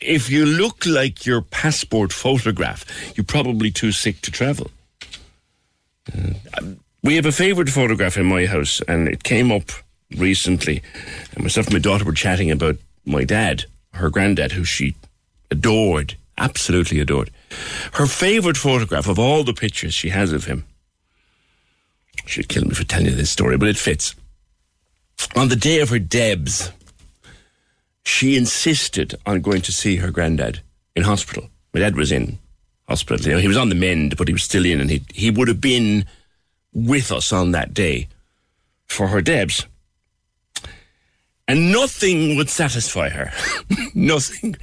if 0.00 0.28
you 0.28 0.44
look 0.44 0.84
like 0.84 1.24
your 1.24 1.40
passport 1.40 2.12
photograph, 2.12 2.84
you're 3.16 3.24
probably 3.24 3.70
too 3.70 3.92
sick 3.92 4.20
to 4.22 4.32
travel. 4.32 4.70
Uh, 6.12 6.62
we 7.04 7.14
have 7.14 7.26
a 7.26 7.32
favourite 7.32 7.70
photograph 7.70 8.16
in 8.16 8.26
my 8.26 8.46
house, 8.46 8.80
and 8.88 9.08
it 9.08 9.22
came 9.22 9.52
up 9.52 9.70
recently. 10.16 10.82
And 11.34 11.44
myself 11.44 11.66
and 11.66 11.74
my 11.74 11.80
daughter 11.80 12.04
were 12.04 12.12
chatting 12.12 12.50
about 12.50 12.76
my 13.04 13.22
dad, 13.22 13.64
her 13.94 14.10
granddad, 14.10 14.52
who 14.52 14.64
she 14.64 14.96
adored, 15.50 16.16
absolutely 16.38 17.00
adored. 17.00 17.30
Her 17.94 18.06
favourite 18.06 18.56
photograph 18.56 19.08
of 19.08 19.18
all 19.18 19.44
the 19.44 19.54
pictures 19.54 19.94
she 19.94 20.10
has 20.10 20.32
of 20.32 20.44
him. 20.44 20.64
She'd 22.26 22.48
kill 22.48 22.64
me 22.64 22.74
for 22.74 22.84
telling 22.84 23.06
you 23.06 23.14
this 23.14 23.30
story, 23.30 23.56
but 23.56 23.68
it 23.68 23.76
fits. 23.76 24.14
On 25.36 25.48
the 25.48 25.56
day 25.56 25.80
of 25.80 25.90
her 25.90 25.98
Debs, 25.98 26.70
she 28.04 28.36
insisted 28.36 29.14
on 29.26 29.40
going 29.40 29.62
to 29.62 29.72
see 29.72 29.96
her 29.96 30.10
granddad 30.10 30.60
in 30.94 31.04
hospital. 31.04 31.48
My 31.72 31.80
dad 31.80 31.96
was 31.96 32.12
in 32.12 32.38
hospital. 32.88 33.24
You 33.26 33.34
know, 33.34 33.40
he 33.40 33.48
was 33.48 33.56
on 33.56 33.68
the 33.68 33.74
mend, 33.74 34.16
but 34.16 34.28
he 34.28 34.34
was 34.34 34.42
still 34.42 34.66
in, 34.66 34.80
and 34.80 34.90
he 34.90 35.02
he 35.12 35.30
would 35.30 35.48
have 35.48 35.60
been 35.60 36.04
with 36.72 37.12
us 37.12 37.32
on 37.32 37.52
that 37.52 37.74
day 37.74 38.08
for 38.86 39.08
her 39.08 39.22
Debs. 39.22 39.66
And 41.48 41.72
nothing 41.72 42.36
would 42.36 42.48
satisfy 42.48 43.08
her. 43.08 43.32
nothing. 43.94 44.56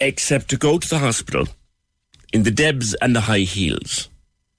Except 0.00 0.48
to 0.50 0.56
go 0.56 0.78
to 0.78 0.88
the 0.88 0.98
hospital 0.98 1.48
in 2.32 2.44
the 2.44 2.50
Debs 2.50 2.94
and 2.94 3.16
the 3.16 3.22
high 3.22 3.40
heels. 3.40 4.08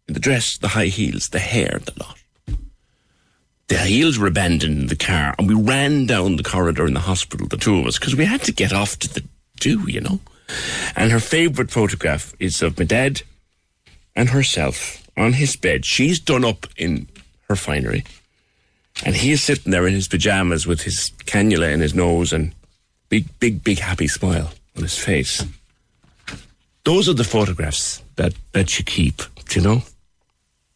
In 0.07 0.13
the 0.13 0.19
dress, 0.19 0.57
the 0.57 0.69
high 0.69 0.87
heels, 0.87 1.29
the 1.29 1.39
hair, 1.39 1.79
the 1.85 1.93
lot. 1.99 2.17
The 3.67 3.77
heels 3.77 4.17
were 4.17 4.27
abandoned 4.27 4.79
in 4.79 4.87
the 4.87 4.95
car, 4.95 5.35
and 5.37 5.47
we 5.47 5.53
ran 5.53 6.07
down 6.07 6.35
the 6.35 6.43
corridor 6.43 6.87
in 6.87 6.95
the 6.95 7.01
hospital, 7.01 7.47
the 7.47 7.55
two 7.55 7.77
of 7.79 7.85
us, 7.85 7.99
because 7.99 8.15
we 8.15 8.25
had 8.25 8.41
to 8.43 8.51
get 8.51 8.73
off 8.73 8.97
to 8.99 9.13
the 9.13 9.23
do, 9.59 9.81
you 9.87 10.01
know. 10.01 10.19
And 10.95 11.11
her 11.11 11.19
favourite 11.19 11.69
photograph 11.69 12.33
is 12.39 12.61
of 12.63 12.79
my 12.79 12.85
dad 12.85 13.21
and 14.15 14.29
herself 14.29 15.07
on 15.15 15.33
his 15.33 15.55
bed. 15.55 15.85
She's 15.85 16.19
done 16.19 16.43
up 16.43 16.65
in 16.75 17.07
her 17.47 17.55
finery, 17.55 18.03
and 19.05 19.15
he 19.15 19.31
is 19.31 19.43
sitting 19.43 19.71
there 19.71 19.87
in 19.87 19.93
his 19.93 20.07
pajamas 20.07 20.65
with 20.65 20.81
his 20.81 21.11
cannula 21.25 21.71
in 21.71 21.79
his 21.79 21.93
nose 21.93 22.33
and 22.33 22.55
big, 23.09 23.27
big, 23.39 23.63
big 23.63 23.79
happy 23.79 24.07
smile 24.07 24.51
on 24.79 24.83
his 24.83 24.97
face. 24.97 25.45
Those 26.85 27.09
are 27.09 27.13
the 27.13 27.25
photographs 27.25 28.01
that, 28.15 28.33
that 28.53 28.79
you 28.79 28.85
keep, 28.85 29.17
do 29.49 29.59
you 29.59 29.65
know? 29.67 29.83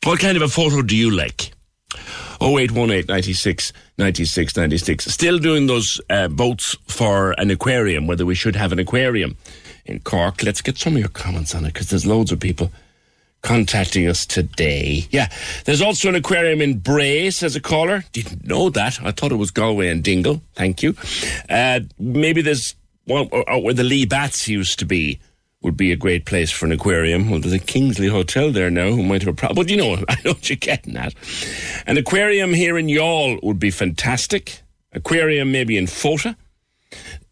What 0.03 0.19
kind 0.19 0.35
of 0.35 0.43
a 0.43 0.49
photo 0.49 0.81
do 0.81 0.95
you 0.95 1.09
like? 1.09 1.53
0818 2.41 3.05
96 3.07 3.71
96 3.97 4.57
96. 4.57 5.05
Still 5.05 5.39
doing 5.39 5.67
those 5.67 6.01
uh, 6.09 6.27
votes 6.27 6.75
for 6.87 7.31
an 7.37 7.49
aquarium, 7.49 8.05
whether 8.05 8.25
we 8.25 8.35
should 8.35 8.57
have 8.57 8.73
an 8.73 8.79
aquarium 8.79 9.37
in 9.85 9.99
Cork. 10.01 10.43
Let's 10.43 10.61
get 10.61 10.77
some 10.77 10.93
of 10.93 10.99
your 10.99 11.07
comments 11.07 11.55
on 11.55 11.63
it 11.63 11.73
because 11.73 11.89
there's 11.89 12.05
loads 12.05 12.33
of 12.33 12.41
people 12.41 12.71
contacting 13.41 14.07
us 14.07 14.25
today. 14.25 15.07
Yeah, 15.11 15.29
there's 15.63 15.81
also 15.81 16.09
an 16.09 16.15
aquarium 16.15 16.61
in 16.61 16.79
Bray, 16.79 17.29
says 17.29 17.55
a 17.55 17.61
caller. 17.61 18.03
Didn't 18.11 18.45
know 18.45 18.69
that. 18.71 18.99
I 19.01 19.11
thought 19.11 19.31
it 19.31 19.35
was 19.35 19.51
Galway 19.51 19.87
and 19.87 20.03
Dingle. 20.03 20.41
Thank 20.55 20.83
you. 20.83 20.95
Uh, 21.49 21.81
maybe 21.97 22.41
there's 22.41 22.75
or 23.07 23.61
where 23.61 23.73
the 23.73 23.83
Lee 23.83 24.05
Baths 24.05 24.47
used 24.47 24.79
to 24.79 24.85
be. 24.85 25.19
Would 25.61 25.77
be 25.77 25.93
a 25.93 25.95
great 25.95 26.25
place 26.25 26.51
for 26.51 26.65
an 26.65 26.73
aquarium. 26.73 27.29
Well, 27.29 27.39
there's 27.39 27.53
a 27.53 27.59
Kingsley 27.59 28.09
Hotel 28.09 28.51
there 28.51 28.69
now 28.69 28.91
who 28.91 29.01
might 29.01 29.21
have 29.21 29.33
a 29.33 29.37
problem. 29.37 29.55
But 29.55 29.71
you 29.71 29.77
know, 29.77 29.93
I 30.09 30.15
know 30.25 30.31
what 30.33 30.49
you're 30.49 30.57
getting 30.57 30.97
at. 30.97 31.13
An 31.87 31.97
aquarium 31.97 32.53
here 32.53 32.77
in 32.77 32.87
Youghal 32.87 33.41
would 33.43 33.59
be 33.59 33.71
fantastic. 33.71 34.61
Aquarium 34.91 35.53
maybe 35.53 35.77
in 35.77 35.85
Fota. 35.85 36.35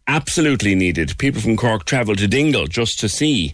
Absolutely 0.06 0.74
needed. 0.74 1.18
People 1.18 1.42
from 1.42 1.58
Cork 1.58 1.84
travel 1.84 2.16
to 2.16 2.26
Dingle 2.26 2.66
just 2.66 2.98
to 3.00 3.08
see 3.08 3.52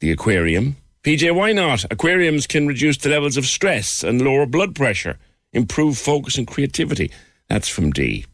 the 0.00 0.10
aquarium. 0.10 0.76
PJ, 1.02 1.34
why 1.34 1.52
not? 1.52 1.84
Aquariums 1.90 2.46
can 2.46 2.66
reduce 2.66 2.96
the 2.96 3.10
levels 3.10 3.36
of 3.36 3.44
stress 3.44 4.02
and 4.02 4.22
lower 4.22 4.46
blood 4.46 4.74
pressure, 4.74 5.18
improve 5.52 5.98
focus 5.98 6.38
and 6.38 6.46
creativity. 6.46 7.10
That's 7.48 7.68
from 7.68 7.90
D. 7.92 8.24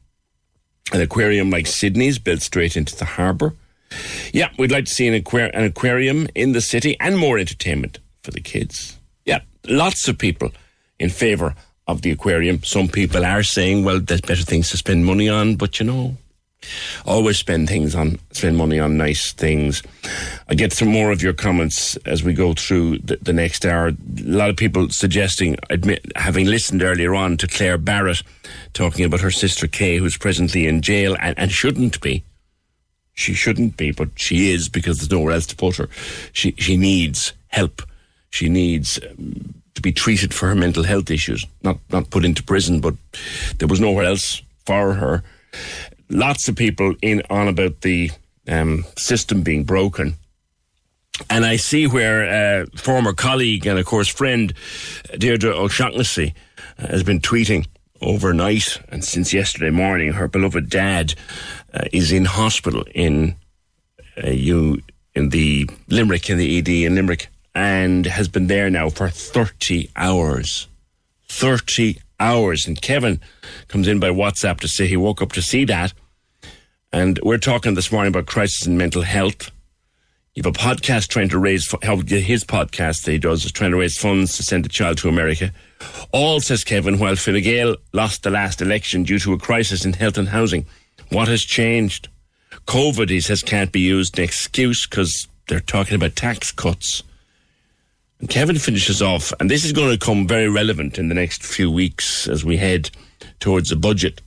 An 0.92 1.00
aquarium 1.00 1.50
like 1.50 1.66
Sydney's 1.66 2.18
built 2.18 2.42
straight 2.42 2.76
into 2.76 2.96
the 2.96 3.04
harbour. 3.04 3.54
Yeah, 4.32 4.50
we'd 4.58 4.72
like 4.72 4.84
to 4.86 4.92
see 4.92 5.08
an, 5.08 5.14
an 5.14 5.64
aquarium 5.64 6.28
in 6.34 6.52
the 6.52 6.60
city 6.60 6.96
and 7.00 7.16
more 7.18 7.38
entertainment 7.38 7.98
for 8.22 8.30
the 8.30 8.40
kids. 8.40 8.98
Yeah, 9.24 9.40
lots 9.68 10.08
of 10.08 10.18
people 10.18 10.50
in 10.98 11.10
favour 11.10 11.54
of 11.86 12.02
the 12.02 12.10
aquarium. 12.10 12.62
Some 12.62 12.88
people 12.88 13.24
are 13.24 13.42
saying, 13.42 13.84
well, 13.84 14.00
there's 14.00 14.20
better 14.20 14.44
things 14.44 14.70
to 14.70 14.76
spend 14.76 15.04
money 15.04 15.28
on, 15.28 15.56
but 15.56 15.80
you 15.80 15.86
know, 15.86 16.16
always 17.06 17.38
spend 17.38 17.68
things 17.68 17.94
on 17.94 18.18
spend 18.32 18.56
money 18.56 18.78
on 18.78 18.96
nice 18.96 19.32
things. 19.32 19.82
I 20.48 20.54
get 20.54 20.72
some 20.72 20.88
more 20.88 21.10
of 21.10 21.22
your 21.22 21.32
comments 21.32 21.96
as 22.06 22.22
we 22.22 22.34
go 22.34 22.54
through 22.54 22.98
the, 22.98 23.16
the 23.16 23.32
next 23.32 23.64
hour. 23.64 23.88
A 23.88 23.96
lot 24.22 24.50
of 24.50 24.56
people 24.56 24.88
suggesting, 24.90 25.56
admit, 25.70 26.04
having 26.16 26.46
listened 26.46 26.82
earlier 26.82 27.14
on 27.14 27.36
to 27.38 27.46
Claire 27.46 27.78
Barrett 27.78 28.22
talking 28.72 29.04
about 29.04 29.20
her 29.20 29.30
sister 29.30 29.66
Kay, 29.66 29.96
who's 29.98 30.16
presently 30.16 30.66
in 30.66 30.82
jail 30.82 31.16
and, 31.20 31.38
and 31.38 31.50
shouldn't 31.50 32.00
be. 32.00 32.24
She 33.14 33.34
shouldn't 33.34 33.76
be, 33.76 33.90
but 33.90 34.08
she 34.16 34.50
is 34.50 34.68
because 34.68 34.98
there's 34.98 35.10
nowhere 35.10 35.34
else 35.34 35.46
to 35.46 35.56
put 35.56 35.76
her. 35.76 35.88
She 36.32 36.52
she 36.52 36.76
needs 36.76 37.32
help. 37.48 37.82
She 38.30 38.48
needs 38.48 38.98
um, 39.10 39.54
to 39.74 39.82
be 39.82 39.92
treated 39.92 40.32
for 40.32 40.48
her 40.48 40.54
mental 40.54 40.84
health 40.84 41.10
issues, 41.10 41.44
not 41.62 41.78
not 41.90 42.10
put 42.10 42.24
into 42.24 42.42
prison, 42.42 42.80
but 42.80 42.94
there 43.58 43.68
was 43.68 43.80
nowhere 43.80 44.04
else 44.04 44.42
for 44.64 44.94
her. 44.94 45.22
Lots 46.10 46.48
of 46.48 46.56
people 46.56 46.94
in 47.00 47.22
on 47.30 47.48
about 47.48 47.82
the 47.82 48.10
um, 48.48 48.84
system 48.98 49.42
being 49.42 49.64
broken. 49.64 50.16
And 51.28 51.44
I 51.44 51.56
see 51.56 51.86
where 51.86 52.62
uh, 52.62 52.66
former 52.76 53.12
colleague 53.12 53.66
and, 53.66 53.78
of 53.78 53.86
course, 53.86 54.08
friend 54.08 54.52
Deirdre 55.16 55.50
O'Shaughnessy 55.50 56.34
uh, 56.78 56.88
has 56.88 57.02
been 57.02 57.20
tweeting 57.20 57.66
overnight 58.00 58.80
and 58.88 59.04
since 59.04 59.32
yesterday 59.32 59.70
morning. 59.70 60.14
Her 60.14 60.28
beloved 60.28 60.68
dad 60.68 61.14
uh, 61.72 61.84
is 61.92 62.10
in 62.10 62.24
hospital 62.24 62.84
in 62.94 63.36
uh, 64.22 64.30
you 64.30 64.80
in 65.14 65.28
the 65.28 65.68
Limerick 65.88 66.30
in 66.30 66.38
the 66.38 66.58
ED 66.58 66.68
in 66.68 66.94
Limerick 66.94 67.28
and 67.54 68.06
has 68.06 68.28
been 68.28 68.46
there 68.46 68.70
now 68.70 68.88
for 68.88 69.08
30 69.08 69.90
hours. 69.96 70.68
30 71.28 71.98
hours. 72.18 72.66
And 72.66 72.80
Kevin 72.80 73.20
comes 73.68 73.88
in 73.88 73.98
by 73.98 74.10
WhatsApp 74.10 74.60
to 74.60 74.68
say 74.68 74.86
he 74.86 74.96
woke 74.96 75.20
up 75.22 75.32
to 75.32 75.42
see 75.42 75.64
that. 75.66 75.92
And 76.92 77.20
we're 77.22 77.38
talking 77.38 77.74
this 77.74 77.92
morning 77.92 78.08
about 78.08 78.26
crisis 78.26 78.66
in 78.66 78.76
mental 78.76 79.02
health. 79.02 79.52
You 80.34 80.42
have 80.44 80.54
a 80.54 80.58
podcast 80.58 81.08
trying 81.08 81.28
to 81.28 81.38
raise, 81.38 81.70
his 81.70 82.44
podcast 82.44 83.04
that 83.04 83.12
he 83.12 83.18
does 83.18 83.44
is 83.44 83.52
trying 83.52 83.70
to 83.70 83.78
raise 83.78 83.96
funds 83.96 84.36
to 84.36 84.42
send 84.42 84.66
a 84.66 84.68
child 84.68 84.98
to 84.98 85.08
America. 85.08 85.52
All, 86.12 86.40
says 86.40 86.64
Kevin, 86.64 86.98
while 86.98 87.14
Fine 87.14 87.42
Gael 87.42 87.76
lost 87.92 88.24
the 88.24 88.30
last 88.30 88.60
election 88.60 89.04
due 89.04 89.20
to 89.20 89.32
a 89.32 89.38
crisis 89.38 89.84
in 89.84 89.92
health 89.92 90.18
and 90.18 90.28
housing. 90.28 90.66
What 91.10 91.28
has 91.28 91.42
changed? 91.42 92.08
COVID, 92.66 93.08
he 93.08 93.20
says, 93.20 93.42
can't 93.42 93.70
be 93.70 93.80
used 93.80 94.18
an 94.18 94.24
excuse 94.24 94.86
because 94.86 95.28
they're 95.48 95.60
talking 95.60 95.94
about 95.94 96.16
tax 96.16 96.50
cuts. 96.50 97.04
And 98.18 98.28
Kevin 98.28 98.58
finishes 98.58 99.00
off, 99.00 99.32
and 99.38 99.50
this 99.50 99.64
is 99.64 99.72
going 99.72 99.90
to 99.90 100.04
come 100.04 100.26
very 100.26 100.48
relevant 100.48 100.98
in 100.98 101.08
the 101.08 101.14
next 101.14 101.42
few 101.44 101.70
weeks 101.70 102.28
as 102.28 102.44
we 102.44 102.56
head 102.56 102.90
towards 103.38 103.70
the 103.70 103.76
budget, 103.76 104.20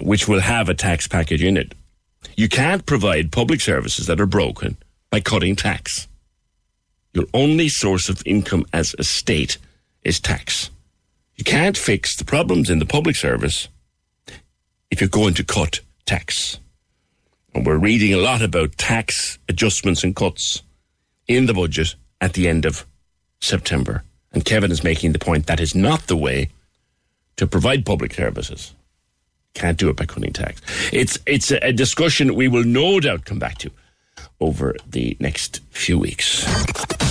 which 0.00 0.28
will 0.28 0.40
have 0.40 0.68
a 0.68 0.74
tax 0.74 1.06
package 1.06 1.42
in 1.42 1.56
it. 1.56 1.74
You 2.36 2.48
can't 2.48 2.86
provide 2.86 3.32
public 3.32 3.60
services 3.60 4.06
that 4.06 4.20
are 4.20 4.26
broken 4.26 4.76
by 5.10 5.20
cutting 5.20 5.56
tax. 5.56 6.08
Your 7.14 7.26
only 7.32 7.68
source 7.68 8.08
of 8.08 8.22
income 8.26 8.66
as 8.72 8.94
a 8.98 9.04
state 9.04 9.58
is 10.04 10.20
tax. 10.20 10.70
You 11.36 11.44
can't 11.44 11.76
fix 11.76 12.16
the 12.16 12.24
problems 12.24 12.70
in 12.70 12.78
the 12.78 12.86
public 12.86 13.16
service 13.16 13.68
if 14.90 15.00
you're 15.00 15.08
going 15.08 15.34
to 15.34 15.44
cut 15.44 15.80
tax. 16.04 16.58
And 17.54 17.64
we're 17.64 17.78
reading 17.78 18.12
a 18.12 18.18
lot 18.18 18.42
about 18.42 18.76
tax 18.76 19.38
adjustments 19.48 20.04
and 20.04 20.14
cuts 20.14 20.62
in 21.26 21.46
the 21.46 21.54
budget 21.54 21.94
at 22.20 22.34
the 22.34 22.48
end 22.48 22.64
of 22.66 22.86
September. 23.40 24.04
And 24.32 24.44
Kevin 24.44 24.70
is 24.70 24.84
making 24.84 25.12
the 25.12 25.18
point 25.18 25.46
that 25.46 25.60
is 25.60 25.74
not 25.74 26.06
the 26.06 26.16
way 26.16 26.50
to 27.36 27.46
provide 27.46 27.86
public 27.86 28.14
services. 28.14 28.74
Can't 29.56 29.76
do 29.78 29.88
it 29.88 29.96
by 29.96 30.04
cutting 30.04 30.34
tax. 30.34 30.60
It's 30.92 31.18
it's 31.24 31.50
a 31.50 31.72
discussion 31.72 32.34
we 32.34 32.46
will 32.46 32.62
no 32.62 33.00
doubt 33.00 33.24
come 33.24 33.38
back 33.38 33.56
to 33.58 33.70
over 34.38 34.76
the 34.86 35.16
next 35.18 35.60
few 35.70 35.98
weeks. 35.98 36.44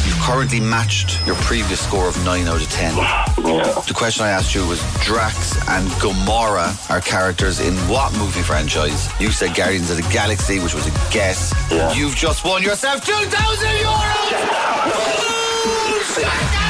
You've 0.05 0.19
currently 0.22 0.59
matched 0.59 1.26
your 1.26 1.35
previous 1.38 1.80
score 1.80 2.07
of 2.07 2.15
9 2.23 2.47
out 2.47 2.61
of 2.61 2.69
10. 2.69 2.93
The 3.88 3.93
question 3.95 4.26
I 4.26 4.30
asked 4.30 4.53
you 4.53 4.63
was 4.67 4.80
Drax 5.03 5.55
and 5.69 5.88
Gamora 6.01 6.69
are 6.91 7.01
characters 7.01 7.59
in 7.59 7.73
what 7.89 8.13
movie 8.13 8.43
franchise? 8.43 9.09
You 9.19 9.31
said 9.31 9.55
Guardians 9.55 9.89
of 9.89 9.97
the 9.97 10.03
Galaxy, 10.13 10.59
which 10.59 10.76
was 10.76 10.85
a 10.88 10.91
guess. 11.11 11.51
You've 11.97 12.15
just 12.15 12.45
won 12.45 12.61
yourself 12.61 13.03
2,000 13.05 13.67
euros! 13.81 14.35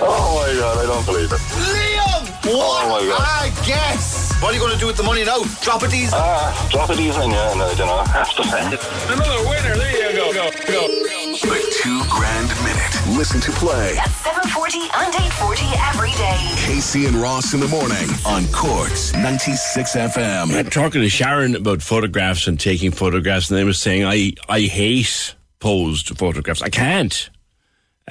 Oh 0.00 0.42
my 0.42 0.58
god, 0.58 0.78
I 0.78 0.86
don't 0.86 1.06
believe 1.06 1.30
it. 1.32 1.40
Liam! 1.40 2.26
What? 2.44 2.84
Oh 2.84 2.88
my 2.90 3.06
God. 3.06 3.20
I 3.20 3.48
guess. 3.66 4.34
What 4.42 4.50
are 4.50 4.54
you 4.54 4.60
going 4.60 4.74
to 4.74 4.78
do 4.78 4.86
with 4.86 4.96
the 4.96 5.02
money 5.02 5.24
now? 5.24 5.42
Drop 5.62 5.82
it 5.82 5.90
these? 5.90 6.10
Ah, 6.12 6.68
drop 6.70 6.90
it 6.90 7.00
easy, 7.00 7.18
yeah, 7.18 7.54
no, 7.54 7.64
I 7.64 7.74
don't 7.74 7.86
know. 7.86 8.04
Have 8.04 8.34
to 8.36 8.44
spend 8.44 8.74
it. 8.74 8.80
Another 9.08 9.48
winner. 9.48 9.76
There 9.76 10.10
you 10.10 10.16
go. 10.16 10.32
Go, 10.32 10.50
go. 10.66 10.88
The 10.88 11.78
two 11.82 12.02
grand 12.10 12.48
minute. 12.62 13.16
Listen 13.16 13.40
to 13.40 13.50
play. 13.52 13.96
At 13.96 14.10
740 14.10 14.80
and 14.80 15.14
840 15.14 15.64
every 15.88 16.12
day. 16.12 16.38
Casey 16.56 17.06
and 17.06 17.16
Ross 17.16 17.54
in 17.54 17.60
the 17.60 17.68
morning 17.68 18.08
on 18.26 18.44
Cork's 18.52 19.12
96 19.14 19.92
FM. 19.96 20.54
I'm 20.54 20.70
talking 20.70 21.00
to 21.00 21.08
Sharon 21.08 21.54
about 21.56 21.80
photographs 21.82 22.46
and 22.46 22.58
taking 22.60 22.90
photographs, 22.90 23.50
and 23.50 23.58
they 23.58 23.64
were 23.64 23.72
saying, 23.72 24.04
I, 24.04 24.32
I 24.48 24.60
hate 24.60 25.34
posed 25.60 26.18
photographs. 26.18 26.60
I 26.60 26.68
can't 26.68 27.30
uh, 27.30 27.33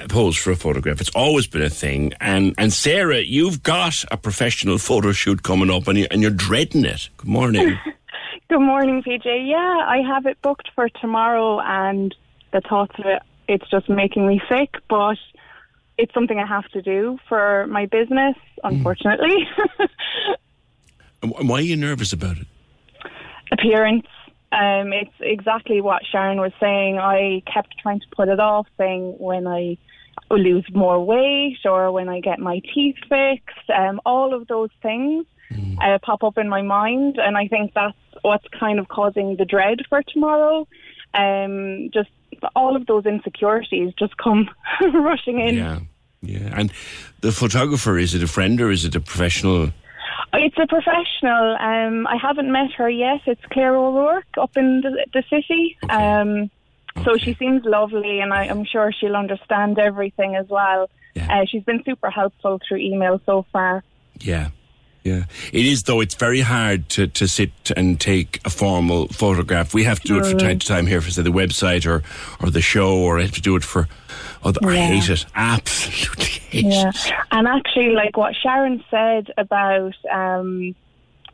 pose 0.08 0.36
for 0.36 0.50
a 0.50 0.56
photograph. 0.56 1.00
It's 1.00 1.10
always 1.10 1.46
been 1.46 1.62
a 1.62 1.70
thing. 1.70 2.12
And 2.20 2.54
and 2.58 2.72
Sarah, 2.72 3.20
you've 3.20 3.62
got 3.62 3.94
a 4.10 4.16
professional 4.16 4.78
photo 4.78 5.12
shoot 5.12 5.42
coming 5.42 5.70
up, 5.70 5.88
and, 5.88 5.98
you, 5.98 6.06
and 6.10 6.22
you're 6.22 6.30
dreading 6.30 6.84
it. 6.84 7.08
Good 7.16 7.28
morning. 7.28 7.78
Good 8.48 8.60
morning, 8.60 9.02
PJ. 9.02 9.48
Yeah, 9.48 9.56
I 9.56 10.02
have 10.06 10.26
it 10.26 10.40
booked 10.42 10.70
for 10.74 10.88
tomorrow, 10.88 11.60
and 11.60 12.14
the 12.52 12.60
thoughts 12.60 12.94
of 12.98 13.06
it, 13.06 13.22
it's 13.48 13.68
just 13.70 13.88
making 13.88 14.26
me 14.26 14.40
sick, 14.48 14.74
but 14.88 15.16
it's 15.96 16.12
something 16.12 16.38
I 16.38 16.46
have 16.46 16.68
to 16.70 16.82
do 16.82 17.18
for 17.28 17.66
my 17.68 17.86
business, 17.86 18.36
hmm. 18.62 18.68
unfortunately. 18.68 19.48
And 21.24 21.32
wh- 21.32 21.48
why 21.48 21.56
are 21.56 21.62
you 21.62 21.76
nervous 21.76 22.12
about 22.12 22.36
it? 22.36 22.46
Appearance. 23.50 24.06
Um, 24.54 24.92
it's 24.92 25.14
exactly 25.20 25.80
what 25.80 26.02
Sharon 26.10 26.40
was 26.40 26.52
saying. 26.60 26.98
I 26.98 27.42
kept 27.52 27.76
trying 27.78 28.00
to 28.00 28.06
put 28.14 28.28
it 28.28 28.38
off, 28.38 28.66
saying 28.78 29.16
when 29.18 29.46
I 29.46 29.78
lose 30.30 30.64
more 30.72 31.04
weight 31.04 31.58
or 31.64 31.90
when 31.92 32.08
I 32.08 32.20
get 32.20 32.38
my 32.38 32.60
teeth 32.72 32.96
fixed, 33.08 33.70
um, 33.76 34.00
all 34.06 34.32
of 34.32 34.46
those 34.46 34.70
things 34.80 35.26
uh, 35.82 35.98
pop 36.02 36.22
up 36.22 36.38
in 36.38 36.48
my 36.48 36.62
mind, 36.62 37.18
and 37.18 37.36
I 37.36 37.48
think 37.48 37.72
that's 37.74 37.96
what's 38.22 38.46
kind 38.58 38.78
of 38.78 38.88
causing 38.88 39.36
the 39.36 39.44
dread 39.44 39.80
for 39.88 40.02
tomorrow. 40.02 40.66
Um, 41.14 41.90
just 41.92 42.10
all 42.56 42.76
of 42.76 42.86
those 42.86 43.06
insecurities 43.06 43.92
just 43.98 44.16
come 44.16 44.48
rushing 44.80 45.40
in. 45.40 45.56
Yeah, 45.56 45.80
yeah. 46.22 46.54
And 46.56 46.72
the 47.20 47.32
photographer 47.32 47.98
is 47.98 48.14
it 48.14 48.22
a 48.22 48.26
friend 48.26 48.60
or 48.60 48.70
is 48.70 48.84
it 48.84 48.94
a 48.94 49.00
professional? 49.00 49.70
It's 50.36 50.56
a 50.58 50.66
professional. 50.66 51.56
Um, 51.58 52.06
I 52.06 52.16
haven't 52.20 52.50
met 52.50 52.72
her 52.76 52.88
yet. 52.88 53.20
It's 53.26 53.40
Claire 53.52 53.76
O'Rourke 53.76 54.24
up 54.40 54.56
in 54.56 54.80
the, 54.82 55.06
the 55.12 55.22
city. 55.30 55.76
Um, 55.88 56.50
so 57.04 57.16
she 57.16 57.34
seems 57.34 57.64
lovely, 57.64 58.20
and 58.20 58.32
I, 58.32 58.44
I'm 58.44 58.64
sure 58.64 58.92
she'll 58.92 59.16
understand 59.16 59.78
everything 59.78 60.36
as 60.36 60.46
well. 60.48 60.88
Uh, 61.20 61.44
she's 61.46 61.62
been 61.62 61.82
super 61.84 62.10
helpful 62.10 62.60
through 62.66 62.78
email 62.78 63.20
so 63.24 63.46
far. 63.52 63.82
Yeah. 64.20 64.50
Yeah, 65.04 65.24
it 65.52 65.66
is 65.66 65.82
though. 65.82 66.00
It's 66.00 66.14
very 66.14 66.40
hard 66.40 66.88
to, 66.90 67.06
to 67.08 67.28
sit 67.28 67.50
and 67.76 68.00
take 68.00 68.40
a 68.46 68.48
formal 68.48 69.08
photograph. 69.08 69.74
We 69.74 69.84
have 69.84 70.00
to 70.00 70.08
do 70.08 70.16
it 70.16 70.24
from 70.24 70.38
Mm. 70.38 70.42
time 70.42 70.58
to 70.60 70.66
time 70.66 70.86
here 70.86 71.02
for 71.02 71.10
say 71.10 71.20
the 71.20 71.28
website 71.30 71.84
or 71.86 72.02
or 72.40 72.48
the 72.48 72.62
show, 72.62 72.96
or 72.96 73.18
I 73.18 73.22
have 73.22 73.32
to 73.32 73.42
do 73.42 73.54
it 73.54 73.64
for. 73.64 73.86
Other, 74.44 74.60
I 74.68 74.74
Yeah. 74.74 74.86
hate 74.86 75.08
it. 75.10 75.26
Absolutely 75.34 76.24
hate 76.50 76.64
Yeah, 76.66 76.88
it. 76.90 77.12
and 77.30 77.48
actually, 77.48 77.90
like 77.90 78.16
what 78.16 78.34
Sharon 78.42 78.82
said 78.90 79.28
about, 79.38 79.94
um, 80.12 80.74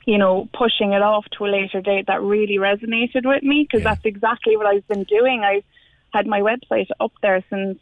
you 0.06 0.16
know, 0.18 0.48
pushing 0.56 0.92
it 0.92 1.02
off 1.02 1.26
to 1.38 1.44
a 1.44 1.48
later 1.48 1.80
date, 1.80 2.06
that 2.06 2.22
really 2.22 2.56
resonated 2.56 3.26
with 3.26 3.42
me 3.42 3.66
because 3.68 3.84
that's 3.84 4.04
exactly 4.04 4.56
what 4.56 4.66
I've 4.66 4.86
been 4.88 5.04
doing. 5.04 5.42
I've 5.44 5.64
had 6.12 6.26
my 6.26 6.40
website 6.40 6.88
up 7.00 7.12
there 7.22 7.44
since 7.50 7.78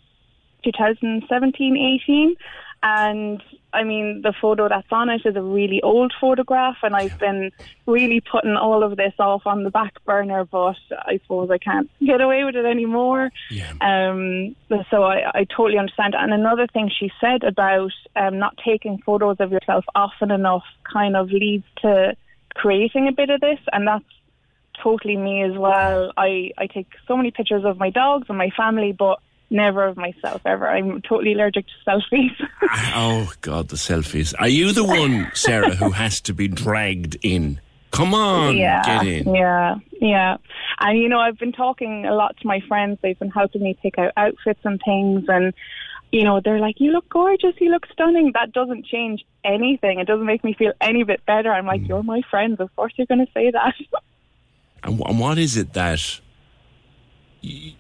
2017, 0.65 1.77
18, 2.07 2.37
And 2.83 3.43
I 3.73 3.85
mean, 3.85 4.23
the 4.23 4.33
photo 4.41 4.69
that's 4.69 4.91
on 4.91 5.11
it 5.11 5.23
is 5.27 5.37
a 5.37 5.43
really 5.43 5.83
old 5.83 6.15
photograph, 6.19 6.77
and 6.83 6.97
I've 6.97 7.19
been 7.19 7.51
really 7.87 8.21
putting 8.21 8.57
all 8.57 8.83
of 8.83 8.97
this 8.97 9.13
off 9.19 9.47
on 9.47 9.63
the 9.63 9.71
back 9.71 10.03
burner, 10.05 10.45
but 10.45 10.77
I 10.91 11.19
suppose 11.23 11.51
I 11.51 11.59
can't 11.59 11.91
get 12.05 12.21
away 12.21 12.45
with 12.45 12.57
it 12.57 12.65
anymore. 12.65 13.31
Um, 13.81 14.57
so 14.91 15.03
I, 15.03 15.31
I 15.35 15.45
totally 15.45 15.79
understand. 15.79 16.15
And 16.15 16.33
another 16.33 16.67
thing 16.67 16.91
she 16.91 17.11
said 17.21 17.45
about 17.45 17.93
um, 18.17 18.39
not 18.39 18.57
taking 18.65 18.99
photos 19.05 19.37
of 19.39 19.53
yourself 19.53 19.85
often 19.95 20.31
enough 20.31 20.65
kind 20.91 21.15
of 21.15 21.31
leads 21.31 21.65
to 21.83 22.17
creating 22.55 23.07
a 23.07 23.13
bit 23.13 23.29
of 23.29 23.41
this, 23.41 23.61
and 23.73 23.87
that's 23.87 24.05
totally 24.83 25.17
me 25.17 25.43
as 25.43 25.57
well. 25.59 26.13
I, 26.17 26.53
I 26.57 26.69
take 26.69 26.87
so 27.07 27.17
many 27.17 27.31
pictures 27.33 27.65
of 27.65 27.79
my 27.79 27.91
dogs 27.91 28.27
and 28.29 28.39
my 28.39 28.51
family, 28.57 28.93
but 28.93 29.19
never 29.51 29.85
of 29.85 29.97
myself 29.97 30.43
ever. 30.45 30.69
I'm 30.69 31.01
totally 31.03 31.33
allergic 31.35 31.67
to 31.67 31.73
selfies. 31.91 32.37
Oh 32.95 33.33
God, 33.41 33.69
the 33.69 33.77
selfies. 33.77 34.35
Are 34.39 34.49
you 34.49 34.73
the 34.73 34.85
one, 34.85 35.31
Sarah, 35.35 35.75
who 35.75 35.91
has 35.91 36.21
to 36.23 36.35
be 36.35 36.49
dragged 36.49 37.17
in? 37.23 37.61
Come 37.91 38.13
on, 38.15 38.57
yeah, 38.57 38.83
get 38.85 39.07
in. 39.07 39.35
yeah, 39.35 39.77
yeah. 40.01 40.37
And 40.81 40.99
you 40.99 41.09
know, 41.09 41.19
I've 41.19 41.39
been 41.39 41.53
talking 41.53 42.05
a 42.05 42.15
lot 42.15 42.37
to 42.39 42.47
my 42.47 42.61
friends. 42.69 42.99
They've 43.03 43.19
been 43.19 43.31
helping 43.31 43.63
me 43.63 43.79
pick 43.83 43.99
out 43.99 44.13
outfits 44.19 44.61
and 44.65 44.79
things, 44.85 45.25
and 45.29 45.55
you 46.13 46.25
know, 46.25 46.41
they're 46.45 46.59
like, 46.61 46.81
"You 46.81 46.91
look 46.93 47.09
gorgeous. 47.09 47.55
You 47.59 47.71
look 47.71 47.87
stunning." 47.93 48.33
That 48.35 48.53
doesn't 48.53 48.85
change 48.85 49.25
anything. 49.45 50.01
It 50.01 50.07
doesn't 50.07 50.27
make 50.27 50.45
me 50.45 50.53
feel 50.53 50.73
any 50.83 51.03
bit 51.05 51.25
better. 51.25 51.51
I'm 51.51 51.65
Mm. 51.65 51.69
like, 51.69 51.89
"You're 51.89 52.03
my 52.03 52.21
friends. 52.31 52.61
Of 52.61 52.75
course, 52.77 52.93
you're 52.97 53.07
going 53.07 53.25
to 53.25 53.33
say 53.33 53.51
that." 53.51 53.75
And, 54.85 55.01
and 55.07 55.19
what 55.19 55.39
is 55.39 55.57
it 55.57 55.73
that 55.73 56.21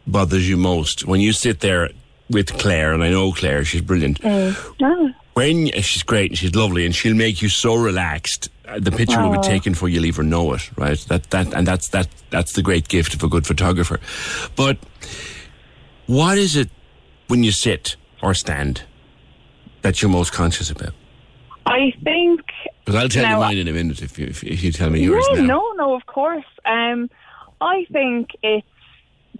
bothers 0.06 0.48
you 0.48 0.56
most 0.56 1.06
when 1.06 1.20
you 1.20 1.32
sit 1.32 1.60
there 1.60 1.90
with 2.30 2.58
Claire? 2.58 2.92
And 2.92 3.02
I 3.02 3.10
know 3.10 3.32
Claire; 3.32 3.64
she's 3.64 3.80
brilliant. 3.82 4.20
Mm. 4.20 5.14
When 5.34 5.68
uh, 5.76 5.80
she's 5.82 6.02
great 6.02 6.30
and 6.32 6.38
she's 6.38 6.54
lovely, 6.54 6.84
and 6.84 6.94
she'll 6.94 7.14
make 7.14 7.40
you 7.42 7.48
so 7.48 7.74
relaxed. 7.76 8.48
uh, 8.66 8.78
The 8.80 8.90
picture 8.90 9.20
will 9.22 9.32
be 9.40 9.46
taken 9.46 9.72
before 9.72 9.88
you'll 9.88 10.06
even 10.06 10.28
know 10.28 10.52
it, 10.54 10.68
right? 10.76 10.98
That 11.08 11.30
that 11.30 11.54
and 11.54 11.66
that's 11.66 11.88
that 11.90 12.08
that's 12.30 12.52
the 12.54 12.62
great 12.62 12.88
gift 12.88 13.14
of 13.14 13.22
a 13.22 13.28
good 13.28 13.46
photographer. 13.46 14.00
But 14.56 14.78
what 16.06 16.38
is 16.38 16.56
it 16.56 16.68
when 17.28 17.44
you 17.44 17.52
sit 17.52 17.96
or 18.22 18.34
stand 18.34 18.82
that 19.82 20.02
you're 20.02 20.10
most 20.10 20.32
conscious 20.32 20.70
about? 20.70 20.92
I 21.66 21.92
think 22.02 22.40
Because 22.84 23.00
I'll 23.00 23.08
tell 23.08 23.22
Now- 23.24 23.34
you 23.34 23.40
mine 23.40 23.58
in 23.58 23.68
a 23.68 23.72
minute 23.72 24.02
if 24.02 24.18
you 24.18 24.26
if, 24.26 24.42
you 24.64 24.72
tell 24.72 24.90
me 24.90 25.02
yours 25.04 25.24
no, 25.32 25.34
now. 25.40 25.46
no, 25.46 25.72
no, 25.76 25.94
of 25.94 26.06
course. 26.06 26.44
Um, 26.64 27.10
I 27.60 27.86
think 27.92 28.30
it's 28.42 28.66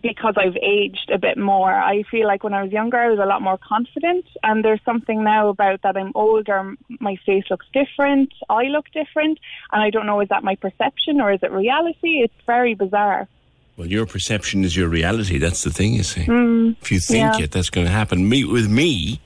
because 0.03 0.35
I've 0.37 0.57
aged 0.63 1.11
a 1.13 1.19
bit 1.19 1.37
more. 1.37 1.73
I 1.73 2.05
feel 2.11 2.27
like 2.27 2.45
when 2.45 2.55
I 2.55 2.63
was 2.63 2.73
younger, 2.73 2.97
I 2.99 3.09
was 3.11 3.19
a 3.19 3.27
lot 3.27 3.43
more 3.43 3.59
confident, 3.59 4.25
and 4.43 4.65
there's 4.65 4.81
something 4.85 5.25
now 5.25 5.49
about 5.49 5.83
that 5.83 5.97
I'm 5.97 6.13
older. 6.15 6.75
My 7.01 7.17
face 7.27 7.45
looks 7.51 7.67
different. 7.73 8.33
I 8.49 8.65
look 8.65 8.87
different, 8.93 9.39
and 9.73 9.83
I 9.83 9.91
don't 9.91 10.07
know 10.07 10.21
is 10.21 10.29
that 10.29 10.45
my 10.45 10.55
perception 10.55 11.21
or 11.21 11.33
is 11.33 11.41
it 11.43 11.51
reality? 11.51 12.23
It's 12.23 12.35
very 12.47 12.75
bizarre. 12.75 13.29
Well, 13.77 13.87
your 13.89 14.07
perception 14.07 14.65
is 14.65 14.77
your 14.77 14.89
reality. 14.89 15.39
That's 15.39 15.63
the 15.63 15.71
thing, 15.71 15.95
you 15.95 16.03
see. 16.03 16.27
Mm, 16.27 16.77
If 16.81 16.91
you 16.91 16.99
think 17.01 17.39
yeah. 17.39 17.45
it, 17.45 17.51
that's 17.53 17.71
going 17.71 17.87
to 17.87 17.93
happen. 17.93 18.29
Me 18.29 18.45
with 18.45 18.69
me, 18.69 19.21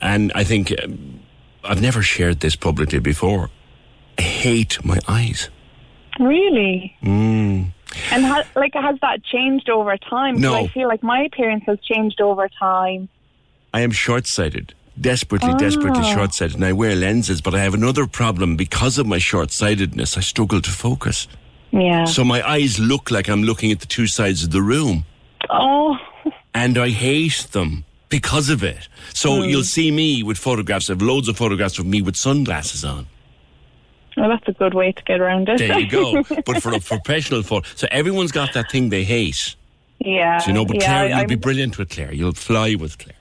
and 0.00 0.30
I 0.34 0.44
think 0.44 0.72
um, 0.82 1.20
I've 1.64 1.80
never 1.80 2.02
shared 2.02 2.40
this 2.40 2.56
publicly 2.56 2.98
before. 2.98 3.50
I 4.18 4.22
hate 4.22 4.84
my 4.84 4.98
eyes. 5.08 5.48
Really? 6.20 6.94
Mm. 7.02 7.72
And 8.10 8.24
ha- 8.24 8.44
like, 8.56 8.74
has 8.74 8.98
that 9.00 9.22
changed 9.24 9.68
over 9.70 9.96
time? 9.96 10.36
No. 10.40 10.54
I 10.54 10.68
feel 10.68 10.88
like 10.88 11.02
my 11.02 11.22
appearance 11.22 11.64
has 11.66 11.78
changed 11.80 12.20
over 12.20 12.48
time. 12.58 13.08
I 13.74 13.80
am 13.80 13.90
short-sighted, 13.90 14.74
desperately, 15.00 15.54
desperately 15.54 16.02
Ah. 16.04 16.14
short-sighted, 16.14 16.56
and 16.56 16.64
I 16.64 16.72
wear 16.72 16.94
lenses. 16.94 17.40
But 17.40 17.54
I 17.54 17.60
have 17.60 17.74
another 17.74 18.06
problem 18.06 18.56
because 18.56 18.98
of 18.98 19.06
my 19.06 19.18
short-sightedness. 19.18 20.16
I 20.16 20.20
struggle 20.20 20.60
to 20.60 20.70
focus, 20.70 21.26
Yeah. 21.70 22.04
so 22.04 22.22
my 22.24 22.46
eyes 22.46 22.78
look 22.78 23.10
like 23.10 23.28
I'm 23.28 23.42
looking 23.44 23.72
at 23.72 23.80
the 23.80 23.86
two 23.86 24.06
sides 24.06 24.42
of 24.44 24.50
the 24.50 24.62
room. 24.62 25.04
oh. 25.50 25.96
and 26.54 26.76
I 26.78 26.90
hate 26.90 27.46
them 27.52 27.84
because 28.10 28.50
of 28.50 28.62
it. 28.62 28.86
So 29.14 29.36
Hmm. 29.42 29.48
you'll 29.48 29.64
see 29.64 29.90
me 29.90 30.22
with 30.22 30.36
photographs. 30.38 30.90
I 30.90 30.92
have 30.92 31.02
loads 31.02 31.28
of 31.28 31.36
photographs 31.38 31.78
of 31.78 31.86
me 31.86 32.02
with 32.02 32.14
sunglasses 32.16 32.84
on. 32.84 33.06
Well, 34.16 34.28
that's 34.28 34.46
a 34.48 34.52
good 34.52 34.74
way 34.74 34.92
to 34.92 35.02
get 35.04 35.20
around 35.20 35.48
it. 35.48 35.58
There 35.58 35.78
you 35.78 35.88
go. 35.88 36.22
but 36.46 36.62
for 36.62 36.72
a 36.74 36.80
professional 36.80 37.42
photo, 37.42 37.66
so 37.74 37.86
everyone's 37.90 38.32
got 38.32 38.52
that 38.54 38.70
thing 38.70 38.88
they 38.90 39.04
hate. 39.04 39.56
yeah. 40.00 40.38
So, 40.38 40.48
you 40.48 40.52
know, 40.54 40.64
but 40.64 40.76
yeah, 40.76 40.86
Claire, 40.86 41.14
I- 41.14 41.18
you'll 41.20 41.28
be 41.28 41.34
brilliant 41.36 41.78
with 41.78 41.90
Claire. 41.90 42.12
You'll 42.12 42.32
fly 42.32 42.74
with 42.74 42.98
Claire. 42.98 43.16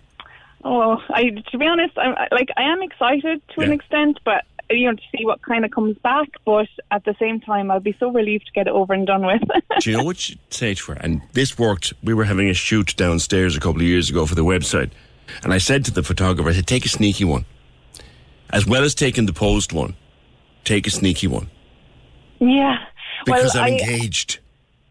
Oh, 0.63 1.01
I 1.09 1.30
to 1.51 1.57
be 1.57 1.65
honest, 1.65 1.97
I'm 1.97 2.15
like 2.31 2.49
I 2.55 2.61
am 2.63 2.84
excited 2.84 3.41
to 3.55 3.61
an 3.61 3.72
extent, 3.72 4.19
but 4.23 4.45
you 4.69 4.85
know 4.85 4.95
to 4.95 5.01
see 5.18 5.26
what 5.26 5.41
kind 5.41 5.65
of 5.65 5.72
comes 5.72 5.97
back. 5.97 6.27
But 6.45 6.68
at 6.91 7.03
the 7.03 7.15
same 7.19 7.39
time, 7.39 7.72
I'll 7.72 7.80
be 7.80 7.95
so 7.99 8.11
relieved 8.11 8.45
to 8.45 8.51
get 8.51 8.68
it 8.68 8.73
over 8.73 8.93
and 8.93 9.07
done 9.07 9.26
with. 9.26 9.41
Do 9.80 9.89
you 9.89 9.97
know 9.97 10.03
what 10.03 10.18
to 10.51 10.76
her? 10.88 10.93
And 10.93 11.23
this 11.34 11.57
worked. 11.57 11.93
We 12.03 12.13
were 12.13 12.26
having 12.26 12.47
a 12.47 12.53
shoot 12.53 12.95
downstairs 12.95 13.57
a 13.57 13.59
couple 13.59 13.81
of 13.81 13.88
years 13.88 14.11
ago 14.11 14.27
for 14.27 14.35
the 14.35 14.45
website. 14.45 14.91
And 15.43 15.51
I 15.51 15.57
said 15.57 15.84
to 15.85 15.91
the 15.91 16.03
photographer, 16.03 16.49
I 16.49 16.53
said, 16.53 16.68
take 16.68 16.85
a 16.85 16.89
sneaky 16.89 17.23
one. 17.23 17.45
As 18.51 18.68
well 18.68 18.84
as 18.84 18.93
taking 18.93 19.26
the 19.26 19.34
posed 19.34 19.72
one, 19.72 19.95
take 20.64 20.88
a 20.88 20.90
sneaky 20.90 21.28
one. 21.28 21.50
yeah, 22.40 22.78
Because 23.26 23.56
well, 23.56 23.64
I'm 23.64 23.74
I, 23.74 23.78
engaged. 23.78 24.40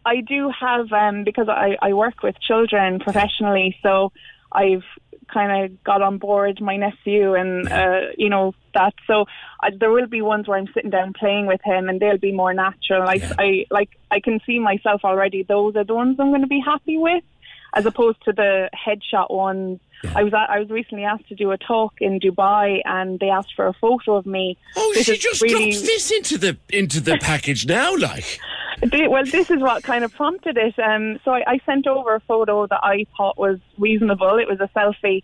I 0.05 0.21
do 0.21 0.51
have 0.59 0.91
um 0.91 1.23
because 1.23 1.47
I 1.49 1.77
I 1.81 1.93
work 1.93 2.23
with 2.23 2.35
children 2.41 2.99
professionally, 2.99 3.77
so 3.83 4.11
I've 4.51 4.83
kind 5.31 5.63
of 5.63 5.83
got 5.83 6.01
on 6.01 6.17
board 6.17 6.59
my 6.59 6.75
nephew 6.75 7.35
and 7.35 7.71
uh, 7.71 8.01
you 8.17 8.29
know 8.29 8.53
that. 8.73 8.93
So 9.07 9.25
I, 9.61 9.69
there 9.77 9.91
will 9.91 10.07
be 10.07 10.21
ones 10.21 10.47
where 10.47 10.57
I'm 10.57 10.67
sitting 10.73 10.89
down 10.89 11.13
playing 11.13 11.45
with 11.47 11.61
him, 11.63 11.87
and 11.89 11.99
they'll 11.99 12.17
be 12.17 12.31
more 12.31 12.53
natural. 12.53 13.03
I 13.03 13.21
I 13.37 13.65
like 13.69 13.89
I 14.09 14.19
can 14.19 14.39
see 14.45 14.59
myself 14.59 15.01
already. 15.03 15.43
Those 15.43 15.75
are 15.75 15.83
the 15.83 15.93
ones 15.95 16.19
I'm 16.19 16.29
going 16.29 16.41
to 16.41 16.47
be 16.47 16.61
happy 16.65 16.97
with, 16.97 17.23
as 17.73 17.85
opposed 17.85 18.23
to 18.25 18.33
the 18.33 18.69
headshot 18.75 19.31
ones. 19.33 19.79
I 20.15 20.23
was 20.23 20.33
I 20.33 20.59
was 20.59 20.69
recently 20.69 21.03
asked 21.03 21.27
to 21.29 21.35
do 21.35 21.51
a 21.51 21.57
talk 21.57 21.93
in 21.99 22.19
Dubai, 22.19 22.81
and 22.85 23.19
they 23.19 23.29
asked 23.29 23.53
for 23.55 23.67
a 23.67 23.73
photo 23.73 24.15
of 24.15 24.25
me. 24.25 24.57
Oh, 24.75 24.91
This 24.95 25.05
she 25.05 25.17
just 25.17 25.41
really- 25.41 25.71
drops 25.71 25.81
this 25.81 26.11
into 26.11 26.37
the 26.37 26.57
into 26.69 26.99
the 26.99 27.17
package 27.21 27.65
now, 27.65 27.95
like. 27.95 28.39
Well, 28.81 29.25
this 29.25 29.49
is 29.51 29.59
what 29.61 29.83
kind 29.83 30.03
of 30.03 30.13
prompted 30.13 30.57
it. 30.57 30.77
Um, 30.79 31.19
so 31.23 31.31
I, 31.31 31.43
I 31.47 31.59
sent 31.65 31.87
over 31.87 32.15
a 32.15 32.19
photo 32.21 32.67
that 32.67 32.79
I 32.83 33.05
thought 33.17 33.37
was 33.37 33.59
reasonable. 33.77 34.37
It 34.37 34.47
was 34.47 34.59
a 34.59 34.69
selfie. 34.75 35.23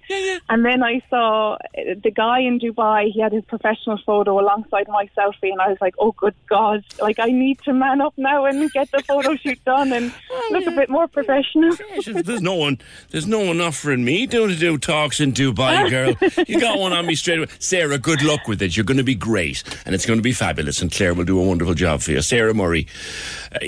And 0.50 0.66
then 0.66 0.84
I 0.84 1.02
saw 1.10 1.54
uh, 1.54 1.58
the 2.04 2.12
guy 2.12 2.40
in 2.40 2.60
Dubai, 2.60 3.12
he 3.12 3.22
had 3.22 3.32
his 3.32 3.46
professional 3.46 4.00
photo 4.06 4.40
alongside 4.40 4.88
my 4.88 5.10
selfie. 5.18 5.52
And 5.52 5.62
I 5.62 5.70
was 5.70 5.78
like, 5.82 5.96
oh, 6.00 6.12
good 6.14 6.36
God. 6.50 6.84
Like, 7.02 7.20
I 7.20 7.28
need 7.28 7.60
to 7.64 7.74
man 7.74 8.02
up 8.02 8.14
now 8.18 8.46
and 8.46 8.72
get 8.72 8.92
the 8.92 9.02
photo 9.04 9.36
shoot 9.36 9.64
done 9.66 9.92
and 9.94 10.14
look 10.52 10.66
a 10.66 10.72
bit 10.72 10.90
more 10.90 11.08
professional. 11.08 11.76
There's 12.06 12.42
no 12.42 12.56
one. 12.56 12.80
There's 13.10 13.28
no 13.28 13.40
one 13.46 13.62
offering 13.62 14.04
me 14.04 14.28
to 14.28 14.56
do 14.56 14.78
talks 14.78 15.20
in 15.20 15.34
Dubai, 15.34 15.90
girl. 16.38 16.46
You 16.48 16.60
got 16.60 16.80
one 16.80 16.94
on 16.94 17.06
me 17.06 17.16
straight 17.16 17.40
away. 17.40 17.48
Sarah, 17.60 17.98
good 17.98 18.24
luck 18.24 18.48
with 18.48 18.62
it. 18.62 18.76
You're 18.76 18.86
going 18.86 18.98
to 18.98 19.04
be 19.04 19.16
great, 19.16 19.64
and 19.86 19.96
it's 19.96 20.06
going 20.06 20.20
to 20.20 20.24
be 20.24 20.34
fabulous. 20.34 20.82
And 20.82 20.92
Claire 20.92 21.14
will 21.14 21.26
do 21.26 21.40
a 21.40 21.44
wonderful 21.44 21.74
job 21.74 22.02
for 22.02 22.12
you. 22.12 22.22
Sarah 22.22 22.54
Murray, 22.54 22.88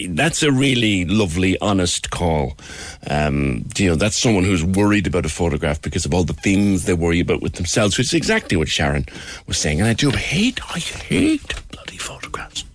that's 0.10 0.44
a 0.44 0.52
really 0.52 1.06
lovely, 1.06 1.58
honest 1.60 2.10
call. 2.10 2.58
Um, 3.10 3.66
you 3.78 3.90
know, 3.90 3.96
that's 3.96 4.18
someone 4.18 4.44
who's 4.44 4.64
worried 4.64 5.08
about 5.08 5.26
a 5.26 5.30
photograph 5.30 5.82
because 5.82 6.06
of 6.06 6.14
all 6.14 6.24
the 6.24 6.34
things 6.34 6.86
they 6.86 6.94
worry 6.94 7.20
about 7.20 7.42
with 7.42 7.54
themselves, 7.54 7.98
which 7.98 8.08
is 8.08 8.14
exactly 8.14 8.58
what 8.58 8.68
Sharon 8.68 9.06
was 9.48 9.58
saying. 9.58 9.80
And 9.80 9.90
I 9.90 9.94
do 9.94 10.12
hate, 10.12 10.60
I 10.74 10.80
hate 10.80 11.54
bloody 11.72 11.98
photographs. 11.98 12.66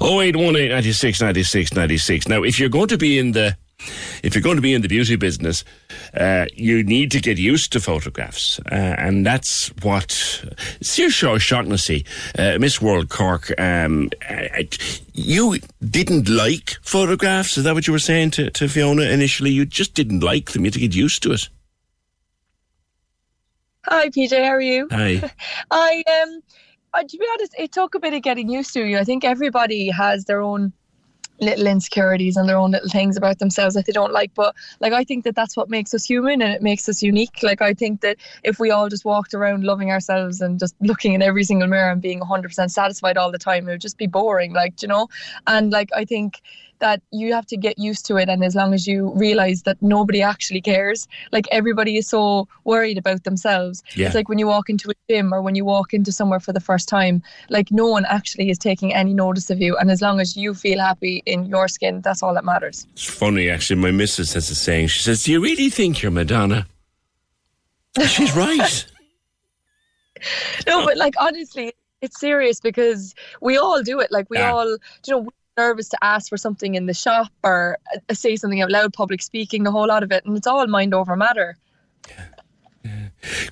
Oh 0.00 0.20
eight 0.20 0.36
one 0.36 0.56
eight 0.56 0.70
ninety 0.70 0.92
six 0.92 1.20
ninety 1.20 1.42
six 1.42 1.74
ninety 1.74 1.98
six. 1.98 2.28
Now, 2.28 2.42
if 2.42 2.58
you're 2.58 2.68
going 2.68 2.88
to 2.88 2.98
be 2.98 3.18
in 3.18 3.32
the 3.32 3.56
if 4.22 4.34
you're 4.34 4.42
going 4.42 4.56
to 4.56 4.62
be 4.62 4.74
in 4.74 4.82
the 4.82 4.88
beauty 4.88 5.16
business, 5.16 5.64
uh, 6.14 6.46
you 6.54 6.82
need 6.82 7.10
to 7.12 7.20
get 7.20 7.38
used 7.38 7.72
to 7.72 7.80
photographs, 7.80 8.58
uh, 8.70 8.94
and 8.98 9.24
that's 9.24 9.68
what 9.82 10.08
Saoirse 10.08 11.24
O'Shaughnessy, 11.24 12.04
uh, 12.38 12.58
Miss 12.58 12.80
World 12.80 13.08
Cork. 13.08 13.52
Um, 13.58 14.10
uh, 14.28 14.62
you 15.12 15.58
didn't 15.88 16.28
like 16.28 16.76
photographs. 16.82 17.58
Is 17.58 17.64
that 17.64 17.74
what 17.74 17.86
you 17.86 17.92
were 17.92 17.98
saying 17.98 18.32
to, 18.32 18.50
to 18.50 18.68
Fiona 18.68 19.02
initially? 19.02 19.50
You 19.50 19.66
just 19.66 19.94
didn't 19.94 20.20
like 20.20 20.52
them. 20.52 20.62
You 20.62 20.66
had 20.66 20.74
to 20.74 20.80
get 20.80 20.94
used 20.94 21.22
to 21.24 21.32
it. 21.32 21.48
Hi, 23.86 24.08
PJ. 24.08 24.44
How 24.44 24.50
are 24.50 24.60
you? 24.60 24.88
Hi. 24.90 25.30
I 25.70 26.02
um, 26.22 26.42
to 27.06 27.18
be 27.18 27.26
honest, 27.34 27.54
it 27.58 27.72
took 27.72 27.94
a 27.94 28.00
bit 28.00 28.14
of 28.14 28.22
getting 28.22 28.48
used 28.48 28.72
to. 28.74 28.84
You, 28.84 28.98
I 28.98 29.04
think 29.04 29.24
everybody 29.24 29.88
has 29.90 30.24
their 30.24 30.40
own 30.40 30.72
little 31.40 31.66
insecurities 31.66 32.36
and 32.36 32.48
their 32.48 32.56
own 32.56 32.72
little 32.72 32.88
things 32.88 33.16
about 33.16 33.38
themselves 33.38 33.74
that 33.74 33.86
they 33.86 33.92
don't 33.92 34.12
like. 34.12 34.32
But 34.34 34.54
like, 34.80 34.92
I 34.92 35.04
think 35.04 35.24
that 35.24 35.34
that's 35.34 35.56
what 35.56 35.70
makes 35.70 35.94
us 35.94 36.04
human 36.04 36.42
and 36.42 36.52
it 36.52 36.62
makes 36.62 36.88
us 36.88 37.02
unique. 37.02 37.42
Like, 37.42 37.62
I 37.62 37.74
think 37.74 38.00
that 38.00 38.16
if 38.44 38.58
we 38.58 38.70
all 38.70 38.88
just 38.88 39.04
walked 39.04 39.34
around 39.34 39.64
loving 39.64 39.90
ourselves 39.90 40.40
and 40.40 40.58
just 40.58 40.74
looking 40.80 41.14
in 41.14 41.22
every 41.22 41.44
single 41.44 41.68
mirror 41.68 41.90
and 41.90 42.02
being 42.02 42.20
100% 42.20 42.70
satisfied 42.70 43.16
all 43.16 43.30
the 43.30 43.38
time, 43.38 43.68
it 43.68 43.72
would 43.72 43.80
just 43.80 43.98
be 43.98 44.06
boring. 44.06 44.52
Like, 44.52 44.82
you 44.82 44.88
know, 44.88 45.08
and 45.46 45.70
like, 45.70 45.90
I 45.94 46.04
think 46.04 46.40
that 46.80 47.00
you 47.12 47.32
have 47.32 47.46
to 47.46 47.56
get 47.56 47.78
used 47.78 48.04
to 48.06 48.16
it. 48.16 48.28
And 48.28 48.42
as 48.44 48.54
long 48.54 48.74
as 48.74 48.86
you 48.86 49.12
realize 49.14 49.62
that 49.62 49.80
nobody 49.80 50.20
actually 50.22 50.60
cares, 50.60 51.06
like 51.32 51.46
everybody 51.52 51.96
is 51.96 52.08
so 52.08 52.48
worried 52.64 52.98
about 52.98 53.24
themselves. 53.24 53.82
Yeah. 53.94 54.06
It's 54.06 54.14
like 54.14 54.28
when 54.28 54.38
you 54.38 54.46
walk 54.46 54.68
into 54.68 54.90
a 54.90 54.94
gym 55.08 55.32
or 55.32 55.40
when 55.42 55.54
you 55.54 55.64
walk 55.64 55.94
into 55.94 56.10
somewhere 56.12 56.40
for 56.40 56.52
the 56.52 56.60
first 56.60 56.88
time, 56.88 57.22
like 57.48 57.70
no 57.70 57.86
one 57.86 58.04
actually 58.06 58.50
is 58.50 58.58
taking 58.58 58.92
any 58.92 59.14
notice 59.14 59.50
of 59.50 59.60
you. 59.60 59.76
And 59.76 59.90
as 59.90 60.02
long 60.02 60.20
as 60.20 60.36
you 60.36 60.54
feel 60.54 60.78
happy 60.80 61.22
in 61.26 61.44
your 61.46 61.68
skin, 61.68 62.00
that's 62.00 62.22
all 62.22 62.34
that 62.34 62.44
matters. 62.44 62.86
It's 62.92 63.04
funny, 63.04 63.48
actually. 63.48 63.80
My 63.80 63.90
missus 63.90 64.32
has 64.34 64.50
a 64.50 64.54
saying. 64.54 64.88
She 64.88 65.00
says, 65.02 65.22
Do 65.22 65.32
you 65.32 65.40
really 65.40 65.70
think 65.70 66.02
you're 66.02 66.10
Madonna? 66.12 66.66
She's 68.06 68.34
right. 68.36 68.86
no, 70.66 70.84
but 70.84 70.96
like 70.96 71.14
honestly, 71.18 71.72
it's 72.00 72.18
serious 72.20 72.60
because 72.60 73.14
we 73.40 73.56
all 73.58 73.82
do 73.82 74.00
it. 74.00 74.10
Like 74.10 74.30
we 74.30 74.38
Yeah. 74.38 74.52
all, 74.52 74.70
you 74.70 74.78
know, 75.08 75.28
nervous 75.60 75.88
to 75.90 75.98
ask 76.02 76.28
for 76.28 76.36
something 76.36 76.74
in 76.74 76.86
the 76.86 76.94
shop 76.94 77.28
or 77.42 77.78
uh, 77.94 78.14
say 78.14 78.36
something 78.36 78.62
out 78.62 78.70
loud, 78.70 78.92
public 78.92 79.20
speaking, 79.22 79.62
the 79.64 79.70
whole 79.70 79.88
lot 79.88 80.02
of 80.02 80.10
it, 80.10 80.24
and 80.24 80.36
it's 80.36 80.46
all 80.46 80.66
mind 80.66 80.94
over 80.94 81.16
matter. 81.16 81.56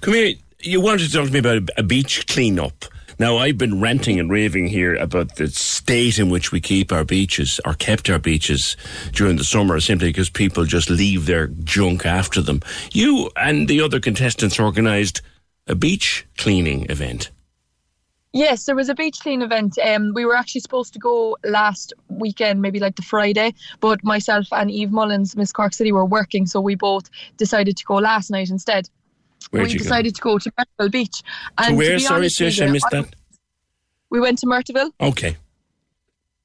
Come 0.01 0.14
here. 0.14 0.35
You 0.60 0.80
wanted 0.80 1.06
to 1.06 1.12
talk 1.12 1.26
to 1.26 1.32
me 1.32 1.39
about 1.39 1.68
a- 1.76 1.82
beach 1.82 2.26
cleanup. 2.26 2.85
Now, 3.20 3.36
I've 3.36 3.59
been 3.59 3.80
ranting 3.80 4.18
and 4.20 4.30
raving 4.30 4.68
here 4.68 4.94
about 4.94 5.36
the 5.36 5.48
state 5.48 6.18
in 6.18 6.30
which 6.30 6.52
we 6.52 6.60
keep 6.60 6.93
our 6.93 7.05
beaches, 7.05 7.60
or 7.64 7.74
kept 7.74 8.09
our 8.10 8.18
beaches 8.18 8.76
during 9.12 9.36
the 9.36 9.44
summer, 9.44 9.80
simply 9.80 10.09
because 10.09 10.30
people 10.30 10.64
just 10.64 10.89
leave 10.89 11.26
their 11.26 11.48
junk 11.48 12.06
after 12.06 12.40
them. 12.40 12.60
You 12.93 13.30
and 13.36 13.68
the 13.68 13.80
other 13.80 14.01
contestants 14.01 14.60
organised 14.60 15.20
a 15.66 15.74
beach 15.74 16.26
cleaning 16.36 16.90
event. 16.90 17.30
Yes, 18.32 18.66
there 18.66 18.76
was 18.76 18.88
a 18.90 18.94
beach 18.94 19.20
clean 19.20 19.40
event. 19.40 19.78
Um, 19.78 20.12
we 20.14 20.24
were 20.26 20.36
actually 20.36 20.60
supposed 20.60 20.92
to 20.92 20.98
go 20.98 21.36
last 21.44 21.94
weekend, 22.09 22.60
maybe 22.60 22.78
like 22.78 22.96
the 22.96 23.02
Friday, 23.02 23.55
but 23.80 24.05
myself 24.05 24.46
and 24.52 24.70
Eve 24.70 24.90
Mullins, 24.92 25.34
Miss 25.34 25.50
Cork 25.50 25.72
City, 25.72 25.92
were 25.92 26.05
working, 26.05 26.46
so 26.46 26.60
we 26.60 26.74
both 26.74 27.09
decided 27.38 27.76
to 27.78 27.84
go 27.84 27.94
last 27.94 28.30
night 28.30 28.50
instead. 28.50 28.88
Where'd 29.50 29.68
we 29.68 29.72
you 29.72 29.78
go? 29.78 29.82
decided 29.82 30.14
to 30.14 30.20
go 30.20 30.38
to 30.38 30.52
Myrtleville 30.52 30.92
Beach. 30.92 31.22
To 31.66 31.74
where? 31.74 31.96
be 31.96 32.00
Sorry, 32.00 32.26
Saoirse, 32.26 32.68
I 32.68 32.70
missed 32.70 32.86
that. 32.90 33.14
We 34.10 34.20
went 34.20 34.38
to 34.40 34.46
Myrtleville. 34.46 34.90
Okay. 35.00 35.36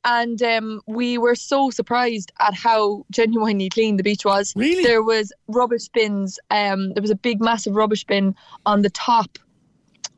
and 0.06 0.42
um, 0.44 0.82
we 0.86 1.18
were 1.18 1.36
so 1.36 1.70
surprised 1.70 2.32
at 2.40 2.54
how 2.54 3.06
genuinely 3.10 3.70
clean 3.70 3.98
the 3.98 4.04
beach 4.04 4.26
was. 4.26 4.54
Really? 4.56 4.84
There 4.84 5.02
was 5.04 5.32
rubbish 5.48 5.88
bins. 5.90 6.40
Um, 6.52 6.94
there 6.94 7.02
was 7.02 7.12
a 7.12 7.16
big, 7.16 7.42
massive 7.42 7.76
rubbish 7.76 8.04
bin 8.06 8.36
on 8.66 8.82
the 8.82 8.90
top, 8.90 9.40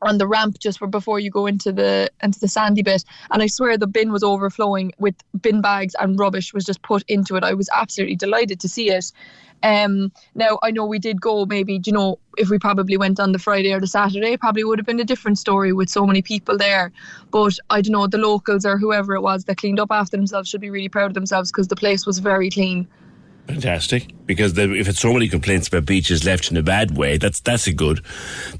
on 0.06 0.18
the 0.18 0.26
ramp 0.26 0.58
just 0.58 0.78
for 0.78 0.86
before 0.86 1.20
you 1.20 1.30
go 1.30 1.46
into 1.46 1.72
the 1.72 2.10
into 2.22 2.38
the 2.40 2.48
sandy 2.48 2.82
bit. 2.82 3.04
And 3.30 3.42
I 3.42 3.46
swear 3.46 3.76
the 3.76 3.86
bin 3.86 4.12
was 4.12 4.22
overflowing 4.22 4.92
with 4.98 5.14
bin 5.40 5.60
bags 5.60 5.94
and 5.98 6.18
rubbish 6.18 6.52
was 6.54 6.64
just 6.64 6.82
put 6.82 7.04
into 7.08 7.36
it. 7.36 7.44
I 7.44 7.54
was 7.54 7.68
absolutely 7.74 8.16
delighted 8.16 8.60
to 8.60 8.68
see 8.68 8.90
it. 8.90 9.12
Um, 9.62 10.12
now 10.34 10.58
I 10.62 10.70
know 10.70 10.86
we 10.86 10.98
did 10.98 11.20
go 11.20 11.46
maybe, 11.46 11.80
you 11.84 11.92
know, 11.92 12.18
if 12.36 12.50
we 12.50 12.58
probably 12.58 12.96
went 12.96 13.18
on 13.18 13.32
the 13.32 13.38
Friday 13.38 13.72
or 13.72 13.80
the 13.80 13.86
Saturday, 13.86 14.36
probably 14.36 14.64
would 14.64 14.78
have 14.78 14.86
been 14.86 15.00
a 15.00 15.04
different 15.04 15.38
story 15.38 15.72
with 15.72 15.88
so 15.88 16.06
many 16.06 16.22
people 16.22 16.58
there. 16.58 16.92
But 17.30 17.56
I 17.70 17.80
don't 17.80 17.92
know, 17.92 18.06
the 18.06 18.18
locals 18.18 18.64
or 18.66 18.78
whoever 18.78 19.14
it 19.14 19.22
was 19.22 19.44
that 19.44 19.56
cleaned 19.56 19.80
up 19.80 19.90
after 19.90 20.16
themselves 20.16 20.48
should 20.48 20.60
be 20.60 20.70
really 20.70 20.88
proud 20.88 21.10
of 21.10 21.14
themselves 21.14 21.50
because 21.50 21.68
the 21.68 21.76
place 21.76 22.06
was 22.06 22.18
very 22.18 22.50
clean. 22.50 22.86
Fantastic. 23.46 24.12
Because 24.26 24.54
the, 24.54 24.72
if 24.74 24.88
it's 24.88 25.00
so 25.00 25.12
many 25.12 25.28
complaints 25.28 25.68
about 25.68 25.86
beaches 25.86 26.24
left 26.24 26.50
in 26.50 26.56
a 26.56 26.62
bad 26.62 26.96
way, 26.96 27.16
that's 27.16 27.40
that's 27.40 27.66
a 27.66 27.72
good. 27.72 28.04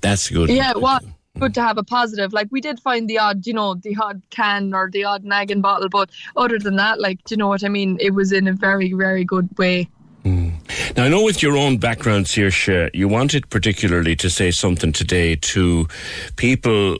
That's 0.00 0.30
a 0.30 0.34
good. 0.34 0.48
Yeah, 0.48 0.70
it 0.70 0.80
was 0.80 1.02
good 1.38 1.54
to 1.54 1.62
have 1.62 1.78
a 1.78 1.84
positive. 1.84 2.32
Like 2.32 2.48
we 2.50 2.60
did 2.60 2.80
find 2.80 3.08
the 3.08 3.18
odd, 3.18 3.46
you 3.46 3.52
know, 3.52 3.74
the 3.74 3.96
odd 4.00 4.22
can 4.30 4.74
or 4.74 4.90
the 4.90 5.04
odd 5.04 5.24
nagging 5.24 5.60
bottle, 5.60 5.88
but 5.88 6.10
other 6.36 6.58
than 6.58 6.76
that, 6.76 7.00
like, 7.00 7.22
do 7.24 7.34
you 7.34 7.36
know 7.36 7.48
what 7.48 7.64
I 7.64 7.68
mean? 7.68 7.98
It 8.00 8.14
was 8.14 8.32
in 8.32 8.46
a 8.48 8.52
very, 8.52 8.92
very 8.92 9.24
good 9.24 9.48
way. 9.58 9.88
Hmm. 10.22 10.50
Now, 10.96 11.04
I 11.04 11.08
know 11.08 11.22
with 11.22 11.42
your 11.42 11.56
own 11.56 11.78
background, 11.78 12.26
Saoirse, 12.26 12.90
you 12.92 13.06
wanted 13.06 13.48
particularly 13.50 14.16
to 14.16 14.28
say 14.28 14.50
something 14.50 14.92
today 14.92 15.36
to 15.36 15.86
people 16.36 16.98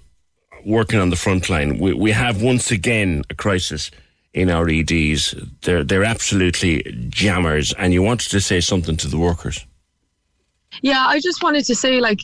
working 0.64 1.00
on 1.00 1.10
the 1.10 1.16
front 1.16 1.48
line. 1.48 1.78
We, 1.78 1.92
we 1.94 2.10
have 2.12 2.42
once 2.42 2.70
again 2.70 3.22
a 3.30 3.34
crisis 3.34 3.90
in 4.32 4.50
our 4.50 4.68
EDs. 4.68 5.34
They're, 5.62 5.82
they're 5.82 6.04
absolutely 6.04 6.82
jammers, 7.08 7.72
and 7.78 7.92
you 7.92 8.02
wanted 8.02 8.30
to 8.30 8.40
say 8.40 8.60
something 8.60 8.96
to 8.98 9.08
the 9.08 9.18
workers. 9.18 9.66
Yeah, 10.82 11.06
I 11.06 11.20
just 11.20 11.42
wanted 11.42 11.64
to 11.64 11.74
say, 11.74 12.00
like, 12.00 12.20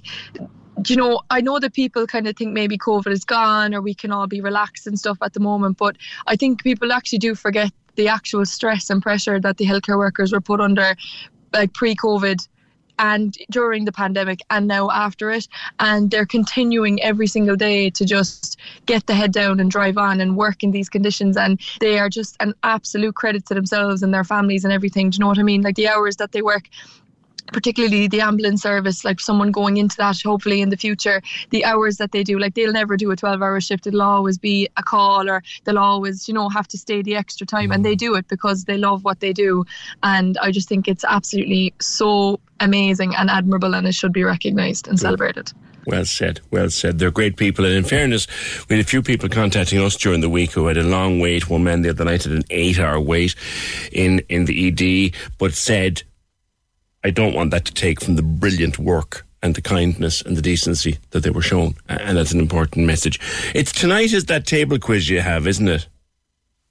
you 0.86 0.96
know, 0.96 1.20
I 1.30 1.40
know 1.40 1.58
that 1.58 1.74
people 1.74 2.06
kind 2.06 2.26
of 2.26 2.36
think 2.36 2.52
maybe 2.52 2.78
COVID 2.78 3.12
is 3.12 3.24
gone 3.24 3.74
or 3.74 3.80
we 3.80 3.94
can 3.94 4.10
all 4.10 4.26
be 4.26 4.40
relaxed 4.40 4.86
and 4.86 4.98
stuff 4.98 5.18
at 5.22 5.32
the 5.32 5.40
moment, 5.40 5.76
but 5.76 5.96
I 6.26 6.36
think 6.36 6.62
people 6.62 6.92
actually 6.92 7.18
do 7.18 7.34
forget 7.34 7.72
the 7.96 8.08
actual 8.08 8.46
stress 8.46 8.90
and 8.90 9.02
pressure 9.02 9.38
that 9.40 9.58
the 9.58 9.66
healthcare 9.66 9.98
workers 9.98 10.32
were 10.32 10.40
put 10.40 10.60
under, 10.60 10.96
like 11.52 11.74
pre 11.74 11.94
COVID 11.94 12.46
and 12.98 13.36
during 13.50 13.84
the 13.84 13.92
pandemic 13.92 14.40
and 14.50 14.66
now 14.66 14.90
after 14.90 15.30
it. 15.30 15.48
And 15.80 16.10
they're 16.10 16.26
continuing 16.26 17.02
every 17.02 17.26
single 17.26 17.56
day 17.56 17.90
to 17.90 18.04
just 18.04 18.58
get 18.86 19.06
the 19.06 19.14
head 19.14 19.32
down 19.32 19.60
and 19.60 19.70
drive 19.70 19.98
on 19.98 20.20
and 20.20 20.36
work 20.36 20.62
in 20.62 20.70
these 20.70 20.88
conditions. 20.88 21.36
And 21.36 21.60
they 21.80 21.98
are 21.98 22.08
just 22.08 22.36
an 22.40 22.54
absolute 22.62 23.14
credit 23.14 23.46
to 23.46 23.54
themselves 23.54 24.02
and 24.02 24.12
their 24.14 24.24
families 24.24 24.64
and 24.64 24.72
everything. 24.72 25.10
Do 25.10 25.16
you 25.16 25.20
know 25.20 25.28
what 25.28 25.38
I 25.38 25.42
mean? 25.42 25.62
Like 25.62 25.76
the 25.76 25.88
hours 25.88 26.16
that 26.16 26.32
they 26.32 26.42
work 26.42 26.68
particularly 27.52 28.08
the 28.08 28.20
ambulance 28.20 28.62
service, 28.62 29.04
like 29.04 29.20
someone 29.20 29.50
going 29.50 29.76
into 29.76 29.96
that 29.96 30.20
hopefully 30.22 30.60
in 30.60 30.70
the 30.70 30.76
future, 30.76 31.22
the 31.50 31.64
hours 31.64 31.98
that 31.98 32.12
they 32.12 32.22
do, 32.22 32.38
like 32.38 32.54
they'll 32.54 32.72
never 32.72 32.96
do 32.96 33.10
a 33.10 33.16
12 33.16 33.42
hour 33.42 33.60
shift. 33.60 33.86
It'll 33.86 34.02
always 34.02 34.38
be 34.38 34.68
a 34.76 34.82
call 34.82 35.28
or 35.28 35.42
they'll 35.64 35.78
always, 35.78 36.28
you 36.28 36.34
know, 36.34 36.48
have 36.48 36.68
to 36.68 36.78
stay 36.78 37.02
the 37.02 37.14
extra 37.14 37.46
time 37.46 37.70
and 37.70 37.84
they 37.84 37.94
mm. 37.94 37.98
do 37.98 38.14
it 38.14 38.28
because 38.28 38.64
they 38.64 38.78
love 38.78 39.04
what 39.04 39.20
they 39.20 39.32
do. 39.32 39.64
And 40.02 40.38
I 40.38 40.50
just 40.50 40.68
think 40.68 40.88
it's 40.88 41.04
absolutely 41.04 41.74
so 41.80 42.40
amazing 42.60 43.14
and 43.14 43.30
admirable 43.30 43.74
and 43.74 43.86
it 43.86 43.94
should 43.94 44.12
be 44.12 44.24
recognised 44.24 44.88
and 44.88 44.98
celebrated. 44.98 45.52
Well 45.86 46.04
said, 46.04 46.40
well 46.50 46.70
said. 46.70 46.98
They're 46.98 47.10
great 47.10 47.36
people. 47.36 47.64
And 47.64 47.74
in 47.74 47.84
fairness, 47.84 48.28
we 48.68 48.76
had 48.76 48.84
a 48.84 48.88
few 48.88 49.02
people 49.02 49.28
contacting 49.28 49.80
us 49.80 49.96
during 49.96 50.20
the 50.20 50.30
week 50.30 50.52
who 50.52 50.66
had 50.66 50.76
a 50.76 50.84
long 50.84 51.18
wait. 51.18 51.50
One 51.50 51.64
man 51.64 51.82
the 51.82 51.90
other 51.90 52.04
night 52.04 52.22
had 52.22 52.32
an 52.32 52.44
eight 52.50 52.78
hour 52.78 53.00
wait 53.00 53.34
in, 53.90 54.20
in 54.28 54.44
the 54.44 54.68
ED, 54.68 55.14
but 55.38 55.54
said, 55.54 56.04
I 57.04 57.10
don't 57.10 57.34
want 57.34 57.50
that 57.50 57.64
to 57.66 57.74
take 57.74 58.00
from 58.00 58.16
the 58.16 58.22
brilliant 58.22 58.78
work 58.78 59.26
and 59.42 59.54
the 59.54 59.62
kindness 59.62 60.22
and 60.22 60.36
the 60.36 60.42
decency 60.42 60.98
that 61.10 61.24
they 61.24 61.30
were 61.30 61.42
shown. 61.42 61.74
And 61.88 62.16
that's 62.16 62.32
an 62.32 62.40
important 62.40 62.86
message. 62.86 63.18
It's 63.54 63.72
tonight 63.72 64.12
is 64.12 64.26
that 64.26 64.46
table 64.46 64.78
quiz 64.78 65.08
you 65.08 65.20
have, 65.20 65.46
isn't 65.46 65.68
it? 65.68 65.88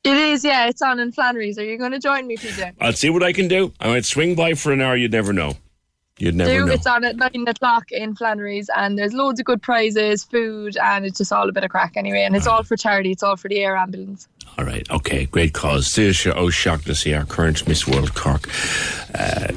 It 0.04 0.18
is, 0.18 0.44
yeah, 0.44 0.68
it's 0.68 0.82
on 0.82 1.00
in 1.00 1.12
Flannery's. 1.12 1.60
Are 1.60 1.64
you 1.64 1.78
going 1.78 1.92
to 1.92 2.00
join 2.00 2.26
me, 2.26 2.36
PJ? 2.36 2.74
I'll 2.82 2.94
see 2.94 3.12
what 3.12 3.22
I 3.22 3.34
can 3.34 3.48
do. 3.48 3.72
I 3.80 3.90
might 3.90 4.06
swing 4.06 4.36
by 4.36 4.56
for 4.56 4.72
an 4.72 4.82
hour. 4.82 4.96
You'd 4.96 5.12
never 5.12 5.32
know. 5.32 5.58
You'd 6.18 6.36
never 6.36 6.52
do. 6.52 6.66
know. 6.66 6.72
It's 6.74 6.88
on 6.88 7.04
at 7.04 7.18
nine 7.18 7.48
o'clock 7.48 7.92
in 7.92 8.16
Flannery's, 8.16 8.70
and 8.76 8.98
there's 8.98 9.14
loads 9.14 9.40
of 9.40 9.46
good 9.46 9.62
prizes, 9.62 10.24
food, 10.24 10.76
and 10.78 11.06
it's 11.06 11.20
just 11.20 11.32
all 11.32 11.48
a 11.48 11.52
bit 11.52 11.64
of 11.64 11.70
crack 11.70 11.94
anyway. 11.98 12.22
And 12.22 12.36
it's 12.36 12.48
all 12.48 12.64
for 12.64 12.78
charity. 12.78 13.12
It's 13.12 13.24
all 13.24 13.38
for 13.38 13.48
the 13.48 13.60
air 13.60 13.76
ambulance. 13.76 14.28
All 14.58 14.66
right. 14.66 14.90
Okay. 14.90 15.26
Great 15.26 15.54
cause. 15.54 15.88
Saoirse 15.88 16.36
O'Shaughnessy, 16.36 17.14
our 17.16 17.26
current 17.26 17.68
Miss 17.68 17.88
World 17.88 18.16
Cork. 18.16 18.50
Uh, 19.14 19.54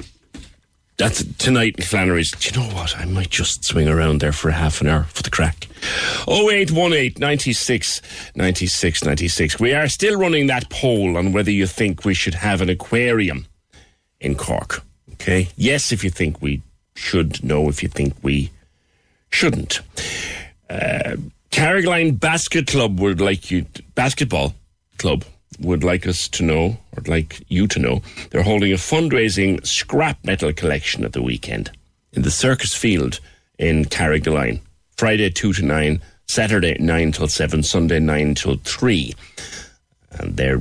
that's 0.97 1.25
tonight 1.37 1.75
in 1.77 1.85
Flannery's. 1.85 2.31
Do 2.31 2.49
you 2.49 2.61
know 2.61 2.75
what? 2.75 2.97
I 2.97 3.05
might 3.05 3.31
just 3.31 3.65
swing 3.65 3.89
around 3.89 4.21
there 4.21 4.33
for 4.33 4.49
a 4.49 4.53
half 4.53 4.81
an 4.81 4.87
hour 4.87 5.05
for 5.05 5.23
the 5.23 5.31
crack. 5.31 5.67
0818 6.29 7.15
96 7.19 8.01
96 8.37 9.05
96. 9.05 9.61
We 9.61 9.73
are 9.73 9.89
still 9.89 10.19
running 10.19 10.47
that 10.47 10.71
poll 10.71 11.17
on 11.17 11.33
whether 11.33 11.51
you 11.51 11.67
think 11.67 12.05
we 12.05 12.15
should 12.15 12.35
have 12.35 12.61
an 12.61 12.71
aquarium 12.71 13.47
in 14.21 14.37
Cork. 14.37 14.83
Okay? 15.15 15.49
Yes, 15.57 15.91
if 15.91 16.05
you 16.05 16.11
think 16.11 16.41
we 16.41 16.63
should. 16.95 17.43
No, 17.43 17.69
if 17.69 17.83
you 17.83 17.89
think 17.89 18.15
we 18.23 18.51
shouldn't. 19.31 19.81
Uh, 20.71 21.17
Carrigaline 21.51 22.19
Basket 22.19 22.69
Club 22.69 23.01
would 23.01 23.21
like 23.21 23.51
you, 23.51 23.67
basketball 23.95 24.55
club 24.99 25.25
would 25.61 25.85
like 25.85 26.07
us 26.07 26.29
to 26.29 26.43
know, 26.43 26.79
or 26.97 27.03
like 27.07 27.43
you 27.49 27.67
to 27.69 27.79
know, 27.79 28.03
they're 28.31 28.43
holding 28.43 28.73
a 28.73 28.77
fundraising 28.77 29.65
scrap 29.67 30.19
metal 30.25 30.53
collection 30.53 31.05
at 31.05 31.13
the 31.13 31.23
weekend 31.23 31.71
in 32.13 32.23
the 32.23 32.31
Circus 32.31 32.75
Field 32.75 33.21
in 33.59 33.85
Carrigaline. 33.85 34.61
Friday 34.97 35.31
2 35.31 35.53
to 35.55 35.63
9, 35.63 36.01
Saturday 36.27 36.77
9 36.79 37.13
till 37.13 37.29
7, 37.29 37.63
Sunday 37.63 37.99
9 37.99 38.35
till 38.35 38.57
3. 38.57 39.15
And 40.13 40.37
they're 40.37 40.61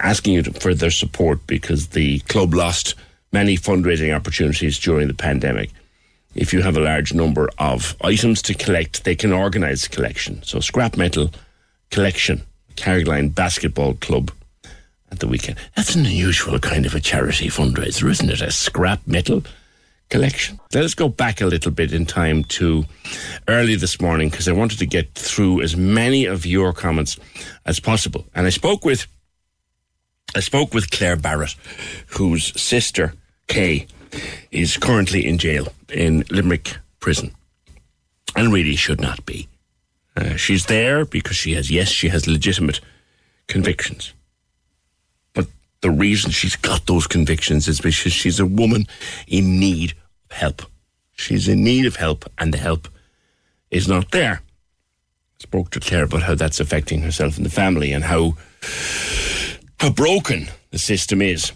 asking 0.00 0.34
you 0.34 0.42
for 0.42 0.74
their 0.74 0.90
support 0.90 1.46
because 1.46 1.88
the 1.88 2.18
club 2.20 2.54
lost 2.54 2.94
many 3.32 3.56
fundraising 3.56 4.14
opportunities 4.14 4.78
during 4.78 5.08
the 5.08 5.14
pandemic. 5.14 5.70
If 6.34 6.52
you 6.52 6.62
have 6.62 6.76
a 6.76 6.80
large 6.80 7.14
number 7.14 7.48
of 7.58 7.96
items 8.02 8.42
to 8.42 8.54
collect, 8.54 9.04
they 9.04 9.16
can 9.16 9.32
organise 9.32 9.88
collection. 9.88 10.42
So, 10.42 10.60
scrap 10.60 10.96
metal 10.96 11.30
collection, 11.90 12.42
Carrigaline 12.76 13.34
Basketball 13.34 13.94
Club 13.94 14.30
at 15.10 15.20
the 15.20 15.28
weekend. 15.28 15.56
That's 15.76 15.94
an 15.94 16.06
unusual 16.06 16.58
kind 16.58 16.86
of 16.86 16.94
a 16.94 17.00
charity 17.00 17.48
fundraiser, 17.48 18.10
isn't 18.10 18.30
it? 18.30 18.40
A 18.40 18.50
scrap 18.50 19.06
metal 19.06 19.42
collection. 20.08 20.60
Let 20.72 20.84
us 20.84 20.94
go 20.94 21.08
back 21.08 21.40
a 21.40 21.46
little 21.46 21.72
bit 21.72 21.92
in 21.92 22.06
time 22.06 22.44
to 22.44 22.84
early 23.48 23.76
this 23.76 24.00
morning 24.00 24.28
because 24.28 24.48
I 24.48 24.52
wanted 24.52 24.78
to 24.78 24.86
get 24.86 25.12
through 25.14 25.62
as 25.62 25.76
many 25.76 26.26
of 26.26 26.46
your 26.46 26.72
comments 26.72 27.18
as 27.64 27.80
possible. 27.80 28.24
And 28.34 28.46
I 28.46 28.50
spoke 28.50 28.84
with 28.84 29.06
I 30.34 30.40
spoke 30.40 30.74
with 30.74 30.90
Claire 30.90 31.16
Barrett, 31.16 31.54
whose 32.08 32.60
sister, 32.60 33.14
Kay, 33.46 33.86
is 34.50 34.76
currently 34.76 35.26
in 35.26 35.38
jail 35.38 35.68
in 35.88 36.24
Limerick 36.30 36.76
prison 37.00 37.32
and 38.34 38.52
really 38.52 38.76
should 38.76 39.00
not 39.00 39.24
be. 39.24 39.48
Uh, 40.16 40.36
she's 40.36 40.66
there 40.66 41.04
because 41.04 41.36
she 41.36 41.54
has, 41.54 41.70
yes, 41.70 41.88
she 41.88 42.08
has 42.08 42.26
legitimate 42.26 42.80
convictions. 43.48 44.12
But 45.34 45.46
the 45.82 45.90
reason 45.90 46.30
she's 46.30 46.56
got 46.56 46.86
those 46.86 47.06
convictions 47.06 47.68
is 47.68 47.80
because 47.80 48.12
she's 48.12 48.40
a 48.40 48.46
woman 48.46 48.86
in 49.26 49.60
need 49.60 49.94
of 50.30 50.36
help. 50.36 50.62
She's 51.12 51.48
in 51.48 51.64
need 51.64 51.86
of 51.86 51.96
help, 51.96 52.24
and 52.38 52.52
the 52.52 52.58
help 52.58 52.88
is 53.70 53.88
not 53.88 54.10
there. 54.10 54.42
I 54.42 55.42
spoke 55.42 55.70
to 55.70 55.80
Claire 55.80 56.04
about 56.04 56.22
how 56.22 56.34
that's 56.34 56.60
affecting 56.60 57.02
herself 57.02 57.36
and 57.36 57.44
the 57.44 57.50
family 57.50 57.92
and 57.92 58.04
how 58.04 58.36
how 59.80 59.90
broken 59.90 60.48
the 60.70 60.78
system 60.78 61.20
is. 61.20 61.52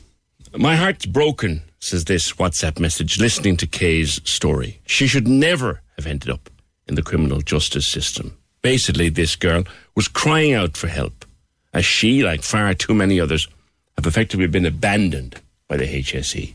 My 0.56 0.76
heart's 0.76 1.06
broken, 1.06 1.62
says 1.78 2.04
this 2.04 2.32
WhatsApp 2.32 2.78
message, 2.78 3.18
listening 3.18 3.56
to 3.58 3.66
Kay's 3.66 4.20
story. 4.28 4.80
She 4.86 5.06
should 5.06 5.26
never 5.26 5.80
have 5.96 6.06
ended 6.06 6.28
up 6.28 6.50
in 6.86 6.94
the 6.94 7.02
criminal 7.02 7.40
justice 7.40 7.86
system. 7.86 8.36
Basically, 8.62 9.08
this 9.08 9.36
girl 9.36 9.64
was 9.94 10.08
crying 10.08 10.52
out 10.52 10.76
for 10.76 10.88
help, 10.88 11.24
as 11.72 11.84
she, 11.84 12.22
like 12.22 12.42
far 12.42 12.74
too 12.74 12.94
many 12.94 13.20
others, 13.20 13.48
have 13.96 14.06
effectively 14.06 14.46
been 14.46 14.66
abandoned 14.66 15.40
by 15.68 15.76
the 15.76 15.86
HSE. 15.86 16.54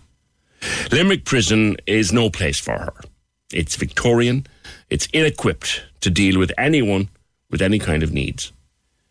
Limerick 0.92 1.26
Prison 1.26 1.78
is 1.86 2.14
no 2.14 2.30
place 2.30 2.60
for 2.60 2.78
her. 2.78 2.94
It's 3.54 3.76
Victorian, 3.76 4.48
it's 4.90 5.08
ill 5.14 5.26
equipped 5.26 5.84
to 6.02 6.10
deal 6.10 6.40
with 6.40 6.52
anyone 6.58 7.10
with 7.50 7.62
any 7.62 7.80
kind 7.80 8.04
of 8.04 8.14
needs. 8.14 8.52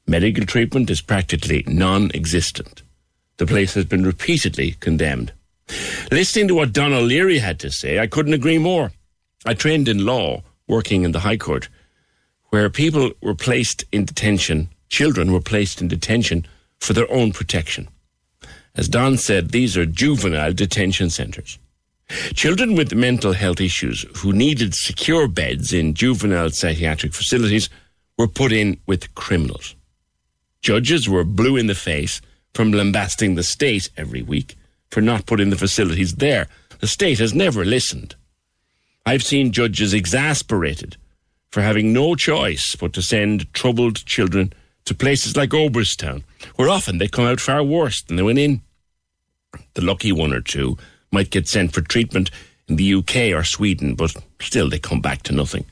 Medical 0.07 0.45
treatment 0.45 0.91
is 0.91 1.01
practically 1.01 1.65
non 1.67 2.11
existent. 2.15 2.83
The 3.39 3.47
place 3.47 3.75
has 3.75 3.87
been 3.87 4.05
repeatedly 4.05 4.73
condemned. 4.81 5.33
Listening 6.13 6.49
to 6.49 6.55
what 6.55 6.73
Don 6.73 6.93
O'Leary 6.93 7.39
had 7.39 7.59
to 7.61 7.71
say, 7.71 7.99
I 7.99 8.07
couldn't 8.07 8.35
agree 8.35 8.59
more. 8.59 8.93
I 9.47 9.55
trained 9.55 9.89
in 9.89 10.05
law, 10.05 10.43
working 10.69 11.05
in 11.05 11.13
the 11.13 11.21
High 11.21 11.37
Court, 11.37 11.69
where 12.55 12.71
people 12.71 13.11
were 13.21 13.35
placed 13.35 13.85
in 13.91 14.05
detention, 14.05 14.69
children 14.89 15.33
were 15.33 15.41
placed 15.41 15.81
in 15.81 15.89
detention 15.89 16.47
for 16.79 16.93
their 16.93 17.11
own 17.11 17.33
protection. 17.33 17.89
As 18.77 18.89
Don 18.89 19.17
said, 19.17 19.51
these 19.51 19.77
are 19.77 19.85
juvenile 19.85 20.53
detention 20.53 21.11
centres. 21.11 21.59
Children 22.33 22.77
with 22.77 22.95
mental 22.95 23.33
health 23.33 23.61
issues 23.61 24.07
who 24.19 24.33
needed 24.33 24.73
secure 24.73 25.27
beds 25.27 25.73
in 25.73 25.95
juvenile 25.95 26.51
psychiatric 26.51 27.13
facilities 27.13 27.69
were 28.19 28.29
put 28.29 28.53
in 28.53 28.79
with 28.87 29.13
criminals. 29.17 29.75
Judges 30.63 31.09
were 31.09 31.25
blue 31.25 31.57
in 31.57 31.67
the 31.67 31.75
face 31.75 32.21
from 32.55 32.71
lambasting 32.71 33.35
the 33.35 33.43
state 33.43 33.91
every 33.97 34.23
week 34.23 34.55
for 34.93 35.01
not 35.01 35.27
putting 35.27 35.51
the 35.51 35.59
facilities 35.59 36.15
there. 36.15 36.47
The 36.79 36.87
state 36.87 37.19
has 37.19 37.35
never 37.35 37.65
listened. 37.65 38.15
I've 39.05 39.25
seen 39.25 39.51
judges 39.51 39.93
exasperated 39.93 40.99
for 41.55 41.63
having 41.63 41.93
no 41.93 42.17
choice 42.17 42.75
but 42.75 42.93
to 42.93 43.01
send 43.01 43.53
troubled 43.55 44.05
children 44.07 44.53
to 44.85 44.93
places 44.93 45.37
like 45.37 45.51
Oberstown, 45.51 46.25
where 46.57 46.69
often 46.69 46.99
they 46.99 47.07
come 47.07 47.27
out 47.27 47.39
far 47.39 47.63
worse 47.63 48.03
than 48.03 48.17
they 48.17 48.25
went 48.25 48.41
in. 48.41 48.61
The 49.75 49.85
lucky 49.85 50.11
one 50.11 50.33
or 50.33 50.41
two 50.41 50.77
might 51.13 51.31
get 51.31 51.47
sent 51.47 51.73
for 51.73 51.81
treatment 51.81 52.33
in 52.67 52.75
the 52.75 52.95
UK 52.95 53.39
or 53.39 53.45
Sweden, 53.45 53.95
but 53.95 54.17
still 54.41 54.69
they 54.69 54.81
come 54.81 55.01
back 55.01 55.23
to 55.23 55.33
nothing. 55.33 55.65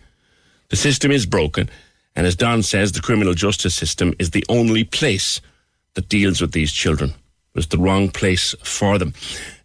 The 0.68 0.76
system 0.76 1.10
is 1.10 1.26
broken, 1.26 1.68
and 2.14 2.28
as 2.28 2.36
Don 2.36 2.62
says, 2.62 2.92
the 2.92 3.00
criminal 3.00 3.34
justice 3.34 3.74
system 3.74 4.14
is 4.20 4.30
the 4.30 4.44
only 4.48 4.84
place 4.84 5.40
that 5.94 6.08
deals 6.08 6.40
with 6.40 6.52
these 6.52 6.72
children. 6.72 7.10
It 7.10 7.56
was 7.56 7.66
the 7.66 7.78
wrong 7.78 8.08
place 8.08 8.54
for 8.62 8.98
them. 8.98 9.14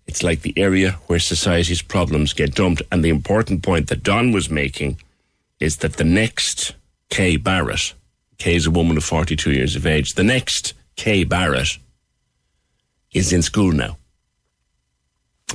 It's 0.07 0.23
like 0.23 0.41
the 0.41 0.57
area 0.57 0.93
where 1.05 1.19
society's 1.19 1.83
problems 1.83 2.33
get 2.33 2.55
dumped. 2.55 2.81
And 2.91 3.05
the 3.05 3.09
important 3.09 3.61
point 3.61 3.87
that 3.89 4.01
Don 4.01 4.31
was 4.31 4.49
making 4.49 4.97
is 5.59 5.77
that 5.77 5.93
the 5.93 6.03
next 6.03 6.75
Kay 7.09 7.37
Barrett, 7.37 7.93
Kay 8.37 8.55
is 8.55 8.67
a 8.67 8.71
woman 8.71 8.97
of 8.97 9.03
42 9.03 9.51
years 9.51 9.75
of 9.75 9.85
age, 9.85 10.13
the 10.13 10.23
next 10.23 10.73
Kay 10.95 11.23
Barrett 11.23 11.77
is 13.13 13.33
in 13.33 13.41
school 13.41 13.71
now 13.71 13.97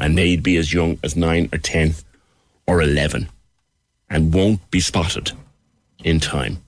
and 0.00 0.14
may 0.14 0.36
be 0.36 0.56
as 0.56 0.72
young 0.72 0.98
as 1.02 1.16
9 1.16 1.50
or 1.52 1.58
10 1.58 1.94
or 2.66 2.80
11 2.80 3.28
and 4.08 4.34
won't 4.34 4.70
be 4.70 4.80
spotted 4.80 5.32
in 6.02 6.20
time. 6.20 6.62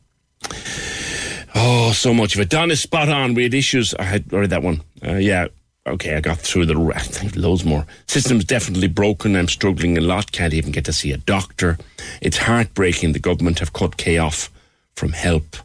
Oh, 1.54 1.92
so 1.92 2.12
much 2.12 2.34
of 2.34 2.40
it. 2.40 2.50
Don 2.50 2.70
is 2.70 2.82
spot 2.82 3.08
on. 3.08 3.34
We 3.34 3.44
had 3.44 3.54
issues. 3.54 3.94
I 3.94 4.02
had 4.02 4.32
read 4.32 4.50
that 4.50 4.62
one. 4.62 4.82
Uh, 5.04 5.14
yeah. 5.14 5.48
Okay, 5.86 6.16
I 6.16 6.20
got 6.20 6.38
through 6.38 6.66
the. 6.66 6.74
Think 6.98 7.36
loads 7.36 7.64
more. 7.64 7.86
System's 8.06 8.44
definitely 8.44 8.88
broken. 8.88 9.36
I'm 9.36 9.48
struggling 9.48 9.98
a 9.98 10.00
lot. 10.00 10.32
Can't 10.32 10.54
even 10.54 10.72
get 10.72 10.86
to 10.86 10.92
see 10.92 11.12
a 11.12 11.18
doctor. 11.18 11.76
It's 12.22 12.38
heartbreaking. 12.38 13.12
The 13.12 13.18
government 13.18 13.58
have 13.58 13.74
cut 13.74 13.98
Kay 13.98 14.16
off 14.16 14.50
from 14.94 15.12
help. 15.12 15.56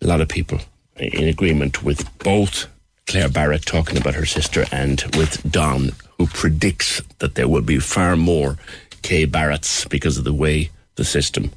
A 0.00 0.06
lot 0.06 0.22
of 0.22 0.28
people 0.28 0.60
in 0.96 1.28
agreement 1.28 1.82
with 1.82 2.08
both 2.18 2.66
Claire 3.06 3.28
Barrett 3.28 3.66
talking 3.66 3.98
about 3.98 4.14
her 4.14 4.24
sister 4.24 4.64
and 4.72 5.02
with 5.16 5.42
Don, 5.50 5.90
who 6.16 6.26
predicts 6.26 7.02
that 7.18 7.34
there 7.34 7.48
will 7.48 7.62
be 7.62 7.78
far 7.78 8.16
more 8.16 8.56
Kay 9.02 9.26
Barretts 9.26 9.88
because 9.88 10.16
of 10.16 10.24
the 10.24 10.32
way 10.32 10.70
the 10.94 11.04
system 11.04 11.50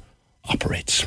operates. 0.48 1.04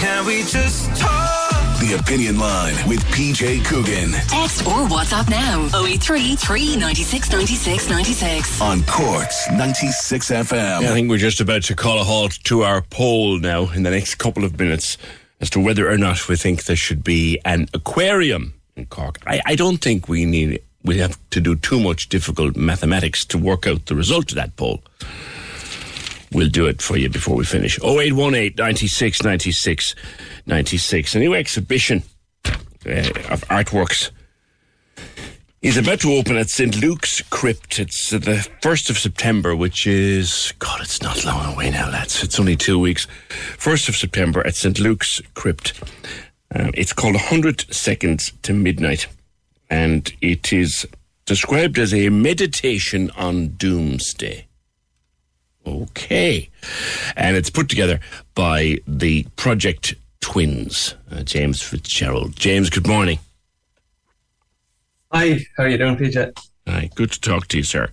Can 0.00 0.26
we 0.26 0.42
just 0.42 0.96
talk? 0.96 1.43
The 1.84 1.98
Opinion 2.00 2.38
Line 2.38 2.74
with 2.88 3.04
PJ 3.12 3.62
Coogan 3.66 4.12
Text 4.12 4.66
or 4.66 4.88
WhatsApp 4.88 5.28
now 5.28 5.68
083 5.84 6.34
396 6.34 7.30
96 7.30 7.90
96. 7.90 8.60
on 8.62 8.82
Cork's 8.84 9.50
96 9.50 10.30
FM. 10.30 10.80
Yeah, 10.80 10.90
I 10.90 10.92
think 10.94 11.10
we're 11.10 11.18
just 11.18 11.42
about 11.42 11.62
to 11.64 11.76
call 11.76 12.00
a 12.00 12.04
halt 12.04 12.38
to 12.44 12.62
our 12.62 12.80
poll 12.80 13.38
now 13.38 13.70
in 13.72 13.82
the 13.82 13.90
next 13.90 14.14
couple 14.14 14.44
of 14.44 14.58
minutes 14.58 14.96
as 15.42 15.50
to 15.50 15.60
whether 15.60 15.90
or 15.90 15.98
not 15.98 16.26
we 16.26 16.36
think 16.36 16.64
there 16.64 16.74
should 16.74 17.04
be 17.04 17.38
an 17.44 17.68
aquarium 17.74 18.54
in 18.76 18.86
Cork. 18.86 19.18
I, 19.26 19.42
I 19.44 19.54
don't 19.54 19.76
think 19.82 20.08
we 20.08 20.24
need 20.24 20.62
we 20.84 20.96
have 20.98 21.18
to 21.30 21.40
do 21.40 21.54
too 21.54 21.80
much 21.80 22.08
difficult 22.08 22.56
mathematics 22.56 23.26
to 23.26 23.36
work 23.36 23.66
out 23.66 23.84
the 23.86 23.94
result 23.94 24.30
of 24.30 24.36
that 24.36 24.56
poll. 24.56 24.82
We'll 26.34 26.48
do 26.48 26.66
it 26.66 26.82
for 26.82 26.96
you 26.96 27.08
before 27.08 27.36
we 27.36 27.44
finish. 27.44 27.78
0818 27.82 28.56
96 28.56 29.22
96 29.22 29.94
96. 30.46 31.14
A 31.14 31.18
new 31.20 31.34
exhibition 31.34 32.02
uh, 32.44 32.50
of 33.30 33.44
artworks 33.48 34.10
is 35.62 35.78
about 35.78 36.00
to 36.00 36.12
open 36.12 36.36
at 36.36 36.50
St. 36.50 36.76
Luke's 36.82 37.22
Crypt. 37.22 37.78
It's 37.78 38.12
uh, 38.12 38.18
the 38.18 38.46
1st 38.62 38.90
of 38.90 38.98
September, 38.98 39.56
which 39.56 39.86
is, 39.86 40.52
God, 40.58 40.82
it's 40.82 41.00
not 41.00 41.24
long 41.24 41.54
away 41.54 41.70
now, 41.70 41.88
lads. 41.88 42.22
It's 42.22 42.38
only 42.38 42.56
two 42.56 42.78
weeks. 42.78 43.06
1st 43.56 43.88
of 43.88 43.96
September 43.96 44.46
at 44.46 44.56
St. 44.56 44.78
Luke's 44.78 45.22
Crypt. 45.32 45.80
Uh, 46.54 46.70
it's 46.74 46.92
called 46.92 47.14
100 47.14 47.72
Seconds 47.72 48.32
to 48.42 48.52
Midnight. 48.52 49.06
And 49.70 50.12
it 50.20 50.52
is 50.52 50.86
described 51.24 51.78
as 51.78 51.94
a 51.94 52.10
meditation 52.10 53.10
on 53.16 53.54
doomsday. 53.56 54.46
Okay. 55.66 56.50
And 57.16 57.36
it's 57.36 57.50
put 57.50 57.68
together 57.68 58.00
by 58.34 58.78
the 58.86 59.26
Project 59.36 59.94
Twins, 60.20 60.94
uh, 61.10 61.22
James 61.22 61.62
Fitzgerald. 61.62 62.36
James, 62.36 62.70
good 62.70 62.86
morning. 62.86 63.18
Hi, 65.12 65.38
how 65.56 65.64
are 65.64 65.68
you 65.68 65.78
doing, 65.78 65.96
PJ? 65.96 66.36
Hi, 66.66 66.90
good 66.94 67.12
to 67.12 67.20
talk 67.20 67.46
to 67.48 67.58
you, 67.58 67.62
sir. 67.62 67.88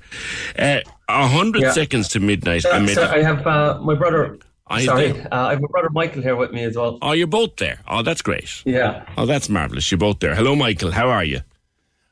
Uh, 0.57 0.80
A 1.10 1.27
hundred 1.27 1.64
Yeah. 1.64 1.72
seconds 1.73 2.07
to 2.10 2.22
midnight. 2.22 2.61
So, 2.61 2.72
I 2.72 2.80
made 2.80 2.95
so 2.95 3.03
I 3.06 3.22
have 3.22 3.45
uh, 3.45 3.80
my 3.81 3.95
brother. 3.95 4.39
I 4.68 4.85
sorry, 4.85 5.11
uh, 5.11 5.27
I 5.48 5.49
have 5.52 5.60
my 5.61 5.68
brother 5.69 5.89
Michael 5.89 6.22
here 6.22 6.38
with 6.38 6.53
me 6.53 6.64
as 6.64 6.77
well. 6.77 6.98
Oh, 7.02 7.11
you're 7.11 7.27
both 7.27 7.57
there. 7.57 7.80
Oh, 7.85 8.02
that's 8.02 8.22
great. 8.22 8.61
Yeah. 8.65 9.03
Oh, 9.18 9.26
that's 9.26 9.49
marvelous. 9.49 9.91
You're 9.91 9.98
both 9.98 10.19
there. 10.22 10.34
Hello, 10.35 10.56
Michael. 10.56 10.91
How 10.91 11.10
are 11.10 11.26
you? 11.26 11.41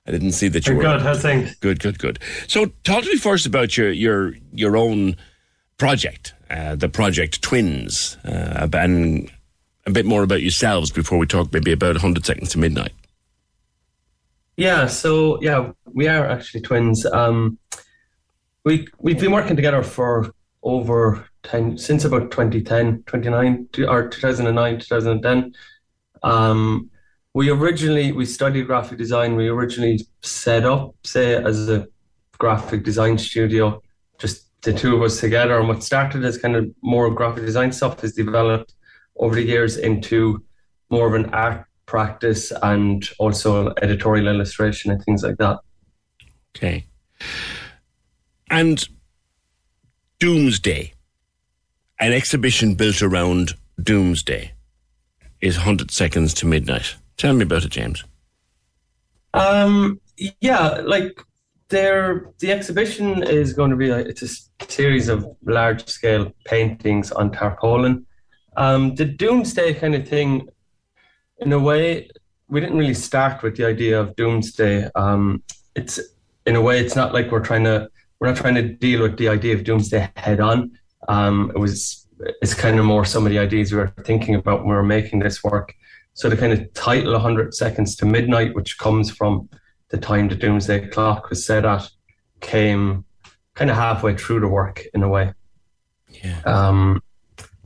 I 0.06 0.12
didn't 0.12 0.34
see 0.34 0.50
that 0.50 0.68
you 0.68 0.74
Very 0.74 0.86
were. 0.86 0.94
good. 0.98 1.02
How's 1.02 1.22
things? 1.22 1.56
Good, 1.62 1.80
good, 1.80 1.98
good. 1.98 2.20
So, 2.48 2.66
talk 2.84 3.04
to 3.06 3.10
me 3.10 3.16
first 3.16 3.46
about 3.46 3.78
your 3.78 3.90
your 3.92 4.34
your 4.54 4.76
own 4.76 5.16
project, 5.80 6.34
uh, 6.52 6.76
the 6.76 6.90
project 6.90 7.42
Twins, 7.42 8.18
uh, 8.24 8.68
and 8.74 9.32
a 9.88 9.92
bit 9.92 10.06
more 10.06 10.22
about 10.22 10.44
yourselves 10.44 10.92
before 10.92 11.18
we 11.18 11.26
talk 11.26 11.52
maybe 11.52 11.72
about 11.72 11.96
100 11.96 12.24
seconds 12.26 12.52
to 12.52 12.60
midnight. 12.60 12.94
Yeah, 14.60 14.88
so 14.88 15.42
yeah, 15.42 15.72
we 15.86 16.10
are 16.10 16.28
actually 16.28 16.60
twins. 16.60 17.06
Um, 17.06 17.58
we 18.66 18.90
we've 19.00 19.18
been 19.18 19.32
working 19.32 19.56
together 19.56 19.82
for 19.84 20.34
over 20.64 21.26
ten 21.44 21.78
since 21.78 22.04
about 22.04 22.30
2010, 22.32 23.04
29 23.04 23.70
or 23.88 24.10
2009, 24.10 24.80
2010. 24.80 25.54
Um, 26.24 26.90
we 27.34 27.50
originally 27.50 28.12
we 28.12 28.26
studied 28.26 28.68
graphic 28.68 28.98
design. 28.98 29.38
We 29.38 29.48
originally 29.48 30.06
set 30.24 30.66
up, 30.66 30.94
say, 31.06 31.36
as 31.36 31.70
a 31.70 31.88
graphic 32.38 32.84
design 32.84 33.18
studio, 33.18 33.82
just 34.18 34.49
the 34.62 34.74
two 34.74 34.96
of 34.96 35.02
us 35.02 35.20
together. 35.20 35.60
And 35.60 35.68
what 35.68 35.84
started 35.84 36.24
as 36.26 36.38
kind 36.38 36.56
of 36.56 36.70
more 36.82 37.10
graphic 37.10 37.46
design 37.46 37.72
stuff 37.72 38.02
has 38.02 38.14
developed 38.14 38.74
over 39.18 39.36
the 39.36 39.44
years 39.44 39.78
into 39.78 40.44
more 40.90 41.08
of 41.08 41.14
an 41.14 41.30
art 41.34 41.66
practice 41.86 42.52
and 42.64 43.08
also 43.18 43.74
editorial 43.82 44.28
illustration 44.28 44.92
and 44.92 45.04
things 45.04 45.24
like 45.24 45.38
that. 45.38 45.60
Okay. 46.56 46.86
And 48.50 48.88
Doomsday, 50.20 50.94
an 52.00 52.14
exhibition 52.14 52.76
built 52.76 53.02
around 53.02 53.54
Doomsday, 53.82 54.54
is 55.42 55.58
100 55.58 55.92
Seconds 55.92 56.34
to 56.36 56.46
Midnight. 56.46 56.96
Tell 57.18 57.34
me 57.34 57.44
about 57.44 57.64
it, 57.64 57.72
James. 57.72 58.04
Um, 59.34 60.02
yeah, 60.42 60.82
like 60.84 61.22
there, 61.70 62.32
the 62.40 62.52
exhibition 62.52 63.24
is 63.24 63.54
going 63.54 63.70
to 63.70 63.78
be 63.78 63.90
like 63.90 64.08
it's 64.08 64.22
a 64.24 64.66
series 64.72 65.08
of 65.08 65.26
large 65.46 65.88
scale 65.88 66.32
paintings 66.46 67.12
on 67.12 67.32
tarpaulin. 67.32 68.06
Um, 68.58 68.96
the 68.96 69.06
doomsday 69.06 69.76
kind 69.76 69.96
of 69.96 70.08
thing, 70.08 70.50
in 71.38 71.54
a 71.54 71.60
way, 71.60 72.10
we 72.50 72.60
didn't 72.60 72.78
really 72.78 72.96
start 72.96 73.44
with 73.44 73.56
the 73.56 73.66
idea 73.66 74.00
of 74.00 74.16
doomsday. 74.16 74.90
Um, 74.96 75.44
it's 75.76 76.00
in 76.46 76.56
a 76.56 76.62
way, 76.62 76.80
it's 76.80 76.96
not 76.96 77.14
like 77.14 77.32
we're 77.32 77.46
trying 77.46 77.64
to 77.66 77.90
we're 78.20 78.28
not 78.28 78.38
trying 78.38 78.56
to 78.56 78.64
deal 78.64 79.02
with 79.02 79.18
the 79.18 79.30
idea 79.30 79.54
of 79.54 79.64
doomsday 79.64 80.12
head 80.18 80.40
on. 80.40 80.72
Um, 81.08 81.52
it 81.56 81.60
was 81.60 82.08
it's 82.42 82.54
kind 82.54 82.78
of 82.80 82.86
more 82.86 83.06
some 83.06 83.26
of 83.26 83.32
the 83.32 83.40
ideas 83.40 83.72
we 83.72 83.78
were 83.78 83.94
thinking 84.04 84.36
about 84.36 84.60
when 84.60 84.70
we 84.70 84.76
were 84.76 84.84
making 84.84 85.20
this 85.20 85.44
work. 85.44 85.74
So 86.16 86.28
the 86.28 86.36
kind 86.36 86.52
of 86.52 86.74
title 86.74 87.14
100 87.14 87.54
seconds 87.54 87.96
to 87.98 88.06
midnight, 88.06 88.54
which 88.56 88.78
comes 88.78 89.10
from 89.10 89.48
the 89.90 89.98
time 89.98 90.28
the 90.28 90.36
doomsday 90.36 90.88
clock 90.88 91.30
was 91.30 91.46
set 91.46 91.66
at, 91.66 91.90
came 92.42 93.06
kind 93.56 93.70
of 93.70 93.78
halfway 93.78 94.16
through 94.16 94.40
the 94.40 94.48
work 94.48 94.86
in 94.94 95.04
a 95.04 95.10
way. 95.10 95.34
Yeah. 96.24 96.42
Um, 96.46 97.02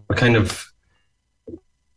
we're 0.07 0.15
kind 0.15 0.35
of 0.35 0.73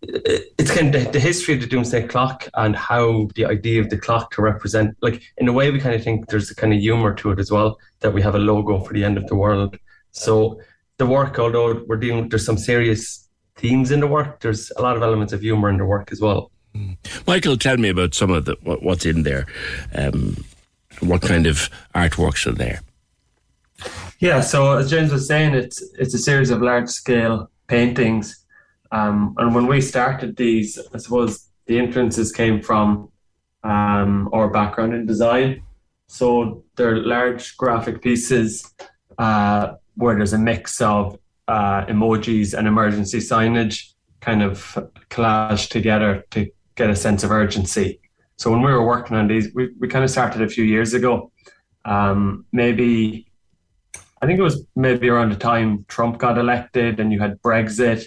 it's 0.03 0.71
kind 0.71 0.95
of 0.95 1.05
the, 1.05 1.11
the, 1.13 1.21
history 1.21 1.55
of 1.55 1.61
the 1.61 1.67
doomsday 1.67 2.07
clock 2.07 2.49
and 2.55 2.77
how 2.77 3.29
the 3.35 3.45
idea 3.45 3.81
of 3.81 3.91
the 3.91 3.99
clock 3.99 4.31
to 4.31 4.43
represent 4.43 4.97
like 5.01 5.23
in 5.39 5.49
a 5.49 5.53
way 5.53 5.71
we 5.71 5.81
kind 5.81 5.95
of 5.95 6.05
think 6.05 6.29
there's 6.29 6.51
a 6.51 6.55
kind 6.55 6.73
of 6.73 6.79
humor 6.79 7.15
to 7.15 7.31
it 7.31 7.39
as 7.39 7.51
well 7.51 7.79
that 8.01 8.13
we 8.13 8.23
have 8.23 8.35
a 8.35 8.39
logo 8.39 8.79
for 8.81 8.93
the 8.93 9.03
end 9.03 9.17
of 9.17 9.27
the 9.27 9.35
world 9.35 9.77
so 10.13 10.61
the 10.99 11.07
work 11.07 11.39
although 11.39 11.83
we're 11.87 11.97
dealing 11.97 12.29
there's 12.29 12.45
some 12.45 12.59
serious 12.59 13.29
themes 13.57 13.91
in 13.91 14.01
the 14.01 14.07
work 14.07 14.41
there's 14.41 14.71
a 14.77 14.83
lot 14.83 14.97
of 14.97 15.03
elements 15.03 15.33
of 15.33 15.41
humor 15.41 15.69
in 15.69 15.79
the 15.79 15.85
work 15.85 16.13
as 16.13 16.21
well 16.21 16.51
michael 17.27 17.57
tell 17.57 17.77
me 17.77 17.89
about 17.89 18.15
some 18.15 18.31
of 18.31 18.45
the 18.45 18.57
what, 18.63 18.83
what's 18.83 19.07
in 19.07 19.23
there. 19.23 19.47
Um, 19.95 20.45
what 21.01 21.23
kind 21.23 21.47
of 21.47 21.69
artworks 21.95 22.47
are 22.47 22.53
there? 22.53 22.81
Yeah 24.19 24.41
so 24.41 24.77
as 24.79 24.91
james 24.91 25.13
was 25.13 25.27
saying 25.27 25.55
it's 25.55 25.83
it's 25.99 26.15
a 26.15 26.19
series 26.19 26.51
of 26.51 26.63
large 26.63 26.89
scale 26.89 27.51
paintings. 27.67 28.45
Um, 28.93 29.35
and 29.39 29.55
when 29.55 29.67
we 29.67 29.81
started 29.81 30.37
these, 30.37 30.79
I 30.95 30.99
suppose 30.99 31.49
the 31.67 31.79
influences 31.79 32.33
came 32.33 32.63
from 32.63 33.11
um, 33.65 34.29
our 34.33 34.49
background 34.49 34.95
in 34.95 35.07
design. 35.07 35.63
So 36.07 36.65
they're 36.77 36.97
large 36.97 37.57
graphic 37.57 38.01
pieces 38.01 38.73
uh, 39.19 39.75
where 39.97 40.15
there's 40.15 40.33
a 40.33 40.39
mix 40.39 40.81
of 40.81 41.19
uh, 41.49 41.85
emojis 41.87 42.57
and 42.57 42.69
emergency 42.69 43.19
signage 43.19 43.93
kind 44.21 44.43
of 44.43 44.79
collaged 45.11 45.71
together 45.71 46.25
to 46.31 46.51
get 46.77 46.91
a 46.91 46.97
sense 46.97 47.25
of 47.25 47.31
urgency. 47.31 48.01
So 48.37 48.51
when 48.51 48.63
we 48.63 48.71
were 48.73 48.85
working 48.85 49.17
on 49.17 49.29
these, 49.29 49.53
we, 49.55 49.71
we 49.81 49.89
kind 49.89 50.05
of 50.05 50.11
started 50.11 50.43
a 50.43 50.49
few 50.49 50.65
years 50.65 50.95
ago. 50.95 51.33
Um, 51.85 52.45
maybe, 52.53 53.27
I 54.21 54.27
think 54.27 54.39
it 54.39 54.43
was 54.43 54.65
maybe 54.77 55.09
around 55.09 55.33
the 55.33 55.37
time 55.37 55.85
Trump 55.89 56.19
got 56.19 56.37
elected 56.37 57.01
and 57.01 57.13
you 57.13 57.21
had 57.21 57.41
Brexit 57.41 58.07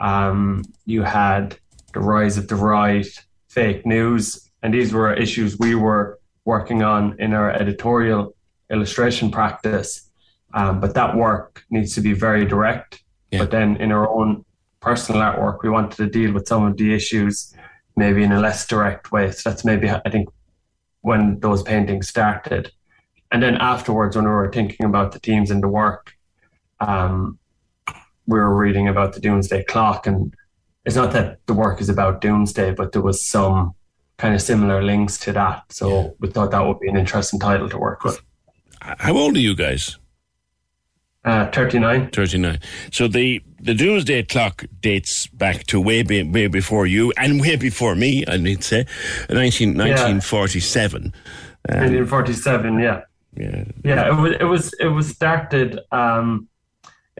um, 0.00 0.64
you 0.86 1.02
had 1.02 1.58
the 1.92 2.00
rise 2.00 2.36
of 2.38 2.48
the 2.48 2.56
right, 2.56 3.06
fake 3.48 3.84
news, 3.86 4.50
and 4.62 4.72
these 4.72 4.92
were 4.92 5.12
issues 5.12 5.58
we 5.58 5.74
were 5.74 6.18
working 6.44 6.82
on 6.82 7.16
in 7.18 7.32
our 7.32 7.50
editorial 7.50 8.34
illustration 8.70 9.30
practice. 9.30 10.10
Um, 10.54 10.80
but 10.80 10.94
that 10.94 11.16
work 11.16 11.64
needs 11.70 11.94
to 11.94 12.00
be 12.00 12.12
very 12.12 12.46
direct. 12.46 13.02
Yeah. 13.30 13.40
But 13.40 13.50
then 13.50 13.76
in 13.76 13.92
our 13.92 14.08
own 14.08 14.44
personal 14.80 15.20
artwork, 15.20 15.62
we 15.62 15.68
wanted 15.68 15.96
to 15.96 16.06
deal 16.06 16.32
with 16.32 16.48
some 16.48 16.64
of 16.64 16.76
the 16.76 16.94
issues 16.94 17.54
maybe 17.98 18.22
in 18.22 18.32
a 18.32 18.40
less 18.40 18.66
direct 18.66 19.12
way. 19.12 19.30
So 19.30 19.50
that's 19.50 19.64
maybe, 19.64 19.90
I 19.90 20.10
think, 20.10 20.28
when 21.02 21.40
those 21.40 21.62
paintings 21.62 22.08
started. 22.08 22.72
And 23.30 23.42
then 23.42 23.56
afterwards, 23.56 24.16
when 24.16 24.24
we 24.24 24.30
were 24.30 24.50
thinking 24.50 24.86
about 24.86 25.12
the 25.12 25.18
themes 25.18 25.50
in 25.50 25.60
the 25.60 25.68
work, 25.68 26.14
um, 26.80 27.38
we 28.28 28.38
were 28.38 28.54
reading 28.54 28.86
about 28.86 29.14
the 29.14 29.20
doomsday 29.20 29.64
clock 29.64 30.06
and 30.06 30.34
it's 30.84 30.94
not 30.94 31.12
that 31.12 31.38
the 31.46 31.54
work 31.54 31.80
is 31.80 31.88
about 31.88 32.20
doomsday 32.20 32.72
but 32.72 32.92
there 32.92 33.02
was 33.02 33.26
some 33.26 33.74
kind 34.18 34.34
of 34.34 34.42
similar 34.42 34.82
links 34.82 35.18
to 35.18 35.32
that 35.32 35.64
so 35.72 35.88
yeah. 35.88 36.08
we 36.20 36.28
thought 36.28 36.50
that 36.50 36.64
would 36.64 36.78
be 36.78 36.88
an 36.88 36.96
interesting 36.96 37.40
title 37.40 37.68
to 37.68 37.78
work 37.78 38.04
with 38.04 38.20
how 38.80 39.16
old 39.16 39.34
are 39.36 39.40
you 39.40 39.56
guys 39.56 39.98
uh, 41.24 41.50
39 41.50 42.10
39 42.10 42.58
so 42.92 43.08
the 43.08 43.42
the 43.60 43.74
doomsday 43.74 44.22
clock 44.22 44.64
dates 44.80 45.26
back 45.28 45.64
to 45.64 45.80
way, 45.80 46.02
be, 46.02 46.22
way 46.22 46.46
before 46.46 46.86
you 46.86 47.12
and 47.16 47.40
way 47.40 47.56
before 47.56 47.94
me 47.94 48.24
i 48.28 48.36
need 48.36 48.60
to 48.60 48.66
say 48.66 48.86
19, 49.30 49.76
1947 49.76 51.02
um, 51.04 51.12
1947 51.68 52.78
yeah. 52.78 53.02
yeah. 53.36 53.64
Yeah 53.84 54.08
it 54.08 54.20
was 54.20 54.32
it 54.40 54.44
was 54.44 54.74
it 54.80 54.88
was 54.88 55.08
started 55.08 55.80
um 55.92 56.48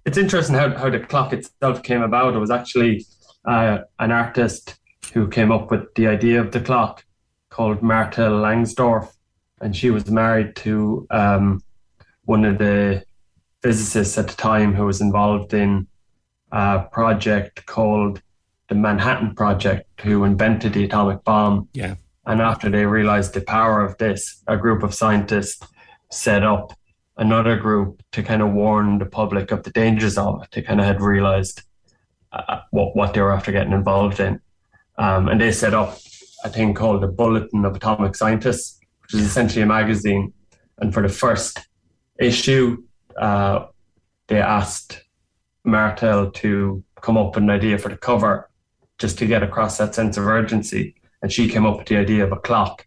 it's 0.04 0.18
interesting 0.18 0.56
how, 0.56 0.70
how 0.76 0.90
the 0.90 1.00
clock 1.00 1.32
itself 1.32 1.82
came 1.82 2.02
about. 2.02 2.34
It 2.34 2.38
was 2.38 2.50
actually 2.50 3.06
uh, 3.44 3.80
an 3.98 4.10
artist 4.10 4.78
who 5.12 5.28
came 5.28 5.52
up 5.52 5.70
with 5.70 5.94
the 5.94 6.06
idea 6.06 6.40
of 6.40 6.50
the 6.50 6.60
clock 6.60 7.04
called 7.50 7.82
Martyl 7.82 8.32
Langsdorf, 8.32 9.12
and 9.60 9.76
she 9.76 9.90
was 9.90 10.10
married 10.10 10.56
to 10.56 11.06
um, 11.10 11.62
one 12.24 12.44
of 12.44 12.58
the 12.58 13.04
physicists 13.62 14.16
at 14.18 14.28
the 14.28 14.36
time 14.36 14.74
who 14.74 14.84
was 14.84 15.00
involved 15.00 15.52
in 15.52 15.86
a 16.52 16.80
project 16.92 17.66
called 17.66 18.22
the 18.68 18.74
Manhattan 18.74 19.34
Project, 19.34 20.00
who 20.00 20.24
invented 20.24 20.74
the 20.74 20.84
atomic 20.84 21.24
bomb. 21.24 21.68
Yeah. 21.72 21.96
And 22.26 22.40
after 22.40 22.68
they 22.68 22.84
realized 22.84 23.32
the 23.34 23.40
power 23.40 23.84
of 23.84 23.96
this, 23.98 24.42
a 24.46 24.56
group 24.56 24.82
of 24.82 24.94
scientists 24.94 25.66
set 26.10 26.44
up 26.44 26.72
another 27.16 27.56
group 27.56 28.02
to 28.12 28.22
kind 28.22 28.42
of 28.42 28.52
warn 28.52 28.98
the 28.98 29.06
public 29.06 29.50
of 29.50 29.62
the 29.62 29.70
dangers 29.70 30.16
of 30.18 30.42
it. 30.42 30.50
They 30.52 30.62
kind 30.62 30.80
of 30.80 30.86
had 30.86 31.00
realized 31.00 31.62
uh, 32.32 32.60
what 32.70 32.94
what 32.94 33.14
they 33.14 33.20
were 33.22 33.32
after 33.32 33.50
getting 33.50 33.72
involved 33.72 34.20
in, 34.20 34.40
um, 34.98 35.28
and 35.28 35.40
they 35.40 35.50
set 35.50 35.72
up 35.72 35.98
a 36.44 36.50
thing 36.50 36.74
called 36.74 37.02
the 37.02 37.08
Bulletin 37.08 37.64
of 37.64 37.74
Atomic 37.74 38.14
Scientists, 38.14 38.78
which 39.02 39.14
is 39.14 39.22
essentially 39.22 39.62
a 39.62 39.66
magazine. 39.66 40.32
And 40.78 40.92
for 40.94 41.02
the 41.02 41.08
first 41.08 41.58
issue, 42.20 42.82
uh, 43.20 43.66
they 44.28 44.40
asked 44.40 45.02
Martyl 45.64 46.30
to 46.30 46.82
come 47.00 47.16
up 47.16 47.34
with 47.34 47.44
an 47.44 47.50
idea 47.50 47.78
for 47.78 47.88
the 47.88 47.96
cover, 47.96 48.50
just 48.98 49.18
to 49.18 49.26
get 49.26 49.42
across 49.42 49.78
that 49.78 49.94
sense 49.94 50.16
of 50.16 50.26
urgency. 50.26 50.94
And 51.22 51.32
she 51.32 51.48
came 51.48 51.66
up 51.66 51.78
with 51.78 51.88
the 51.88 51.96
idea 51.96 52.24
of 52.24 52.32
a 52.32 52.36
clock 52.36 52.86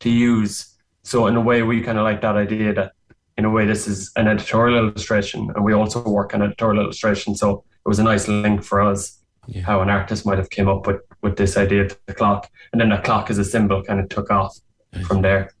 to 0.00 0.10
use. 0.10 0.76
So 1.02 1.26
in 1.26 1.36
a 1.36 1.40
way, 1.40 1.62
we 1.62 1.80
kind 1.80 1.98
of 1.98 2.04
like 2.04 2.20
that 2.20 2.36
idea 2.36 2.74
that 2.74 2.92
in 3.36 3.44
a 3.44 3.50
way, 3.50 3.64
this 3.64 3.86
is 3.86 4.10
an 4.16 4.28
editorial 4.28 4.78
illustration, 4.78 5.50
and 5.54 5.64
we 5.64 5.72
also 5.72 6.02
work 6.02 6.34
on 6.34 6.42
editorial 6.42 6.82
illustration. 6.82 7.34
So 7.34 7.64
it 7.84 7.88
was 7.88 7.98
a 7.98 8.04
nice 8.04 8.28
link 8.28 8.62
for 8.62 8.82
us 8.82 9.20
yeah. 9.46 9.62
how 9.62 9.80
an 9.80 9.90
artist 9.90 10.26
might 10.26 10.38
have 10.38 10.50
came 10.50 10.68
up 10.68 10.86
with 10.86 11.00
with 11.22 11.36
this 11.36 11.56
idea 11.56 11.82
of 11.82 11.98
the 12.06 12.14
clock, 12.14 12.50
and 12.72 12.80
then 12.80 12.88
the 12.90 12.98
clock 12.98 13.30
as 13.30 13.38
a 13.38 13.44
symbol 13.44 13.82
kind 13.82 14.00
of 14.00 14.08
took 14.08 14.30
off 14.30 14.58
nice. 14.92 15.06
from 15.06 15.22
there. 15.22 15.52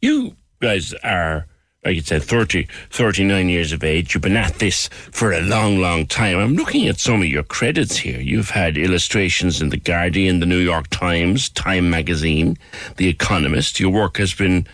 You 0.00 0.36
guys 0.60 0.94
are 1.02 1.46
like 1.84 1.94
you 1.94 2.02
said, 2.02 2.22
30, 2.22 2.66
39 2.90 3.48
years 3.48 3.72
of 3.72 3.84
age. 3.84 4.12
You've 4.12 4.22
been 4.22 4.36
at 4.36 4.54
this 4.54 4.88
for 5.12 5.32
a 5.32 5.40
long, 5.40 5.78
long 5.78 6.06
time. 6.06 6.38
I'm 6.38 6.54
looking 6.54 6.88
at 6.88 6.98
some 6.98 7.22
of 7.22 7.28
your 7.28 7.44
credits 7.44 7.96
here. 7.96 8.20
You've 8.20 8.50
had 8.50 8.76
illustrations 8.76 9.62
in 9.62 9.68
The 9.68 9.76
Guardian, 9.76 10.40
The 10.40 10.46
New 10.46 10.58
York 10.58 10.88
Times, 10.88 11.48
Time 11.50 11.88
Magazine, 11.88 12.58
The 12.96 13.08
Economist. 13.08 13.78
Your 13.78 13.90
work 13.90 14.16
has 14.16 14.34
been 14.34 14.66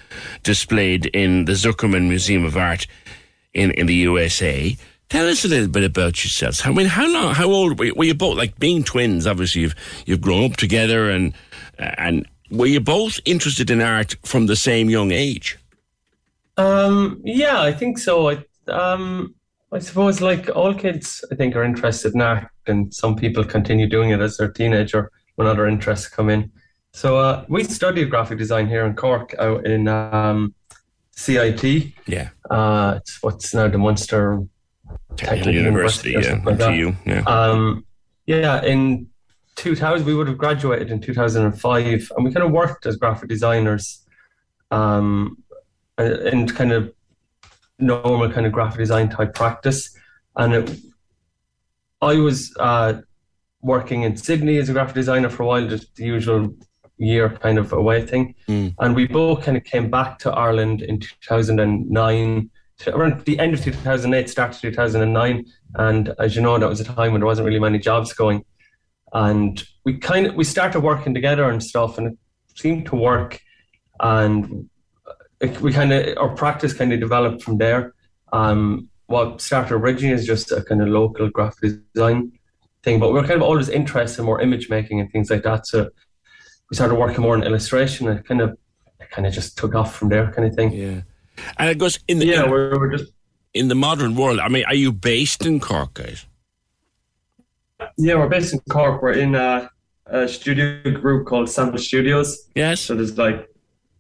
displayed 0.43 1.07
in 1.07 1.45
the 1.45 1.53
Zuckerman 1.53 2.09
Museum 2.09 2.45
of 2.45 2.57
Art 2.57 2.87
in, 3.53 3.71
in 3.73 3.87
the 3.87 3.95
USA. 3.95 4.75
Tell 5.11 5.29
us 5.29 5.45
a 5.45 5.49
little 5.49 5.69
bit 5.69 5.85
about 5.85 6.25
yourselves. 6.25 6.63
I 6.65 6.73
mean, 6.73 6.87
how 6.87 7.07
long, 7.07 7.35
how 7.35 7.51
old 7.51 7.79
were 7.79 7.85
you, 7.85 7.95
were 7.95 8.05
you 8.05 8.15
both? 8.15 8.39
Like 8.39 8.59
being 8.59 8.83
twins, 8.83 9.27
obviously 9.27 9.61
you've 9.61 9.75
you've 10.07 10.23
grown 10.23 10.51
up 10.51 10.57
together, 10.57 11.11
and 11.11 11.35
and 11.79 12.27
were 12.51 12.67
you 12.67 12.81
both 12.81 13.21
interested 13.27 13.71
in 13.71 13.83
art 13.83 14.17
from 14.25 14.47
the 14.47 14.57
same 14.57 14.89
young 14.89 15.13
age? 15.13 15.59
Um, 16.57 17.21
yeah, 17.25 17.61
I 17.61 17.73
think 17.73 17.99
so. 17.99 18.31
I, 18.31 18.45
um, 18.69 19.35
I 19.73 19.79
suppose, 19.81 20.21
like 20.21 20.49
all 20.55 20.75
kids, 20.75 21.25
I 21.33 21.35
think 21.35 21.57
are 21.57 21.65
interested 21.65 22.15
in 22.15 22.21
art, 22.21 22.49
and 22.67 22.95
some 22.95 23.17
people 23.17 23.45
continue 23.45 23.89
doing 23.89 24.11
it 24.11 24.21
as 24.21 24.37
they're 24.37 24.51
teenager 24.51 25.11
when 25.37 25.49
other 25.49 25.67
interests 25.67 26.09
come 26.09 26.31
in. 26.31 26.51
So 26.93 27.19
uh, 27.19 27.45
we 27.49 27.65
studied 27.65 28.11
graphic 28.11 28.39
design 28.39 28.69
here 28.69 28.87
in 28.87 28.95
Cork, 28.95 29.35
out 29.39 29.67
in 29.67 29.89
um, 29.89 30.55
CIT. 31.11 31.93
Yeah, 32.07 32.31
uh, 32.51 32.95
it's 32.99 33.21
what's 33.21 33.53
now 33.53 33.67
the 33.67 33.79
Munster 33.79 34.45
Technical 35.17 35.53
University. 35.53 36.11
University 36.11 36.77
yeah, 36.77 36.85
like. 36.85 36.97
Yeah. 37.05 37.23
Um, 37.27 37.85
yeah, 38.27 38.63
in 38.65 39.09
2000, 39.57 40.07
we 40.07 40.15
would 40.15 40.29
have 40.29 40.39
graduated 40.39 40.91
in 40.91 41.01
2005, 41.01 42.13
and 42.17 42.25
we 42.25 42.33
kind 42.33 42.47
of 42.47 42.53
worked 42.53 42.87
as 42.87 42.97
graphic 42.97 43.29
designers 43.29 44.05
um, 44.71 45.43
in 45.99 46.49
kind 46.49 46.73
of 46.73 46.93
normal 47.79 48.31
kind 48.31 48.47
of 48.47 48.53
graphic 48.53 48.79
design 48.79 49.09
type 49.09 49.35
practice. 49.35 49.95
And 50.37 50.55
it, 50.55 50.79
I 52.01 52.17
was 52.17 52.55
uh, 52.59 53.01
working 53.63 54.03
in 54.03 54.17
Sydney 54.17 54.59
as 54.59 54.69
a 54.69 54.73
graphic 54.73 54.95
designer 54.95 55.29
for 55.29 55.43
a 55.43 55.47
while, 55.47 55.69
just 55.69 55.95
the 55.97 56.05
usual 56.05 56.55
year 56.99 57.31
kind 57.31 57.59
of 57.59 57.73
away 57.73 58.05
thing. 58.07 58.35
Mm. 58.49 58.75
And 58.79 58.95
we 58.95 59.07
both 59.07 59.45
kind 59.45 59.57
of 59.57 59.65
came 59.65 59.91
back 59.91 60.19
to 60.21 60.33
Ireland 60.33 60.83
in 60.83 61.01
2009, 61.01 62.51
around 62.89 63.25
the 63.25 63.39
end 63.39 63.55
of 63.55 63.63
2008, 63.63 64.29
start 64.29 64.55
of 64.55 64.61
2009. 64.61 65.45
And 65.77 66.15
as 66.19 66.37
you 66.37 66.43
know, 66.43 66.59
that 66.59 66.69
was 66.69 66.81
a 66.81 66.85
time 66.85 67.13
when 67.13 67.21
there 67.21 67.27
wasn't 67.27 67.47
really 67.47 67.61
many 67.61 67.79
jobs 67.79 68.13
going. 68.13 68.45
And 69.13 69.63
we 69.85 69.99
kind 69.99 70.27
of 70.27 70.35
we 70.35 70.45
started 70.45 70.81
working 70.81 71.15
together 71.15 71.49
and 71.49 71.63
stuff, 71.63 71.99
and 71.99 72.09
it 72.09 72.19
seemed 72.57 72.87
to 72.87 72.97
work. 72.97 73.41
And 74.01 74.69
it, 75.45 75.61
we 75.61 75.73
kind 75.73 75.93
of 75.93 76.17
our 76.19 76.35
practice 76.35 76.73
kind 76.73 76.93
of 76.93 77.01
developed 77.01 77.43
from 77.43 77.59
there. 77.59 77.95
Um, 78.33 78.89
what 79.07 79.41
started 79.41 79.75
originally 79.75 80.15
as 80.15 80.27
just 80.27 80.51
a 80.51 80.63
kind 80.63 80.83
of 80.83 80.89
local 80.89 81.29
graphic 81.31 81.75
design 81.93 82.33
thing, 82.83 82.99
but 82.99 83.09
we 83.09 83.21
were 83.21 83.27
kind 83.27 83.35
of 83.35 83.43
always 83.43 83.69
interested 83.69 84.21
in 84.21 84.27
more 84.27 84.41
image 84.41 84.69
making 84.71 84.99
and 85.01 85.11
things 85.13 85.31
like 85.31 85.43
that. 85.43 85.67
So 85.67 85.91
we 86.71 86.75
started 86.75 86.95
working 86.95 87.23
more 87.23 87.37
in 87.37 87.43
illustration, 87.43 88.09
and 88.09 88.19
it 88.19 88.27
kind 88.27 88.41
of 88.41 88.57
it 89.01 89.11
kind 89.11 89.27
of 89.27 89.33
just 89.33 89.59
took 89.59 89.75
off 89.75 89.95
from 89.95 90.09
there, 90.09 90.33
kind 90.33 90.49
of 90.49 90.55
thing. 90.55 90.73
Yeah, 90.73 91.03
and 91.59 91.71
it 91.71 91.79
goes 91.79 91.99
in 92.09 92.19
the 92.19 92.27
yeah, 92.27 92.45
in, 92.45 92.51
we're, 92.51 92.79
we're 92.79 92.97
just 92.97 93.13
in 93.53 93.69
the 93.69 93.75
modern 93.75 94.15
world. 94.15 94.41
I 94.41 94.49
mean, 94.49 94.65
are 94.67 94.75
you 94.75 94.93
based 94.93 95.45
in 95.47 95.61
Cork, 95.61 95.95
guys? 95.95 96.27
yeah, 97.97 98.15
we're 98.15 98.29
based 98.29 98.53
in 98.53 98.61
Cork. 98.71 99.03
We're 99.03 99.13
in 99.13 99.35
a, 99.35 99.71
a 100.07 100.29
studio 100.29 100.81
group 100.93 101.27
called 101.27 101.49
Sample 101.49 101.79
Studios. 101.79 102.49
Yes. 102.55 102.81
So 102.81 102.95
there's 102.95 103.17
like 103.19 103.49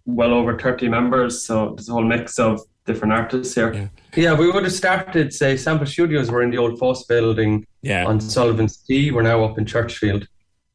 well 0.06 0.32
over 0.32 0.58
thirty 0.58 0.88
members. 0.88 1.42
So 1.42 1.74
there's 1.74 1.88
a 1.88 1.92
whole 1.92 2.04
mix 2.04 2.38
of 2.38 2.60
different 2.86 3.14
artists 3.14 3.54
here. 3.54 3.90
Yeah, 4.14 4.34
we 4.34 4.50
would 4.50 4.64
have 4.64 4.72
started, 4.72 5.32
say, 5.32 5.56
Sample 5.56 5.86
Studios 5.86 6.30
were 6.30 6.42
in 6.42 6.50
the 6.50 6.58
old 6.58 6.78
FÁS 6.78 7.08
building 7.08 7.66
yeah. 7.80 8.04
on 8.04 8.20
Sullivan's 8.20 8.76
Quay. 8.86 9.10
We're 9.10 9.22
now 9.22 9.42
up 9.42 9.58
in 9.58 9.64
Churchfield 9.64 10.26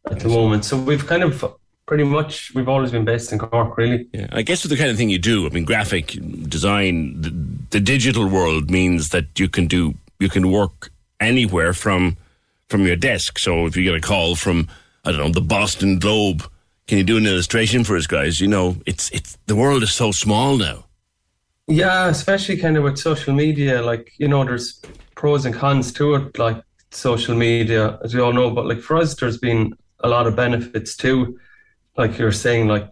at 0.10 0.19
the 0.19 0.27
moment. 0.27 0.65
So 0.65 0.77
we've 0.77 1.06
kind 1.06 1.23
of 1.23 1.56
pretty 1.85 2.03
much, 2.03 2.51
we've 2.56 2.68
always 2.68 2.91
been 2.91 3.06
based 3.06 3.31
in 3.31 3.39
Cork, 3.39 3.77
really. 3.77 4.07
Yeah, 4.11 4.27
I 4.31 4.41
guess 4.41 4.64
with 4.64 4.72
the 4.72 4.77
kind 4.77 4.89
of 4.89 4.97
thing 4.97 5.10
you 5.10 5.19
do, 5.19 5.45
I 5.45 5.49
mean, 5.49 5.65
graphic 5.65 6.18
design, 6.49 7.22
the, 7.22 7.30
the 7.69 7.80
digital 7.80 8.27
world 8.27 8.72
means 8.72 9.10
that 9.10 9.39
you 9.39 9.47
can 9.47 9.68
do, 9.68 9.93
you 10.19 10.30
can 10.30 10.51
work 10.51 10.91
anywhere 11.19 11.73
from 11.73 12.18
from 12.69 12.85
your 12.85 12.95
desk. 12.95 13.39
So 13.39 13.65
if 13.65 13.76
you 13.76 13.84
get 13.84 13.95
a 13.95 14.01
call 14.01 14.35
from, 14.35 14.68
I 15.03 15.11
don't 15.11 15.19
know, 15.19 15.30
the 15.30 15.41
Boston 15.41 15.99
Globe, 15.99 16.47
can 16.90 16.98
you 16.98 17.03
do 17.03 17.18
an 17.18 17.28
illustration 17.28 17.84
for 17.84 17.95
us, 17.95 18.07
guys? 18.07 18.41
You 18.41 18.48
know, 18.48 18.78
it's 18.88 19.11
it's 19.11 19.38
the 19.45 19.56
world 19.56 19.84
is 19.84 19.91
so 19.91 20.11
small 20.11 20.57
now. 20.57 20.86
Yeah, 21.68 22.07
especially 22.07 22.57
kind 22.57 22.78
of 22.78 22.84
with 22.84 22.98
social 22.98 23.32
media, 23.32 23.84
like, 23.84 24.11
you 24.18 24.28
know, 24.28 24.44
there's 24.44 24.82
pros 25.14 25.45
and 25.45 25.53
cons 25.53 25.94
to 25.94 26.16
it, 26.16 26.40
like 26.40 26.64
social 26.90 27.36
media, 27.36 27.99
as 28.03 28.16
we 28.16 28.22
all 28.22 28.34
know. 28.34 28.49
But 28.49 28.66
like 28.66 28.80
for 28.80 28.98
us, 28.98 29.14
there's 29.14 29.38
been 29.38 29.76
a 29.99 30.10
lot 30.10 30.26
of 30.26 30.36
benefits 30.36 30.98
too. 30.98 31.38
Like 31.95 32.18
you're 32.18 32.32
saying, 32.32 32.68
like 32.68 32.90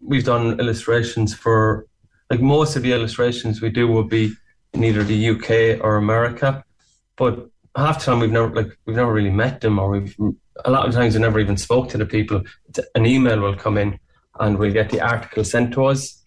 we've 0.00 0.24
done 0.24 0.58
illustrations 0.58 1.32
for, 1.32 1.86
like 2.28 2.40
most 2.40 2.74
of 2.74 2.82
the 2.82 2.92
illustrations 2.92 3.62
we 3.62 3.70
do 3.70 3.86
will 3.86 4.08
be 4.18 4.32
in 4.72 4.82
either 4.82 5.04
the 5.04 5.28
UK 5.30 5.84
or 5.84 5.94
America. 5.94 6.64
But 7.14 7.48
half 7.76 8.00
the 8.00 8.06
time 8.06 8.18
we've 8.18 8.32
never, 8.32 8.52
like, 8.52 8.76
we've 8.86 8.96
never 8.96 9.12
really 9.12 9.30
met 9.30 9.60
them 9.60 9.78
or 9.78 9.90
we've, 9.90 10.16
a 10.64 10.70
lot 10.70 10.86
of 10.88 10.94
times 10.94 11.14
we 11.14 11.20
never 11.20 11.38
even 11.40 11.56
spoke 11.56 11.88
to 11.90 11.98
the 11.98 12.06
people. 12.06 12.42
An 12.94 13.06
email 13.06 13.40
will 13.40 13.54
come 13.56 13.76
in 13.78 13.98
and 14.40 14.58
we'll 14.58 14.72
get 14.72 14.90
the 14.90 15.00
article 15.00 15.44
sent 15.44 15.72
to 15.74 15.84
us 15.86 16.22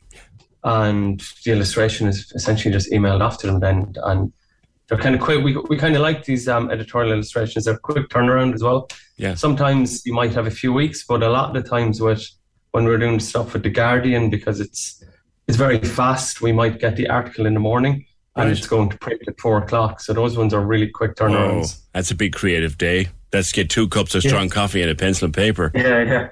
and 0.63 1.21
the 1.45 1.51
illustration 1.51 2.07
is 2.07 2.31
essentially 2.35 2.71
just 2.73 2.91
emailed 2.91 3.21
off 3.21 3.37
to 3.39 3.47
them 3.47 3.59
then 3.59 3.93
and 4.03 4.33
they're 4.87 4.97
kind 4.97 5.15
of 5.15 5.21
quick 5.21 5.41
we, 5.43 5.55
we 5.69 5.77
kind 5.77 5.95
of 5.95 6.01
like 6.01 6.25
these 6.25 6.47
um, 6.49 6.69
editorial 6.69 7.13
illustrations 7.13 7.63
they're 7.65 7.77
quick 7.77 8.09
turnaround 8.09 8.53
as 8.53 8.61
well 8.61 8.89
Yeah. 9.17 9.35
sometimes 9.35 10.05
you 10.05 10.13
might 10.13 10.33
have 10.33 10.47
a 10.47 10.51
few 10.51 10.73
weeks 10.73 11.05
but 11.07 11.23
a 11.23 11.29
lot 11.29 11.55
of 11.55 11.63
the 11.63 11.69
times 11.69 12.01
with 12.01 12.27
when 12.71 12.83
we're 12.85 12.97
doing 12.97 13.19
stuff 13.21 13.53
with 13.53 13.63
the 13.63 13.69
guardian 13.69 14.29
because 14.29 14.59
it's 14.59 15.01
it's 15.47 15.57
very 15.57 15.79
fast 15.79 16.41
we 16.41 16.51
might 16.51 16.79
get 16.79 16.97
the 16.97 17.07
article 17.09 17.45
in 17.45 17.53
the 17.53 17.59
morning 17.61 18.05
and 18.35 18.49
Right. 18.49 18.57
it's 18.57 18.67
going 18.67 18.89
to 18.89 18.97
print 18.97 19.21
at 19.29 19.39
four 19.39 19.59
o'clock 19.59 20.01
so 20.01 20.11
those 20.13 20.37
ones 20.37 20.53
are 20.53 20.65
really 20.65 20.87
quick 20.89 21.15
turnarounds 21.15 21.77
Oh, 21.79 21.83
that's 21.93 22.11
a 22.11 22.15
big 22.15 22.33
creative 22.33 22.77
day. 22.77 23.07
Let's 23.31 23.51
get 23.51 23.69
two 23.69 23.87
cups 23.87 24.15
of 24.15 24.23
strong 24.23 24.49
coffee 24.49 24.81
and 24.81 24.89
a 24.89 24.95
pencil 24.95 25.25
and 25.25 25.33
paper. 25.33 25.71
Yeah, 25.75 26.03
yeah, 26.03 26.29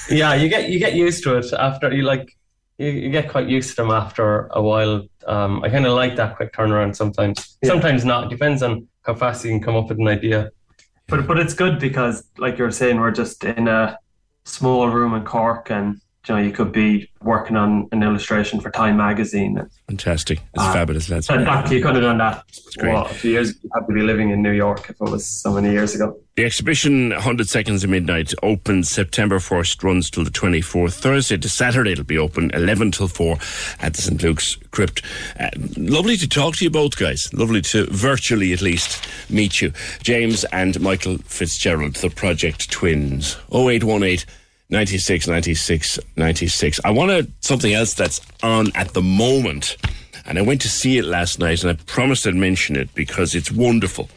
yeah. 0.10 0.34
You 0.34 0.48
get 0.48 0.70
you 0.70 0.78
get 0.78 0.94
used 0.94 1.22
to 1.24 1.36
it 1.36 1.52
after 1.52 1.92
you 1.92 2.02
like 2.02 2.36
you, 2.78 2.90
you 2.90 3.10
get 3.10 3.28
quite 3.28 3.48
used 3.48 3.70
to 3.70 3.76
them 3.76 3.90
after 3.90 4.48
a 4.48 4.60
while. 4.60 5.02
Um, 5.26 5.62
I 5.62 5.68
kind 5.68 5.86
of 5.86 5.92
like 5.92 6.16
that 6.16 6.36
quick 6.36 6.52
turnaround 6.52 6.96
sometimes. 6.96 7.58
Sometimes 7.64 8.04
not. 8.04 8.26
It 8.26 8.30
depends 8.30 8.62
on 8.62 8.88
how 9.02 9.14
fast 9.14 9.44
you 9.44 9.50
can 9.50 9.60
come 9.60 9.76
up 9.76 9.88
with 9.88 9.98
an 9.98 10.08
idea. 10.08 10.50
But 11.06 11.26
but 11.26 11.38
it's 11.38 11.54
good 11.54 11.78
because, 11.78 12.24
like 12.38 12.58
you 12.58 12.64
were 12.64 12.70
saying, 12.70 12.98
we're 12.98 13.10
just 13.12 13.44
in 13.44 13.68
a 13.68 13.98
small 14.44 14.88
room 14.88 15.14
in 15.14 15.24
Cork, 15.24 15.70
and 15.70 16.00
you 16.28 16.34
know 16.34 16.40
you 16.40 16.52
could 16.52 16.70
be 16.72 17.08
working 17.22 17.56
on 17.56 17.88
an 17.92 18.02
illustration 18.02 18.60
for 18.60 18.70
Time 18.70 18.96
magazine. 18.96 19.60
Fantastic. 19.88 20.38
It's 20.54 20.62
Ah. 20.64 20.72
fabulous, 20.72 21.08
lads. 21.08 21.28
in 21.30 21.44
fact, 21.44 21.70
you 21.70 21.80
could 21.82 21.94
have 21.94 22.02
done 22.02 22.18
that 22.18 22.42
great. 22.78 22.92
what, 22.92 23.10
a 23.10 23.14
few 23.14 23.32
years. 23.32 23.50
ago. 23.50 23.58
You 23.64 23.70
have 23.74 23.86
to 23.88 23.92
be 23.94 24.02
living 24.02 24.30
in 24.30 24.42
New 24.42 24.50
York 24.52 24.86
if 24.90 24.96
it 25.00 25.10
was 25.10 25.24
so 25.26 25.52
many 25.52 25.70
years 25.70 25.94
ago. 25.94 26.16
The 26.36 26.44
exhibition 26.44 27.10
100 27.10 27.48
Seconds 27.48 27.84
of 27.84 27.90
Midnight 27.90 28.32
opens 28.42 28.88
September 28.90 29.38
1st, 29.38 29.82
runs 29.84 30.10
till 30.10 30.24
the 30.24 30.30
24th. 30.30 30.94
Thursday 30.94 31.36
to 31.36 31.48
Saturday 31.48 31.92
it'll 31.92 32.04
be 32.04 32.18
open 32.18 32.50
11 32.54 32.90
till 32.92 33.08
4 33.08 33.36
at 33.80 33.94
the 33.94 34.02
St. 34.02 34.22
Luke's 34.22 34.56
Crypt. 34.70 35.02
Uh, 35.38 35.50
lovely 35.76 36.16
to 36.16 36.28
talk 36.28 36.56
to 36.56 36.64
you 36.64 36.70
both, 36.70 36.96
guys. 36.96 37.28
Lovely 37.34 37.60
to 37.62 37.86
virtually 37.90 38.52
at 38.52 38.62
least 38.62 39.06
meet 39.30 39.60
you. 39.60 39.72
James 40.02 40.44
and 40.52 40.80
Michael 40.80 41.18
Fitzgerald, 41.26 41.94
the 41.96 42.10
Project 42.10 42.70
Twins. 42.70 43.36
0818 43.52 44.24
96 44.72 45.28
96 45.28 46.00
96. 46.16 46.80
I 46.82 46.90
wanted 46.90 47.30
something 47.40 47.74
else 47.74 47.92
that's 47.92 48.22
on 48.42 48.72
at 48.74 48.94
the 48.94 49.02
moment. 49.02 49.76
And 50.24 50.38
I 50.38 50.42
went 50.42 50.62
to 50.62 50.68
see 50.68 50.98
it 50.98 51.04
last 51.04 51.38
night, 51.38 51.62
and 51.62 51.70
I 51.72 51.82
promised 51.84 52.26
I'd 52.26 52.34
mention 52.34 52.76
it 52.76 52.94
because 52.94 53.34
it's 53.34 53.52
wonderful. 53.52 54.08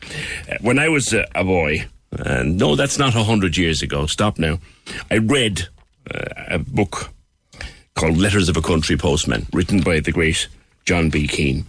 Uh, 0.49 0.55
when 0.61 0.79
I 0.79 0.87
was 0.87 1.13
a, 1.13 1.27
a 1.35 1.43
boy, 1.43 1.87
and 2.11 2.57
no, 2.57 2.75
that's 2.75 2.97
not 2.97 3.15
a 3.15 3.23
hundred 3.23 3.57
years 3.57 3.81
ago. 3.81 4.05
Stop 4.05 4.39
now. 4.39 4.59
I 5.11 5.17
read 5.17 5.67
uh, 6.13 6.21
a 6.47 6.59
book 6.59 7.09
called 7.95 8.17
Letters 8.17 8.47
of 8.47 8.55
a 8.55 8.61
Country 8.61 8.95
Postman, 8.95 9.47
written 9.51 9.81
by 9.81 9.99
the 9.99 10.11
great 10.11 10.47
John 10.85 11.09
B. 11.09 11.27
Keane. 11.27 11.65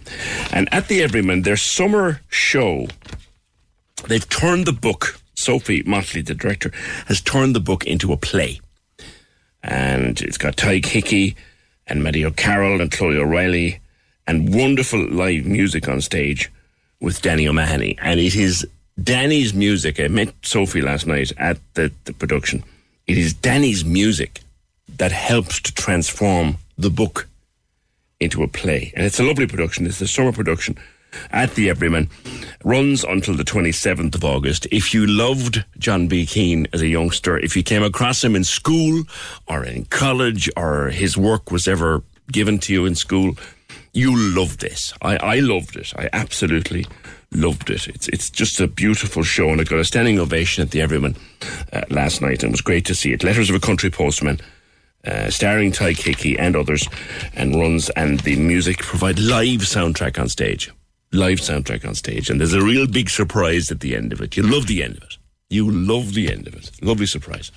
And 0.53 0.71
at 0.71 0.87
the 0.87 1.01
Everyman, 1.01 1.41
their 1.41 1.57
summer 1.57 2.21
show, 2.29 2.87
they've 4.07 4.29
turned 4.29 4.65
the 4.65 4.71
book. 4.71 5.19
Sophie 5.33 5.83
Motley, 5.83 6.21
the 6.21 6.33
director, 6.33 6.71
has 7.07 7.21
turned 7.21 7.55
the 7.55 7.59
book 7.59 7.85
into 7.85 8.13
a 8.13 8.17
play 8.17 8.59
and 9.67 10.21
it's 10.21 10.37
got 10.37 10.57
Ty 10.57 10.81
Hickey 10.83 11.35
and 11.85 12.03
Maddie 12.03 12.25
O'Carroll 12.25 12.81
and 12.81 12.91
Chloe 12.91 13.17
O'Reilly 13.17 13.79
and 14.25 14.53
wonderful 14.53 15.07
live 15.09 15.45
music 15.45 15.87
on 15.87 16.01
stage 16.01 16.51
with 16.99 17.21
Danny 17.21 17.47
O'Mahony. 17.47 17.97
And 18.01 18.19
it 18.19 18.35
is 18.35 18.67
Danny's 19.01 19.53
music. 19.53 19.99
I 19.99 20.07
met 20.07 20.33
Sophie 20.43 20.81
last 20.81 21.07
night 21.07 21.31
at 21.37 21.57
the, 21.75 21.91
the 22.05 22.13
production. 22.13 22.63
It 23.05 23.17
is 23.17 23.33
Danny's 23.33 23.85
music 23.85 24.41
that 24.97 25.11
helps 25.11 25.61
to 25.61 25.73
transform 25.73 26.57
the 26.77 26.89
book 26.89 27.27
into 28.19 28.43
a 28.43 28.47
play. 28.47 28.91
And 28.95 29.05
it's 29.05 29.19
a 29.19 29.23
lovely 29.23 29.47
production. 29.47 29.85
It's 29.85 29.99
the 29.99 30.07
summer 30.07 30.31
production 30.31 30.77
at 31.31 31.55
the 31.55 31.69
Everyman. 31.69 32.09
Runs 32.63 33.03
until 33.03 33.35
the 33.35 33.43
27th 33.43 34.15
of 34.15 34.23
August. 34.23 34.67
If 34.71 34.93
you 34.93 35.05
loved 35.07 35.63
John 35.77 36.07
B. 36.07 36.25
Keane 36.25 36.67
as 36.73 36.81
a 36.81 36.87
youngster, 36.87 37.37
if 37.37 37.55
you 37.55 37.63
came 37.63 37.83
across 37.83 38.23
him 38.23 38.35
in 38.35 38.43
school 38.43 39.03
or 39.47 39.63
in 39.63 39.85
college 39.85 40.49
or 40.57 40.89
his 40.89 41.17
work 41.17 41.51
was 41.51 41.67
ever 41.67 42.03
given 42.31 42.59
to 42.59 42.73
you 42.73 42.85
in 42.85 42.95
school, 42.95 43.35
you 43.93 44.15
love 44.35 44.57
this. 44.59 44.93
I, 45.01 45.17
I 45.17 45.39
loved 45.39 45.75
it. 45.75 45.93
I 45.97 46.09
absolutely 46.13 46.85
loved 47.31 47.69
it. 47.69 47.87
It's 47.87 48.07
it's 48.09 48.29
just 48.29 48.59
a 48.59 48.67
beautiful 48.67 49.23
show, 49.23 49.49
and 49.49 49.59
I 49.59 49.63
got 49.63 49.79
a 49.79 49.85
standing 49.85 50.19
ovation 50.19 50.61
at 50.61 50.71
the 50.71 50.81
Everyman 50.81 51.15
uh, 51.73 51.81
last 51.89 52.21
night, 52.21 52.43
and 52.43 52.51
it 52.51 52.51
was 52.51 52.61
great 52.61 52.85
to 52.85 52.95
see 52.95 53.13
it. 53.13 53.23
Letters 53.23 53.49
of 53.49 53.55
a 53.55 53.59
Country 53.59 53.89
Postman, 53.89 54.39
uh, 55.05 55.29
starring 55.29 55.71
Ty 55.71 55.93
Hickey 55.93 56.37
and 56.37 56.55
others, 56.55 56.87
and 57.33 57.55
runs 57.55 57.89
and 57.91 58.19
the 58.21 58.35
music 58.35 58.79
provide 58.79 59.19
live 59.19 59.61
soundtrack 59.61 60.19
on 60.19 60.29
stage, 60.29 60.71
live 61.11 61.39
soundtrack 61.39 61.87
on 61.87 61.95
stage, 61.95 62.29
and 62.29 62.39
there's 62.39 62.53
a 62.53 62.63
real 62.63 62.87
big 62.87 63.09
surprise 63.09 63.71
at 63.71 63.79
the 63.79 63.95
end 63.95 64.13
of 64.13 64.21
it. 64.21 64.37
You 64.37 64.43
love 64.43 64.67
the 64.67 64.83
end 64.83 64.97
of 64.97 65.03
it. 65.03 65.17
You 65.49 65.69
love 65.69 66.13
the 66.13 66.31
end 66.31 66.47
of 66.47 66.55
it. 66.55 66.71
Lovely 66.81 67.05
surprise, 67.05 67.51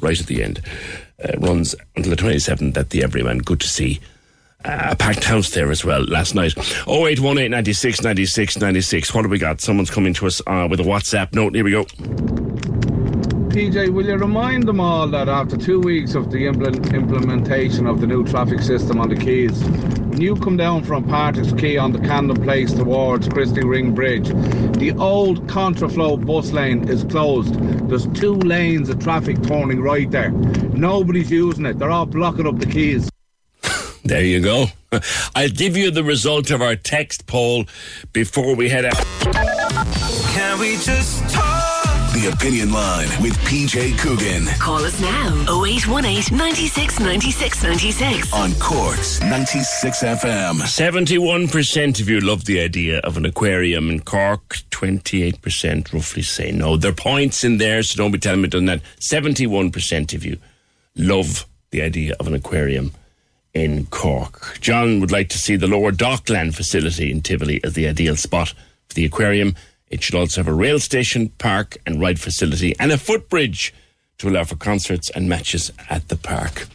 right 0.00 0.18
at 0.18 0.26
the 0.26 0.42
end. 0.42 0.60
Uh, 1.22 1.38
runs 1.38 1.74
until 1.94 2.10
the 2.10 2.16
27th 2.16 2.76
at 2.76 2.90
the 2.90 3.02
Everyman. 3.02 3.38
Good 3.38 3.60
to 3.60 3.68
see 3.68 4.00
uh, 4.64 4.88
a 4.90 4.96
packed 4.96 5.24
house 5.24 5.50
there 5.50 5.70
as 5.70 5.84
well 5.84 6.02
last 6.04 6.34
night. 6.34 6.56
0818 6.88 7.50
96 7.50 8.02
96 8.02 8.58
96. 8.58 9.14
What 9.14 9.24
have 9.24 9.30
we 9.30 9.38
got? 9.38 9.60
Someone's 9.60 9.90
coming 9.90 10.14
to 10.14 10.26
us 10.26 10.40
uh, 10.46 10.66
with 10.68 10.80
a 10.80 10.84
WhatsApp 10.84 11.34
note. 11.34 11.54
Here 11.54 11.64
we 11.64 11.70
go. 11.70 11.86
PJ, 13.52 13.90
will 13.90 14.06
you 14.06 14.16
remind 14.16 14.66
them 14.66 14.80
all 14.80 15.06
that 15.08 15.28
after 15.28 15.58
two 15.58 15.78
weeks 15.78 16.14
of 16.14 16.30
the 16.30 16.46
impl- 16.46 16.94
implementation 16.94 17.86
of 17.86 18.00
the 18.00 18.06
new 18.06 18.24
traffic 18.24 18.60
system 18.60 18.98
on 18.98 19.10
the 19.10 19.14
Quays, 19.14 19.62
when 20.08 20.22
you 20.22 20.36
come 20.36 20.56
down 20.56 20.82
from 20.84 21.04
Patrick's 21.04 21.52
Quay 21.52 21.76
on 21.76 21.92
the 21.92 21.98
Camden 21.98 22.42
Place 22.42 22.72
towards 22.72 23.28
Christy 23.28 23.62
Ring 23.62 23.94
Bridge, 23.94 24.28
the 24.78 24.94
old 24.96 25.46
contraflow 25.48 26.24
bus 26.24 26.52
lane 26.52 26.88
is 26.88 27.04
closed. 27.04 27.52
There's 27.90 28.06
two 28.18 28.36
lanes 28.36 28.88
of 28.88 29.00
traffic 29.00 29.42
turning 29.42 29.82
right 29.82 30.10
there. 30.10 30.30
Nobody's 30.30 31.30
using 31.30 31.66
it. 31.66 31.78
They're 31.78 31.90
all 31.90 32.06
blocking 32.06 32.46
up 32.46 32.58
the 32.58 32.66
Quays. 32.66 33.10
There 34.04 34.24
you 34.24 34.40
go. 34.40 34.66
I'll 35.36 35.50
give 35.50 35.76
you 35.76 35.90
the 35.90 36.02
result 36.02 36.50
of 36.50 36.62
our 36.62 36.74
text 36.74 37.26
poll 37.26 37.66
before 38.14 38.56
we 38.56 38.70
head 38.70 38.86
out. 38.86 38.96
Can 40.32 40.58
we 40.58 40.76
just 40.78 41.28
talk? 41.28 41.61
The 42.22 42.28
Opinion 42.28 42.72
Line 42.72 43.08
with 43.20 43.36
PJ 43.38 43.98
Coogan 43.98 44.46
Call 44.60 44.84
us 44.84 45.00
now 45.00 45.26
0818 45.64 46.38
96 46.38 47.00
96 47.00 47.62
96. 47.64 48.32
on 48.32 48.52
Cork's 48.60 49.20
96 49.22 50.04
FM. 50.04 50.60
71% 50.60 52.00
of 52.00 52.08
you 52.08 52.20
love 52.20 52.44
the 52.44 52.60
idea 52.60 53.00
of 53.00 53.16
an 53.16 53.24
aquarium 53.26 53.90
in 53.90 53.98
Cork. 53.98 54.58
28% 54.70 55.92
roughly 55.92 56.22
say 56.22 56.52
no. 56.52 56.76
There 56.76 56.92
are 56.92 56.94
points 56.94 57.42
in 57.42 57.58
there, 57.58 57.82
so 57.82 57.96
don't 57.96 58.12
be 58.12 58.18
telling 58.18 58.42
me 58.42 58.48
done 58.48 58.66
that. 58.66 58.82
71% 59.00 60.14
of 60.14 60.24
you 60.24 60.38
love 60.94 61.44
the 61.72 61.82
idea 61.82 62.14
of 62.20 62.28
an 62.28 62.34
aquarium 62.34 62.92
in 63.52 63.86
Cork. 63.86 64.58
John 64.60 65.00
would 65.00 65.10
like 65.10 65.28
to 65.30 65.38
see 65.38 65.56
the 65.56 65.66
lower 65.66 65.90
Dockland 65.90 66.54
facility 66.54 67.10
in 67.10 67.20
Tivoli 67.20 67.60
as 67.64 67.72
the 67.72 67.88
ideal 67.88 68.14
spot 68.14 68.54
for 68.86 68.94
the 68.94 69.04
aquarium. 69.04 69.56
It 69.92 70.02
should 70.02 70.14
also 70.14 70.40
have 70.40 70.48
a 70.48 70.54
rail 70.54 70.80
station, 70.80 71.28
park 71.36 71.76
and 71.84 72.00
ride 72.00 72.18
facility 72.18 72.74
and 72.80 72.90
a 72.90 72.96
footbridge 72.96 73.74
to 74.18 74.28
allow 74.28 74.44
for 74.44 74.56
concerts 74.56 75.10
and 75.10 75.28
matches 75.28 75.70
at 75.90 76.08
the 76.08 76.16
park. 76.16 76.66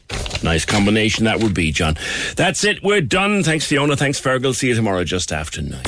Nice 0.43 0.65
combination 0.65 1.25
that 1.25 1.39
would 1.41 1.55
be, 1.55 1.71
John. 1.71 1.97
That's 2.35 2.63
it. 2.63 2.83
We're 2.83 3.01
done. 3.01 3.41
Thanks, 3.41 3.65
Fiona. 3.65 3.95
Thanks, 3.95 4.21
Fergal. 4.21 4.53
See 4.53 4.67
you 4.67 4.75
tomorrow 4.75 5.03
just 5.03 5.31
after 5.31 5.63
nine. 5.63 5.81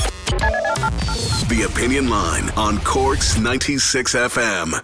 The 1.48 1.68
Opinion 1.70 2.10
Line 2.10 2.50
on 2.56 2.78
Cork's 2.80 3.38
96 3.38 4.14
FM. 4.14 4.82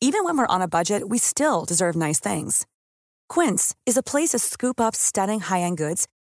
Even 0.00 0.24
when 0.24 0.38
we're 0.38 0.46
on 0.46 0.62
a 0.62 0.68
budget, 0.68 1.08
we 1.08 1.18
still 1.18 1.64
deserve 1.64 1.94
nice 1.96 2.20
things. 2.20 2.66
Quince 3.28 3.74
is 3.84 3.96
a 3.96 4.02
place 4.02 4.30
to 4.30 4.38
scoop 4.38 4.80
up 4.80 4.94
stunning 4.94 5.40
high-end 5.40 5.76
goods 5.76 6.06